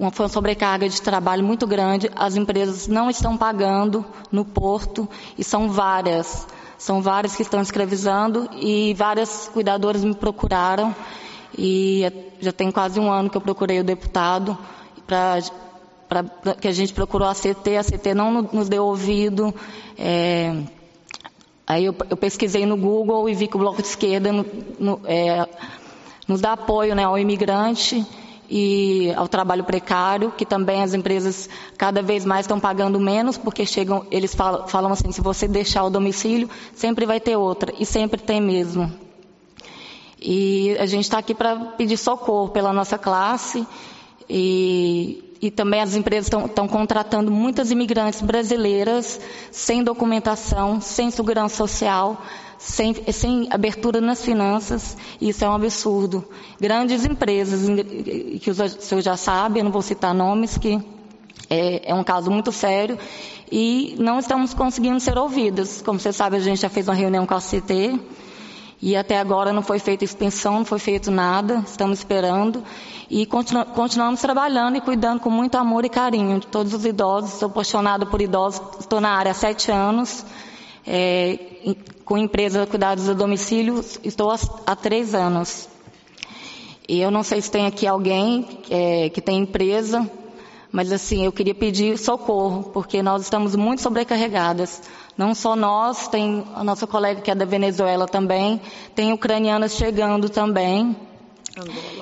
uma, 0.00 0.10
foi 0.10 0.24
uma 0.24 0.32
sobrecarga 0.32 0.88
de 0.88 1.02
trabalho 1.02 1.44
muito 1.44 1.66
grande. 1.66 2.10
As 2.16 2.34
empresas 2.34 2.88
não 2.88 3.10
estão 3.10 3.36
pagando 3.36 4.02
no 4.32 4.46
porto 4.46 5.06
e 5.36 5.44
são 5.44 5.70
várias. 5.70 6.48
São 6.78 7.02
várias 7.02 7.36
que 7.36 7.42
estão 7.42 7.60
escravizando 7.60 8.48
e 8.54 8.94
várias 8.94 9.50
cuidadoras 9.52 10.02
me 10.02 10.14
procuraram. 10.14 10.96
E 11.56 12.10
já 12.40 12.50
tem 12.50 12.70
quase 12.70 12.98
um 12.98 13.12
ano 13.12 13.28
que 13.28 13.36
eu 13.36 13.42
procurei 13.42 13.78
o 13.78 13.84
deputado 13.84 14.56
para 15.06 15.42
que 16.58 16.66
a 16.66 16.72
gente 16.72 16.94
procurou 16.94 17.28
a 17.28 17.34
CT, 17.34 17.76
a 17.76 17.84
CT 17.84 18.14
não 18.14 18.40
nos 18.40 18.70
deu 18.70 18.86
ouvido. 18.86 19.54
É, 19.98 20.62
aí 21.66 21.84
eu, 21.84 21.94
eu, 22.08 22.16
pesquisei 22.16 22.64
no 22.64 22.76
Google 22.76 23.28
e 23.28 23.34
vi 23.34 23.46
que 23.46 23.56
o 23.56 23.58
Bloco 23.58 23.82
de 23.82 23.88
Esquerda 23.88 24.32
no, 24.32 24.46
no, 24.78 25.00
é, 25.04 25.46
nos 26.26 26.40
dá 26.40 26.52
apoio 26.52 26.94
né, 26.94 27.04
ao 27.04 27.18
imigrante 27.18 28.06
e 28.50 29.12
ao 29.16 29.28
trabalho 29.28 29.62
precário, 29.62 30.32
que 30.32 30.44
também 30.44 30.82
as 30.82 30.92
empresas 30.92 31.48
cada 31.78 32.02
vez 32.02 32.24
mais 32.24 32.44
estão 32.44 32.58
pagando 32.58 32.98
menos, 32.98 33.38
porque 33.38 33.64
chegam, 33.64 34.04
eles 34.10 34.34
falam, 34.34 34.66
falam 34.66 34.90
assim, 34.90 35.12
se 35.12 35.20
você 35.20 35.46
deixar 35.46 35.84
o 35.84 35.90
domicílio, 35.90 36.50
sempre 36.74 37.06
vai 37.06 37.20
ter 37.20 37.36
outra, 37.36 37.72
e 37.78 37.86
sempre 37.86 38.20
tem 38.20 38.40
mesmo. 38.40 38.92
E 40.20 40.76
a 40.80 40.86
gente 40.86 41.04
está 41.04 41.18
aqui 41.18 41.32
para 41.32 41.56
pedir 41.76 41.96
socorro 41.96 42.48
pela 42.48 42.72
nossa 42.72 42.98
classe 42.98 43.64
e, 44.28 45.32
e 45.40 45.50
também 45.50 45.80
as 45.80 45.94
empresas 45.94 46.26
estão 46.26 46.68
contratando 46.68 47.30
muitas 47.30 47.70
imigrantes 47.70 48.20
brasileiras 48.20 49.18
sem 49.50 49.82
documentação, 49.82 50.80
sem 50.80 51.10
segurança 51.10 51.56
social, 51.56 52.20
sem, 52.60 52.94
sem 53.10 53.48
abertura 53.50 54.02
nas 54.02 54.22
finanças, 54.22 54.94
isso 55.18 55.42
é 55.42 55.48
um 55.48 55.54
absurdo. 55.54 56.22
Grandes 56.60 57.06
empresas, 57.06 57.66
que 58.38 58.50
o 58.50 58.54
senhor 58.54 59.00
já 59.00 59.16
sabe, 59.16 59.60
eu 59.60 59.64
não 59.64 59.72
vou 59.72 59.80
citar 59.80 60.14
nomes, 60.14 60.58
que 60.58 60.78
é, 61.48 61.90
é, 61.90 61.94
um 61.94 62.04
caso 62.04 62.30
muito 62.30 62.52
sério, 62.52 62.98
e 63.50 63.96
não 63.98 64.18
estamos 64.18 64.52
conseguindo 64.52 65.00
ser 65.00 65.16
ouvidas. 65.16 65.80
Como 65.80 65.98
você 65.98 66.12
sabe, 66.12 66.36
a 66.36 66.40
gente 66.40 66.60
já 66.60 66.68
fez 66.68 66.86
uma 66.86 66.94
reunião 66.94 67.24
com 67.24 67.34
a 67.34 67.40
CT, 67.40 67.98
e 68.82 68.94
até 68.94 69.18
agora 69.18 69.54
não 69.54 69.62
foi 69.62 69.78
feita 69.78 70.04
extensão, 70.04 70.58
não 70.58 70.64
foi 70.66 70.78
feito 70.78 71.10
nada, 71.10 71.64
estamos 71.66 71.98
esperando. 71.98 72.62
E 73.08 73.24
continu 73.24 73.64
continuamos 73.64 74.20
trabalhando 74.20 74.76
e 74.76 74.80
cuidando 74.80 75.20
com 75.20 75.30
muito 75.30 75.56
amor 75.56 75.84
e 75.84 75.88
carinho 75.88 76.38
de 76.40 76.46
todos 76.46 76.72
os 76.72 76.84
idosos. 76.84 77.38
Sou 77.38 77.48
apaixonada 77.48 78.06
por 78.06 78.22
idosos, 78.22 78.60
estou 78.78 79.00
na 79.00 79.10
área 79.10 79.32
há 79.32 79.34
sete 79.34 79.70
anos 79.70 80.24
é, 80.86 81.38
com 82.10 82.18
empresa 82.18 82.66
cuidados 82.66 83.08
a 83.08 83.12
domicílio, 83.12 83.84
estou 84.02 84.32
há, 84.66 84.74
três 84.74 85.14
anos. 85.14 85.68
E 86.88 87.00
eu 87.00 87.08
não 87.08 87.22
sei 87.22 87.40
se 87.40 87.48
tem 87.48 87.66
aqui 87.66 87.86
alguém 87.86 88.58
é, 88.68 89.08
que 89.10 89.20
tem 89.20 89.38
empresa, 89.38 90.10
mas 90.72 90.90
assim, 90.90 91.24
eu 91.24 91.30
queria 91.30 91.54
pedir 91.54 91.96
socorro, 91.96 92.64
porque 92.72 93.00
nós 93.00 93.22
estamos 93.22 93.54
muito 93.54 93.80
sobrecarregadas. 93.80 94.82
Não 95.16 95.36
só 95.36 95.54
nós, 95.54 96.08
tem 96.08 96.44
a 96.52 96.64
nossa 96.64 96.84
colega 96.84 97.20
que 97.20 97.30
é 97.30 97.34
da 97.36 97.44
Venezuela 97.44 98.08
também, 98.08 98.60
tem 98.92 99.12
ucranianas 99.12 99.76
chegando 99.76 100.28
também. 100.28 100.96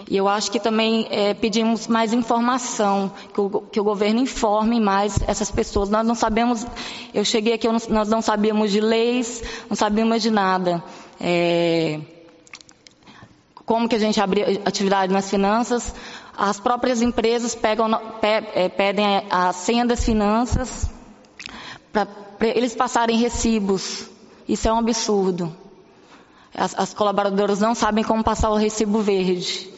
E 0.09 0.17
eu 0.17 0.29
acho 0.29 0.51
que 0.51 0.61
também 0.61 1.07
é, 1.11 1.33
pedimos 1.35 1.87
mais 1.87 2.13
informação, 2.13 3.11
que 3.33 3.41
o, 3.41 3.61
que 3.63 3.81
o, 3.81 3.85
governo 3.85 4.21
informe 4.21 4.79
mais 4.79 5.19
essas 5.27 5.51
pessoas. 5.51 5.89
Nós 5.89 6.07
não 6.07 6.15
sabemos, 6.15 6.67
eu 7.15 7.25
cheguei 7.25 7.55
aqui, 7.55 7.67
não, 7.67 7.79
nós 7.89 8.09
não 8.09 8.21
sabíamos 8.21 8.71
de 8.71 8.81
leis, 8.81 9.43
não 9.69 9.77
sabíamos 9.77 10.23
de 10.23 10.31
nada. 10.31 10.83
É, 11.21 12.01
como 13.65 13.89
que 13.89 13.97
a 13.97 13.99
gente 13.99 14.21
abre 14.21 14.61
atividade 14.65 15.13
nas 15.13 15.29
finanças, 15.29 15.95
as 16.37 16.61
próprias 16.61 17.03
empresas 17.03 17.55
pegam, 17.55 17.89
é, 18.23 18.69
pedem 18.69 19.25
a 19.31 19.53
senha 19.53 19.85
das 19.85 20.05
finanças 20.05 20.89
para 21.93 22.07
eles 22.41 22.75
passarem 22.75 23.19
recibos. 23.19 24.09
Isso 24.49 24.69
é 24.69 24.73
um 24.73 24.79
absurdo. 24.79 25.55
As, 26.55 26.75
as 26.79 26.95
colaboradoras 26.95 27.61
não 27.61 27.75
sabem 27.75 28.03
como 28.03 28.25
passar 28.25 28.51
o 28.51 28.57
recibo 28.57 29.01
verde 29.01 29.71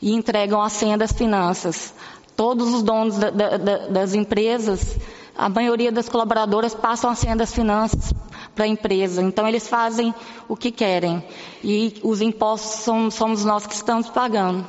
e 0.00 0.14
entregam 0.14 0.60
a 0.62 0.68
senha 0.68 0.96
das 0.96 1.12
finanças. 1.12 1.92
Todos 2.36 2.72
os 2.72 2.82
donos 2.82 3.18
da, 3.18 3.30
da, 3.30 3.78
das 3.88 4.14
empresas, 4.14 4.96
a 5.36 5.48
maioria 5.48 5.92
das 5.92 6.08
colaboradoras 6.08 6.74
passam 6.74 7.10
a 7.10 7.14
senha 7.14 7.36
das 7.36 7.52
finanças 7.52 8.12
para 8.54 8.64
a 8.64 8.68
empresa. 8.68 9.22
Então 9.22 9.46
eles 9.46 9.68
fazem 9.68 10.14
o 10.48 10.56
que 10.56 10.70
querem 10.70 11.24
e 11.62 12.00
os 12.02 12.20
impostos 12.20 12.82
são, 12.82 13.10
somos 13.10 13.44
nós 13.44 13.66
que 13.66 13.74
estamos 13.74 14.08
pagando, 14.08 14.66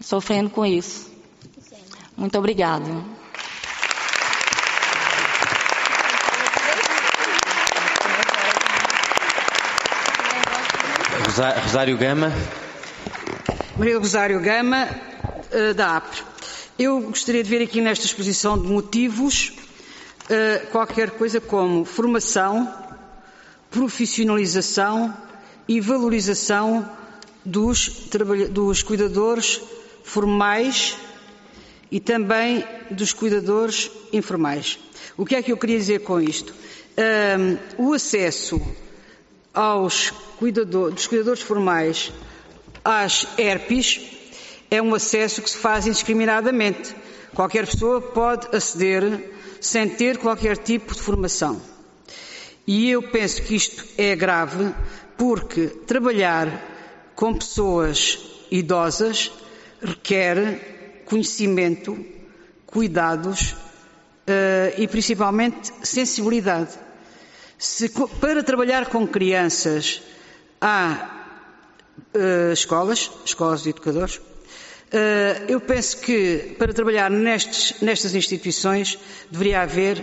sofrendo 0.00 0.50
com 0.50 0.64
isso. 0.66 1.10
Muito 2.16 2.36
obrigada. 2.36 3.19
Rosário 11.48 11.96
Gama. 11.96 12.30
Maria 13.78 13.98
Rosário 13.98 14.38
Gama, 14.40 14.86
eh, 15.50 15.72
da 15.72 15.96
APRE. 15.96 16.22
Eu 16.78 17.00
gostaria 17.00 17.42
de 17.42 17.48
ver 17.48 17.62
aqui 17.62 17.80
nesta 17.80 18.04
exposição 18.04 18.60
de 18.60 18.68
motivos 18.68 19.54
eh, 20.28 20.66
qualquer 20.70 21.12
coisa 21.12 21.40
como 21.40 21.86
formação, 21.86 22.70
profissionalização 23.70 25.16
e 25.66 25.80
valorização 25.80 26.86
dos, 27.42 27.88
dos 28.50 28.82
cuidadores 28.82 29.62
formais 30.04 30.98
e 31.90 31.98
também 31.98 32.62
dos 32.90 33.14
cuidadores 33.14 33.90
informais. 34.12 34.78
O 35.16 35.24
que 35.24 35.36
é 35.36 35.42
que 35.42 35.52
eu 35.52 35.56
queria 35.56 35.78
dizer 35.78 36.00
com 36.00 36.20
isto? 36.20 36.54
O 37.78 37.94
acesso 37.94 38.60
aos 39.52 40.10
cuidador, 40.38 40.92
dos 40.92 41.06
cuidadores 41.06 41.42
formais 41.42 42.12
às 42.84 43.26
ERPs 43.38 44.00
é 44.70 44.80
um 44.80 44.94
acesso 44.94 45.42
que 45.42 45.50
se 45.50 45.58
faz 45.58 45.86
indiscriminadamente. 45.86 46.94
Qualquer 47.34 47.66
pessoa 47.66 48.00
pode 48.00 48.54
aceder 48.54 49.32
sem 49.60 49.88
ter 49.88 50.18
qualquer 50.18 50.56
tipo 50.56 50.94
de 50.94 51.00
formação. 51.00 51.60
E 52.66 52.90
eu 52.90 53.02
penso 53.02 53.42
que 53.42 53.54
isto 53.54 53.84
é 53.98 54.14
grave 54.14 54.72
porque 55.16 55.66
trabalhar 55.66 56.48
com 57.14 57.34
pessoas 57.34 58.18
idosas 58.50 59.32
requer 59.82 61.02
conhecimento, 61.04 61.98
cuidados 62.66 63.52
uh, 63.52 64.74
e 64.78 64.86
principalmente 64.86 65.72
sensibilidade. 65.82 66.78
Se, 67.60 67.90
para 68.18 68.42
trabalhar 68.42 68.86
com 68.86 69.06
crianças 69.06 70.00
há 70.58 71.26
uh, 72.14 72.52
escolas, 72.54 73.10
escolas 73.22 73.62
de 73.62 73.68
educadores, 73.68 74.16
uh, 74.16 75.44
eu 75.46 75.60
penso 75.60 75.98
que 75.98 76.56
para 76.58 76.72
trabalhar 76.72 77.10
nestes, 77.10 77.78
nestas 77.82 78.14
instituições 78.14 78.98
deveria 79.30 79.60
haver 79.60 80.02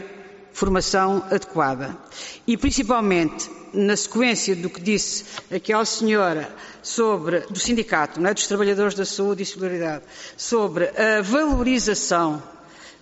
formação 0.53 1.25
adequada. 1.31 1.97
E 2.45 2.55
principalmente 2.55 3.49
na 3.73 3.95
sequência 3.95 4.55
do 4.55 4.69
que 4.69 4.79
disse 4.79 5.25
aquela 5.51 5.83
senhora 5.83 6.47
sobre, 6.83 7.39
do 7.39 7.57
sindicato, 7.57 8.23
é, 8.23 8.35
dos 8.35 8.45
trabalhadores 8.45 8.93
da 8.93 9.03
saúde 9.03 9.41
e 9.41 9.45
solidariedade, 9.47 10.03
sobre 10.37 10.89
a 10.89 11.23
valorização 11.23 12.39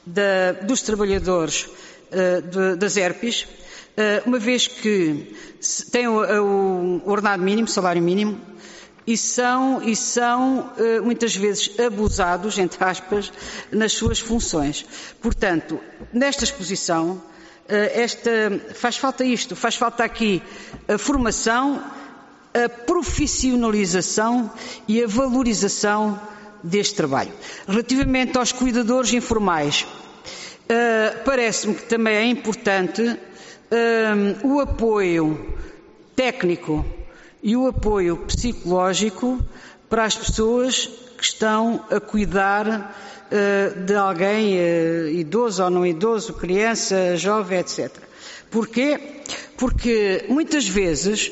da, 0.05 0.53
dos 0.61 0.81
trabalhadores 0.81 1.65
uh, 1.65 2.41
de, 2.41 2.75
das 2.77 2.95
ERPs, 2.95 3.47
uma 4.25 4.39
vez 4.39 4.67
que 4.67 5.35
têm 5.91 6.07
o, 6.07 6.19
o, 6.21 7.09
ordenado 7.09 7.41
mínimo, 7.41 7.67
salário 7.67 8.01
mínimo, 8.01 8.39
e 9.07 9.15
são, 9.15 9.83
e 9.83 9.95
são 9.95 10.71
uh, 10.77 11.03
muitas 11.03 11.35
vezes 11.35 11.79
abusados, 11.79 12.57
entre 12.57 12.83
aspas, 12.83 13.31
nas 13.71 13.93
suas 13.93 14.19
funções. 14.19 14.85
Portanto, 15.21 15.79
nesta 16.11 16.43
exposição, 16.43 17.21
esta, 17.67 18.31
faz 18.75 18.97
falta 18.97 19.23
isto, 19.25 19.55
faz 19.55 19.75
falta 19.75 20.03
aqui 20.03 20.41
a 20.87 20.97
formação, 20.97 21.83
a 22.53 22.69
profissionalização 22.69 24.51
e 24.87 25.03
a 25.03 25.07
valorização 25.07 26.19
deste 26.63 26.95
trabalho. 26.95 27.31
Relativamente 27.67 28.37
aos 28.37 28.51
cuidadores 28.51 29.13
informais, 29.13 29.85
parece-me 31.25 31.75
que 31.75 31.83
também 31.83 32.15
é 32.15 32.25
importante 32.25 33.17
uh, 33.75 34.47
o 34.47 34.59
apoio 34.59 35.53
técnico 36.15 36.85
e 37.43 37.55
o 37.55 37.67
apoio 37.67 38.17
psicológico 38.17 39.39
para 39.89 40.05
as 40.05 40.15
pessoas 40.15 40.87
que 41.17 41.23
estão 41.23 41.83
a 41.91 41.99
cuidar 41.99 42.67
uh, 42.67 43.79
de 43.81 43.95
alguém 43.95 44.57
idoso 45.19 45.63
ou 45.63 45.69
não 45.69 45.85
idoso, 45.85 46.33
criança, 46.33 47.17
jovem, 47.17 47.59
etc. 47.59 47.91
Porquê? 48.49 49.21
Porque 49.57 50.25
muitas 50.29 50.67
vezes 50.67 51.31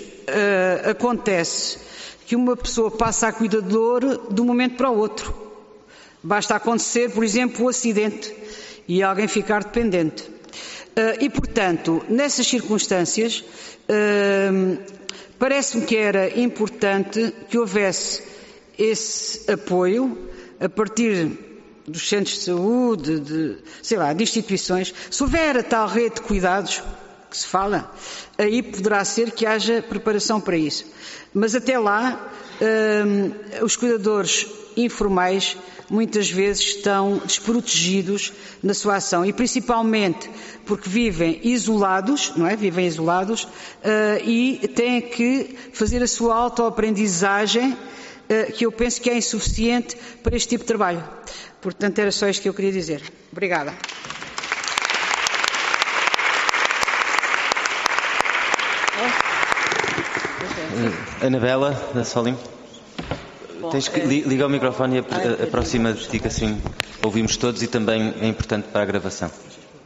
acontece 0.90 1.78
que 2.26 2.36
uma 2.36 2.56
pessoa 2.56 2.90
passa 2.90 3.28
a 3.28 3.34
cuidador 3.34 4.34
de 4.34 4.42
um 4.42 4.46
momento 4.46 4.78
para 4.78 4.90
o 4.90 4.98
outro. 4.98 5.34
Basta 6.24 6.56
acontecer, 6.56 7.12
por 7.12 7.24
exemplo, 7.24 7.62
o 7.62 7.66
um 7.66 7.70
acidente 7.70 8.34
e 8.88 9.04
alguém 9.04 9.28
ficar 9.28 9.64
dependente. 9.64 10.24
Uh, 10.96 11.18
e, 11.20 11.30
portanto, 11.30 12.06
nessas 12.08 12.46
circunstâncias, 12.46 13.44
uh, 13.90 14.78
parece-me 15.40 15.86
que 15.86 15.98
era 15.98 16.40
importante 16.40 17.34
que 17.50 17.58
houvesse 17.58 18.22
esse 18.78 19.52
apoio 19.52 20.30
a 20.60 20.70
partir 20.70 21.32
dos 21.88 22.08
centros 22.08 22.38
de 22.38 22.44
saúde, 22.44 23.20
de, 23.20 23.58
sei 23.82 23.98
lá, 23.98 24.14
de 24.14 24.24
instituições. 24.24 24.94
Se 25.10 25.24
houver 25.24 25.58
a 25.58 25.64
tal 25.64 25.88
rede 25.88 26.16
de 26.16 26.22
cuidados 26.22 26.84
que 27.30 27.38
se 27.38 27.48
fala, 27.48 27.92
aí 28.38 28.62
poderá 28.62 29.04
ser 29.04 29.32
que 29.32 29.48
haja 29.48 29.82
preparação 29.82 30.40
para 30.40 30.56
isso. 30.56 30.86
Mas 31.34 31.56
até 31.56 31.80
lá, 31.80 32.32
uh, 32.62 33.66
os 33.66 33.76
cuidadores 33.76 34.46
informais 34.78 35.58
muitas 35.94 36.28
vezes 36.28 36.78
estão 36.78 37.22
desprotegidos 37.24 38.34
na 38.64 38.74
sua 38.74 38.96
ação 38.96 39.24
e 39.24 39.32
principalmente 39.32 40.28
porque 40.66 40.90
vivem 40.90 41.40
isolados, 41.44 42.34
não 42.36 42.48
é? 42.48 42.56
Vivem 42.56 42.88
isolados 42.88 43.44
uh, 43.44 43.50
e 44.26 44.68
têm 44.70 45.02
que 45.02 45.56
fazer 45.72 46.02
a 46.02 46.08
sua 46.08 46.36
autoaprendizagem 46.36 47.74
uh, 47.74 48.52
que 48.54 48.66
eu 48.66 48.72
penso 48.72 49.00
que 49.02 49.10
é 49.10 49.16
insuficiente 49.16 49.96
para 50.24 50.36
este 50.36 50.50
tipo 50.50 50.64
de 50.64 50.68
trabalho. 50.68 51.04
Portanto, 51.62 52.00
era 52.00 52.12
só 52.12 52.28
isto 52.28 52.42
que 52.42 52.50
eu 52.50 52.56
queria 52.56 52.72
dizer. 52.72 53.04
Obrigada. 53.32 53.72
Anabela, 61.22 61.72
da 61.94 62.04
Solim. 62.04 62.36
Tens 63.72 63.88
que 63.88 64.00
ligar 64.00 64.48
o 64.48 64.50
microfone 64.50 64.98
e 64.98 65.44
aproxima 65.44 65.94
de 65.94 66.08
ti, 66.08 66.20
que 66.20 66.28
assim 66.28 66.62
ouvimos 67.04 67.38
todos 67.38 67.62
e 67.62 67.68
também 67.68 68.14
é 68.20 68.28
importante 68.28 68.68
para 68.68 68.82
a 68.82 68.86
gravação. 68.86 69.30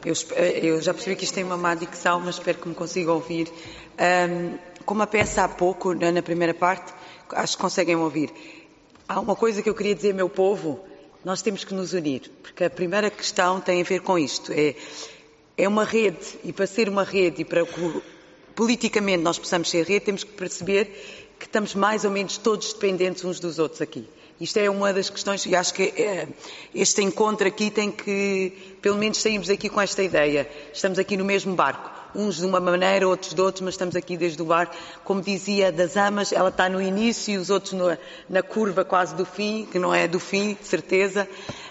Eu, 0.05 0.13
eu, 0.35 0.81
já 0.81 0.93
percebi 0.93 1.15
que 1.15 1.23
isto 1.23 1.33
tem 1.33 1.43
uma 1.43 1.57
má 1.57 1.75
dicção, 1.75 2.19
mas 2.19 2.35
espero 2.35 2.59
que 2.59 2.69
me 2.69 2.75
consiga 2.75 3.11
ouvir. 3.11 3.51
Um, 3.99 4.57
como 4.85 5.01
a 5.01 5.07
peça 5.07 5.43
há 5.43 5.49
pouco, 5.49 5.93
na, 5.93 6.11
na 6.11 6.21
primeira 6.21 6.53
parte, 6.53 6.93
acho 7.31 7.57
que 7.57 7.61
conseguem 7.61 7.95
ouvir. 7.95 8.31
Há 9.07 9.19
uma 9.19 9.35
coisa 9.35 9.61
que 9.61 9.69
eu 9.69 9.75
queria 9.75 9.95
dizer, 9.95 10.13
meu 10.13 10.29
povo, 10.29 10.79
nós 11.25 11.41
temos 11.41 11.63
que 11.63 11.73
nos 11.73 11.93
unir, 11.93 12.31
porque 12.41 12.63
a 12.63 12.69
primeira 12.69 13.09
questão 13.09 13.59
tem 13.59 13.81
a 13.81 13.83
ver 13.83 14.01
com 14.01 14.17
isto. 14.17 14.51
É, 14.53 14.75
é 15.57 15.67
uma 15.67 15.83
rede, 15.83 16.39
e 16.43 16.53
para 16.53 16.67
ser 16.67 16.87
uma 16.87 17.03
rede 17.03 17.41
e 17.41 17.45
para 17.45 17.65
que 17.65 18.01
politicamente 18.55 19.23
nós 19.23 19.37
possamos 19.37 19.69
ser 19.69 19.85
rede, 19.85 20.05
temos 20.05 20.23
que 20.23 20.31
perceber 20.31 21.26
que 21.39 21.45
estamos 21.45 21.75
mais 21.75 22.05
ou 22.05 22.11
menos 22.11 22.37
todos 22.37 22.73
dependentes 22.73 23.23
uns 23.23 23.39
dos 23.39 23.59
outros 23.59 23.81
aqui. 23.81 24.07
Isto 24.39 24.57
é 24.57 24.69
uma 24.69 24.93
das 24.93 25.09
questões 25.09 25.45
e 25.47 25.55
acho 25.55 25.73
que 25.73 25.83
é, 25.83 26.27
este 26.73 27.01
encontro 27.01 27.47
aqui 27.47 27.71
tem 27.71 27.91
que, 27.91 28.77
pelo 28.83 28.95
menos, 28.95 29.17
sairmos 29.17 29.47
daqui 29.47 29.67
com 29.67 29.81
esta 29.81 30.03
ideia. 30.03 30.47
Estamos 30.71 30.99
aqui 30.99 31.17
no 31.17 31.25
mesmo 31.25 31.55
barco. 31.55 31.89
Uns 32.15 32.37
de 32.37 32.45
uma 32.45 32.59
maneira, 32.59 33.07
outros 33.07 33.33
de 33.33 33.41
outros, 33.41 33.61
mas 33.61 33.73
estamos 33.73 33.95
aqui 33.95 34.15
desde 34.15 34.39
o 34.39 34.45
barco. 34.45 34.75
Como 35.03 35.21
dizia 35.21 35.71
das 35.71 35.97
amas, 35.97 36.31
ela 36.31 36.49
está 36.49 36.69
no 36.69 36.79
início 36.79 37.33
e 37.33 37.37
os 37.37 37.49
outros 37.49 37.73
no, 37.73 37.97
na 38.29 38.43
curva 38.43 38.85
quase 38.85 39.15
do 39.15 39.25
fim, 39.25 39.67
que 39.71 39.79
não 39.79 39.93
é 39.93 40.07
do 40.07 40.19
fim, 40.19 40.53
de 40.53 40.67
certeza. 40.67 41.27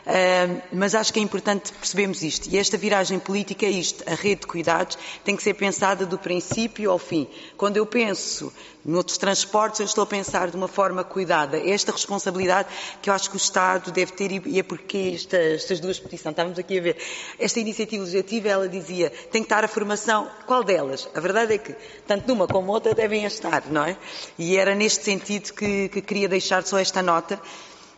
Uh, 0.06 0.62
mas 0.72 0.94
acho 0.94 1.12
que 1.12 1.18
é 1.18 1.22
importante 1.22 1.72
percebermos 1.72 2.22
isto. 2.22 2.48
E 2.48 2.56
esta 2.56 2.76
viragem 2.76 3.18
política 3.18 3.66
é 3.66 3.70
isto. 3.70 4.04
A 4.08 4.14
rede 4.14 4.42
de 4.42 4.46
cuidados 4.46 4.96
tem 5.24 5.34
que 5.34 5.42
ser 5.42 5.54
pensada 5.54 6.06
do 6.06 6.16
princípio 6.16 6.92
ao 6.92 6.98
fim. 6.98 7.26
Quando 7.56 7.76
eu 7.76 7.84
penso 7.84 8.52
Noutros 8.86 9.18
transportes, 9.18 9.80
eu 9.80 9.86
estou 9.86 10.04
a 10.04 10.06
pensar 10.06 10.48
de 10.48 10.56
uma 10.56 10.68
forma 10.68 11.02
cuidada. 11.02 11.58
Esta 11.58 11.90
responsabilidade 11.90 12.68
que 13.02 13.10
eu 13.10 13.14
acho 13.14 13.28
que 13.28 13.34
o 13.34 13.36
Estado 13.36 13.90
deve 13.90 14.12
ter, 14.12 14.30
e 14.46 14.60
é 14.60 14.62
porque 14.62 15.14
esta, 15.16 15.36
estas 15.36 15.80
duas 15.80 15.98
petições, 15.98 16.30
estávamos 16.30 16.56
aqui 16.56 16.78
a 16.78 16.82
ver, 16.82 16.96
esta 17.36 17.58
iniciativa 17.58 18.04
legislativa, 18.04 18.48
ela 18.48 18.68
dizia, 18.68 19.10
tem 19.10 19.42
que 19.42 19.46
estar 19.46 19.64
a 19.64 19.68
formação, 19.68 20.30
qual 20.46 20.62
delas? 20.62 21.08
A 21.16 21.18
verdade 21.18 21.54
é 21.54 21.58
que, 21.58 21.74
tanto 22.06 22.28
numa 22.28 22.46
como 22.46 22.70
outra, 22.70 22.94
devem 22.94 23.24
estar, 23.24 23.64
não 23.68 23.84
é? 23.84 23.96
E 24.38 24.56
era 24.56 24.72
neste 24.72 25.02
sentido 25.02 25.52
que, 25.52 25.88
que 25.88 26.00
queria 26.00 26.28
deixar 26.28 26.62
só 26.62 26.78
esta 26.78 27.02
nota, 27.02 27.40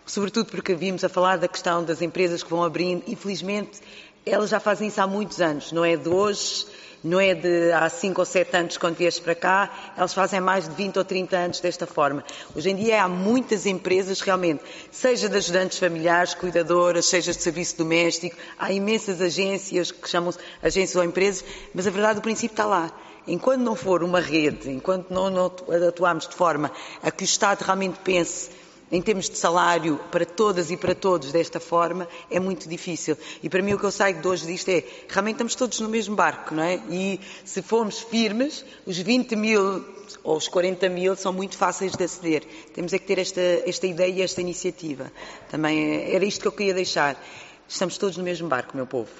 sobretudo 0.09 0.51
porque 0.51 0.75
vimos 0.75 1.05
a 1.05 1.09
falar 1.09 1.39
da 1.39 1.47
questão 1.47 1.85
das 1.85 2.03
empresas 2.03 2.43
que 2.43 2.51
vão 2.51 2.65
abrindo, 2.65 3.03
infelizmente, 3.07 3.81
elas 4.25 4.51
já 4.51 4.59
fazem 4.59 4.89
isso 4.89 5.01
há 5.01 5.07
muitos 5.07 5.41
anos, 5.41 5.71
não 5.71 5.85
é 5.85 5.97
de 5.97 6.09
hoje, 6.09 6.67
não 7.03 7.21
é 7.21 7.35
de 7.35 7.73
há 7.73 7.89
5 7.89 8.21
ou 8.21 8.25
7 8.25 8.57
anos 8.57 8.77
quando 8.77 8.97
vieste 8.97 9.23
para 9.23 9.35
cá, 9.35 9.93
elas 9.97 10.13
fazem 10.13 10.41
mais 10.41 10.69
de 10.69 10.75
20 10.75 10.99
ou 10.99 11.05
30 11.05 11.37
anos 11.37 11.61
desta 11.61 11.87
forma. 11.87 12.25
Hoje 12.55 12.71
em 12.71 12.77
dia 12.77 13.05
há 13.05 13.09
muitas 13.09 13.67
empresas 13.67 14.21
realmente, 14.21 14.63
seja 14.91 15.29
de 15.29 15.37
ajudantes 15.37 15.79
familiares, 15.79 16.35
cuidadoras, 16.35 17.07
seja 17.07 17.33
de 17.33 17.41
serviço 17.41 17.79
doméstico, 17.79 18.37
há 18.59 18.73
imensas 18.73 19.21
agências 19.21 19.91
que 19.93 20.09
chamam-se 20.09 20.39
agências 20.63 20.97
ou 20.97 21.05
empresas, 21.05 21.45
mas 21.73 21.87
a 21.87 21.91
verdade, 21.91 22.19
o 22.19 22.23
princípio 22.23 22.55
está 22.55 22.65
lá. 22.65 22.91
Enquanto 23.27 23.61
não 23.61 23.77
for 23.77 24.03
uma 24.03 24.21
rede, 24.21 24.71
enquanto 24.71 25.11
não, 25.11 25.29
não 25.29 25.53
atuarmos 25.87 26.27
de 26.27 26.35
forma 26.35 26.73
a 27.03 27.11
que 27.11 27.23
o 27.23 27.27
Estado 27.27 27.61
realmente 27.61 27.99
pense 28.03 28.51
em 28.91 29.03
termos 29.03 29.29
de 29.29 29.37
salário 29.37 29.99
para 30.11 30.25
todas 30.25 30.71
e 30.71 30.77
para 30.77 30.95
todos 30.95 31.33
desta 31.33 31.61
forma, 31.61 32.09
é 32.31 32.41
muito 32.41 32.69
difícil. 32.69 33.17
E 33.43 33.49
para 33.49 33.63
mim 33.63 33.75
o 33.75 33.79
que 33.79 33.85
eu 33.85 33.91
saio 33.91 34.21
de 34.21 34.27
hoje 34.27 34.47
disto 34.47 34.69
é, 34.69 34.83
realmente 35.09 35.35
estamos 35.35 35.55
todos 35.55 35.81
no 35.81 35.89
mesmo 35.89 36.17
barco, 36.17 36.55
não 36.55 36.63
é? 36.63 36.81
E 36.91 37.21
se 37.45 37.63
formos 37.63 38.01
firmes, 38.01 38.65
os 38.87 38.99
20 38.99 39.37
mil 39.37 39.85
ou 40.25 40.37
os 40.37 40.49
40 40.49 40.89
mil 40.89 41.17
são 41.17 41.33
muito 41.33 41.57
fáceis 41.57 41.93
de 41.93 42.03
aceder. 42.03 42.45
Temos 42.75 42.93
é 42.93 42.99
que 42.99 43.07
ter 43.07 43.19
esta, 43.19 43.41
esta 43.41 43.87
ideia 43.87 44.13
e 44.13 44.23
esta 44.23 44.41
iniciativa. 44.41 45.13
Também 45.51 45.97
é, 45.97 46.15
era 46.15 46.25
isto 46.25 46.41
que 46.41 46.49
eu 46.49 46.53
queria 46.53 46.75
deixar. 46.75 47.23
Estamos 47.69 47.99
todos 47.99 48.17
no 48.17 48.25
mesmo 48.25 48.49
barco, 48.49 48.77
meu 48.77 48.87
povo. 48.87 49.11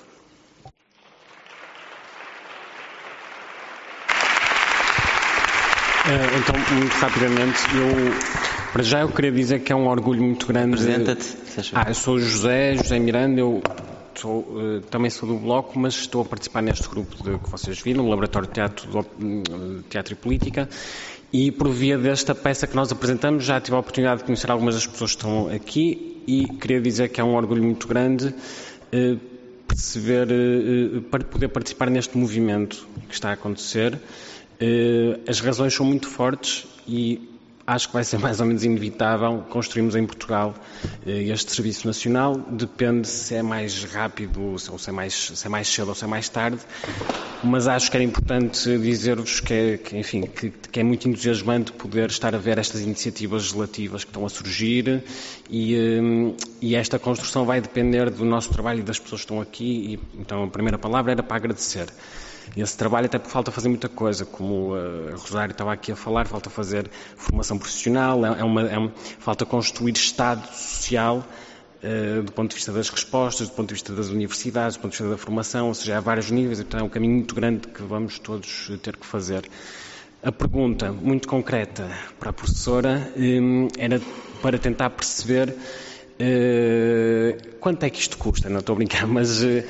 Eh, 6.09 6.39
então, 6.39 6.55
muito 6.75 6.95
rapidamente, 6.95 7.61
eu 7.77 8.58
para 8.79 8.85
já 8.85 9.01
eu 9.01 9.09
queria 9.09 9.33
dizer 9.33 9.59
que 9.59 9.73
é 9.73 9.77
um 9.77 9.89
orgulho 9.89 10.23
muito 10.23 10.47
grande. 10.47 10.75
Apresenta-te. 10.75 11.37
Ah, 11.75 11.87
eu 11.89 11.95
sou 11.95 12.17
José, 12.21 12.77
José 12.77 12.97
Miranda, 13.01 13.41
eu 13.41 13.61
sou, 14.15 14.39
uh, 14.43 14.81
também 14.89 15.11
sou 15.11 15.29
do 15.29 15.35
Bloco, 15.35 15.77
mas 15.77 15.95
estou 15.95 16.23
a 16.23 16.25
participar 16.25 16.63
neste 16.63 16.89
grupo 16.89 17.17
de, 17.17 17.41
que 17.41 17.51
vocês 17.51 17.81
viram, 17.83 18.05
no 18.05 18.11
Laboratório 18.11 18.47
de 18.47 18.55
Teatro, 18.55 19.05
de 19.19 19.83
Teatro 19.91 20.13
e 20.13 20.17
Política, 20.17 20.69
e 21.33 21.51
por 21.51 21.69
via 21.71 21.99
desta 21.99 22.37
peça 22.37 22.69
que 22.69 22.77
nós 22.77 22.93
apresentamos 22.93 23.45
já 23.45 23.61
tive 23.61 23.75
a 23.77 23.81
oportunidade 23.81 24.21
de 24.21 24.27
conhecer 24.27 24.49
algumas 24.49 24.77
das 24.77 24.87
pessoas 24.87 25.11
que 25.11 25.17
estão 25.17 25.49
aqui 25.49 26.23
e 26.25 26.47
queria 26.47 26.81
dizer 26.81 27.09
que 27.09 27.21
é 27.21 27.25
um 27.25 27.35
orgulho 27.35 27.65
muito 27.65 27.89
grande 27.89 28.29
uh, 28.29 29.21
perceber, 29.67 30.29
uh, 30.31 31.03
para 31.03 31.25
poder 31.25 31.49
participar 31.49 31.91
neste 31.91 32.17
movimento 32.17 32.87
que 33.09 33.15
está 33.15 33.31
a 33.31 33.33
acontecer. 33.33 33.99
as 35.29 35.41
razões 35.41 35.75
são 35.75 35.85
muito 35.85 36.07
fortes 36.07 36.65
e 36.87 37.38
acho 37.69 37.89
que 37.89 37.93
vai 37.93 38.03
ser 38.03 38.19
mais 38.19 38.41
ou 38.41 38.47
menos 38.47 38.65
inevitável 38.65 39.45
construirmos 39.51 39.95
em 39.95 40.07
Portugal 40.07 40.55
eh, 41.07 41.25
este 41.25 41.53
Serviço 41.53 41.87
Nacional. 41.87 42.35
Depende 42.35 43.07
se 43.07 43.35
é 43.35 43.43
mais 43.43 43.85
rápido, 43.85 44.41
ou 44.41 44.59
se 44.59 44.89
é 44.89 44.93
mais, 44.93 45.13
se 45.35 45.47
é 45.47 45.51
mais 45.51 45.69
cedo 45.69 45.89
ou 45.89 45.95
se 45.95 46.03
é 46.03 46.07
mais 46.07 46.31
tarde, 46.31 46.61
mas 47.45 47.69
acho 47.69 47.91
que 47.91 47.97
era 47.99 48.05
importante 48.05 48.79
dizer-vos 48.79 49.41
que, 49.41 49.53
é, 49.53 49.77
que, 49.77 49.99
enfim, 49.99 50.23
que, 50.23 50.49
que, 50.51 50.81
é 50.81 50.83
muito 50.83 51.07
entusiasmante 51.11 51.73
poder 51.73 52.09
estar 52.09 52.35
a 52.35 52.39
ver 52.39 52.57
estas 52.57 52.81
iniciativas 52.81 53.43
legislativas 53.43 54.03
que 54.03 54.11
estão 54.11 54.25
a 54.25 54.31
surgir 54.31 55.05
e, 55.51 55.75
eh, 55.75 56.35
e 56.63 56.75
esta 56.75 56.99
construção 56.99 57.45
vai 57.45 57.61
depender 57.61 58.09
do 58.09 58.25
nosso 58.25 58.49
trabalho 58.51 58.81
e 58.81 58.83
das 58.83 58.99
pessoas 58.99 59.21
que 59.21 59.25
estão 59.27 59.43
aqui. 59.43 60.01
E, 60.17 60.21
então 60.21 60.45
a 60.45 60.49
primeira 60.49 60.79
palavra 60.79 61.13
era 61.13 61.23
para 61.23 61.37
agradecer. 61.37 61.89
Esse 62.57 62.77
trabalho 62.77 63.07
até 63.07 63.19
porque 63.19 63.33
falta 63.33 63.51
fazer 63.51 63.69
muita 63.69 63.89
coisa, 63.89 64.25
como 64.25 64.75
uh, 64.75 65.17
Rosário 65.17 65.53
estava 65.53 65.73
aqui 65.73 65.93
a 65.93 65.97
falar, 65.97 66.27
falta 66.27 66.51
fazer 66.51 66.91
formação 67.17 67.59
profissional, 67.59 68.25
é, 68.25 68.41
é 68.41 68.45
uma, 68.45 68.63
é 68.63 68.79
uma, 68.79 68.93
falta 69.19 69.47
construir 69.47 69.93
Estado 69.93 70.47
social 70.53 71.25
uh, 71.83 72.23
do 72.23 72.33
ponto 72.33 72.51
de 72.51 72.57
vista 72.57 72.73
das 72.73 72.89
respostas, 72.89 73.49
do 73.49 73.55
ponto 73.55 73.69
de 73.69 73.75
vista 73.75 73.95
das 73.95 74.09
universidades, 74.09 74.77
do 74.77 74.81
ponto 74.81 74.93
de 74.93 74.99
vista 74.99 75.11
da 75.11 75.19
formação, 75.19 75.69
ou 75.69 75.75
seja, 75.75 75.99
há 75.99 76.01
vários 76.01 76.31
níveis, 76.31 76.61
então 76.61 76.81
é 76.81 76.83
um 76.83 76.89
caminho 76.89 77.15
muito 77.15 77.35
grande 77.35 77.69
que 77.69 77.83
vamos 77.83 78.19
todos 78.19 78.71
ter 78.83 78.97
que 78.97 79.07
fazer. 79.07 79.49
A 80.23 80.33
pergunta, 80.33 80.91
muito 80.91 81.29
concreta 81.29 81.89
para 82.19 82.31
a 82.31 82.33
professora, 82.33 83.13
um, 83.17 83.69
era 83.79 84.01
para 84.43 84.59
tentar 84.59 84.91
perceber 84.91 85.51
uh, 85.51 87.59
quanto 87.61 87.85
é 87.85 87.91
que 87.91 88.01
isto 88.01 88.19
custa, 88.19 88.49
não 88.49 88.59
estou 88.59 88.75
a 88.75 88.77
brincar, 88.77 89.07
mas 89.11 89.43
uh, 89.43 89.63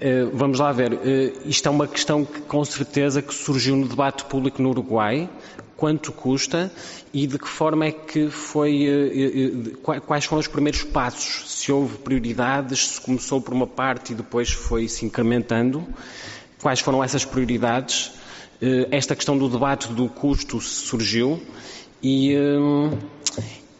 eh, 0.00 0.24
vamos 0.32 0.58
lá 0.58 0.70
ver, 0.72 0.92
eh, 0.92 1.32
isto 1.44 1.66
é 1.66 1.70
uma 1.70 1.86
questão 1.86 2.24
que 2.24 2.40
com 2.42 2.64
certeza 2.64 3.20
que 3.20 3.34
surgiu 3.34 3.76
no 3.76 3.88
debate 3.88 4.24
público 4.24 4.62
no 4.62 4.70
Uruguai, 4.70 5.28
quanto 5.76 6.12
custa 6.12 6.72
e 7.12 7.26
de 7.26 7.38
que 7.38 7.48
forma 7.48 7.86
é 7.86 7.92
que 7.92 8.30
foi, 8.30 8.86
eh, 8.86 9.98
quais 10.06 10.24
foram 10.24 10.40
os 10.40 10.46
primeiros 10.46 10.84
passos, 10.84 11.50
se 11.50 11.72
houve 11.72 11.98
prioridades, 11.98 12.88
se 12.88 13.00
começou 13.00 13.40
por 13.40 13.52
uma 13.52 13.66
parte 13.66 14.12
e 14.12 14.16
depois 14.16 14.50
foi 14.50 14.88
se 14.88 15.04
incrementando, 15.04 15.86
quais 16.62 16.80
foram 16.80 17.02
essas 17.02 17.24
prioridades, 17.24 18.12
esta 18.90 19.14
questão 19.14 19.38
do 19.38 19.48
debate 19.48 19.86
do 19.92 20.08
custo 20.08 20.60
surgiu 20.60 21.40
e, 22.02 22.34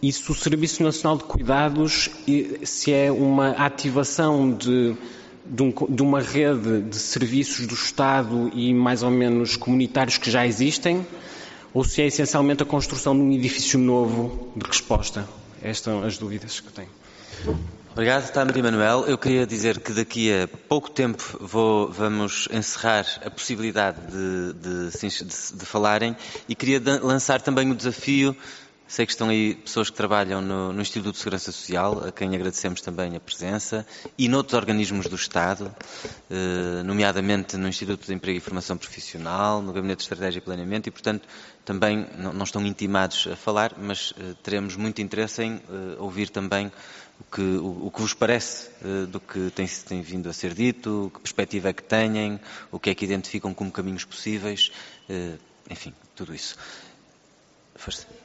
e 0.00 0.12
se 0.12 0.30
o 0.30 0.34
Serviço 0.36 0.84
Nacional 0.84 1.18
de 1.18 1.24
Cuidados, 1.24 2.08
se 2.62 2.92
é 2.92 3.10
uma 3.10 3.50
ativação 3.50 4.52
de 4.52 4.96
de, 5.48 5.62
um, 5.62 5.72
de, 5.88 6.02
uma 6.02 6.20
rede 6.20 6.82
de 6.82 6.96
serviços 6.96 7.66
do 7.66 7.74
Estado 7.74 8.50
e 8.54 8.72
mais 8.74 9.02
ou 9.02 9.10
menos 9.10 9.56
comunitários 9.56 10.18
que 10.18 10.30
já 10.30 10.46
existem, 10.46 11.06
ou 11.72 11.84
se 11.84 12.02
é 12.02 12.06
essencialmente 12.06 12.62
a 12.62 12.66
construção 12.66 13.14
de 13.14 13.20
um 13.20 13.32
edifício 13.32 13.78
novo 13.78 14.52
de 14.56 14.66
resposta? 14.66 15.28
Estas 15.62 15.92
são 15.92 16.02
as 16.02 16.18
dúvidas 16.18 16.60
que 16.60 16.72
tenho. 16.72 16.88
Obrigado, 17.92 18.30
Tâmara 18.30 18.62
Manuel. 18.62 19.06
Eu 19.06 19.18
queria 19.18 19.44
dizer 19.44 19.80
que 19.80 19.92
daqui 19.92 20.32
a 20.32 20.46
pouco 20.46 20.88
tempo 20.88 21.20
vou, 21.40 21.90
vamos 21.90 22.48
encerrar 22.52 23.04
a 23.24 23.28
possibilidade 23.28 23.98
de, 24.06 24.52
de, 24.52 24.90
de, 24.90 25.58
de 25.58 25.66
falarem 25.66 26.16
e 26.48 26.54
queria 26.54 26.80
lançar 27.02 27.40
também 27.40 27.70
o 27.72 27.74
desafio 27.74 28.36
Sei 28.88 29.04
que 29.04 29.12
estão 29.12 29.28
aí 29.28 29.54
pessoas 29.54 29.90
que 29.90 29.96
trabalham 29.96 30.40
no, 30.40 30.72
no, 30.72 30.80
Instituto 30.80 31.12
de 31.12 31.18
Segurança 31.18 31.52
Social, 31.52 32.08
a 32.08 32.10
quem 32.10 32.34
agradecemos 32.34 32.80
também 32.80 33.14
a 33.14 33.20
presença, 33.20 33.86
e 34.16 34.28
noutros 34.30 34.54
organismos 34.54 35.06
do 35.06 35.14
Estado, 35.14 35.70
eh, 36.30 36.82
nomeadamente 36.82 37.58
no 37.58 37.68
Instituto 37.68 38.06
de 38.06 38.14
Emprego 38.14 38.38
e 38.38 38.40
Formação 38.40 38.78
Profissional, 38.78 39.60
no 39.60 39.74
Gabinete 39.74 39.98
de 39.98 40.04
Estratégia 40.04 40.38
e 40.38 40.40
Planeamento, 40.40 40.88
e, 40.88 40.90
portanto, 40.90 41.28
também 41.66 42.06
não, 42.16 42.32
não 42.32 42.44
estão 42.44 42.64
intimados 42.64 43.28
a 43.30 43.36
falar, 43.36 43.74
mas 43.76 44.14
eh, 44.18 44.34
teremos 44.42 44.74
muito 44.74 45.02
interesse 45.02 45.42
em 45.42 45.56
eh, 45.56 45.96
ouvir 45.98 46.30
também 46.30 46.72
o 47.20 47.24
que, 47.24 47.42
o, 47.42 47.86
o 47.86 47.90
que 47.90 48.00
vos 48.00 48.14
parece 48.14 48.70
eh, 48.82 49.06
do 49.06 49.20
que 49.20 49.50
tem, 49.50 49.66
tem, 49.66 50.00
vindo 50.00 50.30
a 50.30 50.32
ser 50.32 50.54
dito, 50.54 51.10
que 51.12 51.20
perspectiva 51.20 51.68
é 51.68 51.72
que 51.74 51.82
têm, 51.82 52.40
o 52.72 52.78
que 52.78 52.88
é 52.88 52.94
que 52.94 53.04
identificam 53.04 53.52
como 53.52 53.70
caminhos 53.70 54.06
possíveis, 54.06 54.72
eh, 55.08 55.34
enfim, 55.68 55.92
tudo 56.14 56.34
isso. 56.34 56.56
Força. 57.74 58.17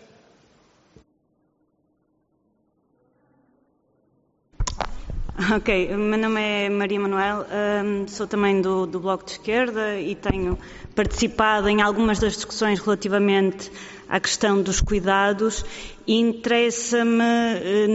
Ok, 5.56 5.98
meu 5.98 6.18
nome 6.18 6.42
é 6.42 6.70
Maria 6.70 7.00
Manuel, 7.00 7.46
um, 7.84 8.08
sou 8.08 8.28
também 8.28 8.62
do, 8.62 8.86
do, 8.86 9.00
Bloco 9.00 9.26
de 9.26 9.32
Esquerda 9.32 10.00
e 10.00 10.14
tenho 10.14 10.60
participado 10.96 11.68
em 11.68 11.82
algumas 11.82 12.20
das 12.20 12.34
discussões 12.34 12.80
relativamente 12.80 13.72
à 14.14 14.20
questão 14.20 14.62
dos 14.62 14.80
cuidados 14.80 15.66
Interessa-me 16.06 17.24
eh, 17.24 17.88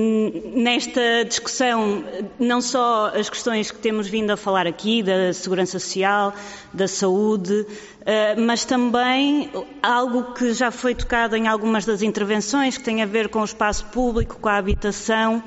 nesta 0.54 1.26
discussão 1.26 2.02
não 2.40 2.58
só 2.62 3.12
as 3.14 3.28
questões 3.28 3.70
que 3.70 3.78
temos 3.78 4.08
vindo 4.08 4.30
a 4.30 4.36
falar 4.36 4.66
aqui, 4.66 5.02
da 5.02 5.30
segurança 5.34 5.78
social, 5.78 6.32
da 6.72 6.88
saúde, 6.88 7.66
eh, 8.06 8.34
mas 8.34 8.64
também 8.64 9.50
algo 9.82 10.32
que 10.32 10.54
já 10.54 10.70
foi 10.70 10.94
tocado 10.94 11.36
em 11.36 11.46
algumas 11.46 11.84
das 11.84 12.00
intervenções, 12.00 12.78
que 12.78 12.84
tem 12.84 13.02
a 13.02 13.06
ver 13.06 13.28
com 13.28 13.42
o 13.42 13.44
espaço 13.44 13.84
público, 13.88 14.38
com 14.40 14.48
a 14.48 14.56
habitação 14.56 15.42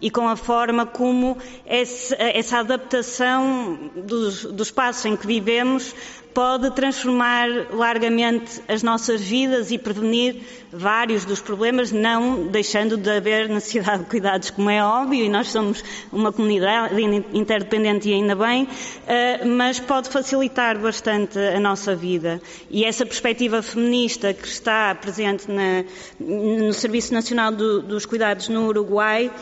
e 0.00 0.10
com 0.10 0.26
a 0.26 0.36
forma 0.36 0.86
como 0.86 1.36
essa 1.66 2.60
adaptação 2.60 3.90
do, 3.94 4.52
do 4.52 4.62
espaço 4.62 5.06
em 5.06 5.16
que 5.18 5.26
vivemos 5.26 5.94
pode 6.36 6.70
transformar 6.72 7.48
largamente 7.70 8.60
as 8.68 8.82
nossas 8.82 9.22
vidas 9.22 9.70
e 9.70 9.78
prevenir 9.78 10.42
vários 10.70 11.24
dos 11.24 11.40
problemas, 11.40 11.90
não 11.90 12.48
deixando 12.48 12.98
de 12.98 13.08
haver 13.08 13.48
necessidade 13.48 14.02
de 14.04 14.10
cuidados, 14.10 14.50
como 14.50 14.68
é 14.68 14.84
óbvio, 14.84 15.24
e 15.24 15.30
nós 15.30 15.48
somos 15.48 15.82
uma 16.12 16.30
comunidade 16.30 16.94
interdependente 17.32 18.10
e 18.10 18.12
ainda 18.12 18.36
bem, 18.36 18.68
eh, 19.06 19.46
mas 19.46 19.80
pode 19.80 20.10
facilitar 20.10 20.78
bastante 20.78 21.38
a 21.38 21.58
nossa 21.58 21.96
vida. 21.96 22.38
E 22.68 22.84
essa 22.84 23.06
perspectiva 23.06 23.62
feminista 23.62 24.34
que 24.34 24.46
está 24.46 24.94
presente 24.94 25.50
na, 25.50 25.86
no 26.20 26.70
Serviço 26.74 27.14
Nacional 27.14 27.50
do, 27.50 27.80
dos 27.80 28.04
Cuidados 28.04 28.50
no 28.50 28.66
Uruguai 28.66 29.32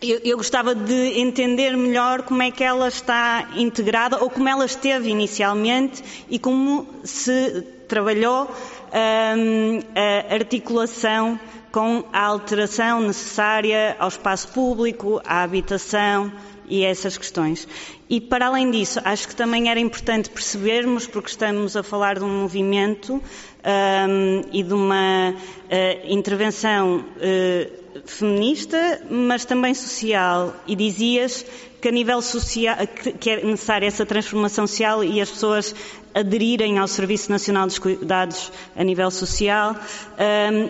eu, 0.00 0.20
eu, 0.24 0.36
gostava 0.36 0.74
de 0.74 1.18
entender 1.18 1.76
melhor 1.76 2.22
como 2.22 2.42
é 2.42 2.50
que 2.50 2.62
ela 2.62 2.88
está 2.88 3.48
integrada 3.56 4.22
ou 4.22 4.28
como 4.28 4.48
ela 4.48 4.64
esteve 4.64 5.08
inicialmente 5.08 6.02
e 6.28 6.38
como 6.38 6.86
se 7.02 7.62
trabalhou 7.88 8.50
um, 8.92 9.80
a 9.94 10.34
articulação 10.34 11.38
com 11.72 12.04
a 12.12 12.24
alteração 12.24 13.00
necessária 13.00 13.96
ao 13.98 14.08
espaço 14.08 14.48
público, 14.48 15.20
à 15.24 15.42
habitação 15.42 16.32
e 16.68 16.84
essas 16.84 17.16
questões. 17.16 17.66
E, 18.08 18.20
para 18.20 18.46
além 18.46 18.70
disso, 18.70 19.00
acho 19.04 19.28
que 19.28 19.36
também 19.36 19.68
era 19.68 19.80
importante 19.80 20.30
percebermos, 20.30 21.06
porque 21.06 21.28
estamos 21.28 21.76
a 21.76 21.82
falar 21.82 22.18
de 22.18 22.24
um 22.24 22.42
movimento 22.42 23.14
um, 23.14 24.42
e 24.52 24.62
de 24.62 24.72
uma 24.72 25.30
uh, 25.32 26.12
intervenção 26.12 27.04
uh, 27.16 27.75
feminista, 28.04 29.00
mas 29.10 29.44
também 29.44 29.74
social, 29.74 30.54
e 30.66 30.76
dizias 30.76 31.44
que 31.80 31.88
a 31.88 31.92
nível 31.92 32.20
social, 32.22 32.76
que 33.20 33.30
é 33.30 33.44
necessária 33.44 33.86
essa 33.86 34.04
transformação 34.04 34.66
social 34.66 35.04
e 35.04 35.20
as 35.20 35.30
pessoas 35.30 35.74
aderirem 36.14 36.78
ao 36.78 36.88
Serviço 36.88 37.30
Nacional 37.30 37.66
dos 37.66 37.78
Cuidados 37.78 38.50
a 38.74 38.82
nível 38.82 39.10
social. 39.10 39.76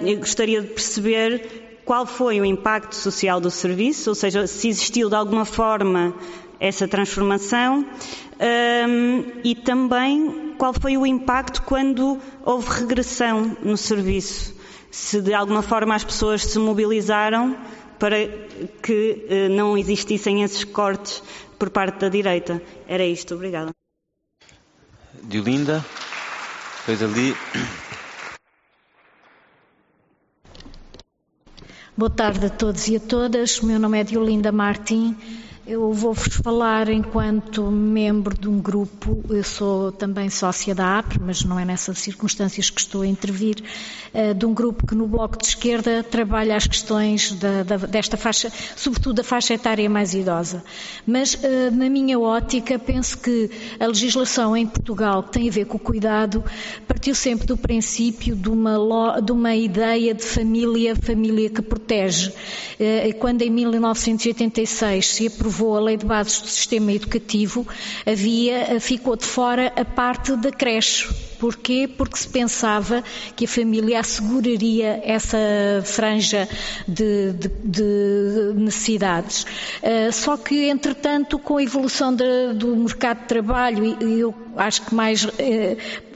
Eu 0.04 0.18
gostaria 0.18 0.60
de 0.60 0.68
perceber 0.68 1.80
qual 1.84 2.04
foi 2.04 2.40
o 2.40 2.44
impacto 2.44 2.96
social 2.96 3.40
do 3.40 3.50
serviço, 3.50 4.10
ou 4.10 4.14
seja, 4.14 4.46
se 4.46 4.68
existiu 4.68 5.08
de 5.08 5.14
alguma 5.14 5.44
forma 5.44 6.12
essa 6.58 6.88
transformação 6.88 7.86
e 9.44 9.54
também 9.54 10.54
qual 10.58 10.72
foi 10.74 10.96
o 10.96 11.06
impacto 11.06 11.62
quando 11.62 12.18
houve 12.44 12.80
regressão 12.80 13.56
no 13.62 13.76
serviço. 13.76 14.55
Se 14.96 15.20
de 15.20 15.34
alguma 15.34 15.60
forma 15.60 15.94
as 15.94 16.02
pessoas 16.02 16.42
se 16.42 16.58
mobilizaram 16.58 17.54
para 17.98 18.16
que 18.82 19.26
eh, 19.28 19.48
não 19.50 19.76
existissem 19.76 20.42
esses 20.42 20.64
cortes 20.64 21.22
por 21.58 21.68
parte 21.68 21.98
da 21.98 22.08
direita. 22.08 22.62
Era 22.88 23.04
isto. 23.04 23.34
Obrigada. 23.34 23.70
Diolinda, 25.22 25.84
depois 26.78 27.02
ali. 27.02 27.36
Boa 31.94 32.10
tarde 32.10 32.46
a 32.46 32.50
todos 32.50 32.88
e 32.88 32.96
a 32.96 33.00
todas. 33.00 33.60
O 33.60 33.66
meu 33.66 33.78
nome 33.78 34.00
é 34.00 34.02
Diolinda 34.04 34.50
Martim. 34.50 35.14
Eu 35.66 35.92
vou-vos 35.92 36.36
falar 36.36 36.88
enquanto 36.88 37.68
membro 37.72 38.38
de 38.38 38.48
um 38.48 38.60
grupo, 38.60 39.20
eu 39.28 39.42
sou 39.42 39.90
também 39.90 40.30
sócia 40.30 40.72
da 40.76 41.00
APRE, 41.00 41.18
mas 41.20 41.42
não 41.42 41.58
é 41.58 41.64
nessas 41.64 41.98
circunstâncias 41.98 42.70
que 42.70 42.80
estou 42.80 43.02
a 43.02 43.06
intervir, 43.06 43.56
eh, 44.14 44.32
de 44.32 44.46
um 44.46 44.54
grupo 44.54 44.86
que 44.86 44.94
no 44.94 45.08
Bloco 45.08 45.36
de 45.36 45.44
Esquerda 45.44 46.04
trabalha 46.04 46.54
as 46.54 46.68
questões 46.68 47.32
da, 47.32 47.64
da, 47.64 47.78
desta 47.78 48.16
faixa, 48.16 48.48
sobretudo 48.76 49.16
da 49.16 49.24
faixa 49.24 49.54
etária 49.54 49.90
mais 49.90 50.14
idosa. 50.14 50.62
Mas, 51.04 51.36
eh, 51.42 51.68
na 51.72 51.90
minha 51.90 52.16
ótica, 52.16 52.78
penso 52.78 53.18
que 53.18 53.50
a 53.80 53.88
legislação 53.88 54.56
em 54.56 54.68
Portugal, 54.68 55.24
que 55.24 55.32
tem 55.32 55.48
a 55.48 55.52
ver 55.52 55.64
com 55.64 55.78
o 55.78 55.80
cuidado, 55.80 56.44
partiu 56.86 57.12
sempre 57.12 57.44
do 57.44 57.56
princípio 57.56 58.36
de 58.36 58.48
uma, 58.48 59.20
de 59.20 59.32
uma 59.32 59.56
ideia 59.56 60.14
de 60.14 60.22
família, 60.22 60.94
família 60.94 61.50
que 61.50 61.60
protege. 61.60 62.32
Eh, 62.78 63.12
quando 63.14 63.42
em 63.42 63.50
1986 63.50 65.08
se 65.08 65.26
aprovou 65.26 65.55
aprovou 65.56 65.76
a 65.76 65.80
Lei 65.80 65.96
de 65.96 66.04
Bases 66.04 66.42
do 66.42 66.48
Sistema 66.48 66.92
Educativo, 66.92 67.66
havia, 68.04 68.78
ficou 68.78 69.16
de 69.16 69.24
fora 69.24 69.72
a 69.74 69.84
parte 69.84 70.36
da 70.36 70.52
creche. 70.52 71.08
Porquê? 71.38 71.88
Porque 71.88 72.16
se 72.16 72.28
pensava 72.28 73.02
que 73.34 73.44
a 73.44 73.48
família 73.48 74.00
asseguraria 74.00 75.00
essa 75.04 75.38
franja 75.84 76.48
de, 76.86 77.32
de, 77.32 77.48
de 77.64 78.52
necessidades. 78.54 79.44
Uh, 79.82 80.12
só 80.12 80.36
que, 80.36 80.68
entretanto, 80.68 81.38
com 81.38 81.56
a 81.56 81.62
evolução 81.62 82.14
de, 82.14 82.54
do 82.54 82.76
mercado 82.76 83.20
de 83.20 83.26
trabalho, 83.26 83.96
e 84.00 84.20
eu 84.20 84.34
acho 84.56 84.82
que 84.82 84.94
mais 84.94 85.24
uh, 85.24 85.30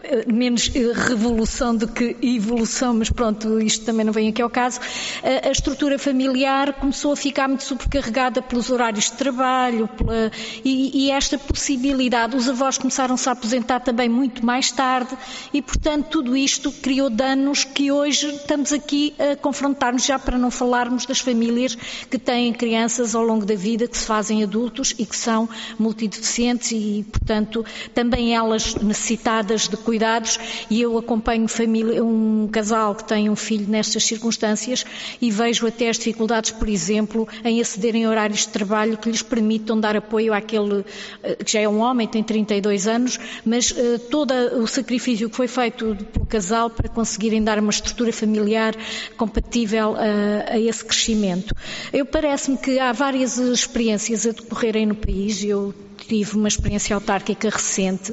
eh, 0.03 0.25
menos 0.27 0.71
eh, 0.75 0.93
revolução 0.93 1.77
do 1.77 1.87
que 1.87 2.17
evolução, 2.23 2.95
mas 2.95 3.11
pronto, 3.11 3.61
isto 3.61 3.85
também 3.85 4.05
não 4.05 4.13
vem 4.13 4.29
aqui 4.29 4.41
ao 4.41 4.49
caso, 4.49 4.81
a, 5.23 5.49
a 5.49 5.53
estrutura 5.53 5.99
familiar 5.99 6.73
começou 6.75 7.13
a 7.13 7.17
ficar 7.17 7.47
muito 7.49 7.65
sobrecarregada 7.65 8.41
pelos 8.41 8.71
horários 8.71 9.05
de 9.05 9.13
trabalho 9.13 9.89
pela, 9.89 10.33
e, 10.65 11.07
e, 11.07 11.11
esta 11.11 11.39
possibilidade, 11.39 12.35
os 12.35 12.49
avós 12.49 12.79
começaram-se 12.79 13.29
a 13.29 13.33
aposentar 13.33 13.81
também 13.81 14.09
muito 14.09 14.45
mais 14.45 14.73
tarde 14.73 15.10
e, 15.53 15.61
portanto, 15.61 16.09
tudo 16.11 16.37
isto 16.37 16.71
criou 16.71 17.11
danos 17.11 17.65
que 17.65 17.91
hoje 17.91 18.29
estamos 18.29 18.73
aqui 18.73 19.15
a 19.19 19.37
confrontar-nos 19.37 20.05
já 20.05 20.19
para 20.19 20.39
não 20.39 20.51
falarmos 20.51 21.07
das 21.07 21.21
famílias 21.21 21.75
que 21.75 22.19
têm 22.19 22.53
crianças 22.53 23.15
ao 23.15 23.23
longo 23.23 23.45
da 23.45 23.55
vida, 23.55 23.87
que 23.87 23.97
se 23.97 24.07
fazem 24.07 24.43
adultos 24.43 24.95
e 24.99 25.05
que 25.05 25.17
são 25.17 25.49
multideficientes 25.79 26.73
e, 26.73 27.05
portanto, 27.11 27.65
também 27.95 28.35
elas 28.35 28.75
necessitadas 28.77 29.69
de 29.69 29.77
cuidados. 29.77 30.39
E 30.71 30.81
eu 30.81 30.97
acompanho 30.97 31.49
família, 31.49 32.05
um 32.05 32.49
casal 32.51 32.95
que 32.95 33.05
tem 33.05 33.29
um 33.29 33.37
filho 33.37 33.67
nestas 33.69 34.05
circunstâncias 34.05 34.85
e 35.21 35.31
vejo 35.31 35.67
até 35.67 35.89
as 35.89 35.99
dificuldades, 35.99 36.51
por 36.51 36.69
exemplo, 36.69 37.29
em 37.45 37.61
acederem 37.61 38.05
a 38.05 38.11
horários 38.11 38.41
de 38.41 38.49
trabalho 38.49 38.97
que 38.97 39.11
lhes 39.11 39.23
permitam 39.23 39.79
dar 39.79 39.97
apoio 39.97 40.33
àquele 40.33 40.85
eh, 41.23 41.37
que 41.45 41.53
já 41.53 41.61
é 41.61 41.69
um 41.69 41.81
homem, 41.81 42.07
tem 42.07 42.23
32 42.23 42.87
anos, 42.87 43.19
mas 43.45 43.71
uh, 43.71 43.99
todo 44.11 44.33
o 44.61 44.67
sacrifício 44.67 45.00
que 45.29 45.37
foi 45.37 45.49
feito 45.49 45.97
pelo 46.13 46.27
casal 46.27 46.71
para 46.71 46.89
conseguirem 46.89 47.43
dar 47.43 47.59
uma 47.59 47.71
estrutura 47.71 48.13
familiar 48.13 48.75
compatível 49.17 49.97
a, 49.97 50.53
a 50.53 50.59
esse 50.59 50.85
crescimento. 50.85 51.55
Eu 51.93 52.07
parece-me 52.07 52.57
que 52.57 52.79
há 52.79 52.93
várias 52.93 53.39
experiências 53.39 54.27
a 54.27 54.31
decorrerem 54.31 54.87
no 54.87 54.95
país, 54.95 55.43
eu 55.43 55.75
tive 56.07 56.37
uma 56.37 56.49
experiência 56.49 56.95
autárquica 56.95 57.49
recente 57.49 58.13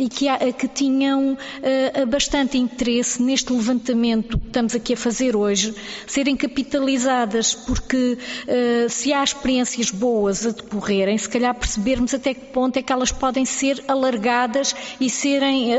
e 0.00 0.08
que, 0.08 0.26
que 0.54 0.66
tinham 0.66 1.34
uh, 1.34 2.06
bastante 2.06 2.56
interesse 2.56 3.22
neste 3.22 3.52
levantamento 3.52 4.38
que 4.38 4.46
estamos 4.46 4.74
aqui 4.74 4.94
a 4.94 4.96
fazer 4.96 5.36
hoje, 5.36 5.74
serem 6.06 6.34
capitalizadas, 6.34 7.54
porque 7.54 8.16
uh, 8.16 8.88
se 8.88 9.12
há 9.12 9.22
experiências 9.22 9.90
boas 9.90 10.46
a 10.46 10.50
decorrerem, 10.52 11.18
se 11.18 11.28
calhar 11.28 11.54
percebermos 11.54 12.14
até 12.14 12.32
que 12.32 12.46
ponto 12.46 12.78
é 12.78 12.82
que 12.82 12.90
elas 12.90 13.12
podem 13.12 13.44
ser 13.44 13.84
alargadas 13.86 14.74
e 14.98 15.10
serem 15.10 15.70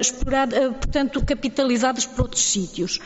exploradas, 0.00 0.58
portanto, 0.76 1.24
capitalizadas 1.24 2.04
por 2.04 2.22
outros 2.22 2.42
sítios. 2.42 2.98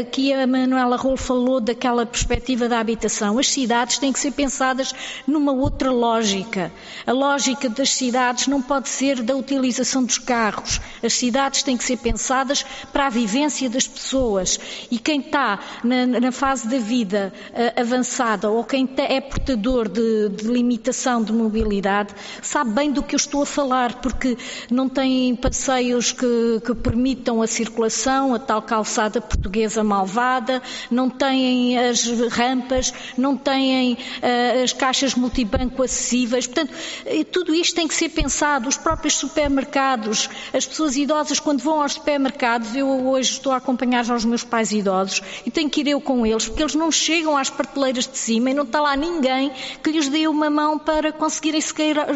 aqui 0.00 0.32
a 0.32 0.46
Manuela 0.46 0.96
Rolo 0.96 1.16
falou 1.16 1.60
daquela 1.60 2.06
perspectiva 2.06 2.68
da 2.68 2.80
habitação. 2.80 3.38
As 3.38 3.48
cidades 3.48 3.98
têm 3.98 4.12
que 4.12 4.18
ser 4.18 4.30
pensadas 4.30 4.94
numa 5.26 5.52
outra 5.52 5.90
lógica. 5.90 6.72
A 7.06 7.12
lógica 7.12 7.68
das 7.68 7.90
cidades 7.90 8.46
não 8.46 8.62
pode 8.62 8.88
ser 8.88 9.17
da 9.22 9.36
utilização 9.36 10.04
dos 10.04 10.18
carros. 10.18 10.80
As 11.02 11.12
cidades 11.14 11.62
têm 11.62 11.76
que 11.76 11.84
ser 11.84 11.98
pensadas 11.98 12.64
para 12.92 13.06
a 13.06 13.10
vivência 13.10 13.68
das 13.68 13.86
pessoas. 13.86 14.58
E 14.90 14.98
quem 14.98 15.20
está 15.20 15.58
na, 15.84 16.06
na 16.06 16.32
fase 16.32 16.68
da 16.68 16.78
vida 16.78 17.32
uh, 17.50 17.80
avançada 17.80 18.50
ou 18.50 18.64
quem 18.64 18.88
é 18.96 19.20
portador 19.20 19.88
de, 19.88 20.28
de, 20.30 20.44
limitação 20.44 21.22
de 21.22 21.32
mobilidade 21.32 22.14
sabe 22.42 22.70
bem 22.70 22.90
do 22.90 23.02
que 23.02 23.14
eu 23.14 23.18
estou 23.18 23.42
a 23.42 23.46
falar, 23.46 24.00
porque 24.00 24.36
não 24.70 24.88
tem 24.88 25.34
passeios 25.36 26.12
que, 26.12 26.60
que 26.64 26.74
permitam 26.74 27.42
a 27.42 27.46
circulação, 27.46 28.34
a 28.34 28.38
tal 28.38 28.62
calçada 28.62 29.20
portuguesa 29.20 29.84
malvada, 29.84 30.62
não 30.90 31.08
têm 31.08 31.78
as 31.78 32.04
rampas, 32.30 32.92
não 33.16 33.36
têm 33.36 33.94
uh, 33.94 34.64
as 34.64 34.72
caixas 34.72 35.14
multibanco 35.14 35.82
acessíveis. 35.82 36.46
Portanto, 36.46 36.72
eh, 37.06 37.24
tudo 37.24 37.54
isto 37.54 37.74
tem 37.74 37.86
que 37.86 37.94
ser 37.94 38.08
pensado. 38.10 38.68
Os 38.68 38.76
próprios 38.76 38.97
supermercados, 39.14 40.28
as 40.52 40.66
pessoas 40.66 40.96
idosas, 40.96 41.38
quando 41.38 41.60
vão 41.60 41.80
aos 41.82 41.92
supermercados, 41.92 42.74
eu 42.74 42.88
hoje 43.08 43.32
estou 43.32 43.52
a 43.52 43.56
acompanhar 43.56 44.04
os 44.10 44.24
meus 44.24 44.42
pais 44.42 44.72
idosos 44.72 45.22
e 45.46 45.50
tenho 45.50 45.70
que 45.70 45.80
ir 45.80 45.88
eu 45.88 46.00
com 46.00 46.26
eles, 46.26 46.48
porque 46.48 46.62
eles 46.62 46.74
não 46.74 46.90
chegam 46.90 47.36
às 47.36 47.50
prateleiras 47.50 48.06
de 48.06 48.18
cima 48.18 48.50
e 48.50 48.54
não 48.54 48.64
está 48.64 48.80
lá 48.80 48.96
ninguém 48.96 49.52
que 49.82 49.90
lhes 49.90 50.08
dê 50.08 50.26
uma 50.26 50.50
mão 50.50 50.78
para 50.78 51.12
conseguirem 51.12 51.60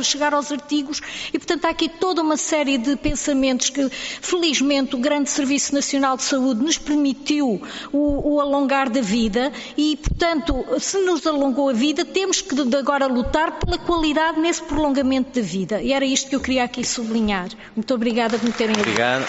chegar 0.03 0.35
aos 0.35 0.51
artigos. 0.51 1.01
E, 1.33 1.39
portanto, 1.39 1.65
há 1.67 1.71
aqui 1.71 1.89
toda 1.89 2.23
uma 2.23 2.37
série 2.37 2.79
de 2.79 2.97
pensamentos 2.97 3.71
que, 3.71 3.89
felizmente, 3.89 4.95
o 4.95 4.99
grande 4.99 5.31
Serviço 5.31 5.75
Nacional 5.75 6.17
de 6.17 6.23
Saúde 6.23 6.63
nos 6.63 6.79
permitiu 6.79 7.63
o, 7.93 8.35
o 8.35 8.41
alongar 8.41 8.89
da 8.89 9.01
vida 9.01 9.53
e, 9.77 9.97
portanto, 9.97 10.65
se 10.79 10.99
nos 10.99 11.27
alongou 11.27 11.69
a 11.69 11.73
vida, 11.73 12.05
temos 12.05 12.41
que 12.41 12.55
agora 12.77 13.07
lutar 13.07 13.59
pela 13.59 13.79
qualidade 13.79 14.41
nesse 14.41 14.63
prolongamento 14.63 15.39
da 15.39 15.47
vida. 15.47 15.83
E 15.83 15.93
era 15.93 16.05
isto 16.05 16.29
que 16.29 16.37
eu 16.37 16.41
queria 16.41 16.65
aqui 16.73 16.85
sublinhar. 16.85 17.51
Muito 17.77 17.95
obrigada 17.95 18.39
por 18.39 18.47
me 18.47 18.53
terem 18.53 18.75
ouvido. 18.75 18.89
Obrigado. 18.89 19.27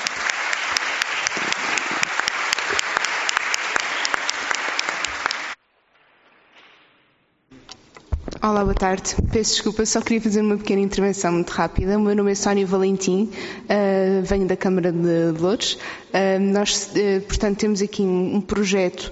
Olá, 8.41 8.61
boa 8.61 8.75
tarde. 8.75 9.15
Peço 9.31 9.51
desculpa, 9.51 9.85
só 9.85 10.01
queria 10.01 10.21
fazer 10.21 10.41
uma 10.41 10.57
pequena 10.57 10.81
intervenção 10.81 11.31
muito 11.31 11.49
rápida. 11.49 11.97
O 11.97 12.01
meu 12.01 12.13
nome 12.13 12.31
é 12.33 12.35
Sónia 12.35 12.65
Valentim, 12.65 13.29
uh, 13.31 14.21
venho 14.21 14.45
da 14.45 14.57
Câmara 14.57 14.91
de 14.91 15.31
Louros. 15.39 15.77
Uh, 16.13 16.39
nós, 16.39 16.91
uh, 16.91 17.21
portanto, 17.21 17.59
temos 17.59 17.81
aqui 17.81 18.01
um, 18.01 18.35
um 18.35 18.41
projeto 18.41 19.09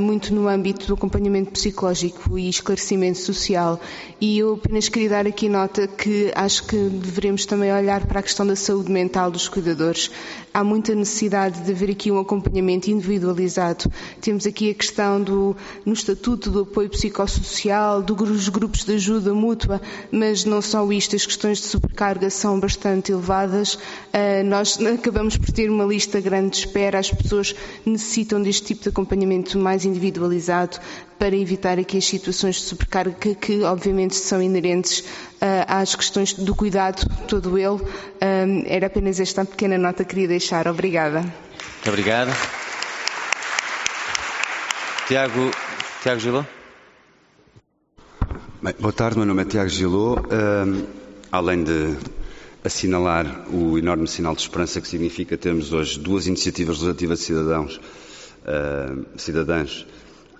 muito 0.00 0.34
no 0.34 0.48
âmbito 0.48 0.86
do 0.86 0.94
acompanhamento 0.94 1.50
psicológico 1.52 2.38
e 2.38 2.48
esclarecimento 2.48 3.18
social 3.18 3.80
e 4.20 4.38
eu 4.38 4.54
apenas 4.54 4.88
queria 4.88 5.10
dar 5.10 5.26
aqui 5.26 5.48
nota 5.48 5.86
que 5.86 6.32
acho 6.34 6.64
que 6.64 6.76
devemos 6.76 7.44
também 7.44 7.72
olhar 7.72 8.06
para 8.06 8.20
a 8.20 8.22
questão 8.22 8.46
da 8.46 8.56
saúde 8.56 8.90
mental 8.90 9.30
dos 9.30 9.48
cuidadores. 9.48 10.10
Há 10.56 10.64
muita 10.64 10.94
necessidade 10.94 11.60
de 11.60 11.70
haver 11.70 11.90
aqui 11.90 12.10
um 12.10 12.18
acompanhamento 12.18 12.90
individualizado. 12.90 13.92
Temos 14.22 14.46
aqui 14.46 14.70
a 14.70 14.74
questão 14.74 15.20
do, 15.20 15.54
no 15.84 15.92
Estatuto 15.92 16.50
do 16.50 16.60
Apoio 16.60 16.88
Psicossocial, 16.88 18.02
dos 18.02 18.48
grupos 18.48 18.82
de 18.82 18.94
ajuda 18.94 19.34
mútua, 19.34 19.82
mas 20.10 20.46
não 20.46 20.62
só 20.62 20.90
isto, 20.90 21.14
as 21.14 21.26
questões 21.26 21.58
de 21.58 21.64
sobrecarga 21.64 22.30
são 22.30 22.58
bastante 22.58 23.12
elevadas. 23.12 23.74
Uh, 23.74 24.42
nós 24.46 24.78
acabamos 24.80 25.36
por 25.36 25.52
ter 25.52 25.70
uma 25.70 25.84
lista 25.84 26.22
grande 26.22 26.52
de 26.52 26.56
espera, 26.60 27.00
as 27.00 27.10
pessoas 27.10 27.54
necessitam 27.84 28.42
deste 28.42 28.68
tipo 28.68 28.84
de 28.84 28.88
acompanhamento 28.88 29.58
mais 29.58 29.84
individualizado 29.84 30.78
para 31.18 31.36
evitar 31.36 31.78
aqui 31.78 31.98
as 31.98 32.04
situações 32.06 32.56
de 32.56 32.62
sobrecarga 32.62 33.12
que, 33.12 33.34
que 33.34 33.62
obviamente 33.62 34.14
são 34.14 34.40
inerentes 34.42 35.04
às 35.66 35.94
questões 35.94 36.32
do 36.34 36.54
cuidado 36.54 37.06
todo 37.26 37.58
ele. 37.58 37.68
Um, 37.68 38.64
era 38.66 38.86
apenas 38.86 39.20
esta 39.20 39.44
pequena 39.44 39.76
nota 39.78 40.04
que 40.04 40.10
queria 40.10 40.28
deixar. 40.28 40.66
Obrigada. 40.68 41.20
Muito 41.20 41.88
obrigado. 41.88 42.30
Tiago, 45.06 45.50
Tiago 46.02 46.20
Giló. 46.20 46.44
Bem, 48.60 48.74
boa 48.80 48.92
tarde, 48.92 49.18
meu 49.18 49.26
nome 49.26 49.42
é 49.42 49.44
Tiago 49.44 49.68
Giló. 49.68 50.16
Um, 50.16 50.84
além 51.30 51.62
de 51.62 51.96
assinalar 52.64 53.46
o 53.48 53.78
enorme 53.78 54.08
sinal 54.08 54.34
de 54.34 54.42
esperança 54.42 54.80
que 54.80 54.88
significa 54.88 55.36
termos 55.36 55.72
hoje 55.72 56.00
duas 56.00 56.26
iniciativas 56.26 56.78
legislativas 56.78 57.20
de 57.20 57.24
cidadãos, 57.24 57.76
uh, 57.76 59.06
cidadãs 59.16 59.86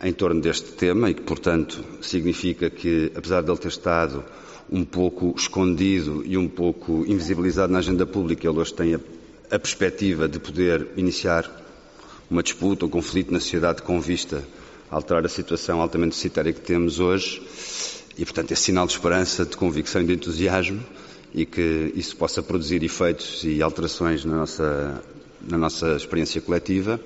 em 0.02 0.12
torno 0.12 0.40
deste 0.40 0.73
tema 0.73 1.10
e 1.10 1.14
que, 1.14 1.23
portanto, 1.23 1.85
significa 2.02 2.68
que, 2.68 3.12
apesar 3.14 3.43
de 3.43 3.51
ele 3.51 3.59
ter 3.59 3.68
estado 3.68 4.24
um 4.70 4.84
pouco 4.84 5.34
escondido 5.36 6.22
e 6.24 6.36
um 6.36 6.48
pouco 6.48 7.05
invisibilizado 7.06 7.72
na 7.72 7.78
agenda 7.78 8.06
pública, 8.06 8.48
ele 8.48 8.59
hoje 8.59 8.74
tem 8.74 8.94
a, 8.94 9.01
a 9.51 9.59
perspectiva 9.59 10.28
de 10.28 10.38
poder 10.38 10.88
iniciar 10.97 11.48
uma 12.30 12.43
disputa, 12.43 12.86
um 12.86 12.88
conflito 12.88 13.32
na 13.32 13.40
sociedade 13.40 13.82
com 13.82 14.01
vista 14.01 14.43
a 14.90 14.97
alterar 14.97 15.24
a 15.24 15.28
situação 15.28 15.80
altamente 15.80 16.10
necessitária 16.10 16.52
que 16.52 16.60
temos 16.60 16.98
hoje 17.01 17.43
e, 18.18 18.24
portanto, 18.24 18.52
é 18.52 18.55
sinal 18.55 18.86
de 18.86 18.93
esperança, 18.93 19.44
de 19.44 19.56
convicção 19.56 20.02
e 20.02 20.06
de 20.06 20.14
entusiasmo 20.14 20.82
e 21.34 21.44
que 21.44 21.93
isso 21.94 22.16
possa 22.16 22.43
produzir 22.43 22.82
efeitos 22.82 23.44
e 23.44 23.62
alterações 23.62 24.24
na 24.24 24.36
nossa, 24.36 25.02
na 25.47 25.59
nossa 25.59 25.97
experiência 25.97 26.40
coletiva. 26.40 27.01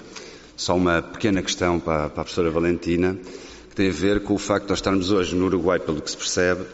Só 0.57 0.77
uma 0.77 1.03
pequena 1.03 1.43
questão 1.43 1.81
para, 1.81 2.09
para 2.11 2.23
a 2.23 2.25
professora 2.25 2.51
Valentina, 2.51 3.17
que 3.71 3.75
tem 3.75 3.89
a 3.89 3.93
ver 3.93 4.23
com 4.23 4.35
o 4.35 4.39
facto 4.39 4.67
de 4.67 4.71
nós 4.71 4.79
estarmos 4.79 5.11
hoje 5.11 5.35
no 5.35 5.47
Uruguai, 5.47 5.81
pelo 5.81 6.01
que 6.01 6.11
se 6.11 6.17
percebe, 6.17 6.65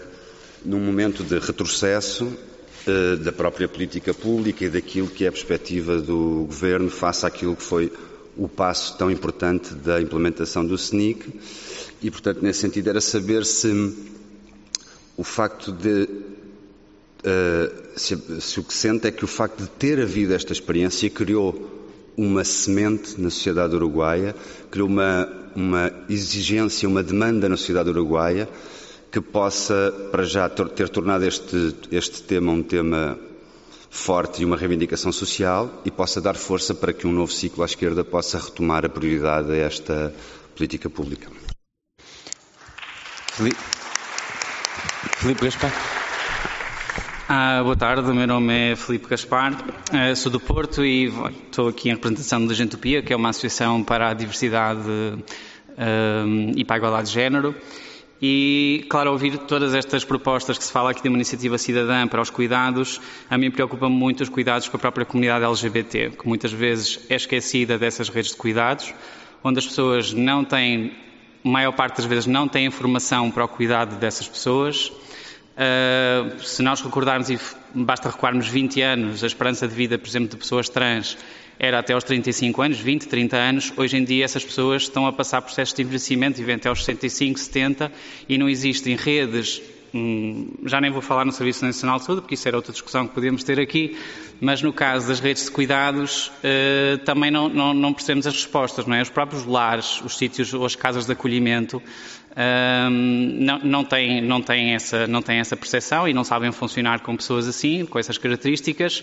num 0.66 0.80
momento 0.80 1.22
de 1.22 1.38
retrocesso 1.38 2.36
eh, 2.86 3.16
da 3.16 3.32
própria 3.32 3.68
política 3.68 4.12
pública 4.12 4.64
e 4.64 4.68
daquilo 4.68 5.08
que 5.08 5.24
é 5.24 5.28
a 5.28 5.32
perspectiva 5.32 6.00
do 6.00 6.44
governo 6.46 6.90
face 6.90 7.24
àquilo 7.24 7.54
que 7.54 7.62
foi 7.62 7.92
o 8.36 8.48
passo 8.48 8.98
tão 8.98 9.10
importante 9.10 9.74
da 9.74 10.00
implementação 10.00 10.66
do 10.66 10.74
SNIC. 10.74 11.40
E, 12.02 12.10
portanto, 12.10 12.42
nesse 12.42 12.60
sentido, 12.60 12.88
era 12.90 13.00
saber 13.00 13.44
se 13.46 13.94
o 15.16 15.24
facto 15.24 15.72
de. 15.72 16.08
Uh, 17.24 17.86
se, 17.96 18.16
se 18.40 18.60
o 18.60 18.62
que 18.62 18.74
sente 18.74 19.08
é 19.08 19.10
que 19.10 19.24
o 19.24 19.28
facto 19.28 19.62
de 19.62 19.68
ter 19.70 20.00
havido 20.00 20.34
esta 20.34 20.52
experiência 20.52 21.08
criou 21.08 22.12
uma 22.16 22.44
semente 22.44 23.20
na 23.20 23.30
sociedade 23.30 23.74
uruguaia, 23.74 24.34
criou 24.70 24.86
uma, 24.86 25.26
uma 25.56 25.92
exigência, 26.08 26.88
uma 26.88 27.02
demanda 27.02 27.48
na 27.48 27.56
sociedade 27.56 27.88
uruguaia 27.88 28.48
que 29.16 29.20
possa, 29.22 29.94
para 30.12 30.24
já, 30.24 30.46
ter 30.46 30.90
tornado 30.90 31.24
este, 31.24 31.74
este 31.90 32.22
tema 32.22 32.52
um 32.52 32.62
tema 32.62 33.18
forte 33.88 34.42
e 34.42 34.44
uma 34.44 34.58
reivindicação 34.58 35.10
social 35.10 35.80
e 35.86 35.90
possa 35.90 36.20
dar 36.20 36.34
força 36.34 36.74
para 36.74 36.92
que 36.92 37.06
um 37.06 37.12
novo 37.12 37.32
ciclo 37.32 37.62
à 37.62 37.66
esquerda 37.66 38.04
possa 38.04 38.38
retomar 38.38 38.84
a 38.84 38.90
prioridade 38.90 39.50
a 39.52 39.56
esta 39.56 40.12
política 40.54 40.90
pública. 40.90 41.30
Filipe, 43.32 43.56
Filipe 45.16 45.44
Gaspar. 45.46 45.72
Ah, 47.26 47.62
boa 47.62 47.76
tarde, 47.76 48.10
o 48.10 48.14
meu 48.14 48.26
nome 48.26 48.72
é 48.72 48.76
Felipe 48.76 49.08
Gaspar, 49.08 49.54
uh, 49.54 50.14
sou 50.14 50.30
do 50.30 50.38
Porto 50.38 50.84
e 50.84 51.06
estou 51.46 51.68
aqui 51.68 51.88
em 51.88 51.92
representação 51.92 52.46
da 52.46 52.52
Gentopia, 52.52 53.02
que 53.02 53.14
é 53.14 53.16
uma 53.16 53.30
associação 53.30 53.82
para 53.82 54.10
a 54.10 54.12
diversidade 54.12 54.86
uh, 54.86 56.52
e 56.54 56.62
para 56.66 56.76
a 56.76 56.78
igualdade 56.78 57.08
de 57.08 57.14
género. 57.14 57.54
E, 58.20 58.86
claro, 58.88 59.12
ouvir 59.12 59.36
todas 59.38 59.74
estas 59.74 60.04
propostas 60.04 60.56
que 60.56 60.64
se 60.64 60.72
fala 60.72 60.90
aqui 60.90 61.02
de 61.02 61.08
uma 61.08 61.16
iniciativa 61.16 61.58
cidadã 61.58 62.08
para 62.08 62.20
os 62.20 62.30
cuidados, 62.30 63.00
a 63.28 63.36
mim 63.36 63.50
preocupa 63.50 63.88
muito 63.88 64.22
os 64.22 64.28
cuidados 64.28 64.68
com 64.68 64.76
a 64.76 64.80
própria 64.80 65.04
comunidade 65.04 65.44
LGBT, 65.44 66.10
que 66.10 66.26
muitas 66.26 66.52
vezes 66.52 67.00
é 67.10 67.14
esquecida 67.16 67.78
dessas 67.78 68.08
redes 68.08 68.30
de 68.30 68.36
cuidados, 68.36 68.94
onde 69.44 69.58
as 69.58 69.66
pessoas 69.66 70.14
não 70.14 70.44
têm, 70.44 70.92
a 71.44 71.48
maior 71.48 71.72
parte 71.72 71.98
das 71.98 72.06
vezes, 72.06 72.26
não 72.26 72.48
têm 72.48 72.66
informação 72.66 73.30
para 73.30 73.44
o 73.44 73.48
cuidado 73.48 73.96
dessas 73.96 74.26
pessoas 74.26 74.90
Uh, 75.56 76.38
se 76.42 76.62
nós 76.62 76.82
recordarmos, 76.82 77.30
e 77.30 77.38
basta 77.74 78.10
recuarmos 78.10 78.46
20 78.46 78.82
anos, 78.82 79.24
a 79.24 79.26
esperança 79.26 79.66
de 79.66 79.74
vida, 79.74 79.98
por 79.98 80.06
exemplo, 80.06 80.28
de 80.28 80.36
pessoas 80.36 80.68
trans 80.68 81.16
era 81.58 81.78
até 81.78 81.94
aos 81.94 82.04
35 82.04 82.60
anos, 82.60 82.78
20, 82.78 83.08
30 83.08 83.36
anos. 83.36 83.72
Hoje 83.76 83.96
em 83.96 84.04
dia 84.04 84.24
essas 84.24 84.44
pessoas 84.44 84.82
estão 84.82 85.06
a 85.06 85.12
passar 85.12 85.40
processos 85.40 85.74
de 85.74 85.82
envelhecimento, 85.82 86.36
vivem 86.36 86.56
até 86.56 86.68
aos 86.68 86.84
65, 86.84 87.38
70 87.38 87.90
e 88.28 88.36
não 88.36 88.48
existem 88.48 88.94
redes 88.96 89.62
hum, 89.94 90.50
já 90.66 90.80
nem 90.80 90.90
vou 90.90 91.00
falar 91.00 91.24
no 91.24 91.32
Serviço 91.32 91.64
Nacional 91.64 91.98
de 91.98 92.04
Saúde, 92.04 92.20
porque 92.20 92.34
isso 92.34 92.46
era 92.46 92.56
outra 92.56 92.72
discussão 92.72 93.06
que 93.08 93.14
podíamos 93.14 93.42
ter 93.42 93.58
aqui, 93.58 93.96
mas 94.40 94.62
no 94.62 94.72
caso 94.72 95.08
das 95.08 95.20
redes 95.20 95.46
de 95.46 95.50
cuidados 95.50 96.28
uh, 96.28 96.98
também 97.04 97.30
não, 97.30 97.48
não, 97.48 97.74
não, 97.74 97.92
percebemos 97.92 98.26
as 98.26 98.34
respostas, 98.34 98.86
não 98.86 98.94
é? 98.94 99.02
Os 99.02 99.10
próprios 99.10 99.44
lares, 99.44 100.00
os 100.02 100.16
sítios 100.16 100.52
ou 100.52 100.64
as 100.64 100.76
casas 100.76 101.06
de 101.06 101.12
acolhimento 101.12 101.82
não, 102.90 103.58
não, 103.60 103.84
têm, 103.84 104.20
não, 104.20 104.44
essa, 104.74 105.06
não 105.06 105.22
têm 105.22 105.38
essa 105.38 105.56
percepção 105.56 106.06
e 106.06 106.12
não 106.12 106.22
sabem 106.22 106.52
funcionar 106.52 107.00
com 107.00 107.16
pessoas 107.16 107.48
assim, 107.48 107.86
com 107.86 107.98
essas 107.98 108.18
características. 108.18 109.02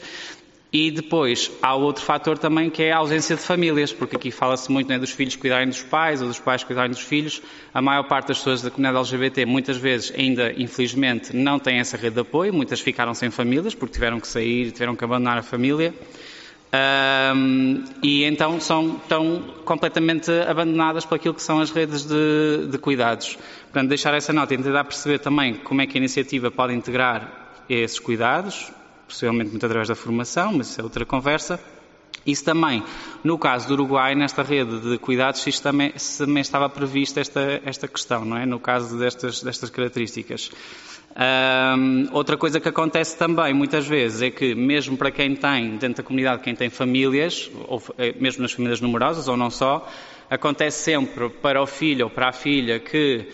E 0.74 0.90
depois 0.90 1.52
há 1.62 1.76
outro 1.76 2.04
fator 2.04 2.36
também 2.36 2.68
que 2.68 2.82
é 2.82 2.92
a 2.92 2.98
ausência 2.98 3.36
de 3.36 3.44
famílias, 3.44 3.94
porque 3.94 4.16
aqui 4.16 4.32
fala-se 4.32 4.72
muito 4.72 4.88
né, 4.88 4.98
dos 4.98 5.12
filhos 5.12 5.36
cuidarem 5.36 5.68
dos 5.68 5.84
pais 5.84 6.20
ou 6.20 6.28
dos 6.28 6.40
pais 6.40 6.64
cuidarem 6.64 6.90
dos 6.90 7.02
filhos. 7.02 7.44
A 7.72 7.80
maior 7.80 8.02
parte 8.06 8.30
das 8.30 8.40
pessoas 8.40 8.64
da 8.64 8.72
comunidade 8.72 8.98
LGBT 8.98 9.46
muitas 9.46 9.78
vezes 9.78 10.12
ainda, 10.18 10.52
infelizmente, 10.58 11.36
não 11.36 11.60
têm 11.60 11.78
essa 11.78 11.96
rede 11.96 12.16
de 12.16 12.22
apoio, 12.22 12.52
muitas 12.52 12.80
ficaram 12.80 13.14
sem 13.14 13.30
famílias 13.30 13.76
porque 13.76 13.94
tiveram 13.94 14.20
que 14.20 14.28
sair, 14.28 14.72
tiveram 14.72 14.96
que 14.96 15.04
abandonar 15.04 15.38
a 15.38 15.44
família. 15.44 15.94
Um, 17.36 17.84
e 18.02 18.24
então 18.24 18.60
são 18.60 19.00
tão 19.08 19.44
completamente 19.64 20.32
abandonadas 20.32 21.06
por 21.06 21.14
aquilo 21.14 21.36
que 21.36 21.44
são 21.44 21.60
as 21.60 21.70
redes 21.70 22.04
de, 22.04 22.66
de 22.72 22.80
cuidados. 22.80 23.38
Portanto, 23.66 23.90
deixar 23.90 24.16
essa 24.16 24.34
nota 24.34 24.56
e 24.56 24.58
tentar 24.58 24.84
perceber 24.86 25.20
também 25.20 25.54
como 25.54 25.84
é 25.84 25.86
que 25.86 25.96
a 25.96 26.00
iniciativa 26.00 26.50
pode 26.50 26.74
integrar 26.74 27.62
esses 27.70 28.00
cuidados, 28.00 28.72
possivelmente 29.08 29.52
muito 29.52 29.66
através 29.66 29.88
da 29.88 29.96
formação, 29.96 30.54
mas 30.54 30.70
isso 30.70 30.82
é 30.82 30.84
outra 30.84 31.06
conversa. 31.06 31.60
Isso 32.26 32.46
também, 32.46 32.82
no 33.24 33.38
caso 33.38 33.68
do 33.68 33.74
Uruguai, 33.74 34.16
nesta 34.16 34.44
rede 34.44 34.80
de 34.80 34.98
cuidados, 34.98 35.46
isto 35.46 35.62
também, 35.62 35.94
também 36.18 36.42
estava 36.42 36.70
prevista 36.70 37.20
esta, 37.20 37.62
esta 37.66 37.88
questão, 37.88 38.24
não 38.24 38.38
é? 38.38 38.46
No 38.46 38.60
caso 38.60 38.98
destas, 38.98 39.44
destas 39.44 39.70
características. 39.70 40.50
Outra 42.12 42.38
coisa 42.38 42.60
que 42.60 42.70
acontece 42.70 43.18
também 43.18 43.54
muitas 43.54 43.86
vezes 43.86 44.22
é 44.22 44.32
que, 44.32 44.56
mesmo 44.56 44.98
para 44.98 45.12
quem 45.12 45.36
tem, 45.36 45.72
dentro 45.78 45.98
da 45.98 46.04
comunidade, 46.04 46.42
quem 46.42 46.56
tem 46.56 46.70
famílias, 46.70 47.52
ou 47.68 47.82
eh, 47.98 48.16
mesmo 48.20 48.42
nas 48.42 48.54
famílias 48.54 48.82
numerosas 48.82 49.28
ou 49.28 49.38
não 49.38 49.50
só, 49.50 49.88
acontece 50.30 50.84
sempre 50.84 51.30
para 51.30 51.62
o 51.62 51.68
filho 51.68 52.06
ou 52.06 52.10
para 52.10 52.30
a 52.30 52.32
filha 52.32 52.80
que 52.80 53.28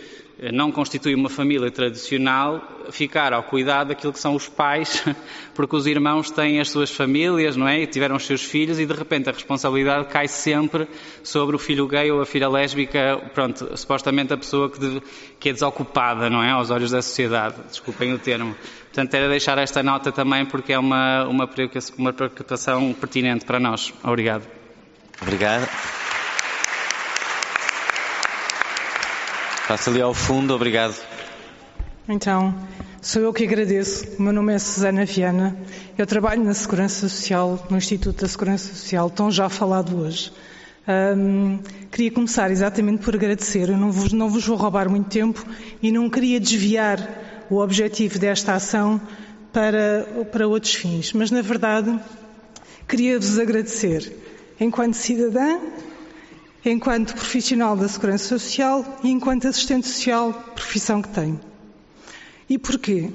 não 0.53 0.72
constitui 0.72 1.14
uma 1.14 1.30
família 1.30 1.70
tradicional, 1.70 2.61
ficar 2.91 3.34
ao 3.34 3.44
cuidado 3.44 3.90
daquilo 3.90 4.14
que 4.14 4.20
são 4.20 4.36
os 4.36 4.48
pais, 4.48 5.03
porque 5.53 5.76
os 5.76 5.86
irmãos 5.86 6.32
têm 6.32 6.61
as 6.61 6.70
suas 6.70 6.90
famílias, 6.90 7.57
não 7.57 7.68
é? 7.68 7.82
E 7.82 7.88
tiveram 7.88 8.16
os 8.16 8.26
seus 8.26 8.41
filhos 8.41 8.80
e 8.80 8.86
de 8.86 8.94
repente 8.94 9.30
a 9.30 9.34
responsabilidade 9.34 10.07
cai 10.07 10.28
sempre 10.28 10.88
sobre 11.24 11.56
o 11.57 11.60
filho 11.60 11.86
gay 11.88 12.10
ou 12.10 12.22
a 12.22 12.26
filha 12.26 12.48
lésbica, 12.48 13.18
pronto, 13.34 13.78
supostamente 13.78 14.34
a 14.34 14.38
pessoa 14.38 14.70
que, 14.70 15.02
que 15.40 15.49
é 15.49 15.53
desocupada, 15.53 16.30
não 16.30 16.41
é? 16.41 16.52
Aos 16.52 16.72
olhos 16.72 16.91
da 16.91 17.02
sociedade. 17.02 17.56
Desculpem 17.68 18.14
o 18.14 18.20
termo. 18.20 18.56
Portanto, 18.86 19.14
era 19.14 19.28
deixar 19.28 19.57
esta 19.57 19.84
nota 19.84 20.11
também 20.11 20.45
porque 20.45 20.72
é 20.72 20.80
uma, 20.80 21.26
uma 21.26 21.48
preocupação 21.48 22.94
pertinente 22.94 23.45
para 23.45 23.60
nós. 23.60 23.94
Obrigado. 24.03 24.48
Obrigado. 25.22 25.68
Passa 29.70 29.91
ali 29.91 30.02
ao 30.02 30.16
fundo, 30.16 30.56
obrigado. 30.56 30.96
Então, 32.08 32.56
sou 33.04 33.22
eu 33.22 33.32
que 33.32 33.44
agradeço. 33.44 34.04
O 34.18 34.24
meu 34.24 34.34
nome 34.34 34.52
é 34.52 34.58
Susana 34.58 35.06
Viana. 35.06 35.56
Eu 35.96 36.08
trabalho 36.08 36.44
na 36.44 36.56
Segurança 36.56 37.08
Social, 37.08 37.64
no 37.70 37.78
Instituto 37.78 38.22
da 38.22 38.28
Segurança 38.28 38.74
Social, 38.74 39.12
tão 39.12 39.30
já 39.30 39.48
falado 39.48 39.96
hoje. 39.96 40.34
Um, 40.88 41.60
queria 41.91 42.10
começar 42.10 42.50
exatamente 42.50 43.04
por 43.04 43.14
agradecer. 43.14 43.70
Eu 43.70 43.78
não 43.78 43.91
vos, 43.91 44.12
não 44.12 44.28
vos 44.28 44.44
vou 44.44 44.58
roubar 44.58 44.90
muito 44.90 45.08
tempo 45.08 45.46
e 45.84 45.91
não 45.91 46.10
queria 46.10 46.40
desviar 46.40 47.46
o 47.48 47.60
objetivo 47.60 48.18
desta 48.18 48.56
ação 48.56 49.00
para, 49.54 50.26
para 50.32 50.48
outros 50.48 50.74
fins. 50.74 51.14
Mas, 51.14 51.30
na 51.30 51.44
verdade, 51.44 51.96
Queria-vos 52.90 53.38
agradecer, 53.38 54.12
enquanto 54.60 54.96
cidadã, 54.96 55.60
enquanto 56.65 57.14
profissional 57.14 57.76
da 57.76 57.88
Segurança 57.88 58.26
Social 58.26 58.99
e 59.03 59.10
enquanto 59.10 59.48
assistente 59.48 59.88
social, 59.88 60.34
profissão 60.56 61.02
que 61.02 61.10
tenho. 61.10 61.40
E 62.49 62.57
porquê? 62.57 63.10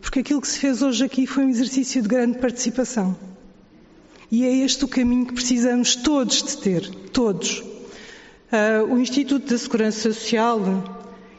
Porque 0.00 0.20
aquilo 0.20 0.40
que 0.40 0.48
se 0.48 0.58
fez 0.58 0.82
hoje 0.82 1.04
aqui 1.04 1.26
foi 1.26 1.44
um 1.44 1.48
exercício 1.48 2.02
de 2.02 2.08
grande 2.08 2.38
participação. 2.38 3.16
E 4.30 4.44
é 4.44 4.56
este 4.64 4.84
o 4.84 4.88
caminho 4.88 5.26
que 5.26 5.34
precisamos 5.34 5.96
todos 5.96 6.42
de 6.42 6.56
ter, 6.58 6.88
todos. 7.12 7.58
Uh, 7.58 8.94
o 8.94 8.98
Instituto 8.98 9.48
da 9.48 9.58
Segurança 9.58 10.12
Social, 10.12 10.60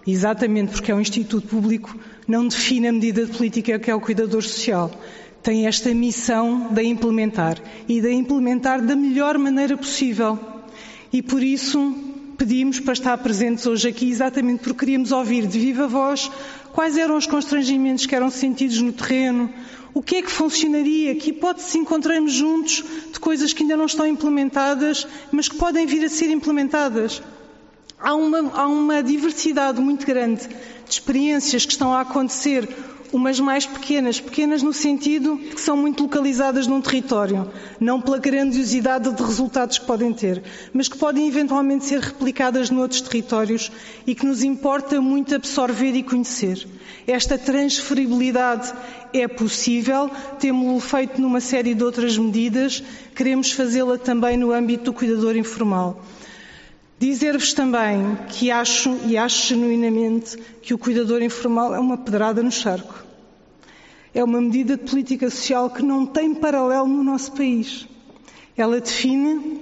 exatamente 0.06 0.72
porque 0.72 0.92
é 0.92 0.96
um 0.96 1.02
instituto 1.02 1.48
público, 1.48 1.96
não 2.28 2.48
define 2.48 2.88
a 2.88 2.92
medida 2.92 3.26
de 3.26 3.32
política 3.32 3.80
que 3.80 3.92
é 3.92 3.96
o 3.96 4.02
cuidador 4.02 4.44
social. 4.44 4.92
Tem 5.44 5.68
esta 5.68 5.94
missão 5.94 6.72
de 6.72 6.84
implementar 6.84 7.58
e 7.88 8.00
de 8.00 8.12
implementar 8.12 8.82
da 8.82 8.96
melhor 8.96 9.38
maneira 9.38 9.76
possível. 9.76 10.40
E 11.14 11.22
por 11.22 11.44
isso 11.44 11.94
pedimos 12.38 12.80
para 12.80 12.94
estar 12.94 13.18
presentes 13.18 13.68
hoje 13.68 13.90
aqui, 13.90 14.10
exatamente 14.10 14.64
porque 14.64 14.80
queríamos 14.80 15.12
ouvir 15.12 15.46
de 15.46 15.60
viva 15.60 15.88
voz 15.88 16.32
quais 16.74 16.98
eram 16.98 17.18
os 17.18 17.28
constrangimentos 17.28 18.06
que 18.06 18.16
eram 18.16 18.30
sentidos 18.30 18.82
no 18.82 18.94
terreno, 18.94 19.54
o 19.94 20.02
que 20.02 20.16
é 20.16 20.22
que 20.22 20.32
funcionaria, 20.32 21.14
que 21.16 21.32
hipóteses 21.32 21.76
encontramos 21.76 22.32
juntos 22.32 22.84
de 23.12 23.20
coisas 23.20 23.52
que 23.52 23.64
ainda 23.64 23.76
não 23.76 23.86
estão 23.86 24.08
implementadas, 24.08 25.06
mas 25.32 25.50
que 25.50 25.58
podem 25.58 25.86
vir 25.86 26.06
a 26.06 26.10
ser 26.10 26.30
implementadas. 26.30 27.22
Há 28.00 28.16
uma, 28.16 28.40
há 28.54 28.68
uma 28.68 29.04
diversidade 29.04 29.80
muito 29.82 30.06
grande 30.06 30.48
de 30.48 30.92
experiências 30.92 31.66
que 31.66 31.74
estão 31.74 31.94
a 31.94 32.02
acontecer 32.02 32.68
umas 33.12 33.40
mais 33.40 33.66
pequenas, 33.66 34.20
pequenas 34.20 34.64
no 34.64 34.72
sentido 34.72 35.36
de 35.36 35.56
que 35.56 35.62
são 35.62 35.76
muito 35.76 36.04
localizadas 36.04 36.68
num 36.68 36.82
território, 36.82 37.52
não 37.80 38.00
pela 38.02 38.18
grandiosidade 38.18 39.14
de 39.14 39.22
resultados 39.22 39.78
que 39.78 39.86
podem 39.86 40.14
ter, 40.14 40.42
mas 40.74 40.88
que 40.88 40.98
podem 40.98 41.28
eventualmente 41.28 41.86
ser 41.86 42.00
replicadas 42.00 42.70
noutros 42.70 43.02
territórios 43.02 43.72
e 44.08 44.16
que 44.16 44.26
nos 44.26 44.44
importa 44.44 45.02
muito 45.02 45.36
absorver 45.36 45.94
e 45.96 46.04
conhecer. 46.04 46.68
Esta 47.06 47.38
transferibilidade 47.38 48.74
é 49.14 49.28
possível, 49.28 50.10
temos-lo 50.40 50.80
feito 50.80 51.20
numa 51.20 51.42
série 51.42 51.74
de 51.74 51.84
outras 51.84 52.18
medidas, 52.18 52.82
queremos 53.16 53.52
fazê-la 53.52 53.98
também 53.98 54.38
no 54.38 54.52
âmbito 54.52 54.86
do 54.86 54.94
cuidador 54.94 55.36
informal. 55.36 56.02
Dizer-vos 57.02 57.52
também 57.54 58.16
que 58.30 58.52
acho, 58.52 58.96
e 59.08 59.18
acho 59.18 59.48
genuinamente, 59.48 60.38
que 60.62 60.72
o 60.72 60.78
cuidador 60.78 61.24
informal 61.24 61.74
é 61.74 61.80
uma 61.80 61.98
pedrada 61.98 62.44
no 62.44 62.52
charco. 62.52 62.94
É 64.14 64.24
uma 64.24 64.40
medida 64.40 64.78
de 64.78 64.84
política 64.88 65.28
social 65.32 65.72
que 65.72 65.82
não 65.82 66.06
tem 66.06 66.36
paralelo 66.36 66.86
no 66.86 67.04
nosso 67.04 67.32
país. 67.32 67.88
Ela 68.56 68.80
define 68.80 69.60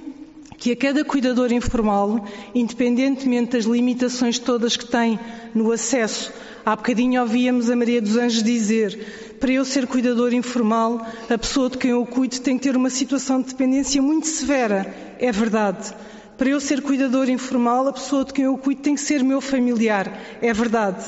que 0.57 0.74
a 0.74 0.76
cada 0.76 1.06
cuidador 1.06 1.53
informal, 1.53 2.28
independentemente 2.53 3.52
das 3.52 3.64
limitações 3.64 4.38
todas 4.38 4.76
que 4.76 4.88
tem 4.88 5.18
no 5.56 5.72
acesso, 5.72 6.34
há 6.66 6.76
bocadinho 6.76 7.22
ouvíamos 7.22 7.70
a 7.70 7.76
Maria 7.78 8.02
dos 8.02 8.18
Anjos 8.18 8.44
dizer, 8.44 9.38
para 9.40 9.53
eu 9.53 9.64
ser 9.64 9.88
cuidador 9.88 10.34
informal, 10.34 11.07
a 11.30 11.38
pessoa 11.38 11.70
de 11.70 11.78
quem 11.78 11.91
eu 11.91 12.06
cuido 12.06 12.38
tem 12.41 12.57
que 12.57 12.64
ter 12.64 12.76
uma 12.76 12.90
situação 12.90 13.41
de 13.41 13.48
dependência 13.48 14.02
muito 14.02 14.28
severa. 14.28 14.94
É 15.18 15.32
verdade. 15.32 15.94
Para 16.40 16.52
eu 16.52 16.61
ser 16.61 16.82
cuidador 16.82 17.30
informal, 17.30 17.90
a 17.90 17.91
pessoa 17.91 18.24
de 18.24 18.32
quem 18.32 18.45
eu 18.45 18.57
cuido 18.57 18.82
tem 18.82 18.95
que 18.95 19.02
ser 19.02 19.22
meu 19.26 19.41
familiar. 19.41 20.10
É 20.41 20.53
verdade. 20.53 21.03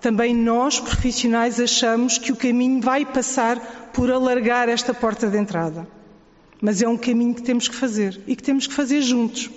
Também 0.00 0.34
nós, 0.34 0.80
profissionais, 0.80 1.60
achamos 1.60 2.18
que 2.18 2.32
o 2.32 2.36
caminho 2.36 2.80
vai 2.80 3.06
passar 3.06 3.90
por 3.92 4.10
alargar 4.10 4.68
esta 4.68 4.92
porta 4.92 5.28
de 5.28 5.38
entrada. 5.38 5.86
Mas 6.60 6.82
é 6.82 6.88
um 6.88 6.96
caminho 6.96 7.32
que 7.36 7.42
temos 7.42 7.68
que 7.68 7.76
fazer 7.76 8.20
e 8.26 8.34
que 8.34 8.42
temos 8.42 8.66
que 8.66 8.74
fazer 8.74 9.00
juntos. 9.00 9.48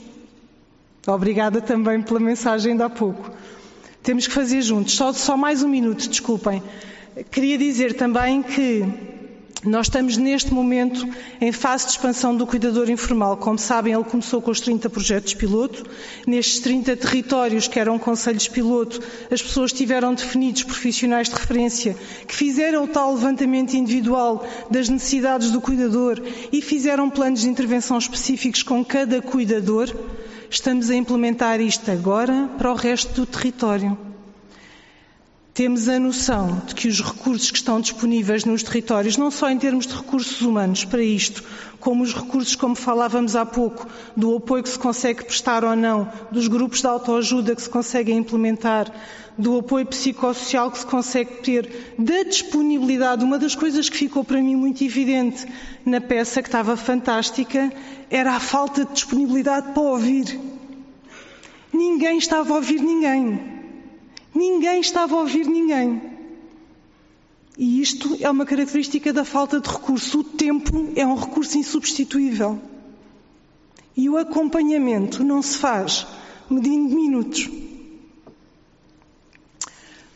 Obrigada 1.07 1.61
também 1.61 1.99
pela 1.99 2.19
mensagem 2.19 2.77
de 2.77 2.83
há 2.83 2.89
pouco. 2.89 3.31
Temos 4.03 4.27
que 4.27 4.33
fazer 4.33 4.61
juntos. 4.61 4.93
Só, 4.93 5.11
só 5.13 5.35
mais 5.35 5.63
um 5.63 5.67
minuto, 5.67 6.07
desculpem. 6.07 6.61
Queria 7.31 7.57
dizer 7.57 7.95
também 7.95 8.43
que 8.43 8.85
nós 9.63 9.87
estamos 9.87 10.17
neste 10.17 10.53
momento 10.53 11.07
em 11.41 11.51
fase 11.51 11.85
de 11.85 11.91
expansão 11.91 12.35
do 12.35 12.45
cuidador 12.45 12.89
informal. 12.89 13.37
Como 13.37 13.57
sabem, 13.57 13.93
ele 13.93 14.03
começou 14.03 14.41
com 14.41 14.51
os 14.51 14.61
30 14.61 14.89
projetos 14.89 15.33
piloto. 15.33 15.83
Nestes 16.25 16.59
30 16.59 16.95
territórios, 16.95 17.67
que 17.67 17.79
eram 17.79 17.97
conselhos 17.97 18.47
piloto, 18.47 19.01
as 19.31 19.41
pessoas 19.41 19.73
tiveram 19.73 20.13
definidos 20.13 20.63
profissionais 20.63 21.29
de 21.29 21.35
referência 21.35 21.95
que 22.27 22.35
fizeram 22.35 22.83
o 22.83 22.87
tal 22.87 23.13
levantamento 23.13 23.73
individual 23.73 24.47
das 24.69 24.89
necessidades 24.89 25.51
do 25.51 25.61
cuidador 25.61 26.21
e 26.51 26.61
fizeram 26.61 27.09
planos 27.09 27.41
de 27.41 27.49
intervenção 27.49 27.97
específicos 27.97 28.63
com 28.63 28.83
cada 28.83 29.21
cuidador. 29.21 29.93
Estamos 30.49 30.89
a 30.89 30.95
implementar 30.95 31.59
isto 31.59 31.91
agora 31.91 32.49
para 32.57 32.71
o 32.71 32.75
resto 32.75 33.13
do 33.13 33.25
território. 33.25 34.06
Temos 35.57 35.89
a 35.89 35.99
noção 35.99 36.61
de 36.67 36.75
que 36.75 36.87
os 36.87 37.01
recursos 37.01 37.49
que 37.49 37.57
estão 37.57 37.81
disponíveis 37.81 38.45
nos 38.45 38.61
territórios, 38.61 39.17
não 39.17 39.31
só 39.31 39.49
em 39.49 39.57
termos 39.57 39.87
de 39.87 39.95
recursos 39.95 40.39
humanos 40.39 40.85
para 40.85 41.01
isto, 41.01 41.43
como 41.79 42.03
os 42.03 42.13
recursos, 42.13 42.55
como 42.55 42.75
falávamos 42.75 43.35
há 43.35 43.43
pouco, 43.43 43.87
do 44.15 44.35
apoio 44.35 44.61
que 44.61 44.69
se 44.69 44.77
consegue 44.77 45.25
prestar 45.25 45.63
ou 45.65 45.75
não, 45.75 46.07
dos 46.31 46.47
grupos 46.47 46.81
de 46.81 46.85
autoajuda 46.85 47.55
que 47.55 47.61
se 47.63 47.69
conseguem 47.71 48.19
implementar, 48.19 48.85
do 49.35 49.57
apoio 49.57 49.87
psicossocial 49.87 50.69
que 50.69 50.77
se 50.77 50.85
consegue 50.85 51.41
ter, 51.41 51.95
da 51.97 52.21
disponibilidade. 52.21 53.23
Uma 53.23 53.39
das 53.39 53.55
coisas 53.55 53.89
que 53.89 53.97
ficou 53.97 54.23
para 54.23 54.39
mim 54.39 54.55
muito 54.55 54.83
evidente 54.83 55.43
na 55.83 55.99
peça, 55.99 56.43
que 56.43 56.49
estava 56.49 56.77
fantástica, 56.77 57.73
era 58.11 58.33
a 58.33 58.39
falta 58.39 58.85
de 58.85 58.93
disponibilidade 58.93 59.73
para 59.73 59.81
ouvir. 59.81 60.39
Ninguém 61.73 62.19
estava 62.19 62.53
a 62.53 62.57
ouvir 62.57 62.79
ninguém. 62.79 63.56
Ninguém 64.37 64.81
estava 64.81 65.15
a 65.15 65.19
ouvir 65.21 65.47
ninguém. 65.47 65.99
E 67.57 67.81
isto 67.81 68.15
é 68.21 68.29
uma 68.29 68.45
característica 68.45 69.11
da 69.11 69.25
falta 69.25 69.59
de 69.59 69.67
recurso. 69.67 70.19
O 70.19 70.23
tempo 70.23 70.91
é 70.95 71.03
um 71.07 71.15
recurso 71.15 71.57
insubstituível. 71.57 72.59
E 73.95 74.07
o 74.07 74.15
acompanhamento 74.15 75.23
não 75.23 75.41
se 75.41 75.57
faz 75.57 76.05
medindo 76.47 76.95
minutos. 76.95 77.49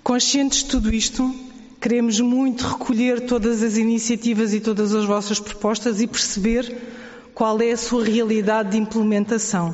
Conscientes 0.04 0.60
de 0.60 0.70
tudo 0.70 0.94
isto, 0.94 1.34
queremos 1.82 2.20
muito 2.20 2.62
recolher 2.68 3.26
todas 3.26 3.64
as 3.64 3.76
iniciativas 3.76 4.54
e 4.54 4.60
todas 4.60 4.94
as 4.94 5.06
vossas 5.06 5.40
propostas 5.40 6.00
e 6.00 6.06
perceber 6.06 6.78
qual 7.34 7.60
é 7.60 7.72
a 7.72 7.78
sua 7.78 8.04
realidade 8.04 8.70
de 8.72 8.78
implementação. 8.78 9.74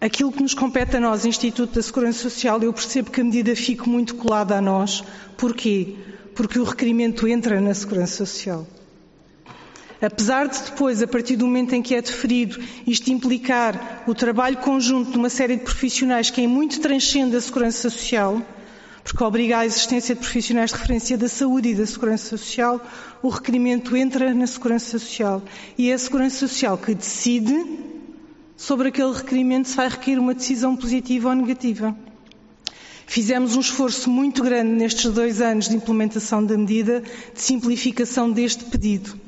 Aquilo 0.00 0.32
que 0.32 0.42
nos 0.42 0.54
compete 0.54 0.96
a 0.96 1.00
nós, 1.00 1.24
Instituto 1.24 1.74
da 1.74 1.82
Segurança 1.82 2.18
Social, 2.18 2.62
eu 2.62 2.72
percebo 2.72 3.10
que 3.10 3.20
a 3.20 3.24
medida 3.24 3.56
fique 3.56 3.88
muito 3.88 4.14
colada 4.16 4.56
a 4.56 4.60
nós. 4.60 5.02
Porquê? 5.36 5.94
Porque 6.34 6.58
o 6.58 6.64
requerimento 6.64 7.26
entra 7.26 7.60
na 7.60 7.72
Segurança 7.72 8.26
Social. 8.26 8.66
Apesar 10.02 10.48
de 10.48 10.62
depois, 10.62 11.02
a 11.02 11.06
partir 11.06 11.36
do 11.36 11.46
momento 11.46 11.74
em 11.74 11.80
que 11.80 11.94
é 11.94 12.02
deferido, 12.02 12.58
isto 12.86 13.10
implicar 13.10 14.04
o 14.06 14.14
trabalho 14.14 14.58
conjunto 14.58 15.12
de 15.12 15.16
uma 15.16 15.30
série 15.30 15.56
de 15.56 15.62
profissionais 15.62 16.28
que 16.28 16.42
é 16.42 16.46
muito 16.46 16.80
transcende 16.80 17.34
a 17.36 17.40
segurança 17.40 17.88
social, 17.88 18.42
porque 19.02 19.24
obriga 19.24 19.58
à 19.58 19.66
existência 19.66 20.14
de 20.14 20.20
profissionais 20.20 20.70
de 20.70 20.76
referência 20.76 21.16
da 21.16 21.28
saúde 21.28 21.70
e 21.70 21.74
da 21.74 21.86
segurança 21.86 22.36
social, 22.36 22.80
o 23.22 23.28
requerimento 23.30 23.96
entra 23.96 24.34
na 24.34 24.46
segurança 24.46 24.98
social. 24.98 25.42
E 25.78 25.90
é 25.90 25.94
a 25.94 25.98
segurança 25.98 26.36
social 26.46 26.76
que 26.76 26.94
decide 26.94 27.54
sobre 28.56 28.88
aquele 28.88 29.12
requerimento 29.12 29.68
se 29.68 29.76
vai 29.76 29.88
requerer 29.88 30.20
uma 30.20 30.34
decisão 30.34 30.76
positiva 30.76 31.28
ou 31.28 31.34
negativa. 31.34 31.96
Fizemos 33.06 33.56
um 33.56 33.60
esforço 33.60 34.10
muito 34.10 34.42
grande 34.42 34.72
nestes 34.72 35.10
dois 35.12 35.40
anos 35.40 35.68
de 35.68 35.76
implementação 35.76 36.44
da 36.44 36.56
medida 36.56 37.00
de 37.00 37.40
simplificação 37.40 38.30
deste 38.30 38.64
pedido. 38.64 39.18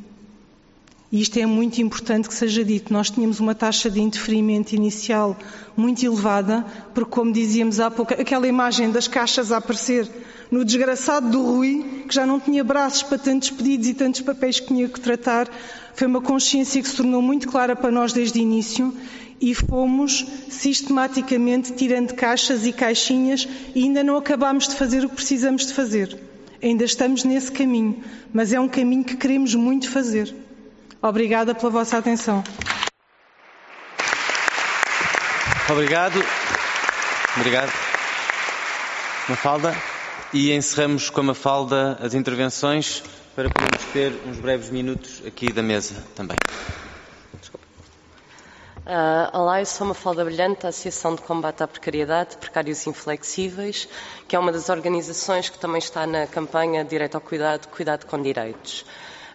E 1.13 1.21
isto 1.21 1.39
é 1.39 1.47
muito 1.47 1.81
importante 1.81 2.29
que 2.29 2.35
seja 2.35 2.65
dito. 2.65 2.93
Nós 2.93 3.11
tínhamos 3.11 3.39
uma 3.39 3.55
taxa 3.55 3.89
de 3.89 4.01
interferimento 4.01 4.73
inicial 4.73 5.37
muito 5.77 6.05
elevada, 6.05 6.67
porque, 6.95 7.11
como 7.11 7.33
dizíamos 7.33 7.79
há 7.79 7.91
pouco, 7.91 8.13
aquela 8.13 8.49
imagem 8.49 8.91
das 8.91 9.07
caixas 9.07 9.53
a 9.53 9.59
aparecer 9.59 10.09
no 10.51 10.65
desgraçado 10.65 11.31
do 11.31 11.43
Rui, 11.43 12.05
que 12.09 12.15
já 12.15 12.27
não 12.27 12.41
tinha 12.41 12.65
braços 12.65 13.05
para 13.05 13.19
tantos 13.19 13.51
pedidos 13.51 13.87
e 13.89 13.95
tantos 13.95 14.21
papéis 14.21 14.59
que 14.59 14.67
tinha 14.67 14.89
que 14.89 15.01
tratar, 15.01 15.49
foi 15.97 16.07
uma 16.07 16.21
consciência 16.21 16.83
que 16.83 16.89
se 16.89 16.97
tornou 16.97 17.23
muito 17.23 17.49
clara 17.49 17.75
para 17.75 17.91
nós 17.91 18.13
desde 18.13 18.39
o 18.39 18.43
início 18.43 18.95
e 19.41 19.55
fomos 19.55 20.27
sistematicamente 20.51 21.73
tirando 21.73 22.13
caixas 22.15 22.67
e 22.67 22.73
caixinhas 22.73 23.49
e 23.75 23.83
ainda 23.83 24.05
não 24.05 24.19
acabámos 24.19 24.69
de 24.69 24.77
fazer 24.77 25.05
o 25.05 25.09
que 25.09 25.17
precisamos 25.17 25.67
de 25.67 25.73
fazer. 25.73 26.19
Ainda 26.63 26.85
estamos 26.85 27.25
nesse 27.25 27.51
caminho, 27.51 28.05
mas 28.31 28.53
é 28.53 28.61
um 28.61 28.69
caminho 28.69 29.05
que 29.05 29.17
queremos 29.17 29.55
muito 29.55 29.91
fazer. 29.91 30.35
Obrigada 31.01 31.55
pela 31.55 31.71
vossa 31.71 31.97
atenção. 31.97 32.45
Obrigado. 35.71 36.23
Obrigado. 37.39 37.73
Mafalda. 39.31 39.75
E 40.33 40.53
encerramos 40.53 41.09
com 41.09 41.21
a 41.21 41.25
Mafalda 41.25 41.99
as 42.03 42.13
intervenções 42.13 43.03
para 43.37 43.51
podermos 43.51 43.85
ter 43.93 44.19
uns 44.27 44.39
breves 44.39 44.71
minutos 44.71 45.23
aqui 45.27 45.53
da 45.53 45.63
mesa 45.63 46.03
também. 46.15 46.39
Uh, 48.79 49.37
olá, 49.37 49.61
eu 49.61 49.67
sou 49.67 49.87
uma 49.87 49.93
Falda 49.93 50.25
Brilhante 50.25 50.63
da 50.63 50.71
Associação 50.71 51.15
de 51.15 51.21
Combate 51.21 51.63
à 51.63 51.69
Precariedade, 51.69 52.39
Precários 52.39 52.87
Inflexíveis, 52.87 53.87
que 54.27 54.35
é 54.35 54.39
uma 54.39 54.51
das 54.51 54.71
organizações 54.71 55.51
que 55.51 55.59
também 55.59 55.81
está 55.81 56.07
na 56.07 56.27
campanha 56.27 56.83
Direito 56.83 57.17
ao 57.17 57.21
Cuidado, 57.21 57.69
Cuidado 57.69 58.07
com 58.07 58.23
Direitos. 58.23 58.87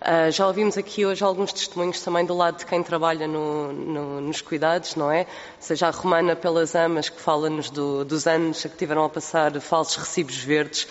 Uh, 0.02 0.32
já 0.32 0.48
ouvimos 0.48 0.80
aqui 0.80 1.06
hoje 1.06 1.24
alguns 1.24 1.54
testemunhos 1.54 2.02
também 2.02 2.26
do 2.26 2.36
lado 2.36 2.58
de 2.58 2.66
quem 2.66 2.82
trabalha 2.82 3.28
no, 3.28 3.72
no, 3.72 4.22
nos 4.22 4.42
cuidados, 4.42 4.96
não 4.96 5.12
é? 5.12 5.28
Seja 5.60 5.90
a 5.90 5.92
Romana 5.92 6.36
pelas 6.36 6.74
Amas, 6.74 7.08
que 7.08 7.22
fala-nos 7.22 7.70
do, 7.70 8.04
dos 8.04 8.26
anos 8.26 8.66
a 8.66 8.70
que 8.70 8.78
tiveram 8.78 9.06
a 9.06 9.10
passar 9.10 9.52
falsos 9.62 9.98
recibos 9.98 10.38
verdes 10.38 10.88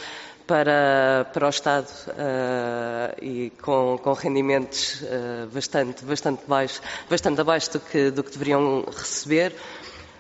para, 0.51 1.31
para 1.33 1.47
o 1.47 1.49
Estado 1.49 1.87
uh, 2.09 3.25
e 3.25 3.53
com, 3.63 3.97
com 4.03 4.13
rendimentos 4.15 5.01
uh, 5.03 5.47
bastante, 5.55 6.05
bastante, 6.05 6.43
baixo, 6.45 6.81
bastante 7.09 7.41
abaixo 7.41 7.75
do 7.75 7.79
que, 7.79 8.11
do 8.11 8.25
que 8.25 8.33
deveriam 8.33 8.85
receber. 8.85 9.55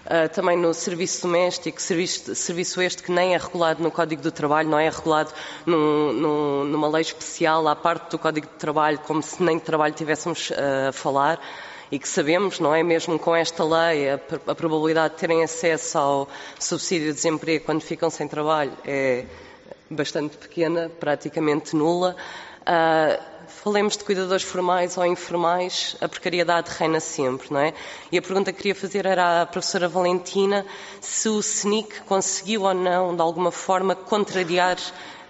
Uh, 0.06 0.28
também 0.32 0.56
no 0.56 0.72
serviço 0.72 1.22
doméstico, 1.22 1.82
serviço, 1.82 2.32
serviço, 2.36 2.80
este 2.80 3.02
que 3.02 3.10
nem 3.10 3.34
é 3.34 3.38
regulado 3.38 3.82
no 3.82 3.90
Código 3.90 4.22
do 4.22 4.30
Trabalho, 4.30 4.68
não 4.68 4.78
é 4.78 4.88
regulado 4.88 5.32
num, 5.66 6.12
num, 6.12 6.64
numa 6.64 6.88
lei 6.88 7.02
especial 7.02 7.66
à 7.66 7.74
parte 7.74 8.12
do 8.12 8.18
Código 8.18 8.46
do 8.46 8.56
Trabalho, 8.56 9.00
como 9.00 9.20
se 9.20 9.42
nem 9.42 9.58
de 9.58 9.64
trabalho 9.64 9.94
tivéssemos 9.94 10.52
a 10.52 10.92
falar 10.92 11.40
e 11.90 11.98
que 11.98 12.08
sabemos, 12.08 12.60
não 12.60 12.72
é 12.72 12.84
mesmo 12.84 13.18
com 13.18 13.34
esta 13.34 13.64
lei, 13.64 14.10
a, 14.10 14.20
a 14.46 14.54
probabilidade 14.54 15.14
de 15.14 15.20
terem 15.20 15.42
acesso 15.42 15.98
ao 15.98 16.28
subsídio 16.56 17.08
de 17.08 17.14
desemprego 17.14 17.64
quando 17.64 17.80
ficam 17.80 18.08
sem 18.08 18.28
trabalho 18.28 18.72
é 18.86 19.24
bastante 19.90 20.36
pequena, 20.36 20.88
praticamente 21.00 21.74
nula. 21.74 22.14
Uh, 22.60 23.20
falemos 23.50 23.96
de 23.96 24.04
cuidadores 24.04 24.44
formais 24.44 24.96
ou 24.96 25.04
informais, 25.04 25.96
a 26.00 26.08
precariedade 26.08 26.70
reina 26.70 27.00
sempre, 27.00 27.52
não 27.52 27.60
é? 27.60 27.74
E 28.12 28.16
a 28.16 28.22
pergunta 28.22 28.52
que 28.52 28.58
queria 28.58 28.74
fazer 28.74 29.04
era 29.04 29.42
à 29.42 29.46
professora 29.46 29.88
Valentina 29.88 30.64
se 31.00 31.28
o 31.28 31.40
SNIC 31.40 32.02
conseguiu 32.02 32.62
ou 32.62 32.72
não, 32.72 33.14
de 33.14 33.20
alguma 33.20 33.50
forma, 33.50 33.94
contrariar 33.94 34.78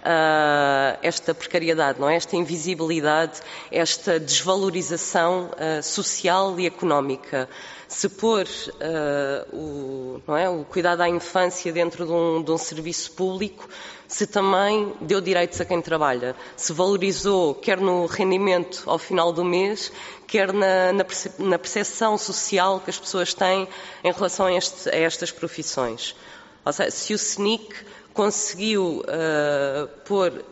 Uh, 0.01 0.97
esta 1.03 1.31
precariedade, 1.31 2.01
não 2.01 2.09
é? 2.09 2.15
esta 2.15 2.35
invisibilidade, 2.35 3.39
esta 3.71 4.19
desvalorização 4.19 5.51
uh, 5.51 5.83
social 5.83 6.59
e 6.59 6.65
económica. 6.65 7.47
Se 7.91 8.07
pôr 8.07 8.45
uh, 8.45 10.21
o, 10.25 10.35
é? 10.37 10.49
o, 10.49 10.63
cuidado 10.63 11.01
à 11.01 11.09
infância 11.09 11.73
dentro 11.73 12.05
de 12.05 12.11
um, 12.11 12.41
de 12.41 12.49
um 12.49 12.57
serviço 12.57 13.11
público, 13.11 13.67
se 14.07 14.25
também 14.25 14.93
deu 15.01 15.19
direitos 15.19 15.59
a 15.59 15.65
quem 15.65 15.81
trabalha, 15.81 16.33
se 16.55 16.71
valorizou, 16.71 17.53
quer 17.53 17.81
no 17.81 18.05
rendimento 18.05 18.83
ao 18.85 18.97
final 18.97 19.33
do 19.33 19.43
mês, 19.43 19.91
quer 20.25 20.53
na, 20.53 20.93
na 21.37 21.59
percepção 21.59 22.17
social 22.17 22.79
que 22.79 22.89
as 22.89 22.97
pessoas 22.97 23.33
têm 23.33 23.67
em 24.05 24.11
relação 24.13 24.45
a, 24.45 24.53
este, 24.53 24.89
a 24.89 24.95
estas 24.95 25.29
profissões. 25.29 26.15
Ou 26.63 26.71
seja, 26.71 26.91
se 26.91 27.13
o 27.13 27.17
SNIC 27.17 27.75
conseguiu 28.13 29.03
uh, 29.03 29.87
pôr 30.05 30.45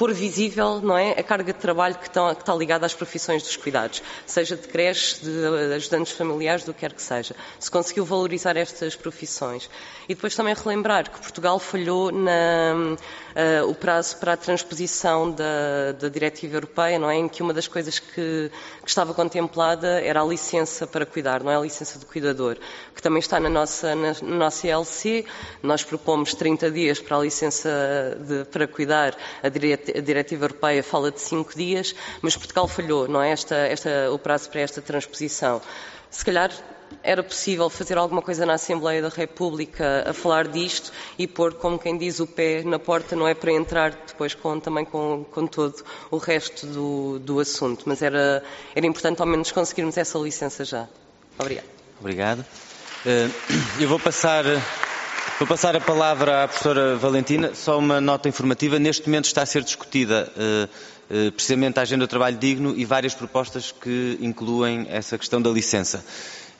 pôr 0.00 0.14
visível 0.14 0.80
não 0.80 0.96
é, 0.96 1.10
a 1.10 1.22
carga 1.22 1.52
de 1.52 1.58
trabalho 1.58 1.94
que 1.94 2.06
está, 2.06 2.34
que 2.34 2.40
está 2.40 2.54
ligada 2.54 2.86
às 2.86 2.94
profissões 2.94 3.42
dos 3.42 3.54
cuidados, 3.54 4.02
seja 4.24 4.56
de 4.56 4.66
creches, 4.66 5.20
de 5.20 5.74
ajudantes 5.74 6.14
familiares, 6.14 6.64
do 6.64 6.72
que 6.72 6.80
quer 6.80 6.94
que 6.94 7.02
seja. 7.02 7.36
Se 7.58 7.70
conseguiu 7.70 8.06
valorizar 8.06 8.56
estas 8.56 8.96
profissões. 8.96 9.68
E 10.08 10.14
depois 10.14 10.34
também 10.34 10.54
relembrar 10.54 11.10
que 11.10 11.20
Portugal 11.20 11.58
falhou 11.58 12.10
na, 12.10 12.96
uh, 13.34 13.68
o 13.68 13.74
prazo 13.74 14.16
para 14.16 14.32
a 14.32 14.36
transposição 14.36 15.30
da, 15.30 15.92
da, 15.98 16.08
diretiva 16.08 16.56
europeia, 16.56 16.98
não 16.98 17.10
é, 17.10 17.16
em 17.16 17.28
que 17.28 17.42
uma 17.42 17.52
das 17.52 17.68
coisas 17.68 17.98
que, 17.98 18.50
que, 18.82 18.88
estava 18.88 19.14
contemplada 19.14 20.00
era 20.00 20.22
a 20.22 20.24
licença 20.24 20.86
para 20.86 21.06
cuidar, 21.06 21.42
não 21.42 21.50
é 21.50 21.56
a 21.56 21.60
licença 21.60 21.98
de 21.98 22.06
cuidador, 22.06 22.56
que 22.94 23.02
também 23.02 23.20
está 23.20 23.38
na 23.38 23.48
nossa, 23.48 23.94
na, 23.94 24.12
na 24.22 24.36
nossa 24.36 24.66
ILC. 24.66 25.24
Nós 25.62 25.84
propomos 25.84 26.34
30 26.34 26.70
dias 26.70 27.00
para 27.00 27.16
a 27.16 27.20
licença 27.20 27.70
de, 28.20 28.44
para 28.46 28.66
cuidar, 28.66 29.16
a 29.42 29.48
diretiva 29.48 29.90
a 29.96 30.00
diretiva 30.00 30.44
europeia 30.44 30.82
fala 30.82 31.10
de 31.10 31.20
cinco 31.20 31.54
dias, 31.54 31.94
mas 32.22 32.36
Portugal 32.36 32.66
falhou, 32.66 33.08
não 33.08 33.22
é? 33.22 33.30
Esta, 33.30 33.54
esta, 33.56 34.10
o 34.12 34.18
prazo 34.18 34.50
para 34.50 34.60
esta 34.60 34.80
transposição. 34.80 35.60
Se 36.10 36.24
calhar 36.24 36.50
era 37.02 37.22
possível 37.22 37.70
fazer 37.70 37.96
alguma 37.98 38.22
coisa 38.22 38.44
na 38.44 38.54
Assembleia 38.54 39.02
da 39.02 39.08
República 39.08 40.04
a 40.08 40.12
falar 40.12 40.48
disto 40.48 40.92
e 41.18 41.26
pôr, 41.26 41.54
como 41.54 41.78
quem 41.78 41.96
diz, 41.96 42.20
o 42.20 42.26
pé 42.26 42.62
na 42.62 42.78
porta, 42.78 43.16
não 43.16 43.26
é 43.26 43.34
para 43.34 43.52
entrar 43.52 43.90
depois 44.06 44.34
com, 44.34 44.60
também 44.60 44.84
com, 44.84 45.24
com 45.30 45.46
todo 45.46 45.84
o 46.10 46.18
resto 46.18 46.66
do, 46.66 47.18
do 47.18 47.40
assunto. 47.40 47.84
Mas 47.86 48.02
era, 48.02 48.42
era 48.74 48.86
importante 48.86 49.20
ao 49.20 49.26
menos 49.26 49.50
conseguirmos 49.50 49.96
essa 49.96 50.18
licença 50.18 50.64
já. 50.64 50.88
Obrigado. 51.38 51.66
Obrigado. 52.00 52.44
Eh, 53.06 53.28
eu 53.80 53.88
vou 53.88 53.98
passar. 53.98 54.44
Vou 55.38 55.48
passar 55.48 55.74
a 55.74 55.80
palavra 55.80 56.44
à 56.44 56.48
professora 56.48 56.96
Valentina. 56.96 57.54
Só 57.54 57.78
uma 57.78 57.98
nota 57.98 58.28
informativa. 58.28 58.78
Neste 58.78 59.08
momento 59.08 59.24
está 59.24 59.42
a 59.42 59.46
ser 59.46 59.62
discutida 59.62 60.30
uh, 60.36 61.28
uh, 61.28 61.32
precisamente 61.32 61.78
a 61.78 61.82
agenda 61.82 62.06
do 62.06 62.08
trabalho 62.10 62.36
digno 62.36 62.74
e 62.76 62.84
várias 62.84 63.14
propostas 63.14 63.72
que 63.72 64.18
incluem 64.20 64.86
essa 64.90 65.16
questão 65.16 65.40
da 65.40 65.48
licença. 65.48 66.04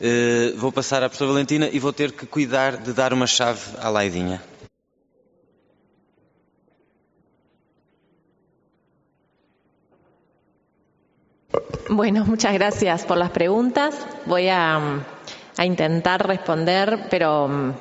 Uh, 0.01 0.57
vou 0.57 0.73
passar 0.73 1.03
à 1.03 1.11
professora 1.11 1.33
Valentina 1.33 1.69
e 1.71 1.79
vou 1.79 1.93
ter 1.93 2.13
que 2.13 2.25
cuidar 2.25 2.79
de 2.79 2.91
dar 2.95 3.13
uma 3.13 3.27
chave 3.27 3.61
à 3.79 3.91
Laidinha. 3.91 4.41
Bueno, 11.91 12.25
muchas 12.25 12.55
gracias 12.55 13.05
por 13.05 13.19
las 13.19 13.31
preguntas. 13.31 13.95
Voy 14.25 14.49
a, 14.49 15.05
a 15.59 15.65
intentar 15.67 16.27
responder, 16.27 17.09
pero 17.11 17.75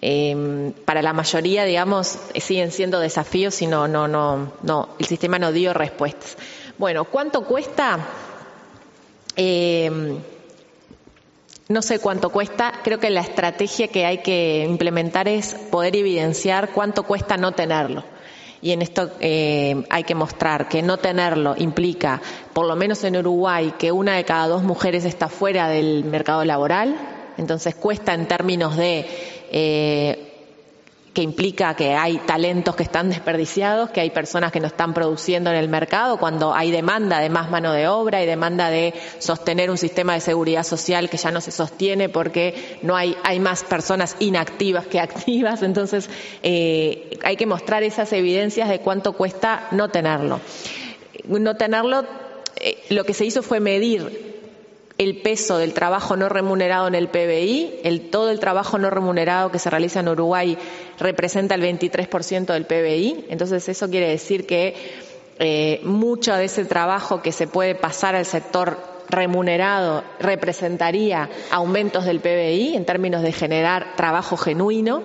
eh, 0.00 0.72
para 0.84 1.00
la 1.00 1.12
mayoría, 1.12 1.64
digamos, 1.64 2.18
siguen 2.40 2.72
siendo 2.72 2.98
desafíos 2.98 3.62
y 3.62 3.68
no, 3.68 3.86
no, 3.86 4.08
no, 4.08 4.52
no, 4.62 4.88
el 4.98 5.06
sistema 5.06 5.38
no 5.38 5.52
dio 5.52 5.72
respuestas. 5.74 6.36
Bueno, 6.76 7.04
¿cuánto 7.04 7.44
cuesta? 7.44 7.98
Eh, 9.42 10.18
no 11.68 11.80
sé 11.80 11.98
cuánto 11.98 12.28
cuesta, 12.28 12.74
creo 12.84 13.00
que 13.00 13.08
la 13.08 13.22
estrategia 13.22 13.88
que 13.88 14.04
hay 14.04 14.18
que 14.18 14.66
implementar 14.68 15.28
es 15.28 15.54
poder 15.54 15.96
evidenciar 15.96 16.72
cuánto 16.72 17.04
cuesta 17.04 17.38
no 17.38 17.52
tenerlo. 17.52 18.04
Y 18.60 18.72
en 18.72 18.82
esto 18.82 19.10
eh, 19.20 19.82
hay 19.88 20.04
que 20.04 20.14
mostrar 20.14 20.68
que 20.68 20.82
no 20.82 20.98
tenerlo 20.98 21.54
implica, 21.56 22.20
por 22.52 22.66
lo 22.66 22.76
menos 22.76 23.02
en 23.04 23.16
Uruguay, 23.16 23.72
que 23.78 23.92
una 23.92 24.16
de 24.16 24.24
cada 24.24 24.46
dos 24.46 24.62
mujeres 24.62 25.06
está 25.06 25.28
fuera 25.28 25.68
del 25.68 26.04
mercado 26.04 26.44
laboral. 26.44 26.94
Entonces 27.38 27.74
cuesta 27.74 28.12
en 28.12 28.28
términos 28.28 28.76
de 28.76 29.06
eh, 29.50 30.29
que 31.12 31.22
implica 31.22 31.74
que 31.74 31.94
hay 31.94 32.18
talentos 32.18 32.76
que 32.76 32.84
están 32.84 33.08
desperdiciados, 33.10 33.90
que 33.90 34.00
hay 34.00 34.10
personas 34.10 34.52
que 34.52 34.60
no 34.60 34.68
están 34.68 34.94
produciendo 34.94 35.50
en 35.50 35.56
el 35.56 35.68
mercado, 35.68 36.18
cuando 36.18 36.54
hay 36.54 36.70
demanda 36.70 37.18
de 37.18 37.30
más 37.30 37.50
mano 37.50 37.72
de 37.72 37.88
obra 37.88 38.22
y 38.22 38.26
demanda 38.26 38.70
de 38.70 38.94
sostener 39.18 39.70
un 39.70 39.78
sistema 39.78 40.14
de 40.14 40.20
seguridad 40.20 40.62
social 40.62 41.10
que 41.10 41.16
ya 41.16 41.32
no 41.32 41.40
se 41.40 41.50
sostiene 41.50 42.08
porque 42.08 42.78
no 42.82 42.96
hay, 42.96 43.16
hay 43.24 43.40
más 43.40 43.64
personas 43.64 44.16
inactivas 44.20 44.86
que 44.86 45.00
activas. 45.00 45.62
Entonces, 45.62 46.08
eh, 46.42 47.18
hay 47.24 47.36
que 47.36 47.46
mostrar 47.46 47.82
esas 47.82 48.12
evidencias 48.12 48.68
de 48.68 48.78
cuánto 48.78 49.14
cuesta 49.14 49.68
no 49.72 49.88
tenerlo. 49.88 50.40
No 51.26 51.56
tenerlo, 51.56 52.04
eh, 52.56 52.78
lo 52.90 53.04
que 53.04 53.14
se 53.14 53.24
hizo 53.24 53.42
fue 53.42 53.58
medir 53.58 54.29
el 55.00 55.16
peso 55.22 55.56
del 55.56 55.72
trabajo 55.72 56.14
no 56.14 56.28
remunerado 56.28 56.86
en 56.86 56.94
el 56.94 57.08
PBI. 57.08 57.80
El, 57.84 58.10
todo 58.10 58.30
el 58.30 58.38
trabajo 58.38 58.76
no 58.76 58.90
remunerado 58.90 59.50
que 59.50 59.58
se 59.58 59.70
realiza 59.70 60.00
en 60.00 60.08
Uruguay 60.08 60.58
representa 60.98 61.54
el 61.54 61.62
23% 61.62 62.52
del 62.52 62.66
PBI. 62.66 63.24
Entonces, 63.30 63.66
eso 63.70 63.88
quiere 63.88 64.10
decir 64.10 64.46
que 64.46 64.74
eh, 65.38 65.80
mucho 65.84 66.34
de 66.34 66.44
ese 66.44 66.66
trabajo 66.66 67.22
que 67.22 67.32
se 67.32 67.46
puede 67.46 67.74
pasar 67.74 68.14
al 68.14 68.26
sector 68.26 68.76
remunerado 69.08 70.04
representaría 70.18 71.30
aumentos 71.50 72.04
del 72.04 72.20
PBI 72.20 72.76
en 72.76 72.84
términos 72.84 73.22
de 73.22 73.32
generar 73.32 73.96
trabajo 73.96 74.36
genuino. 74.36 75.02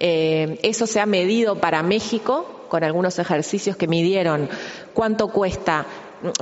Eh, 0.00 0.58
eso 0.62 0.86
se 0.86 1.00
ha 1.00 1.06
medido 1.06 1.54
para 1.62 1.82
México 1.82 2.66
con 2.68 2.84
algunos 2.84 3.18
ejercicios 3.18 3.74
que 3.78 3.88
midieron 3.88 4.50
cuánto 4.92 5.28
cuesta, 5.28 5.86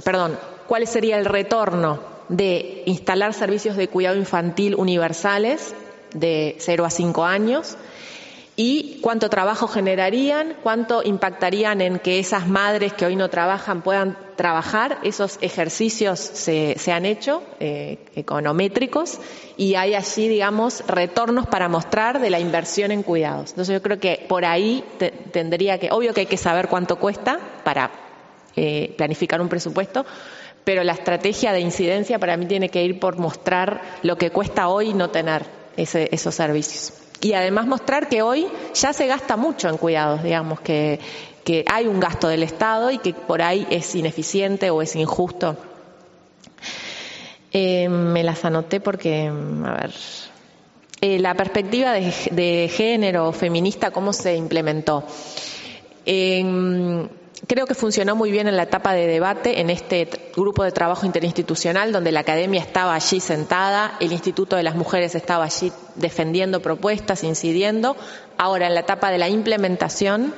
perdón, 0.03 0.37
cuál 0.66 0.85
sería 0.89 1.16
el 1.16 1.27
retorno 1.27 2.18
de 2.28 2.82
instalar 2.86 3.34
servicios 3.34 3.76
de 3.76 3.88
cuidado 3.88 4.16
infantil 4.16 4.74
universales 4.74 5.74
de 6.14 6.56
0 6.59 6.84
a 6.84 6.90
5 6.90 7.24
años 7.24 7.76
y 8.60 8.98
cuánto 9.02 9.30
trabajo 9.30 9.68
generarían, 9.68 10.56
cuánto 10.64 11.05
impactarían 11.05 11.80
en 11.80 12.00
que 12.00 12.18
esas 12.18 12.48
madres 12.48 12.92
que 12.92 13.06
hoy 13.06 13.14
no 13.14 13.30
trabajan 13.30 13.82
puedan 13.82 14.18
trabajar, 14.34 14.98
esos 15.05 15.38
ejercicios 15.42 16.18
se, 16.18 16.74
han 16.90 17.06
hecho, 17.06 17.44
eh, 17.60 17.98
econométricos, 18.16 19.20
y 19.56 19.76
hay 19.76 19.94
allí, 19.94 20.26
digamos, 20.26 20.82
retornos 20.88 21.46
para 21.46 21.68
mostrar 21.68 22.20
de 22.20 22.30
la 22.30 22.40
inversión 22.40 22.90
en 22.90 23.05
cuidados. 23.05 23.50
Entonces 23.50 23.74
yo 23.74 23.80
creo 23.80 24.00
que 24.00 24.26
por 24.28 24.44
ahí 24.44 24.82
tendría 25.30 25.78
que, 25.78 25.92
obvio 25.92 26.12
que 26.12 26.22
hay 26.22 26.26
que 26.26 26.36
saber 26.36 26.66
cuánto 26.66 26.96
cuesta 26.96 27.38
para 27.62 27.92
eh, 28.56 28.92
planificar 28.96 29.40
un 29.40 29.48
presupuesto, 29.48 30.05
pero 30.64 30.85
la 30.85 30.93
estrategia 30.93 31.52
de 31.52 31.60
incidencia 31.60 32.18
para 32.18 32.36
mí 32.36 32.47
tiene 32.47 32.68
que 32.68 32.85
ir 32.85 33.01
por 33.01 33.18
mostrar 33.18 33.80
lo 34.02 34.16
que 34.18 34.30
cuesta 34.30 34.68
hoy 34.68 34.93
no 34.94 35.10
tener 35.10 35.44
esos 35.76 36.35
servicios. 36.35 36.93
Y 37.20 37.32
además 37.32 37.66
mostrar 37.66 38.09
que 38.09 38.22
hoy 38.22 38.47
ya 38.74 38.93
se 38.93 39.06
gasta 39.06 39.36
mucho 39.36 39.68
en 39.68 39.76
cuidados, 39.76 40.22
digamos, 40.22 40.60
que, 40.60 41.01
hay 41.66 41.86
un 41.86 41.98
gasto 41.98 42.28
del 42.28 42.43
Estado 42.43 42.90
y 42.90 42.98
que 42.98 43.14
por 43.14 43.40
ahí 43.40 43.66
es 43.70 43.94
ineficiente 43.94 44.68
o 44.68 44.82
es 44.82 44.94
injusto. 44.94 45.56
Eh, 47.51 47.89
me 47.89 48.22
las 48.22 48.44
anoté 48.44 48.80
porque, 48.80 49.28
a 49.28 49.72
ver, 49.72 49.94
eh, 51.01 51.18
la 51.18 51.35
perspectiva 51.35 51.93
de, 51.93 52.70
género 52.70 53.32
feminista, 53.32 53.90
¿cómo 53.90 54.12
se 54.12 54.36
implementó? 54.36 55.05
Creo 57.47 57.66
que 57.66 57.74
funcionó 57.74 58.16
muy 58.16 58.31
bien 58.31 58.48
en 58.48 58.56
la 58.56 58.65
etapa 58.65 58.93
de 58.93 59.06
debate 59.06 59.60
en 59.60 59.70
este 59.70 60.09
grupo 60.35 60.65
de 60.65 60.73
trabajo 60.73 61.06
interinstitucional 61.06 61.93
donde 61.93 62.12
la 62.12 62.20
academia 62.20 62.60
estaba 62.60 62.94
allí 62.94 63.20
sentada, 63.20 63.97
el 64.01 64.12
Instituto 64.12 64.56
de 64.56 64.62
las 64.62 64.74
Mujeres 64.74 65.15
estaba 65.15 65.44
allí 65.44 65.73
defendiendo 65.94 66.60
propuestas, 66.60 67.24
incidiendo. 67.24 67.97
Ahora, 68.36 68.66
en 68.66 68.74
la 68.74 68.81
etapa 68.81 69.10
de 69.10 69.19
la 69.19 69.28
implementación, 69.28 70.35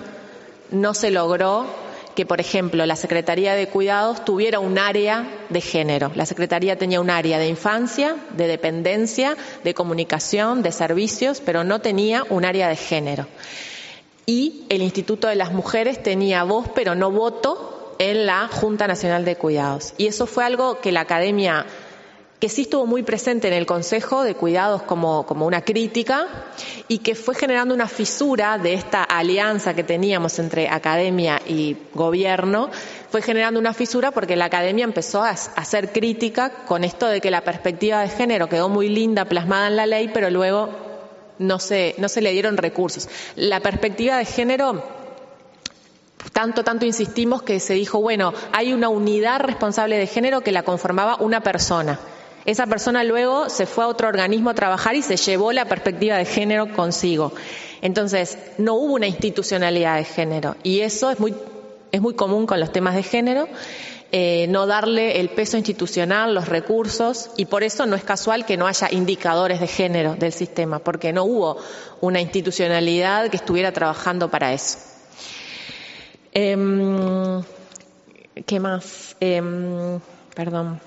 no 0.71 0.95
se 0.95 1.11
logró 1.11 1.67
que, 2.15 2.27
por 2.27 2.41
ejemplo, 2.41 2.85
la 2.87 2.97
Secretaría 2.97 3.55
de 3.55 3.69
Cuidados 3.69 4.25
tuviera 4.25 4.59
un 4.59 4.79
área 4.79 5.27
de 5.49 5.61
género. 5.61 6.11
La 6.15 6.27
Secretaría 6.27 6.77
tenía 6.77 7.01
un 7.01 7.11
área 7.11 7.39
de 7.39 7.49
infancia, 7.49 8.17
de 8.37 8.47
dependencia, 8.47 9.37
de 9.65 9.75
comunicación, 9.75 10.63
de 10.63 10.73
servicios, 10.73 11.41
pero 11.45 11.65
no 11.65 11.81
tenía 11.81 12.25
un 12.29 12.45
área 12.45 12.69
de 12.69 12.77
género. 12.77 13.27
Y 14.33 14.65
el 14.69 14.81
Instituto 14.81 15.27
de 15.27 15.35
las 15.35 15.51
Mujeres 15.51 16.05
tenía 16.05 16.45
voz, 16.45 16.69
pero 16.73 16.95
no 16.95 17.11
voto 17.11 17.97
en 17.99 18.27
la 18.27 18.47
Junta 18.47 18.87
Nacional 18.87 19.25
de 19.25 19.35
Cuidados. 19.35 19.93
Y 19.99 20.07
eso 20.07 20.25
fue 20.29 20.45
algo 20.45 20.81
que 20.81 20.93
la 20.93 21.01
Academia 21.01 21.67
que 22.39 22.49
sí 22.49 22.63
estuvo 22.63 22.87
muy 22.87 23.03
presente 23.03 23.49
en 23.49 23.55
el 23.55 23.67
Consejo 23.67 24.23
de 24.23 24.37
Cuidados 24.37 24.83
como, 24.83 25.27
una 25.45 25.63
crítica 25.63 26.29
y 26.87 26.99
que 26.99 27.17
fue 27.17 27.35
generando 27.35 27.75
una 27.75 27.89
fisura 27.89 28.57
de 28.57 28.75
esta 28.75 29.03
alianza 29.03 29.75
que 29.75 29.83
teníamos 29.83 30.39
entre 30.39 30.69
academia 30.69 31.43
y 31.49 31.77
gobierno, 31.93 32.71
fue 33.11 33.23
generando 33.23 33.59
una 33.59 33.75
fisura 33.75 34.13
porque 34.13 34.37
la 34.37 34.45
academia 34.45 34.85
empezó 34.85 35.25
a 35.25 35.31
hacer 35.31 35.91
crítica 35.91 36.51
con 36.67 36.85
esto 36.85 37.09
de 37.09 37.21
que 37.21 37.33
la 37.33 37.41
perspectiva 37.41 38.01
de 38.03 38.09
género 38.11 38.49
quedó 38.49 38.69
muy 38.69 38.89
linda 38.89 39.25
plasmada 39.25 39.67
en 39.67 39.75
la 39.75 39.87
ley, 39.87 40.09
pero 40.15 40.31
luego 40.31 40.90
no 41.41 41.59
se, 41.59 41.97
no 41.99 42.09
se 42.09 42.21
le 42.21 42.31
dieron 42.31 42.57
recursos. 42.57 43.09
La 43.35 43.59
perspectiva 43.61 44.19
de 44.19 44.25
género 44.25 44.85
tanto, 46.33 46.63
tanto 46.63 46.87
insistimos 46.87 47.43
que 47.43 47.59
se 47.61 47.75
dijo, 47.75 48.01
bueno, 48.01 48.33
hay 48.53 48.73
una 48.73 48.89
unidad 48.89 49.41
responsable 49.41 49.97
de 49.97 50.07
género 50.07 50.43
que 50.43 50.53
la 50.53 50.63
conformaba 50.63 51.17
una 51.17 51.43
persona. 51.43 51.99
Esa 52.45 52.67
persona 52.67 53.05
luego 53.05 53.49
se 53.49 53.67
fue 53.67 53.85
a 53.85 53.89
otro 53.89 54.09
organismo 54.09 54.51
a 54.51 54.55
trabajar 54.55 54.95
y 54.95 55.03
se 55.03 55.17
llevó 55.17 55.53
la 55.53 55.67
perspectiva 55.67 56.17
de 56.17 56.25
género 56.25 56.73
consigo. 56.73 57.33
Entonces, 57.83 58.39
no 58.59 58.75
hubo 58.75 58.95
una 58.95 59.07
institucionalidad 59.07 59.97
de 59.97 60.05
género 60.05 60.57
y 60.63 60.81
eso 60.81 61.11
es 61.11 61.19
muy, 61.21 61.35
es 61.91 62.01
muy 62.01 62.15
común 62.15 62.47
con 62.47 62.61
los 62.61 62.73
temas 62.73 62.95
de 62.95 63.03
género. 63.03 63.49
Eh, 64.13 64.47
no 64.49 64.67
darle 64.67 65.21
el 65.21 65.29
peso 65.29 65.57
institucional, 65.57 66.35
los 66.35 66.49
recursos, 66.49 67.31
y 67.37 67.45
por 67.45 67.63
eso 67.63 67.87
no 67.87 67.95
es 67.95 68.03
casual 68.03 68.45
que 68.45 68.57
no 68.57 68.67
haya 68.67 68.89
indicadores 68.91 69.61
de 69.61 69.69
género 69.69 70.17
del 70.17 70.33
sistema, 70.33 70.81
porque 70.81 71.13
no 71.13 71.25
hubo 71.25 71.59
una 72.01 72.21
institucionalidad 72.21 73.31
que 73.31 73.37
estuviera 73.37 73.71
trabajando 73.71 74.29
para 74.29 74.53
eso. 74.53 74.79
Em, 76.33 77.43
¿Qué 78.47 78.59
más? 78.59 79.17
Em, 79.21 80.01
perdón 80.35 80.81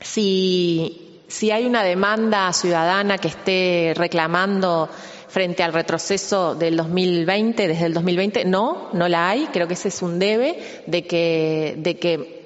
si, 0.00 1.20
si 1.28 1.50
hay 1.50 1.66
una 1.66 1.82
demanda 1.82 2.52
ciudadana 2.52 3.18
que 3.18 3.28
esté 3.28 3.92
reclamando 3.96 4.88
frente 5.28 5.62
al 5.62 5.72
retroceso 5.72 6.54
del 6.54 6.76
2020, 6.76 7.68
desde 7.68 7.86
el 7.86 7.94
2020, 7.94 8.44
no, 8.44 8.88
no 8.92 9.08
la 9.08 9.30
hay. 9.30 9.46
Creo 9.52 9.68
que 9.68 9.74
ese 9.74 9.88
es 9.88 10.02
un 10.02 10.18
debe 10.18 10.82
de 10.86 11.06
que, 11.06 11.74
de 11.78 11.98
que 11.98 12.37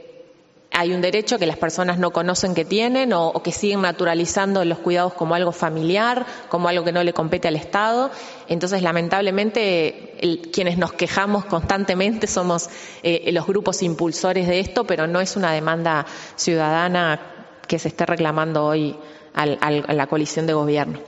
hay 0.73 0.93
un 0.93 1.01
derecho 1.01 1.39
que 1.39 1.47
las 1.47 1.57
personas 1.57 1.99
no 1.99 2.11
conocen 2.11 2.55
que 2.55 2.65
tienen 2.65 3.13
o, 3.13 3.33
que 3.43 3.53
siguen 3.53 3.83
naturalizando 3.83 4.65
los 4.65 4.79
cuidados 4.79 5.13
como 5.15 5.35
algo 5.35 5.53
familiar, 5.53 6.27
como 6.49 6.69
algo 6.69 6.85
que 6.85 6.93
no 6.93 7.05
le 7.05 7.13
compete 7.13 7.49
al 7.49 7.57
Estado. 7.57 8.11
Entonces, 8.49 8.83
lamentablemente, 8.83 10.41
quienes 10.53 10.79
nos 10.79 10.93
quejamos 10.93 11.45
constantemente 11.45 12.27
somos 12.27 12.71
eh, 13.03 13.31
los 13.33 13.47
grupos 13.47 13.83
impulsores 13.83 14.49
de 14.49 14.61
esto, 14.61 14.85
pero 14.85 15.07
no 15.07 15.21
es 15.21 15.37
una 15.37 15.53
demanda 15.53 16.07
ciudadana 16.37 17.21
que 17.69 17.79
se 17.79 17.89
esté 17.89 18.07
reclamando 18.07 18.65
hoy 18.65 18.97
a 19.35 19.47
la 19.47 20.07
coalición 20.09 20.47
de 20.47 20.53
gobierno. 20.53 20.99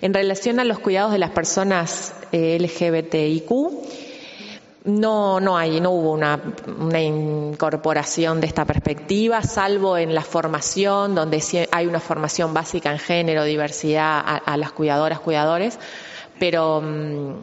En 0.00 0.14
relación 0.14 0.60
a 0.60 0.64
los 0.64 0.78
cuidados 0.78 1.12
de 1.12 1.18
las 1.18 1.30
personas 1.30 2.14
eh, 2.32 2.58
LGBTIQ, 2.58 3.50
no, 4.86 5.40
no 5.40 5.58
hay, 5.58 5.80
no 5.80 5.90
hubo 5.90 6.12
una, 6.12 6.40
incorporación 7.00 8.40
de 8.40 8.46
esta 8.46 8.64
perspectiva, 8.64 9.42
salvo 9.42 9.98
en 9.98 10.14
la 10.14 10.22
formación, 10.22 11.14
donde 11.14 11.42
hay 11.72 11.86
una 11.86 12.00
formación 12.00 12.54
básica 12.54 12.92
en 12.92 12.98
género, 12.98 13.44
diversidad 13.44 14.22
a, 14.44 14.56
las 14.56 14.72
cuidadoras, 14.72 15.18
cuidadores, 15.18 15.78
pero, 16.38 16.80
mm, 16.80 17.42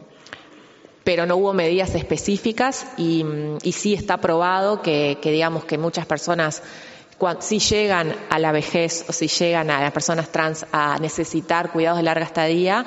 pero 1.04 1.26
no 1.26 1.36
hubo 1.36 1.52
medidas 1.52 1.94
específicas 1.94 2.86
y, 2.96 3.24
mm, 3.24 3.58
sí 3.60 3.92
está 3.92 4.16
probado 4.16 4.80
que, 4.80 5.18
digamos 5.22 5.64
que 5.64 5.76
muchas 5.76 6.06
personas 6.06 6.62
si 7.40 7.58
llegan 7.58 8.14
a 8.28 8.38
la 8.38 8.52
vejez 8.52 9.04
o 9.08 9.12
si 9.12 9.28
llegan 9.28 9.70
a 9.70 9.80
las 9.80 9.92
personas 9.92 10.28
trans 10.30 10.66
a 10.72 10.98
necesitar 10.98 11.72
cuidados 11.72 11.98
de 11.98 12.02
larga 12.02 12.26
estadía, 12.26 12.84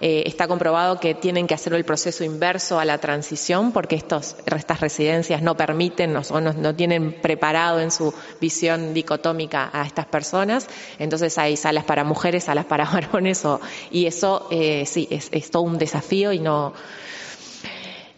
eh, 0.00 0.22
está 0.26 0.48
comprobado 0.48 0.98
que 0.98 1.14
tienen 1.14 1.46
que 1.46 1.54
hacer 1.54 1.74
el 1.74 1.84
proceso 1.84 2.24
inverso 2.24 2.78
a 2.78 2.84
la 2.84 2.98
transición 2.98 3.72
porque 3.72 3.96
estos, 3.96 4.36
estas 4.46 4.80
residencias 4.80 5.42
no 5.42 5.56
permiten 5.56 6.16
o 6.16 6.40
no, 6.40 6.74
tienen 6.74 7.12
preparado 7.20 7.80
en 7.80 7.90
su 7.90 8.14
visión 8.40 8.94
dicotómica 8.94 9.70
a 9.72 9.86
estas 9.86 10.06
personas. 10.06 10.66
Entonces 10.98 11.36
hay 11.38 11.56
salas 11.56 11.84
para 11.84 12.04
mujeres, 12.04 12.44
salas 12.44 12.64
para 12.64 12.84
varones 12.90 13.42
y 13.90 14.06
eso 14.06 14.48
eh, 14.50 14.84
sí, 14.86 15.06
es, 15.10 15.28
es 15.32 15.50
todo 15.50 15.62
un 15.62 15.78
desafío 15.78 16.32
y 16.32 16.38
no, 16.38 16.72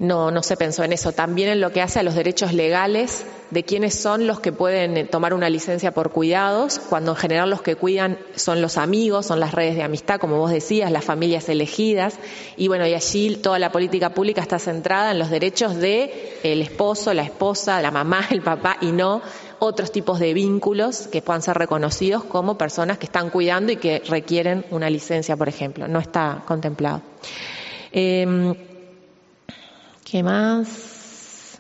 no, 0.03 0.33
no 0.33 0.43
se 0.43 0.57
pensó 0.57 0.83
en 0.83 0.93
eso. 0.93 1.13
También 1.13 1.49
en 1.49 1.61
lo 1.61 1.71
que 1.71 1.81
hace 1.81 2.01
a 2.01 2.03
los 2.03 2.17
derechos 2.17 2.53
legales 2.53 3.25
de 3.51 3.63
quiénes 3.63 3.95
son 3.95 4.27
los 4.27 4.41
que 4.41 4.51
pueden 4.51 4.97
eh, 4.97 5.05
tomar 5.05 5.33
una 5.33 5.49
licencia 5.49 5.93
por 5.93 6.11
cuidados, 6.11 6.81
cuando 6.81 7.13
en 7.13 7.17
general 7.19 7.51
los 7.51 7.63
que 7.63 7.77
cuidan 7.77 8.19
son 8.35 8.61
los 8.61 8.79
amigos, 8.79 9.27
son 9.27 9.39
las 9.39 9.53
redes 9.53 9.77
de 9.77 9.85
amistad, 9.85 10.19
como 10.19 10.39
vos 10.39 10.51
decías, 10.51 10.91
las 10.91 11.05
familias 11.05 11.49
elegidas. 11.49 12.19
Y 12.57 12.67
bueno, 12.67 12.85
y 12.85 12.95
allí 12.95 13.37
toda 13.37 13.61
la 13.61 13.71
política 13.71 14.11
pública 14.11 14.41
está 14.41 14.59
centrada 14.59 15.13
en 15.13 15.21
los 15.21 15.31
derechos 15.31 15.77
de 15.77 16.37
el 16.43 16.63
esposo, 16.63 17.15
la 17.15 17.23
esposa, 17.23 17.81
la 17.81 17.93
mamá, 17.93 18.27
el 18.31 18.43
papá 18.43 18.79
y 18.81 18.91
no 18.91 19.23
otros 19.61 19.93
tipos 19.93 20.19
de 20.19 20.35
vínculos 20.35 21.07
que 21.07 21.23
puedan 21.23 21.43
ser 21.43 21.57
reconocidos 21.57 22.25
como 22.25 22.59
personas 22.59 22.99
que 22.99 23.07
están 23.07 23.31
cuidando 23.31 23.71
y 23.71 23.77
que 23.77 24.03
requieren 24.09 24.67
una 24.73 24.91
licencia, 24.91 25.37
por 25.37 25.49
ejemplo. 25.49 25.87
No 25.87 26.01
está 26.01 26.43
contemplado. 26.45 27.03
Em, 27.93 28.57
¿Qué 30.13 30.23
más? 30.23 31.59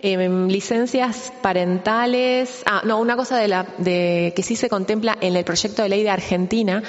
Em, 0.00 0.48
licencias 0.48 1.30
parentales. 1.42 2.62
Ah, 2.64 2.80
no, 2.86 2.98
una 2.98 3.14
cosa 3.14 3.36
de 3.36 3.46
la, 3.46 3.66
de, 3.76 4.32
que 4.34 4.42
sí 4.42 4.56
se 4.56 4.70
contempla 4.70 5.18
en 5.20 5.36
el 5.36 5.44
proyecto 5.44 5.82
de 5.82 5.90
ley 5.90 6.02
de 6.02 6.08
Argentina, 6.08 6.82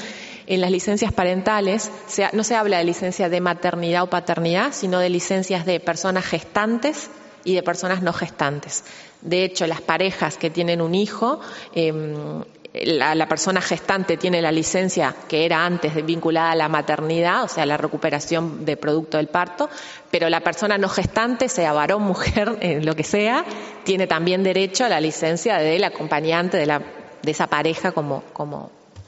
en 0.47 0.61
las 0.61 0.71
licencias 0.71 1.11
parentales, 1.11 1.91
no 2.31 2.45
se 2.45 2.55
habla 2.55 2.77
de 2.77 2.85
licencia 2.85 3.27
de 3.27 3.41
maternidad 3.41 4.03
o 4.03 4.09
paternidad, 4.09 4.71
sino 4.71 4.99
de 4.99 5.09
licencias 5.09 5.65
de 5.65 5.81
personas 5.81 6.23
gestantes 6.23 7.09
y 7.43 7.55
de 7.55 7.61
personas 7.61 8.01
no 8.01 8.13
gestantes. 8.13 8.85
De 9.19 9.43
hecho, 9.43 9.67
las 9.67 9.81
parejas 9.81 10.37
que 10.37 10.49
tienen 10.49 10.79
un 10.79 10.95
hijo 10.95 11.41
em, 11.75 12.45
la, 12.73 13.27
persona 13.27 13.60
gestante 13.61 14.15
tiene 14.15 14.41
la 14.41 14.52
licencia 14.52 15.14
que 15.27 15.45
era 15.45 15.65
antes 15.65 16.06
vinculada 16.06 16.52
a 16.52 16.56
la 16.56 16.69
maternidad, 16.69 17.43
o 17.43 17.48
sea, 17.49 17.65
la 17.65 17.76
recuperación 17.76 18.64
de 18.64 18.77
producto 18.77 19.18
del 19.18 19.27
parto, 19.27 19.69
pero 20.10 20.30
la 20.30 20.39
persona 20.39 20.77
no 20.77 20.88
gestante, 20.88 21.49
sea 21.49 21.73
varón, 21.73 22.03
mujer, 22.11 22.57
eh, 22.61 22.80
lo 22.81 22.95
que 22.95 23.03
sea, 23.03 23.43
tiene 23.84 24.07
también 24.07 24.43
derecho 24.43 24.85
a 24.85 24.89
la 24.89 25.02
licencia 25.02 25.57
del 25.57 25.84
acompañante 25.84 26.57
de, 26.57 26.65
la, 26.65 26.81
de 27.22 27.31
esa 27.31 27.48
pareja 27.48 27.91
como, 27.91 28.23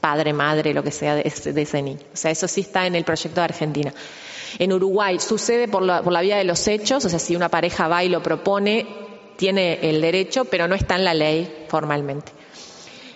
padre, 0.00 0.34
madre, 0.34 0.74
lo 0.74 0.82
que 0.82 0.90
sea 0.90 1.14
de 1.14 1.22
ese, 1.24 1.82
niño. 1.82 2.00
O 2.12 2.16
sea, 2.16 2.30
eso 2.30 2.46
sí 2.46 2.60
está 2.60 2.86
en 2.86 2.94
el 2.94 3.04
proyecto 3.04 3.40
de 3.40 3.44
Argentina. 3.44 3.94
En 4.58 4.72
Uruguay 4.74 5.18
sucede 5.18 5.68
por 5.68 5.82
la, 5.82 6.02
por 6.02 6.12
la 6.12 6.20
vía 6.20 6.36
de 6.36 6.44
los 6.44 6.68
hechos, 6.68 7.02
o 7.06 7.08
sea, 7.08 7.18
si 7.18 7.34
una 7.34 7.48
pareja 7.48 7.88
va 7.88 8.04
y 8.04 8.10
lo 8.10 8.22
propone, 8.22 8.86
tiene 9.36 9.88
el 9.88 10.02
derecho, 10.02 10.44
pero 10.44 10.68
no 10.68 10.74
está 10.74 10.96
en 10.96 11.04
la 11.04 11.14
ley 11.14 11.64
formalmente. 11.68 12.43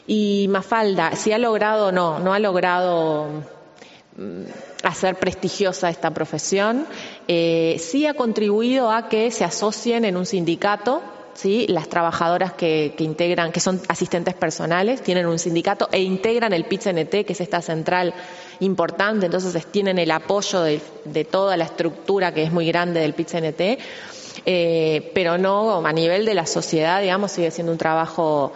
Y 0.08 0.46
Mafalda, 0.48 1.14
si 1.16 1.32
ha 1.32 1.38
logrado 1.38 1.88
o 1.88 1.92
no, 1.92 2.18
no 2.18 2.32
ha 2.32 2.38
logrado 2.38 3.26
mm, 4.16 4.42
hacer 4.82 5.16
prestigiosa 5.16 5.90
esta 5.90 6.12
profesión, 6.12 6.86
eh, 7.28 7.76
sí 7.78 8.06
ha 8.06 8.14
contribuido 8.14 8.90
a 8.90 9.10
que 9.10 9.30
se 9.30 9.44
asocien 9.44 10.06
en 10.06 10.16
un 10.16 10.24
sindicato 10.24 11.02
¿sí? 11.34 11.66
las 11.68 11.90
trabajadoras 11.90 12.54
que, 12.54 12.94
integran, 13.00 13.52
que 13.52 13.60
son 13.60 13.82
asistentes 13.86 14.32
personales, 14.32 15.02
tienen 15.02 15.26
un 15.26 15.38
sindicato 15.38 15.90
e 15.92 16.00
integran 16.00 16.54
el 16.54 16.64
PIT-CNT, 16.64 17.26
que 17.26 17.34
es 17.34 17.40
esta 17.42 17.60
central 17.60 18.14
importante, 18.60 19.26
entonces 19.26 19.66
tienen 19.66 19.98
el 19.98 20.10
apoyo 20.10 20.62
de, 20.62 20.80
toda 21.30 21.58
la 21.58 21.64
estructura 21.64 22.32
que 22.32 22.44
es 22.44 22.50
muy 22.50 22.66
grande 22.66 23.00
del 23.00 23.12
PIT-CNT. 23.12 23.78
Eh, 24.46 25.10
pero 25.14 25.36
no 25.36 25.84
a 25.84 25.92
nivel 25.92 26.24
de 26.24 26.32
la 26.32 26.46
sociedad, 26.46 27.02
digamos, 27.02 27.32
sigue 27.32 27.50
siendo 27.50 27.72
un 27.72 27.76
trabajo 27.78 28.52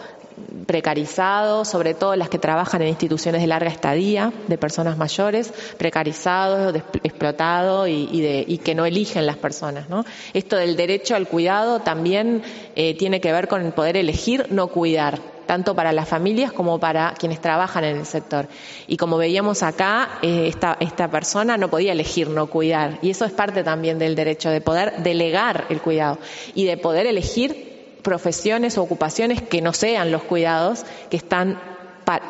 precarizados, 0.65 1.67
sobre 1.67 1.93
todo 1.93 2.15
las 2.15 2.29
que 2.29 2.39
trabajan 2.39 2.81
en 2.81 2.89
instituciones 2.89 3.41
de 3.41 3.47
larga 3.47 3.69
estadía, 3.69 4.31
de 4.47 4.57
personas 4.57 4.97
mayores, 4.97 5.53
precarizados, 5.77 6.75
explotados 7.03 7.87
y, 7.89 8.59
que 8.63 8.75
no 8.75 8.85
eligen 8.85 9.25
las 9.25 9.37
personas. 9.37 9.85
Esto 10.33 10.55
del 10.55 10.75
derecho 10.75 11.15
al 11.15 11.27
cuidado 11.27 11.79
también 11.79 12.43
eh, 12.75 12.95
tiene 12.97 13.19
que 13.19 13.31
ver 13.31 13.47
con 13.47 13.65
el 13.65 13.73
poder 13.73 13.97
elegir 13.97 14.47
no 14.49 14.67
cuidar 14.67 15.19
tanto 15.45 15.75
para 15.75 15.91
las 15.91 16.07
familias 16.07 16.53
como 16.53 16.79
para 16.79 17.13
quienes 17.17 17.41
trabajan 17.41 17.83
en 17.83 17.97
el 17.97 18.05
sector. 18.05 18.47
Y 18.87 18.97
como 18.97 19.17
veíamos 19.17 19.61
acá, 19.61 20.19
eh, 20.21 20.51
esta 20.79 21.11
persona 21.11 21.57
no 21.57 21.69
podía 21.69 21.91
elegir 21.91 22.29
no 22.29 22.47
cuidar. 22.47 22.99
Y 23.01 23.09
eso 23.09 23.25
es 23.25 23.33
parte 23.33 23.63
también 23.63 23.99
del 23.99 24.15
derecho 24.15 24.49
de 24.49 24.61
poder 24.61 25.03
delegar 25.03 25.65
el 25.69 25.81
cuidado 25.81 26.17
y 26.55 26.65
de 26.65 26.77
poder 26.77 27.07
elegir 27.07 27.72
profesiones 28.03 28.77
o 28.77 28.83
ocupaciones 28.83 29.41
que 29.41 29.61
no 29.61 29.73
sean 29.73 30.11
los 30.11 30.23
cuidados, 30.23 30.85
que 31.09 31.17
están, 31.17 31.59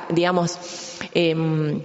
digamos, 0.09 0.57
em, 1.13 1.81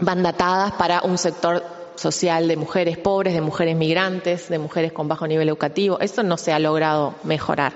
mandatadas 0.00 0.72
para 0.72 1.02
un 1.02 1.16
sector 1.16 1.64
social 1.96 2.48
de 2.48 2.56
mujeres 2.56 2.98
pobres, 2.98 3.34
de 3.34 3.40
mujeres 3.40 3.76
migrantes, 3.76 4.48
de 4.48 4.58
mujeres 4.58 4.92
con 4.92 5.08
bajo 5.08 5.26
nivel 5.26 5.48
educativo. 5.48 6.00
Eso 6.00 6.22
no 6.22 6.36
se 6.36 6.52
ha 6.52 6.58
logrado 6.58 7.14
mejorar 7.24 7.72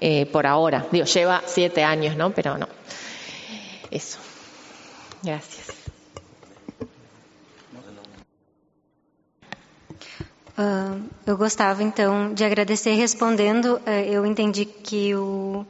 eh, 0.00 0.26
por 0.26 0.46
ahora. 0.46 0.86
Digo, 0.90 1.04
lleva 1.04 1.42
siete 1.46 1.84
años, 1.84 2.16
¿no? 2.16 2.30
Pero 2.30 2.56
no. 2.56 2.68
Eso. 3.90 4.18
Gracias. 5.22 5.79
Uh, 10.60 11.00
eu 11.26 11.38
gostava 11.38 11.82
então 11.82 12.34
de 12.34 12.44
agradecer 12.44 12.92
respondendo. 12.92 13.80
Uh, 13.86 13.90
eu 14.06 14.26
entendi 14.26 14.66
que 14.66 15.14
o 15.14 15.64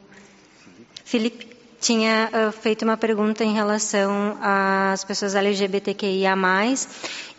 Felipe 1.05 1.47
tinha 1.79 2.29
uh, 2.29 2.51
feito 2.51 2.83
uma 2.83 2.97
pergunta 2.97 3.41
em 3.41 3.53
relação 3.53 4.37
às 4.41 5.05
pessoas 5.05 5.33
LGBTQIA+, 5.33 6.35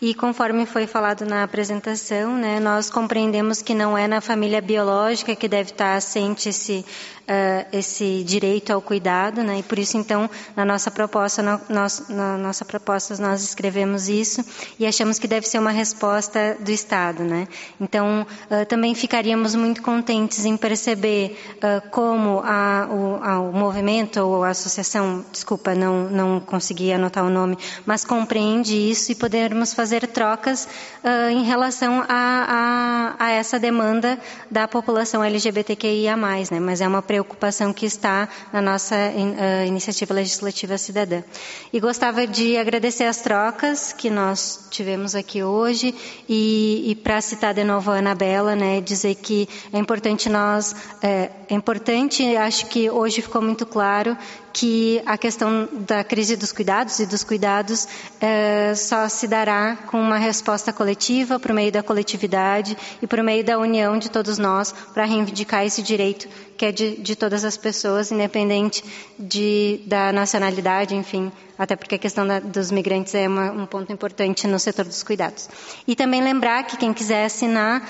e 0.02 0.12
conforme 0.14 0.66
foi 0.66 0.84
falado 0.84 1.24
na 1.24 1.44
apresentação, 1.44 2.36
né, 2.36 2.58
nós 2.58 2.90
compreendemos 2.90 3.62
que 3.62 3.72
não 3.72 3.96
é 3.96 4.08
na 4.08 4.20
família 4.20 4.60
biológica 4.60 5.36
que 5.36 5.46
deve 5.46 5.70
estar 5.70 5.94
assente 5.94 6.48
esse, 6.48 6.84
uh, 7.22 7.68
esse 7.72 8.24
direito 8.24 8.72
ao 8.72 8.82
cuidado, 8.82 9.44
né, 9.44 9.60
e 9.60 9.62
por 9.62 9.78
isso 9.78 9.96
então 9.96 10.28
na 10.56 10.64
nossa 10.64 10.90
proposta, 10.90 11.40
no, 11.40 11.60
nós, 11.68 12.08
na 12.08 12.36
nossa 12.36 12.64
proposta 12.64 13.16
nós 13.18 13.44
escrevemos 13.44 14.08
isso 14.08 14.44
e 14.76 14.84
achamos 14.84 15.20
que 15.20 15.28
deve 15.28 15.46
ser 15.46 15.60
uma 15.60 15.70
resposta 15.70 16.56
do 16.58 16.72
Estado, 16.72 17.22
né. 17.22 17.46
Então 17.80 18.26
uh, 18.50 18.66
também 18.66 18.96
ficaríamos 18.96 19.54
muito 19.54 19.82
contentes 19.82 20.44
em 20.44 20.56
perceber 20.56 21.38
uh, 21.58 21.88
como 21.90 22.40
a, 22.44 22.88
o, 22.90 23.22
a, 23.22 23.38
o 23.38 23.52
movimento 23.52 24.16
ou 24.18 24.42
a 24.42 24.48
associação, 24.48 25.24
desculpa, 25.30 25.76
não 25.76 26.10
não 26.10 26.40
consegui 26.40 26.92
anotar 26.92 27.24
o 27.24 27.30
nome, 27.30 27.56
mas 27.86 28.04
compreende 28.04 28.74
isso 28.74 29.12
e 29.12 29.14
podermos 29.14 29.72
fazer 29.72 29.91
fazer 29.92 30.06
trocas 30.06 30.66
uh, 31.04 31.30
em 31.30 31.44
relação 31.44 32.02
a, 32.08 33.14
a, 33.18 33.26
a, 33.26 33.30
essa 33.32 33.58
demanda 33.58 34.18
da 34.50 34.66
população 34.66 35.22
LGBTQIA+, 35.22 36.16
né? 36.16 36.58
mas 36.58 36.80
é 36.80 36.88
uma 36.88 37.02
preocupação 37.02 37.74
que 37.74 37.84
está 37.84 38.26
na 38.50 38.62
nossa 38.62 38.94
uh, 38.94 39.66
iniciativa 39.66 40.14
legislativa 40.14 40.78
cidadã. 40.78 41.22
E 41.70 41.78
gostava 41.78 42.26
de 42.26 42.56
agradecer 42.56 43.04
as 43.04 43.18
trocas 43.18 43.92
que 43.92 44.08
nós 44.08 44.66
tivemos 44.70 45.14
aqui 45.14 45.42
hoje 45.42 45.94
e, 46.26 46.90
e 46.90 46.94
para 46.94 47.20
citar 47.20 47.52
de 47.52 47.62
novo 47.62 47.90
a 47.90 47.96
Anabela, 47.98 48.56
né, 48.56 48.80
dizer 48.80 49.16
que 49.16 49.46
é 49.74 49.78
importante 49.78 50.30
nós, 50.30 50.74
é, 51.02 51.30
é 51.50 51.54
importante, 51.54 52.34
acho 52.34 52.66
que 52.66 52.88
hoje 52.88 53.20
ficou 53.20 53.42
muito 53.42 53.66
claro 53.66 54.16
que 54.52 55.02
a 55.06 55.16
questão 55.16 55.68
da 55.86 56.04
crise 56.04 56.36
dos 56.36 56.52
cuidados 56.52 56.98
e 56.98 57.06
dos 57.06 57.24
cuidados 57.24 57.88
é, 58.20 58.74
só 58.74 59.08
se 59.08 59.26
dará 59.26 59.78
com 59.82 60.00
uma 60.00 60.18
resposta 60.18 60.72
coletiva, 60.72 61.38
por 61.38 61.52
meio 61.52 61.70
da 61.70 61.82
coletividade 61.82 62.76
e 63.00 63.06
por 63.06 63.22
meio 63.22 63.44
da 63.44 63.58
união 63.58 63.98
de 63.98 64.10
todos 64.10 64.38
nós 64.38 64.72
para 64.92 65.04
reivindicar 65.04 65.64
esse 65.64 65.82
direito 65.82 66.28
que 66.62 66.66
é 66.66 66.70
de, 66.70 66.96
de 66.96 67.16
todas 67.16 67.44
as 67.44 67.56
pessoas, 67.56 68.12
independente 68.12 68.84
de, 69.18 69.80
da 69.84 70.12
nacionalidade, 70.12 70.94
enfim, 70.94 71.32
até 71.58 71.74
porque 71.74 71.96
a 71.96 71.98
questão 71.98 72.24
da, 72.24 72.38
dos 72.38 72.70
migrantes 72.70 73.12
é 73.16 73.26
uma, 73.26 73.50
um 73.50 73.66
ponto 73.66 73.92
importante 73.92 74.46
no 74.46 74.60
setor 74.60 74.84
dos 74.84 75.02
cuidados. 75.02 75.48
E 75.88 75.96
também 75.96 76.22
lembrar 76.22 76.62
que 76.62 76.76
quem 76.76 76.92
quiser 76.92 77.24
assinar, 77.24 77.82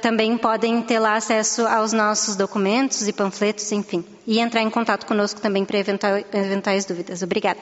também 0.00 0.38
podem 0.38 0.80
ter 0.82 1.00
lá 1.00 1.16
acesso 1.16 1.66
aos 1.66 1.92
nossos 1.92 2.36
documentos 2.36 3.08
e 3.08 3.12
panfletos, 3.12 3.72
enfim, 3.72 4.04
e 4.24 4.38
entrar 4.38 4.62
em 4.62 4.70
contato 4.70 5.04
conosco 5.04 5.40
também 5.40 5.64
para 5.64 5.78
eventuais 5.80 6.84
dúvidas. 6.84 7.24
Obrigada. 7.24 7.58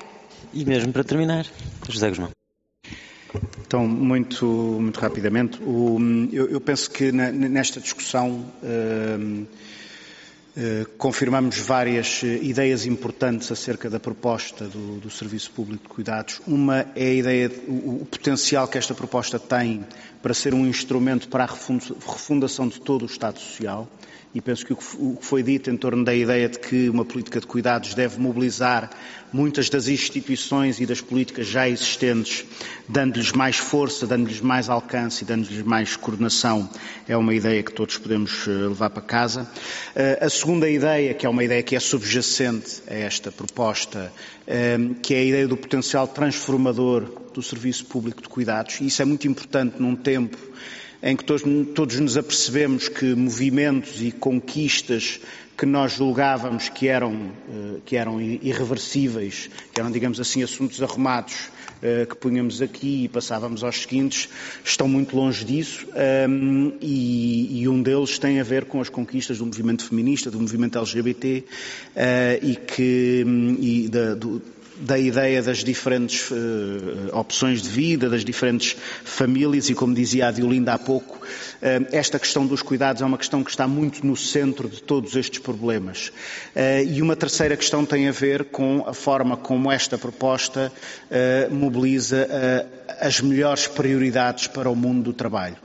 E 0.52 0.62
mesmo 0.66 0.92
para 0.92 1.04
terminar, 1.04 1.46
José 1.88 2.10
Guzmão. 2.10 2.28
Então, 3.66 3.86
muito, 3.86 4.44
muito 4.44 4.98
rapidamente, 4.98 5.62
o, 5.62 5.98
eu, 6.32 6.48
eu, 6.48 6.60
penso 6.60 6.90
que 6.90 7.12
na, 7.12 7.30
nesta 7.30 7.80
discussão 7.80 8.44
uh, 8.62 9.42
uh, 9.42 10.88
confirmamos 10.98 11.58
várias 11.58 12.22
ideias 12.22 12.84
importantes 12.86 13.52
acerca 13.52 13.88
da 13.88 14.00
proposta 14.00 14.66
do, 14.66 14.98
do, 14.98 15.10
Serviço 15.10 15.52
Público 15.52 15.84
de 15.84 15.94
Cuidados. 15.94 16.40
Uma 16.46 16.86
é 16.96 17.04
a 17.06 17.14
ideia, 17.14 17.52
o, 17.68 18.02
o 18.02 18.06
potencial 18.10 18.66
que 18.66 18.76
esta 18.76 18.94
proposta 18.94 19.38
tem 19.38 19.86
para 20.20 20.34
ser 20.34 20.52
um 20.52 20.66
instrumento 20.66 21.28
para 21.28 21.44
a 21.44 21.46
refundação 21.46 22.66
de 22.66 22.80
todo 22.80 23.02
o 23.02 23.06
Estado 23.06 23.38
Social 23.38 23.88
e 24.32 24.40
penso 24.40 24.64
que 24.64 24.72
o 24.72 25.16
que 25.16 25.24
foi 25.24 25.42
dito 25.42 25.70
em 25.70 25.76
torno 25.76 26.04
da 26.04 26.14
ideia 26.14 26.48
de 26.48 26.58
que 26.58 26.88
uma 26.88 27.04
política 27.04 27.40
de 27.40 27.46
cuidados 27.46 27.94
deve 27.94 28.20
mobilizar 28.20 28.90
muitas 29.32 29.68
das 29.68 29.88
instituições 29.88 30.80
e 30.80 30.86
das 30.86 31.00
políticas 31.00 31.46
já 31.46 31.68
existentes, 31.68 32.44
dando-lhes 32.88 33.32
mais 33.32 33.56
força, 33.56 34.06
dando-lhes 34.06 34.40
mais 34.40 34.68
alcance 34.68 35.24
e 35.24 35.26
dando-lhes 35.26 35.62
mais 35.62 35.96
coordenação, 35.96 36.68
é 37.08 37.16
uma 37.16 37.34
ideia 37.34 37.62
que 37.62 37.72
todos 37.72 37.98
podemos 37.98 38.46
eh, 38.46 38.50
levar 38.50 38.90
para 38.90 39.02
casa. 39.02 39.48
Eh, 39.94 40.18
a 40.20 40.28
segunda 40.28 40.68
ideia, 40.68 41.14
que 41.14 41.26
é 41.26 41.28
uma 41.28 41.44
ideia 41.44 41.62
que 41.62 41.74
é 41.74 41.80
subjacente 41.80 42.82
a 42.88 42.94
esta 42.94 43.32
proposta, 43.32 44.12
eh, 44.46 44.78
que 45.02 45.14
é 45.14 45.18
a 45.18 45.24
ideia 45.24 45.48
do 45.48 45.56
potencial 45.56 46.06
transformador 46.06 47.30
do 47.32 47.42
Serviço 47.42 47.86
Público 47.86 48.22
de 48.22 48.28
Cuidados, 48.28 48.80
e 48.80 48.86
isso 48.86 49.02
é 49.02 49.04
muito 49.04 49.26
importante 49.28 49.80
num 49.80 49.94
tempo 49.94 50.36
em 51.02 51.16
que 51.16 51.24
todos, 51.24 51.42
todos 51.74 51.98
nos 51.98 52.16
apercebemos 52.16 52.88
que 52.88 53.14
movimentos 53.14 54.02
e 54.02 54.12
conquistas 54.12 55.20
que 55.56 55.66
nós 55.66 55.92
julgávamos 55.92 56.68
que 56.70 56.88
eram, 56.88 57.32
eh, 57.48 57.80
que 57.84 57.96
eram 57.96 58.20
irreversíveis, 58.20 59.50
que 59.72 59.80
eram, 59.80 59.90
digamos 59.90 60.18
assim, 60.18 60.42
assuntos 60.42 60.82
arrumados 60.82 61.50
eh, 61.82 62.06
que 62.06 62.16
punhamos 62.16 62.62
aqui 62.62 63.04
e 63.04 63.08
passávamos 63.08 63.62
aos 63.64 63.82
seguintes, 63.82 64.28
estão 64.64 64.88
muito 64.88 65.16
longe 65.16 65.44
disso 65.44 65.86
ehm, 65.94 66.72
e, 66.80 67.66
um 67.68 67.82
deles 67.82 68.18
tem 68.18 68.40
a 68.40 68.42
ver 68.42 68.66
com 68.66 68.80
as 68.80 68.88
conquistas 68.88 69.38
do 69.38 69.46
movimento 69.46 69.84
feminista, 69.84 70.30
do 70.30 70.40
movimento 70.40 70.78
LGBT 70.78 71.44
eh, 71.94 72.40
e, 72.42 72.56
que, 72.56 73.24
e 73.60 73.88
da, 73.88 74.14
do, 74.14 74.42
da 74.80 74.98
ideia 74.98 75.42
das 75.42 75.58
diferentes 75.58 76.30
uh, 76.30 76.36
opções 77.12 77.62
de 77.62 77.68
vida, 77.68 78.08
das 78.08 78.24
diferentes 78.24 78.76
famílias 79.04 79.68
e, 79.68 79.74
como 79.74 79.94
dizia 79.94 80.28
a 80.28 80.30
Diolinda 80.30 80.72
há 80.72 80.78
pouco, 80.78 81.20
esta 81.92 82.18
questão 82.18 82.46
dos 82.46 82.62
cuidados 82.62 83.02
é 83.02 83.04
uma 83.04 83.18
questão 83.18 83.44
que 83.44 83.50
está 83.50 83.68
muito 83.68 84.06
no 84.06 84.16
centro 84.16 84.68
de 84.68 84.82
todos 84.82 85.14
estes 85.14 85.38
problemas. 85.40 86.10
E 86.88 87.02
uma 87.02 87.14
terceira 87.14 87.54
questão 87.56 87.84
tem 87.84 88.08
a 88.08 88.12
ver 88.12 88.46
com 88.46 88.84
a 88.86 88.94
forma 88.94 89.36
como 89.36 89.70
esta 89.70 89.98
proposta 89.98 90.72
mobiliza 91.50 92.26
as 93.00 93.20
melhores 93.20 93.66
prioridades 93.66 94.46
para 94.46 94.68
o 94.70 94.76
mundo 94.76 95.04
do 95.04 95.12
trabalho. 95.12 95.56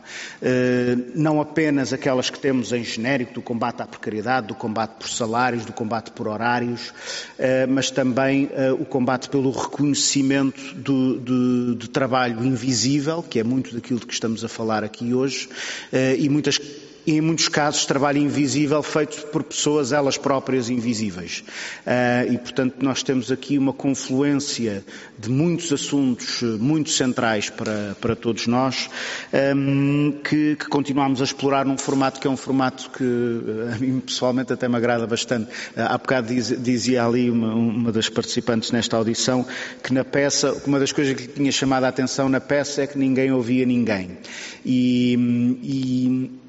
Não 1.14 1.42
apenas 1.42 1.94
aquelas 1.94 2.30
que 2.30 2.40
temos 2.40 2.72
em 2.72 2.84
genérico 2.84 3.34
do 3.34 3.42
combate 3.42 3.82
à 3.82 3.88
precariedade, 3.88 4.48
do 4.48 4.56
combate 4.56 4.92
por 5.00 5.10
salários, 5.10 5.66
do 5.66 5.74
combate 5.74 6.12
por 6.12 6.28
horários, 6.28 6.94
mas 7.70 7.90
também 7.90 8.50
o 8.80 8.86
combate 8.86 9.30
pelo 9.30 9.52
reconhecimento 9.52 10.76
do, 10.76 11.20
do, 11.20 11.76
do 11.76 11.88
trabalho 11.88 12.44
invisível, 12.44 13.24
que 13.24 13.40
é 13.40 13.44
muito 13.44 13.74
daquilo 13.74 14.00
de 14.00 14.06
que 14.06 14.14
estamos 14.14 14.44
a 14.44 14.50
falar 14.50 14.84
aqui 14.84 15.14
hoje, 15.14 15.50
e 16.18 16.30
muitas 16.30 16.60
e, 17.06 17.18
em 17.18 17.22
muitos 17.22 17.48
casos, 17.48 17.86
trabalho 17.86 18.18
invisível 18.18 18.82
feito 18.82 19.28
por 19.28 19.44
pessoas 19.44 19.92
elas 19.92 20.18
próprias 20.18 20.70
invisíveis. 20.70 21.44
Uh, 21.86 22.34
e, 22.34 22.38
portanto, 22.38 22.76
nós 22.82 23.04
temos 23.04 23.32
aqui 23.32 23.58
uma 23.58 23.74
confluência 23.74 24.84
de 25.18 25.30
muitos 25.30 25.72
assuntos 25.72 26.42
muito 26.60 26.90
centrais 26.90 27.50
para, 27.50 27.96
para 28.02 28.16
todos 28.16 28.48
nós, 28.48 28.90
um, 29.56 30.14
que, 30.24 30.56
que, 30.56 30.68
continuamos 30.68 31.22
a 31.22 31.24
explorar 31.24 31.66
num 31.66 31.78
formato 31.78 32.20
que 32.20 32.28
é 32.28 32.30
um 32.30 32.38
formato 32.38 32.90
que 32.92 33.04
a 33.74 33.78
mim 33.78 34.00
pessoalmente 34.00 34.52
até 34.52 34.68
me 34.68 34.76
agrada 34.76 35.06
bastante. 35.06 35.50
Uh, 35.76 35.82
há 35.88 35.98
bocado 35.98 36.34
diz, 36.34 36.48
dizia 36.62 37.06
ali 37.06 37.30
uma, 37.30 37.54
uma 37.54 37.92
das 37.92 38.10
participantes 38.10 38.72
nesta 38.72 38.98
audição 38.98 39.46
que 39.84 39.94
na 39.94 40.04
peça, 40.04 40.54
uma 40.66 40.80
das 40.80 40.92
coisas 40.92 41.14
que 41.14 41.24
lhe 41.24 41.28
tinha 41.28 41.52
chamado 41.52 41.84
a 41.84 41.88
atenção 41.88 42.28
na 42.30 42.40
peça 42.40 42.84
é 42.84 42.88
que 42.88 42.98
ninguém 42.98 43.32
ouvia 43.32 43.66
ninguém. 43.66 44.18
E, 44.66 45.16
e 45.62 46.45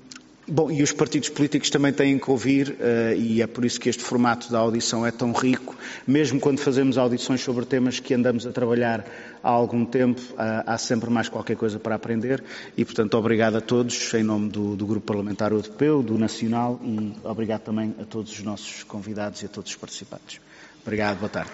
Bom, 0.49 0.71
e 0.71 0.81
os 0.81 0.93
partidos 0.93 1.29
políticos 1.29 1.71
também 1.71 1.93
têm 1.93 2.21
que 2.21 2.31
ouvir, 2.31 2.71
uh, 2.71 3.17
e 3.17 3.43
é 3.43 3.49
por 3.49 3.65
isso 3.65 3.81
que 3.81 3.89
este 3.89 4.05
formato 4.05 4.49
da 4.49 4.61
audição 4.61 5.05
é 5.05 5.11
tão 5.11 5.33
rico, 5.33 5.75
mesmo 6.07 6.39
quando 6.39 6.61
fazemos 6.61 6.97
audições 6.97 7.41
sobre 7.41 7.65
temas 7.65 7.99
que 7.99 8.15
andamos 8.15 8.47
a 8.47 8.53
trabalhar 8.53 9.05
há 9.43 9.51
algum 9.51 9.85
tempo, 9.85 10.21
uh, 10.35 10.63
há 10.65 10.79
sempre 10.79 11.11
mais 11.11 11.29
qualquer 11.29 11.57
coisa 11.57 11.81
para 11.81 11.97
aprender, 11.97 12.45
e 12.77 12.85
portanto 12.85 13.15
obrigado 13.15 13.57
a 13.57 13.61
todos, 13.61 14.15
em 14.15 14.23
nome 14.23 14.49
do, 14.49 14.77
do 14.77 14.87
Grupo 14.87 15.05
Parlamentar 15.05 15.51
Europeu, 15.51 16.01
do 16.01 16.17
Nacional, 16.17 16.81
e 16.85 17.13
obrigado 17.25 17.63
também 17.63 17.93
a 18.01 18.05
todos 18.05 18.31
os 18.31 18.43
nossos 18.45 18.85
convidados 18.85 19.43
e 19.43 19.47
a 19.47 19.49
todos 19.49 19.73
os 19.73 19.77
participantes. 19.77 20.41
Obrigado, 20.85 21.19
boa 21.19 21.29
tarde. 21.29 21.51